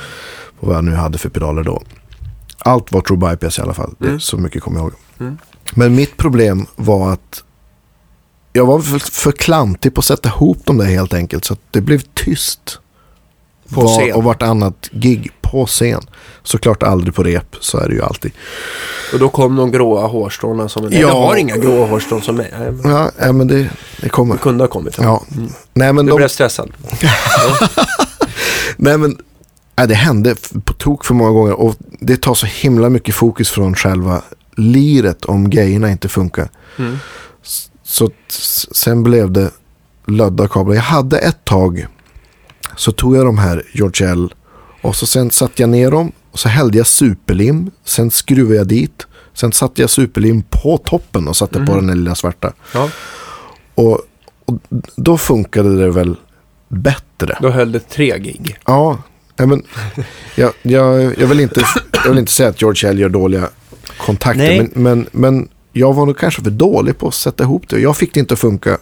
Och 0.59 0.67
vad 0.67 0.77
jag 0.77 0.83
nu 0.83 0.91
hade 0.91 1.17
för 1.17 1.29
pedaler 1.29 1.63
då. 1.63 1.81
Allt 2.57 2.91
var 2.91 3.01
True 3.01 3.17
Bypass 3.17 3.59
i 3.59 3.61
alla 3.61 3.73
fall. 3.73 3.95
Det, 3.99 4.07
Mm. 4.07 4.19
så 4.19 4.37
mycket 4.37 4.63
kommer 4.63 4.77
jag 4.79 4.83
ihåg. 4.83 4.93
Mm. 5.19 5.37
Men 5.71 5.95
mitt 5.95 6.17
problem 6.17 6.65
var 6.75 7.13
att 7.13 7.43
jag 8.53 8.65
var 8.65 8.79
för, 8.79 8.99
för 8.99 9.31
klantig 9.31 9.93
på 9.93 9.99
att 9.99 10.05
sätta 10.05 10.29
ihop 10.29 10.65
dem 10.65 10.77
där 10.77 10.85
helt 10.85 11.13
enkelt. 11.13 11.45
Så 11.45 11.53
att 11.53 11.59
det 11.71 11.81
blev 11.81 12.01
tyst. 12.13 12.79
På 13.73 13.81
Var, 13.81 13.99
scen. 13.99 14.15
och 14.15 14.23
vartannat 14.23 14.89
gig 14.91 15.31
på 15.41 15.65
scen. 15.65 16.01
Såklart 16.43 16.83
aldrig 16.83 17.15
på 17.15 17.23
rep, 17.23 17.55
så 17.59 17.77
är 17.77 17.87
det 17.87 17.93
ju 17.95 18.01
alltid. 18.03 18.31
Och 19.13 19.19
då 19.19 19.29
kom 19.29 19.55
de 19.55 19.71
gråa 19.71 20.07
hårstråna 20.07 20.69
som... 20.69 20.83
Ja. 20.91 20.99
jag 20.99 21.07
har 21.15 21.35
inga 21.35 21.57
gråa 21.57 21.87
hårstrån 21.87 22.21
som 22.21 22.35
mig. 22.35 22.53
Nej, 22.59 22.71
men 22.71 22.91
Ja, 22.91 23.11
ja 23.19 23.31
men 23.31 23.47
det, 23.47 23.69
det 24.01 24.09
kommer. 24.09 24.35
Det 24.35 24.41
kunde 24.41 24.63
ha 24.63 24.67
kommit. 24.69 24.97
Ja. 24.97 25.23
Nej 25.73 25.93
men 25.93 26.05
Du 26.05 26.09
de, 26.11 26.15
blev 26.17 26.27
stressad. 26.27 26.71
Nej 28.77 28.97
men, 28.97 29.17
nej, 29.77 29.87
det 29.87 29.95
hände 29.95 30.35
på 30.65 30.73
tok 30.73 31.05
för 31.05 31.13
många 31.13 31.31
gånger 31.31 31.53
och 31.53 31.75
det 31.99 32.21
tar 32.21 32.33
så 32.33 32.45
himla 32.45 32.89
mycket 32.89 33.15
fokus 33.15 33.49
från 33.49 33.75
själva 33.75 34.21
liret 34.57 35.25
om 35.25 35.49
grejerna 35.49 35.91
inte 35.91 36.09
funkar. 36.09 36.49
Mm. 36.79 36.97
Så 37.83 38.09
sen 38.71 39.03
blev 39.03 39.31
det 39.31 39.51
lödda 40.07 40.47
kablar. 40.47 40.75
Jag 40.75 40.81
hade 40.81 41.17
ett 41.17 41.45
tag 41.45 41.87
så 42.75 42.91
tog 42.91 43.15
jag 43.15 43.25
de 43.25 43.37
här 43.37 43.63
George 43.73 44.07
L 44.11 44.33
och 44.81 44.95
så 44.95 45.05
sen 45.05 45.31
satte 45.31 45.61
jag 45.63 45.69
ner 45.69 45.91
dem 45.91 46.11
och 46.31 46.39
så 46.39 46.49
hällde 46.49 46.77
jag 46.77 46.87
superlim. 46.87 47.71
Sen 47.85 48.11
skruvade 48.11 48.55
jag 48.55 48.67
dit. 48.67 49.07
Sen 49.33 49.51
satte 49.51 49.81
jag 49.81 49.89
superlim 49.89 50.43
på 50.49 50.77
toppen 50.77 51.27
och 51.27 51.37
satte 51.37 51.65
på 51.65 51.75
den 51.75 51.87
där 51.87 51.95
lilla 51.95 52.15
svarta. 52.15 52.53
Ja, 52.73 52.89
Och, 53.75 53.91
och 54.45 54.59
då 54.95 55.17
funkade 55.17 55.77
det 55.77 55.91
väl 55.91 56.15
bättre. 56.69 57.37
då 57.41 57.49
höll 57.49 57.71
det 57.71 57.79
tre 57.89 58.19
gig. 58.19 58.57
Ja, 58.65 59.45
men 59.45 59.63
jag, 60.35 60.53
jag, 60.61 61.19
jag, 61.19 61.27
vill 61.27 61.39
inte, 61.39 61.61
jag 61.93 62.09
vill 62.09 62.19
inte 62.19 62.31
säga 62.31 62.49
att 62.49 62.61
George 62.61 62.89
L 62.89 62.99
gör 62.99 63.09
dåliga 63.09 63.49
kontakter. 63.97 64.57
Men, 64.57 64.71
men, 64.73 65.07
men 65.11 65.47
jag 65.71 65.93
var 65.93 66.05
nog 66.05 66.17
kanske 66.17 66.41
för 66.41 66.51
dålig 66.51 66.97
på 66.97 67.07
att 67.07 67.13
sätta 67.13 67.43
ihop 67.43 67.67
det. 67.69 67.79
Jag 67.79 67.97
fick 67.97 68.13
det 68.13 68.19
inte 68.19 68.33
att 68.33 68.39
funka 68.39 68.77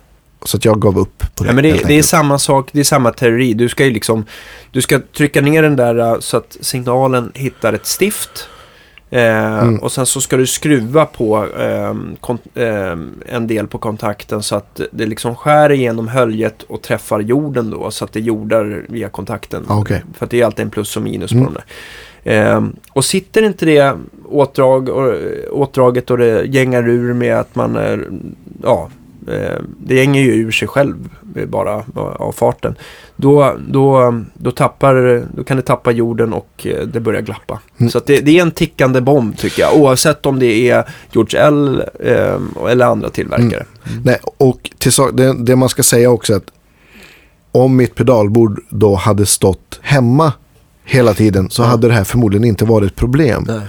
så 0.45 0.57
att 0.57 0.66
jag 0.66 0.82
gav 0.82 0.97
upp 0.99 1.24
på 1.36 1.43
det. 1.43 1.49
Ja, 1.49 1.53
men 1.53 1.64
det, 1.64 1.88
det 1.88 1.93
är 1.97 2.03
samma 2.03 2.39
sak, 2.39 2.70
det 2.72 2.80
är 2.80 2.84
samma 2.84 3.12
teori. 3.12 3.53
Du 3.53 3.70
ska 3.70 3.86
ju 3.86 3.91
liksom, 3.91 4.26
du 4.72 4.82
ska 4.82 4.99
trycka 5.18 5.41
ner 5.41 5.62
den 5.64 5.76
där 5.76 5.99
uh, 6.14 6.20
så 6.20 6.38
att 6.38 6.57
signalen 6.62 7.32
hittar 7.36 7.74
ett 7.74 7.86
stift. 7.86 8.47
Eh, 9.09 9.57
Mm. 9.62 9.80
Och 9.80 9.91
sen 9.91 10.05
så 10.05 10.22
ska 10.22 10.38
du 10.38 10.47
skruva 10.47 11.05
på 11.05 11.47
kon- 12.20 12.38
ehm, 12.55 13.12
en 13.26 13.47
del 13.47 13.68
på 13.68 13.78
kontakten 13.78 14.43
så 14.43 14.55
att 14.55 14.82
det 14.91 15.05
liksom 15.05 15.36
skär 15.36 15.72
igenom 15.72 16.07
höljet 16.07 16.64
och 16.64 16.82
träffar 16.82 17.20
jorden 17.20 17.70
då. 17.70 17.91
Så 17.91 18.05
att 18.05 18.14
det 18.14 18.20
jordar 18.20 18.86
via 18.89 19.09
kontakten. 19.09 19.66
Ah, 19.68 19.78
okej. 19.80 20.03
För 20.18 20.26
att 20.26 20.32
det 20.32 20.41
är 20.41 20.45
alltid 20.45 20.64
en 20.66 20.70
plus 20.72 20.97
och 20.97 21.03
minus 21.03 21.32
Mm. 21.32 21.45
på 21.45 21.51
de 21.51 21.55
där. 21.55 21.66
Ehm, 22.24 22.76
och 22.94 23.06
sitter 23.06 23.44
inte 23.44 23.66
det 23.66 23.98
åtdrag 24.30 24.90
och, 24.90 25.14
åtdraget 25.52 26.12
och 26.12 26.18
det 26.18 26.46
gängar 26.46 26.90
ur 26.90 27.14
med 27.14 27.40
att 27.40 27.56
man 27.56 27.76
är, 27.76 28.10
ja, 28.64 28.90
eh, 29.28 29.62
det 29.78 29.96
gänger 29.96 30.22
ju 30.22 30.34
ur 30.34 30.52
sig 30.52 30.68
själv 30.68 31.10
eh, 31.36 31.46
bara 31.46 31.84
av 31.96 32.32
farten. 32.32 32.76
Då, 33.16 33.56
då, 33.70 34.14
då, 34.34 34.52
tappar, 34.52 35.24
då 35.36 35.44
kan 35.44 35.58
det 35.58 35.64
tappa 35.64 35.92
jorden 35.92 36.34
och 36.34 36.68
eh, 36.68 36.88
det 36.88 37.00
börjar 37.00 37.22
glappa. 37.22 37.60
Mm. 37.78 37.92
Så 37.92 38.02
det, 38.06 38.20
det 38.22 38.38
är 38.38 38.42
en 38.42 38.52
tickande 38.52 39.02
bomb 39.02 39.38
tycker 39.38 39.62
jag. 39.62 39.76
Oavsett 39.78 40.26
om 40.26 40.40
det 40.40 40.70
är 40.70 40.86
George 41.12 41.40
L 41.40 41.84
eh, 42.00 42.70
eller 42.70 42.86
andra 42.86 43.10
tillverkare. 43.10 43.66
Nej, 44.04 44.20
och 44.38 44.72
till 44.78 44.92
det, 45.14 45.34
det 45.44 45.56
man 45.56 45.70
ska 45.70 45.84
säga 45.84 46.10
också 46.10 46.34
är 46.34 46.38
att 46.38 46.52
om 47.52 47.76
mitt 47.76 47.96
pedalbord 47.96 48.62
då 48.70 48.96
hade 48.96 49.26
stått 49.26 49.80
hemma 49.82 50.34
hela 50.92 51.14
tiden 51.14 51.50
så 51.50 51.64
hade 51.64 51.88
det 51.88 51.94
här 51.94 52.04
förmodligen 52.04 52.46
inte 52.46 52.66
varit 52.66 52.92
ett 52.92 52.98
problem. 52.98 53.46
Nej. 53.48 53.62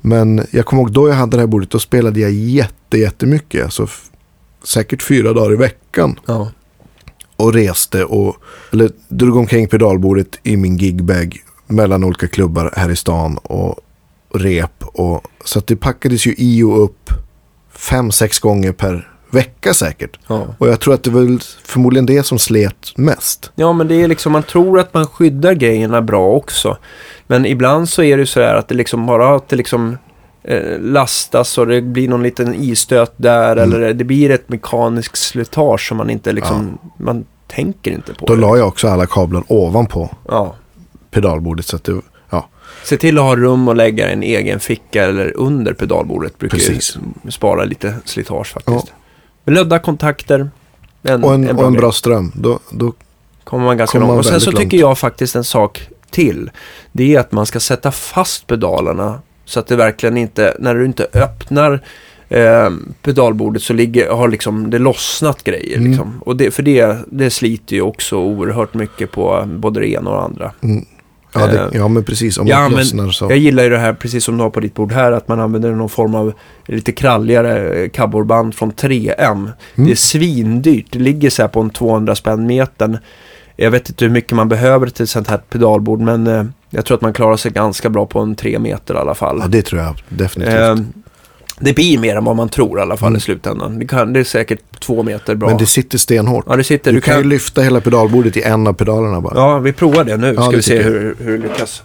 Men 0.00 0.46
jag 0.50 0.66
kommer 0.66 0.82
ihåg 0.82 0.92
då 0.92 1.08
jag 1.08 1.14
hade 1.14 1.36
det 1.36 1.40
här 1.40 1.46
bordet, 1.46 1.70
då 1.70 1.78
spelade 1.78 2.20
jag 2.20 2.32
jätte, 2.32 2.98
jättemycket. 2.98 3.64
Alltså 3.64 3.88
säkert 4.64 5.02
fyra 5.02 5.32
dagar 5.32 5.52
i 5.52 5.56
veckan. 5.56 6.20
Ja. 6.26 6.50
Och 7.36 7.52
reste 7.52 8.04
och, 8.04 8.36
eller 8.72 8.90
drog 9.08 9.36
omkring 9.36 9.68
pedalbordet 9.68 10.38
i 10.42 10.56
min 10.56 10.76
gigbag 10.76 11.38
mellan 11.66 12.04
olika 12.04 12.28
klubbar 12.28 12.72
här 12.76 12.90
i 12.90 12.96
stan 12.96 13.38
och 13.38 13.80
rep. 14.34 14.84
Och, 14.84 15.22
så 15.44 15.58
att 15.58 15.66
det 15.66 15.76
packades 15.76 16.26
ju 16.26 16.34
i 16.38 16.62
och 16.62 16.84
upp 16.84 17.10
fem, 17.72 18.12
sex 18.12 18.38
gånger 18.38 18.72
per 18.72 19.13
vecka 19.34 19.74
säkert. 19.74 20.18
Ja. 20.26 20.46
Och 20.58 20.68
jag 20.68 20.80
tror 20.80 20.94
att 20.94 21.02
det 21.02 21.10
var 21.10 21.20
väl 21.20 21.38
förmodligen 21.64 22.06
det 22.06 22.22
som 22.22 22.38
slet 22.38 22.92
mest. 22.96 23.50
Ja, 23.54 23.72
men 23.72 23.88
det 23.88 24.02
är 24.02 24.08
liksom, 24.08 24.32
man 24.32 24.42
tror 24.42 24.78
att 24.80 24.94
man 24.94 25.06
skyddar 25.06 25.52
grejerna 25.52 26.02
bra 26.02 26.26
också. 26.30 26.76
Men 27.26 27.46
ibland 27.46 27.88
så 27.88 28.02
är 28.02 28.16
det 28.16 28.26
så 28.26 28.40
här 28.40 28.54
att 28.54 28.68
det 28.68 28.74
liksom 28.74 29.06
bara 29.06 29.36
att 29.36 29.48
det 29.48 29.56
liksom 29.56 29.98
eh, 30.44 30.78
lastas 30.80 31.58
och 31.58 31.66
det 31.66 31.80
blir 31.80 32.08
någon 32.08 32.22
liten 32.22 32.54
isstöt 32.54 33.12
där 33.16 33.56
Mm. 33.56 33.72
eller 33.72 33.94
det 33.94 34.04
blir 34.04 34.30
ett 34.30 34.48
mekaniskt 34.48 35.16
slitage 35.18 35.88
som 35.88 35.96
man 35.96 36.10
inte 36.10 36.32
liksom, 36.32 36.78
man 36.98 37.24
tänker 37.46 37.90
inte 37.90 38.14
på. 38.14 38.26
Då 38.26 38.34
det. 38.34 38.40
la 38.40 38.56
jag 38.56 38.68
också 38.68 38.88
alla 38.88 39.06
kablar 39.06 39.42
ovanpå 39.48 40.10
Ja. 40.28 40.54
pedalbordet. 41.10 41.66
Så 41.66 41.76
att 41.76 41.84
det, 41.84 42.00
ja, 42.30 42.48
Se 42.84 42.96
till 42.96 43.18
att 43.18 43.24
ha 43.24 43.36
rum 43.36 43.68
och 43.68 43.76
lägga 43.76 44.08
en 44.10 44.22
egen 44.22 44.60
ficka 44.60 45.04
eller 45.04 45.36
under 45.36 45.72
pedalbordet. 45.72 46.38
Brukar 46.38 46.58
Precis. 46.58 46.98
ju 47.24 47.30
spara 47.30 47.64
lite 47.64 47.94
slitage 48.04 48.46
faktiskt. 48.52 48.86
Men 48.86 48.94
lödda 49.44 49.78
kontakter. 49.78 50.50
En, 51.02 51.24
och 51.24 51.34
en, 51.34 51.56
och 51.56 51.66
en 51.66 51.72
bra 51.72 51.92
ström. 51.92 52.32
Då, 52.34 52.58
då, 52.70 52.92
kommer 53.44 53.64
man 53.64 53.78
ganska 53.78 53.98
kommer 53.98 54.06
långt. 54.06 54.14
man 54.14 54.18
Och 54.18 54.26
sen 54.26 54.40
så 54.40 54.50
väldigt 54.50 54.70
tycker 54.70 54.78
jag 54.78 54.98
faktiskt 54.98 55.36
en 55.36 55.44
sak 55.44 55.88
till. 56.10 56.50
Det 56.92 57.14
är 57.14 57.20
att 57.20 57.32
man 57.32 57.46
ska 57.46 57.60
sätta 57.60 57.90
fast 57.92 58.46
pedalerna 58.46 59.20
så 59.44 59.60
att 59.60 59.66
det 59.66 59.76
verkligen 59.76 60.16
inte, 60.16 60.56
när 60.58 60.74
du 60.74 60.84
inte 60.84 61.06
öppnar 61.12 61.80
eh, 62.28 62.70
pedalbordet 63.02 63.62
så 63.62 63.72
ligger, 63.72 64.10
har 64.10 64.28
liksom 64.28 64.70
det 64.70 64.78
lossnat 64.78 65.44
grejer. 65.44 65.76
Mm. 65.76 65.90
Liksom. 65.90 66.22
Och 66.26 66.36
det, 66.36 66.50
för 66.50 66.62
det, 66.62 66.98
det 67.06 67.30
sliter 67.30 67.76
ju 67.76 67.82
också 67.82 68.16
oerhört 68.16 68.74
mycket 68.74 69.10
på 69.10 69.44
både 69.46 69.80
det 69.80 69.88
ena 69.88 70.10
och 70.10 70.16
det 70.16 70.22
andra. 70.22 70.52
mm, 70.62 70.84
ja, 71.34 71.46
det, 71.46 71.58
Eh, 71.58 71.68
ja, 71.72 71.88
men 71.88 72.04
precis. 72.04 72.38
Om 72.38 72.46
ja, 72.46 72.68
men 72.68 73.12
så. 73.12 73.24
Jag 73.24 73.38
gillar 73.38 73.62
ju 73.62 73.70
det 73.70 73.78
här, 73.78 73.92
precis 73.92 74.24
som 74.24 74.36
du 74.36 74.42
har 74.42 74.50
på 74.50 74.60
ditt 74.60 74.74
bord 74.74 74.92
här, 74.92 75.12
att 75.12 75.28
man 75.28 75.40
använder 75.40 75.72
någon 75.72 75.88
form 75.88 76.14
av 76.14 76.32
lite 76.66 76.92
kralligare 76.92 77.82
eh, 77.82 77.88
kabelband 77.90 78.54
från 78.54 78.72
3M. 78.72 79.32
Mm. 79.32 79.52
Det 79.74 79.90
är 79.90 79.94
svindyrt. 79.94 80.86
Det 80.90 80.98
ligger 80.98 81.30
så 81.30 81.42
här 81.42 81.48
på 81.48 81.60
en 81.60 81.70
200 81.70 82.14
spänn 82.14 82.46
metern. 82.46 82.98
Jag 83.56 83.70
vet 83.70 83.88
inte 83.88 84.04
hur 84.04 84.12
mycket 84.12 84.32
man 84.32 84.48
behöver 84.48 84.86
till 84.86 85.02
ett 85.02 85.10
sånt 85.10 85.28
här 85.28 85.38
pedalbord, 85.38 86.00
men 86.00 86.26
eh, 86.26 86.44
jag 86.70 86.84
tror 86.84 86.96
att 86.96 87.02
man 87.02 87.12
klarar 87.12 87.36
sig 87.36 87.50
ganska 87.50 87.90
bra 87.90 88.06
på 88.06 88.20
en 88.20 88.34
3 88.34 88.58
meter 88.58 88.94
i 88.94 88.98
alla 88.98 89.14
fall. 89.14 89.38
Ja, 89.40 89.48
det 89.48 89.62
tror 89.62 89.82
jag 89.82 89.94
definitivt. 90.08 90.86
Det 91.60 91.72
blir 91.72 91.98
mer 91.98 92.16
än 92.16 92.24
vad 92.24 92.36
man 92.36 92.48
tror 92.48 92.78
i 92.78 92.82
alla 92.82 92.96
fall 92.96 93.08
Mm. 93.08 93.16
i 93.16 93.20
slutändan. 93.20 93.78
Det, 93.78 93.86
kan, 93.86 94.12
det 94.12 94.20
är 94.20 94.24
säkert 94.24 94.80
två 94.80 95.02
meter 95.02 95.34
bra. 95.34 95.48
Men 95.48 95.58
det 95.58 95.66
sitter 95.66 95.98
stenhårt. 95.98 96.44
ja, 96.48 96.56
det 96.56 96.64
sitter. 96.64 96.92
Du, 96.92 97.00
kan 97.00 97.18
ju 97.18 97.24
lyfta 97.24 97.62
hela 97.62 97.80
pedalbordet 97.80 98.36
i 98.36 98.42
en 98.42 98.66
av 98.66 98.72
pedalerna 98.72 99.20
bara. 99.20 99.34
Ja, 99.36 99.58
vi 99.58 99.72
provar 99.72 100.04
det 100.04 100.16
nu. 100.16 100.26
Ja, 100.34 100.42
Ska 100.42 100.50
det 100.50 100.56
vi 100.56 100.62
se 100.62 100.82
hur, 100.82 101.16
hur 101.18 101.38
det 101.38 101.48
lyckas. 101.48 101.82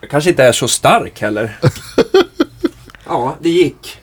Jag 0.00 0.10
kanske 0.10 0.30
inte 0.30 0.44
är 0.44 0.52
så 0.52 0.68
stark 0.68 1.20
heller. 1.20 1.58
ja, 3.06 3.36
det 3.40 3.48
gick. 3.50 3.98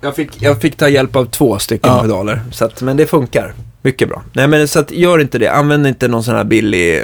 Jag 0.00 0.16
fick, 0.16 0.42
jag 0.42 0.60
fick 0.60 0.76
ta 0.76 0.88
hjälp 0.88 1.16
av 1.16 1.24
två 1.24 1.58
stycken 1.58 1.92
Ja. 1.92 2.02
pedaler. 2.02 2.40
Så 2.52 2.64
att, 2.64 2.82
men 2.82 2.96
det 2.96 3.06
funkar. 3.06 3.54
Mycket 3.86 4.08
bra. 4.08 4.22
Nej 4.32 4.48
men 4.48 4.68
så 4.68 4.78
att 4.78 4.90
gör 4.90 5.18
inte 5.18 5.38
det. 5.38 5.48
Använd 5.52 5.86
inte 5.86 6.08
någon 6.08 6.24
sån 6.24 6.34
här 6.34 6.44
billig, 6.44 7.02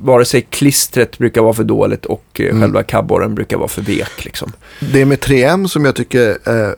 vare 0.00 0.24
sig 0.24 0.42
klistret 0.42 1.18
brukar 1.18 1.42
vara 1.42 1.52
för 1.54 1.64
dåligt 1.64 2.04
och 2.06 2.24
eh, 2.40 2.46
Mm. 2.46 2.60
själva 2.60 2.82
kabborren 2.82 3.34
brukar 3.34 3.56
vara 3.56 3.68
för 3.68 3.82
vek 3.82 4.24
liksom. 4.24 4.52
Det 4.80 5.04
med 5.04 5.18
3M 5.18 5.66
som 5.66 5.84
jag 5.84 5.94
tycker 5.96 6.38
är, 6.48 6.74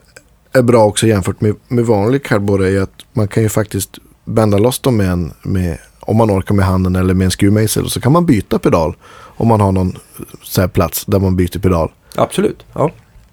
är 0.53 0.61
bra 0.61 0.85
också 0.85 1.07
jämfört 1.07 1.41
med, 1.41 1.55
med 1.67 1.85
vanlig 1.85 2.23
kardborre 2.23 2.69
är 2.71 2.81
att 2.81 3.05
man 3.13 3.27
kan 3.27 3.43
ju 3.43 3.49
faktiskt 3.49 3.99
bända 4.25 4.57
loss 4.57 4.79
dem 4.79 4.97
med 4.97 5.09
en, 5.09 5.33
med, 5.43 5.77
om 5.99 6.17
man 6.17 6.31
orkar 6.31 6.55
med 6.55 6.65
handen 6.65 6.95
eller 6.95 7.13
med 7.13 7.25
en 7.25 7.31
skruvmejsel. 7.31 7.83
Och 7.83 7.91
så 7.91 8.01
kan 8.01 8.11
man 8.11 8.25
byta 8.25 8.59
pedal 8.59 8.95
om 9.37 9.47
man 9.47 9.61
har 9.61 9.71
någon 9.71 9.97
så 10.43 10.61
här 10.61 10.67
plats 10.67 11.05
där 11.05 11.19
man 11.19 11.35
byter 11.35 11.59
pedal. 11.59 11.91
Absolut, 12.15 12.65
ja. 12.73 12.91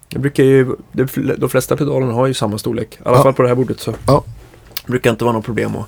Det 0.09 0.19
brukar 0.19 0.43
ju, 0.43 0.75
de 0.91 1.07
de 1.37 1.49
flesta 1.49 1.75
pedalerna 1.77 2.13
har 2.13 2.27
ju 2.27 2.33
samma 2.33 2.57
storlek. 2.57 2.93
I 2.93 2.97
alla 3.05 3.17
Ja. 3.17 3.23
fall 3.23 3.33
på 3.33 3.41
det 3.41 3.47
här 3.47 3.55
bordet 3.55 3.79
så 3.79 3.93
Ja. 4.07 4.23
Brukar 4.87 5.09
inte 5.09 5.23
vara 5.25 5.33
något 5.35 5.45
problem 5.45 5.75
att 5.75 5.85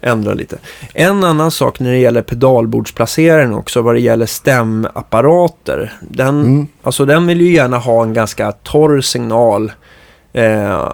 ändra 0.00 0.34
lite. 0.34 0.58
En 0.94 1.24
annan 1.24 1.50
sak 1.50 1.80
när 1.80 1.90
det 1.90 1.98
gäller 1.98 2.22
pedalbordsplaceringen 2.22 3.54
också, 3.54 3.82
vad 3.82 3.94
det 3.94 4.00
gäller 4.00 4.26
stämapparater. 4.26 5.92
Den, 6.00 6.40
Mm. 6.40 6.66
alltså 6.82 7.04
den 7.04 7.26
vill 7.26 7.40
ju 7.40 7.52
gärna 7.54 7.78
ha 7.78 8.02
en 8.02 8.14
ganska 8.14 8.52
torr 8.52 9.00
signal 9.00 9.72
eh, 10.32 10.92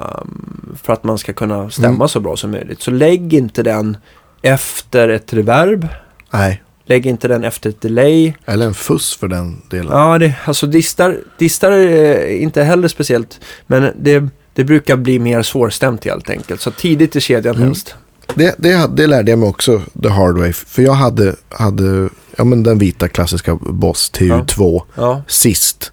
för 0.83 0.93
att 0.93 1.05
man 1.05 1.19
ska 1.19 1.33
kunna 1.33 1.71
stämma 1.71 1.89
Mm. 1.95 2.09
så 2.09 2.21
bra 2.21 2.37
som 2.37 2.51
möjligt. 2.51 2.83
Så 2.83 2.91
lägg 2.91 3.35
inte 3.35 3.63
den 3.63 3.97
efter 4.43 5.09
ett 5.09 5.33
reverb. 5.33 5.89
Nej, 6.31 6.63
Lägg 6.89 7.07
inte 7.07 7.29
den 7.29 7.45
efter 7.45 7.71
ett 7.71 7.81
delay. 7.81 8.35
eller 8.45 8.67
en 8.67 8.75
fuss 8.75 9.17
för 9.17 9.29
den 9.29 9.63
delen. 9.71 9.89
Ja, 9.93 10.19
det, 10.19 10.35
alltså 10.45 10.67
distar, 10.67 11.17
distar 11.39 11.71
är 11.73 12.29
inte 12.29 12.63
heller 12.63 12.89
speciellt. 12.89 13.41
Men 13.67 13.93
det, 13.99 14.29
det 14.57 14.65
brukar 14.65 14.97
bli 14.97 15.19
mer 15.19 15.43
svårstämt 15.43 16.05
helt 16.05 16.31
enkelt. 16.31 16.61
Så 16.61 16.71
tidigt 16.71 17.17
i 17.17 17.21
kedjan 17.21 17.55
Mm. 17.57 17.67
helst. 17.69 17.95
Det, 18.35 18.55
det, 18.59 18.87
det 18.97 19.07
lärde 19.07 19.31
jag 19.31 19.39
mig 19.39 19.49
också 19.49 19.83
the 20.03 20.09
hard 20.09 20.39
way. 20.39 20.53
För 20.53 20.83
jag 20.83 20.93
hade, 20.93 21.35
hade 21.49 22.09
ja, 22.37 22.45
men 22.45 22.63
den 22.63 22.79
vita 22.79 23.09
klassiska 23.09 23.55
Boss 23.61 24.13
TU2 24.15 24.83
Ja, 24.95 25.23
sist. 25.29 25.93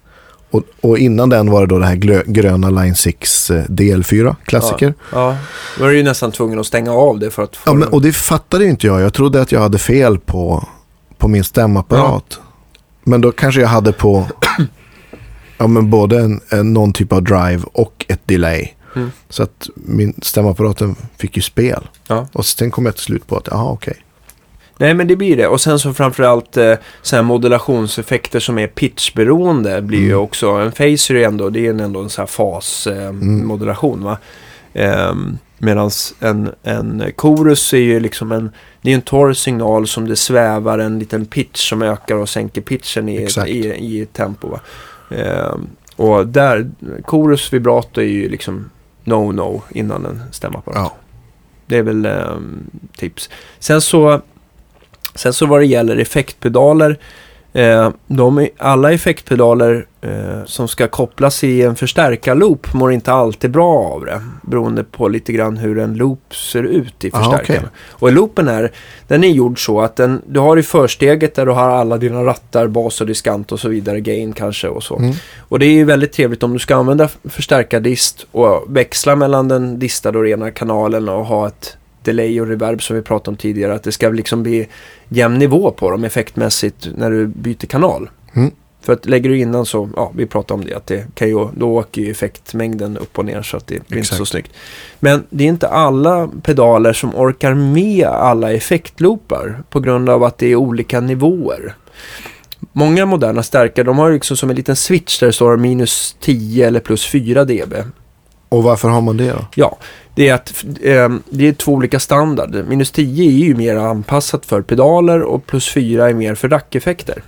Och, 0.50 0.62
och 0.80 0.98
innan 0.98 1.28
den 1.28 1.50
var 1.50 1.60
det 1.60 1.66
då 1.66 1.78
det 1.78 1.86
här 1.86 1.94
glö, 1.96 2.22
gröna 2.26 2.70
Line 2.70 2.94
6 2.94 3.50
eh, 3.50 3.62
DL4 3.64 4.36
klassiker. 4.44 4.94
ja. 5.12 5.36
Då 5.78 5.84
är 5.84 5.88
du 5.88 5.96
ju 5.96 6.02
nästan 6.02 6.32
tvungen 6.32 6.58
att 6.60 6.66
stänga 6.66 6.92
av 6.92 7.18
det 7.18 7.30
för 7.30 7.42
att 7.42 7.56
få 7.56 7.70
Ja, 7.70 7.74
men, 7.74 7.88
och 7.88 8.02
det 8.02 8.12
fattade 8.12 8.64
ju 8.64 8.70
inte 8.70 8.86
jag. 8.86 9.00
Jag 9.00 9.14
trodde 9.14 9.40
att 9.40 9.52
jag 9.52 9.60
hade 9.60 9.78
fel 9.78 10.18
på, 10.18 10.68
på 11.18 11.28
min 11.28 11.44
stämapparat. 11.44 12.40
Men 13.04 13.20
då 13.20 13.32
kanske 13.32 13.60
jag 13.60 13.68
hade 13.68 13.92
på 13.92 14.26
ja, 15.58 15.66
men 15.66 15.90
både 15.90 16.18
en, 16.20 16.40
en, 16.48 16.72
någon 16.72 16.92
typ 16.92 17.12
av 17.12 17.22
drive 17.22 17.62
och 17.72 18.04
ett 18.08 18.20
delay. 18.24 18.74
Mm. 18.96 19.10
Så 19.28 19.42
att 19.42 19.68
min 19.74 20.14
stämapparaten 20.22 20.96
fick 21.16 21.36
ju 21.36 21.42
spel. 21.42 21.88
Ja. 22.06 22.28
Och 22.32 22.46
sen 22.46 22.70
kom 22.70 22.86
jag 22.86 22.94
till 22.94 23.04
slut 23.04 23.26
på 23.26 23.36
att, 23.36 23.48
jaha 23.50 23.70
okej. 23.72 23.96
Nej, 24.78 24.94
men 24.94 25.06
det 25.08 25.16
blir 25.16 25.36
det. 25.36 25.46
Och 25.46 25.60
sen 25.60 25.78
så 25.78 25.94
framförallt 25.94 26.56
eh, 26.56 26.74
så 27.02 27.16
här 27.16 27.22
modulationseffekter 27.22 28.40
som 28.40 28.58
är 28.58 28.66
pitchberoende 28.66 29.82
blir 29.82 29.98
ju 29.98 30.10
Mm. 30.10 30.20
också. 30.20 30.50
En 30.50 30.72
phaser 30.72 31.14
är 31.14 31.26
ändå, 31.26 31.50
det 31.50 31.66
är 31.66 31.70
ändå 31.80 32.00
en 32.00 32.10
sån 32.10 32.22
här 32.22 32.26
fasmodulation 32.26 33.40
eh, 33.40 33.46
modulation, 33.46 34.04
va. 34.04 34.18
Ehm, 34.74 35.38
Medan 35.58 35.90
en, 36.20 36.50
en 36.62 37.04
chorus 37.16 37.74
är 37.74 37.78
ju 37.78 38.00
liksom 38.00 38.32
en, 38.32 38.50
det 38.82 38.90
är 38.90 38.94
en 38.94 39.02
torr 39.02 39.32
signal 39.32 39.86
som 39.86 40.08
det 40.08 40.16
svävar 40.16 40.78
en 40.78 40.98
liten 40.98 41.26
pitch 41.26 41.68
som 41.68 41.82
ökar 41.82 42.16
och 42.16 42.28
sänker 42.28 42.60
pitchen 42.60 43.08
i, 43.08 43.22
Exakt. 43.22 43.48
i, 43.48 43.66
i 43.68 44.06
tempo. 44.12 44.48
Va? 44.48 44.60
Ehm, 45.14 45.66
och 45.96 46.26
där, 46.26 46.70
chorus 47.04 47.52
vibrato 47.52 48.00
är 48.00 48.04
ju 48.04 48.28
liksom 48.28 48.70
no-no 49.04 49.62
innan 49.70 50.06
en 50.06 50.22
stämapparat. 50.32 50.78
Ja. 50.78 50.92
Det 51.66 51.78
är 51.78 51.82
väl 51.82 52.06
ehm, 52.06 52.70
tips. 52.96 53.30
Sen 53.58 53.80
så, 53.80 54.20
sen 55.14 55.32
så 55.32 55.46
vad 55.46 55.60
det 55.60 55.66
gäller 55.66 55.96
effektpedaler. 55.96 56.98
Eh, 57.56 57.90
de, 58.06 58.48
alla 58.58 58.92
effektpedaler 58.92 59.86
eh, 60.00 60.44
som 60.44 60.68
ska 60.68 60.88
kopplas 60.88 61.44
i 61.44 61.62
en 61.62 61.76
förstärkarloop 61.76 62.74
mår 62.74 62.92
inte 62.92 63.12
alltid 63.12 63.50
bra 63.50 63.78
av 63.78 64.04
det. 64.04 64.22
Beroende 64.42 64.84
på 64.84 65.08
lite 65.08 65.32
grann 65.32 65.56
hur 65.56 65.78
en 65.78 65.94
loop 65.94 66.34
ser 66.34 66.62
ut 66.62 67.04
i 67.04 67.10
Ah, 67.12 67.18
förstärkaren. 67.18 67.60
okej. 67.60 67.70
Och 67.90 68.12
loopen 68.12 68.48
är, 68.48 68.72
den 69.08 69.24
är 69.24 69.28
gjord 69.28 69.64
så 69.64 69.80
att 69.80 69.96
den, 69.96 70.22
du 70.26 70.40
har 70.40 70.56
i 70.56 70.62
försteget 70.62 71.34
där 71.34 71.46
du 71.46 71.52
har 71.52 71.70
alla 71.70 71.98
dina 71.98 72.24
rattar, 72.24 72.66
bas 72.66 73.00
och 73.00 73.06
diskant 73.06 73.52
och 73.52 73.60
så 73.60 73.68
vidare, 73.68 74.00
gain 74.00 74.32
kanske 74.32 74.68
och 74.68 74.82
så. 74.82 74.96
Mm. 74.96 75.14
Och 75.38 75.58
det 75.58 75.66
är 75.66 75.72
ju 75.72 75.84
väldigt 75.84 76.12
trevligt 76.12 76.42
om 76.42 76.52
du 76.52 76.58
ska 76.58 76.76
använda 76.76 77.08
förstärkardist 77.24 78.26
och 78.32 78.64
växla 78.68 79.16
mellan 79.16 79.48
den 79.48 79.78
distade 79.78 80.18
och 80.18 80.24
rena 80.24 80.50
kanalen 80.50 81.08
och 81.08 81.26
ha 81.26 81.46
ett 81.46 81.76
delay 82.04 82.40
och 82.40 82.46
reverb 82.46 82.82
som 82.82 82.96
vi 82.96 83.02
pratade 83.02 83.30
om 83.30 83.36
tidigare. 83.36 83.74
Att 83.74 83.82
det 83.82 83.92
ska 83.92 84.08
liksom 84.08 84.42
bli 84.42 84.68
jämn 85.08 85.38
nivå 85.38 85.70
på 85.70 85.90
dem 85.90 86.04
effektmässigt 86.04 86.88
när 86.96 87.10
du 87.10 87.26
byter 87.26 87.66
kanal. 87.66 88.10
Mm. 88.34 88.50
För 88.84 88.92
att 88.92 89.06
lägger 89.06 89.30
du 89.30 89.38
innan 89.38 89.66
så, 89.66 89.90
ja 89.96 90.12
vi 90.16 90.26
pratade 90.26 90.60
om 90.60 90.66
det, 90.66 90.74
att 90.74 90.86
det 90.86 91.06
kan 91.14 91.28
ju, 91.28 91.48
då 91.56 91.78
åker 91.78 92.02
ju 92.02 92.10
effektmängden 92.10 92.98
upp 92.98 93.18
och 93.18 93.24
ner 93.24 93.42
så 93.42 93.56
att 93.56 93.66
det 93.66 93.88
blir 93.88 93.98
inte 93.98 94.08
så 94.08 94.14
Exakt. 94.14 94.30
snyggt. 94.30 94.52
Men 95.00 95.24
det 95.30 95.44
är 95.44 95.48
inte 95.48 95.68
alla 95.68 96.28
pedaler 96.42 96.92
som 96.92 97.14
orkar 97.14 97.54
med 97.54 98.06
alla 98.06 98.52
effektloopar 98.52 99.62
på 99.70 99.80
grund 99.80 100.08
av 100.08 100.22
att 100.22 100.38
det 100.38 100.46
är 100.46 100.56
olika 100.56 101.00
nivåer. 101.00 101.74
Många 102.72 103.06
moderna 103.06 103.42
stärkare, 103.42 103.84
de 103.84 103.98
har 103.98 104.08
ju 104.08 104.14
liksom 104.14 104.36
som 104.36 104.50
en 104.50 104.56
liten 104.56 104.76
switch 104.76 105.20
där 105.20 105.26
det 105.26 105.32
står 105.32 105.56
minus 105.56 106.16
10 106.20 106.66
eller 106.66 106.80
plus 106.80 107.06
4 107.06 107.44
dB. 107.44 107.74
Och 108.54 108.62
varför 108.62 108.88
har 108.88 109.00
man 109.00 109.16
det 109.16 109.30
då? 109.30 109.44
Ja, 109.54 109.76
det 110.14 110.28
är 110.28 110.34
att 110.34 110.64
eh, 110.82 111.08
det 111.30 111.48
är 111.48 111.52
två 111.52 111.72
olika 111.72 112.00
standarder. 112.00 112.62
Minus 112.62 112.90
10 112.90 113.24
är 113.28 113.46
ju 113.46 113.54
mer 113.56 113.76
anpassat 113.76 114.46
för 114.46 114.62
pedaler 114.62 115.22
och 115.22 115.46
plus 115.46 115.68
4 115.72 116.08
är 116.10 116.14
mer 116.14 116.34
för 116.34 116.48
rackeffekter. 116.48 117.22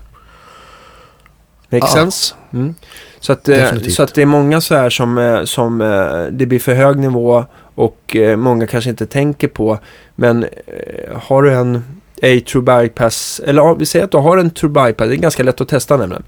Make 1.70 1.86
Ja. 1.86 1.92
sense? 1.94 2.34
Mm. 2.52 2.74
Så, 3.20 3.32
att, 3.32 3.48
eh, 3.48 3.72
så 3.88 4.02
att 4.02 4.14
det 4.14 4.22
är 4.22 4.26
många 4.26 4.60
så 4.60 4.74
här 4.74 4.90
som, 4.90 5.18
eh, 5.18 5.44
som 5.44 5.80
eh, 5.80 6.24
det 6.30 6.46
blir 6.46 6.58
för 6.58 6.74
hög 6.74 6.98
nivå 6.98 7.44
och 7.74 8.16
eh, 8.16 8.36
många 8.36 8.66
kanske 8.66 8.90
inte 8.90 9.06
tänker 9.06 9.48
på. 9.48 9.78
Men 10.14 10.42
eh, 10.44 11.18
har 11.22 11.42
du 11.42 11.54
en 11.54 11.76
A-true 12.22 12.62
bypass, 12.62 13.40
eller 13.46 13.62
ja, 13.62 13.74
vi 13.74 13.86
säger 13.86 14.04
att 14.04 14.10
du 14.10 14.18
har 14.18 14.38
en 14.38 14.50
true 14.50 14.70
bypass, 14.70 15.08
det 15.08 15.14
är 15.14 15.16
ganska 15.16 15.42
lätt 15.42 15.60
att 15.60 15.68
testa 15.68 15.96
nämligen. 15.96 16.22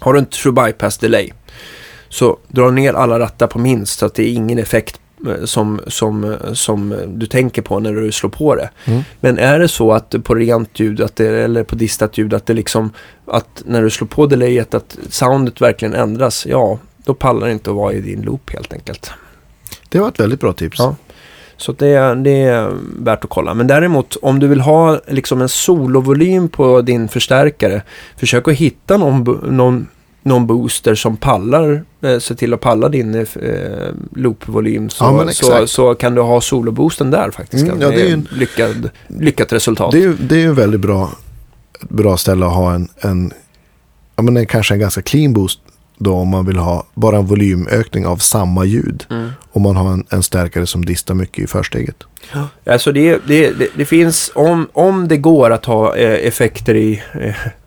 Har 0.00 0.12
du 0.12 0.18
en 0.18 0.26
true 0.26 0.52
bypass 0.52 0.98
delay 0.98 1.32
så 2.16 2.36
dra 2.48 2.70
ner 2.70 2.94
alla 2.94 3.18
rattar 3.18 3.46
på 3.46 3.58
minst 3.58 3.98
så 3.98 4.06
att 4.06 4.14
det 4.14 4.22
är 4.22 4.32
ingen 4.32 4.58
effekt 4.58 5.00
eh, 5.26 5.44
som, 5.44 5.80
som, 5.86 6.24
eh, 6.24 6.52
som 6.52 6.92
eh, 6.92 6.98
du 6.98 7.26
tänker 7.26 7.62
på 7.62 7.78
när 7.80 7.92
du 7.92 8.12
slår 8.12 8.30
på 8.30 8.54
det. 8.54 8.70
Mm. 8.84 9.02
Men 9.20 9.38
är 9.38 9.58
det 9.58 9.68
så 9.68 9.92
att 9.92 10.14
på 10.24 10.34
rent 10.34 10.80
ljud 10.80 11.00
att 11.00 11.16
det, 11.16 11.26
eller 11.28 11.64
på 11.64 11.74
distat 11.74 12.18
ljud 12.18 12.34
att 12.34 12.46
det 12.46 12.54
liksom 12.54 12.90
att 13.26 13.62
när 13.66 13.82
du 13.82 13.90
slår 13.90 14.08
på 14.08 14.26
delayet 14.26 14.74
att 14.74 14.98
soundet 15.10 15.60
verkligen 15.60 15.94
ändras, 15.94 16.46
ja 16.46 16.78
då 17.04 17.14
pallar 17.14 17.46
det 17.46 17.52
inte 17.52 17.70
att 17.70 17.76
vara 17.76 17.92
i 17.92 18.00
din 18.00 18.22
loop 18.22 18.50
helt 18.50 18.72
enkelt. 18.72 19.10
Det 19.88 19.98
var 19.98 20.08
ett 20.08 20.20
väldigt 20.20 20.40
bra 20.40 20.52
tips. 20.52 20.78
Ja. 20.78 20.96
Så 21.56 21.72
det, 21.72 21.86
är- 21.88 22.14
det 22.14 22.30
är 22.42 22.70
värt 22.98 23.24
att 23.24 23.30
kolla. 23.30 23.54
Men 23.54 23.66
däremot 23.66 24.16
om 24.22 24.38
du 24.38 24.48
vill 24.48 24.60
ha 24.60 25.00
liksom 25.08 25.42
en 25.42 25.48
solovolym 25.48 26.48
på 26.48 26.80
din 26.82 27.08
förstärkare, 27.08 27.82
försök 28.16 28.48
att 28.48 28.54
hitta 28.54 28.96
någon, 28.96 29.22
någon, 29.56 29.86
någon 30.26 30.46
booster 30.46 30.94
som 30.94 31.16
pallar, 31.16 31.84
eh, 32.02 32.18
se 32.18 32.34
till 32.34 32.54
att 32.54 32.60
palla 32.60 32.88
din 32.88 33.14
eh, 33.14 33.26
loopvolym. 34.16 34.90
Så, 34.90 35.04
Ja, 35.04 35.32
så, 35.32 35.66
så 35.66 35.94
kan 35.94 36.14
du 36.14 36.20
ha 36.20 36.40
soloboosten 36.40 37.10
där 37.10 37.30
faktiskt. 37.30 37.66
Mm, 37.66 37.80
ja, 37.80 37.88
det 37.88 38.00
är 38.02 38.06
ju 38.06 38.12
en- 38.12 38.28
lyckad, 38.32 38.90
lyckat 39.06 39.52
resultat. 39.52 39.92
Det 39.92 39.98
är 39.98 40.02
ju 40.02 40.16
det 40.20 40.42
är 40.42 40.48
väldigt 40.52 40.80
bra, 40.80 41.10
bra 41.80 42.16
ställe 42.16 42.46
att 42.46 42.54
ha 42.54 42.74
en, 42.74 42.88
en, 43.00 43.32
ja, 44.16 44.22
men 44.22 44.36
en, 44.36 44.46
kanske 44.46 44.74
en 44.74 44.80
ganska 44.80 45.02
clean 45.02 45.32
boost 45.32 45.60
då 45.98 46.14
om 46.14 46.28
man 46.28 46.46
vill 46.46 46.56
ha 46.56 46.86
bara 46.94 47.16
en 47.16 47.26
volymökning 47.26 48.06
av 48.06 48.16
samma 48.16 48.64
ljud. 48.64 49.06
Mm. 49.10 49.30
Om 49.52 49.62
man 49.62 49.76
har 49.76 49.92
en, 49.92 50.04
en 50.10 50.22
stärkare 50.22 50.66
som 50.66 50.84
distar 50.84 51.14
mycket 51.14 51.44
i 51.44 51.46
försteget. 51.46 51.96
Alltså 52.66 52.92
det, 52.92 53.18
det, 53.26 53.50
det, 53.50 53.68
det 53.76 53.84
finns, 53.84 54.30
om, 54.34 54.68
om 54.72 55.08
det 55.08 55.16
går 55.16 55.50
att 55.50 55.64
ha 55.64 55.96
eh, 55.96 56.26
effekter 56.26 56.74
i, 56.74 57.02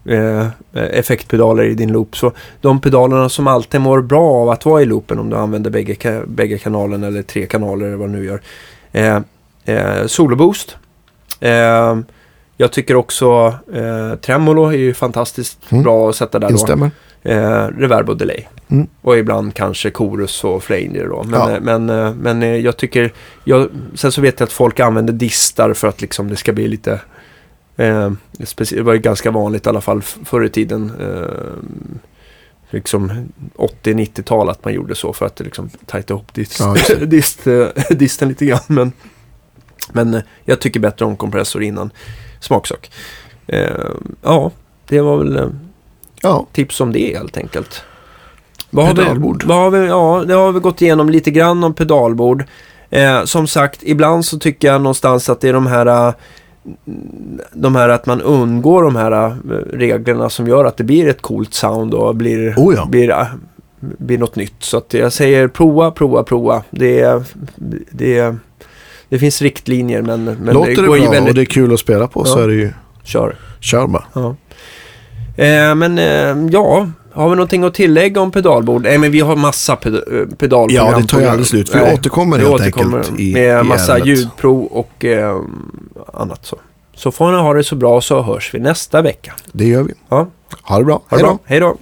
eh, 0.06 0.16
eh, 0.16 0.48
effektpedaler 0.74 1.64
i 1.64 1.74
din 1.74 1.92
loop, 1.92 2.18
så 2.18 2.32
de 2.62 2.82
pedalerna 2.82 3.30
som 3.30 3.48
alltid 3.48 3.82
mår 3.82 4.02
bra 4.02 4.32
av 4.32 4.50
att 4.50 4.66
vara 4.66 4.82
i 4.82 4.86
loopen, 4.86 5.20
om 5.20 5.30
du 5.30 5.36
använder 5.36 5.70
bägge, 5.70 6.24
bägge 6.28 6.58
kanalen 6.58 7.04
eller 7.04 7.22
tre 7.22 7.46
kanaler 7.46 7.86
eller 7.86 7.96
vad 7.98 8.10
du 8.10 8.14
nu 8.14 8.26
gör. 8.26 8.42
Eh, 8.92 9.20
eh, 9.66 10.06
soloboost. 10.06 10.78
Eh, 11.40 11.98
jag 12.58 12.72
tycker 12.72 12.96
också 12.96 13.54
eh, 13.74 14.16
tremolo 14.16 14.66
är 14.66 14.78
ju 14.78 14.94
fantastiskt 14.94 15.72
Mm. 15.72 15.84
bra 15.84 16.10
att 16.10 16.16
sätta 16.16 16.40
där 16.40 16.50
då. 16.50 16.90
Eh, 17.24 17.68
reverb 17.68 18.10
och 18.10 18.18
delay. 18.18 18.48
Mm. 18.68 18.88
Och 19.02 19.18
ibland 19.18 19.54
kanske 19.54 19.92
chorus 19.92 20.44
och 20.44 20.64
flanger 20.64 21.08
då. 21.08 21.24
Men, 21.24 21.40
Ja. 21.40 21.52
eh, 21.52 21.62
men, 21.62 21.90
eh, 21.90 22.14
men 22.14 22.44
eh, 22.44 22.56
jag 22.56 22.78
tycker, 22.78 23.14
jag, 23.44 23.70
sen 23.96 24.12
så 24.12 24.22
vet 24.22 24.40
jag 24.40 24.48
att 24.48 24.54
folk 24.54 24.80
använder 24.80 25.14
distar 25.14 25.74
för 25.74 25.88
att 25.88 26.02
liksom 26.02 26.30
det 26.30 26.36
ska 26.36 26.54
bli 26.54 26.68
lite, 26.68 27.02
eh, 27.78 28.12
det 28.70 28.82
var 28.82 28.94
ju 28.94 29.00
ganska 29.00 29.32
vanligt 29.32 29.66
i 29.66 29.70
alla 29.70 29.82
fall 29.82 30.02
förr 30.02 30.44
i 30.46 30.50
tiden. 30.50 30.92
Eh, 31.00 31.94
liksom 32.70 33.30
80-90-tal 33.56 34.50
att 34.50 34.66
man 34.66 34.74
gjorde 34.74 34.96
så 34.96 35.14
för 35.14 35.26
att 35.26 35.40
liksom 35.40 35.70
tajta 35.86 36.14
ihop 36.14 36.34
dist, 36.34 36.60
Ja, 36.60 36.76
dist, 37.06 37.48
disten 37.90 38.30
lite 38.30 38.46
grann. 38.46 38.60
Men, 38.68 38.92
men 39.94 40.22
jag 40.46 40.62
tycker 40.62 40.80
bättre 40.80 41.06
om 41.06 41.16
kompressor 41.18 41.64
innan. 41.64 41.92
Smaksak. 42.40 42.92
Eh, 43.48 43.70
ja, 44.22 44.52
det 44.88 45.02
var 45.02 45.18
väl 45.18 45.52
Ja, 46.22 46.46
tips 46.54 46.82
om 46.82 46.94
det 46.94 47.18
helt 47.18 47.38
enkelt. 47.38 47.84
Vad 48.70 48.86
har, 48.88 48.94
vi, 48.94 49.02
Pedalbord. 49.02 49.44
vad 49.44 49.58
har 49.58 49.70
vi, 49.72 49.88
ja, 49.88 50.24
det 50.28 50.34
har 50.34 50.52
vi 50.52 50.60
gått 50.60 50.82
igenom 50.82 51.10
lite 51.10 51.32
grann 51.32 51.64
om 51.64 51.74
pedalbord. 51.74 52.44
Eh, 52.90 53.24
som 53.24 53.48
sagt, 53.48 53.80
ibland 53.84 54.26
så 54.26 54.40
tycker 54.40 54.68
jag 54.68 54.82
någonstans 54.82 55.30
att 55.30 55.42
det 55.42 55.50
är 55.50 55.54
de 55.54 55.68
här 55.68 55.86
eh, 56.08 56.14
de 57.54 57.76
här 57.76 57.90
att 57.90 58.06
man 58.06 58.22
undgår 58.22 58.84
de 58.84 58.96
här 58.96 59.12
eh, 59.28 59.32
reglerna 59.74 60.30
som 60.30 60.48
gör 60.48 60.66
att 60.66 60.78
det 60.78 60.84
blir 60.84 61.08
ett 61.08 61.22
coolt 61.22 61.54
sound 61.54 61.94
och 61.94 62.16
blir, 62.16 62.54
Oh 62.58 62.76
ja. 62.76 62.86
blir, 62.86 63.10
eh, 63.10 63.26
blir 63.80 64.18
något 64.18 64.36
nytt. 64.36 64.56
Så 64.60 64.78
att 64.78 64.94
jag 64.94 65.14
säger 65.14 65.48
prova, 65.48 65.92
prova, 65.92 66.24
prova. 66.24 66.64
Det, 66.70 67.24
det, 67.92 68.36
det 69.10 69.20
finns 69.20 69.42
riktlinjer 69.42 70.02
men, 70.02 70.24
men 70.24 70.54
låter 70.54 70.76
det 70.82 70.88
går 70.88 70.98
ju 70.98 71.04
bra 71.04 71.12
väldigt... 71.12 71.30
och 71.30 71.36
det 71.36 71.42
är 71.42 71.46
kul 71.46 71.74
att 71.74 71.80
spela 71.80 72.08
på 72.08 72.26
så 72.26 72.40
Ja. 72.40 72.44
är 72.44 72.48
det 72.48 72.54
ju, 72.54 72.72
Kör. 73.04 73.36
kör 73.60 73.88
bara. 73.88 74.04
Ja. 74.14 74.36
Eh, 75.44 75.76
men 75.76 75.98
eh, 75.98 76.52
ja, 76.54 76.90
har 77.14 77.30
vi 77.30 77.36
någonting 77.36 77.64
att 77.64 77.74
tillägga 77.74 78.22
om 78.22 78.32
pedalbord? 78.32 78.84
Nej, 78.84 78.98
men 78.98 79.12
vi 79.12 79.20
har 79.20 79.36
massa 79.36 79.76
ped 79.76 79.96
eh, 79.96 80.02
pedalprogram. 80.38 80.92
Ja, 80.92 80.98
det 81.00 81.08
tar 81.08 81.20
ju 81.20 81.28
aldrig 81.28 81.48
slut. 81.48 81.76
Vi 81.76 81.80
Nej, 81.80 81.94
återkommer 81.94 82.38
vi 82.38 82.44
helt 82.44 82.56
återkommer 82.62 82.98
enkelt 82.98 83.20
i, 83.20 83.34
med 83.34 83.60
i 83.66 83.68
massa 83.68 83.92
ärendet. 83.98 84.08
ljudprov 84.18 84.66
och 84.66 85.06
eh, 85.06 85.36
annat 86.14 86.46
så. 86.46 86.58
Så 86.96 87.12
får 87.12 87.32
ni 87.32 87.38
ha 87.38 87.54
det 87.54 87.64
så 87.64 87.76
bra 87.76 88.02
så 88.02 88.22
hörs 88.22 88.54
vi 88.54 88.60
nästa 88.60 89.02
vecka. 89.02 89.34
Det 89.52 89.66
gör 89.66 89.84
vi. 89.84 89.94
Ja, 90.10 90.28
Ha 90.62 90.78
det 90.78 90.84
bra. 90.86 91.02
ha 91.10 91.18
det 91.18 91.24
Hej 91.24 91.24
då. 91.24 91.28
bra. 91.28 91.40
Hej 91.46 91.60
då. 91.60 91.78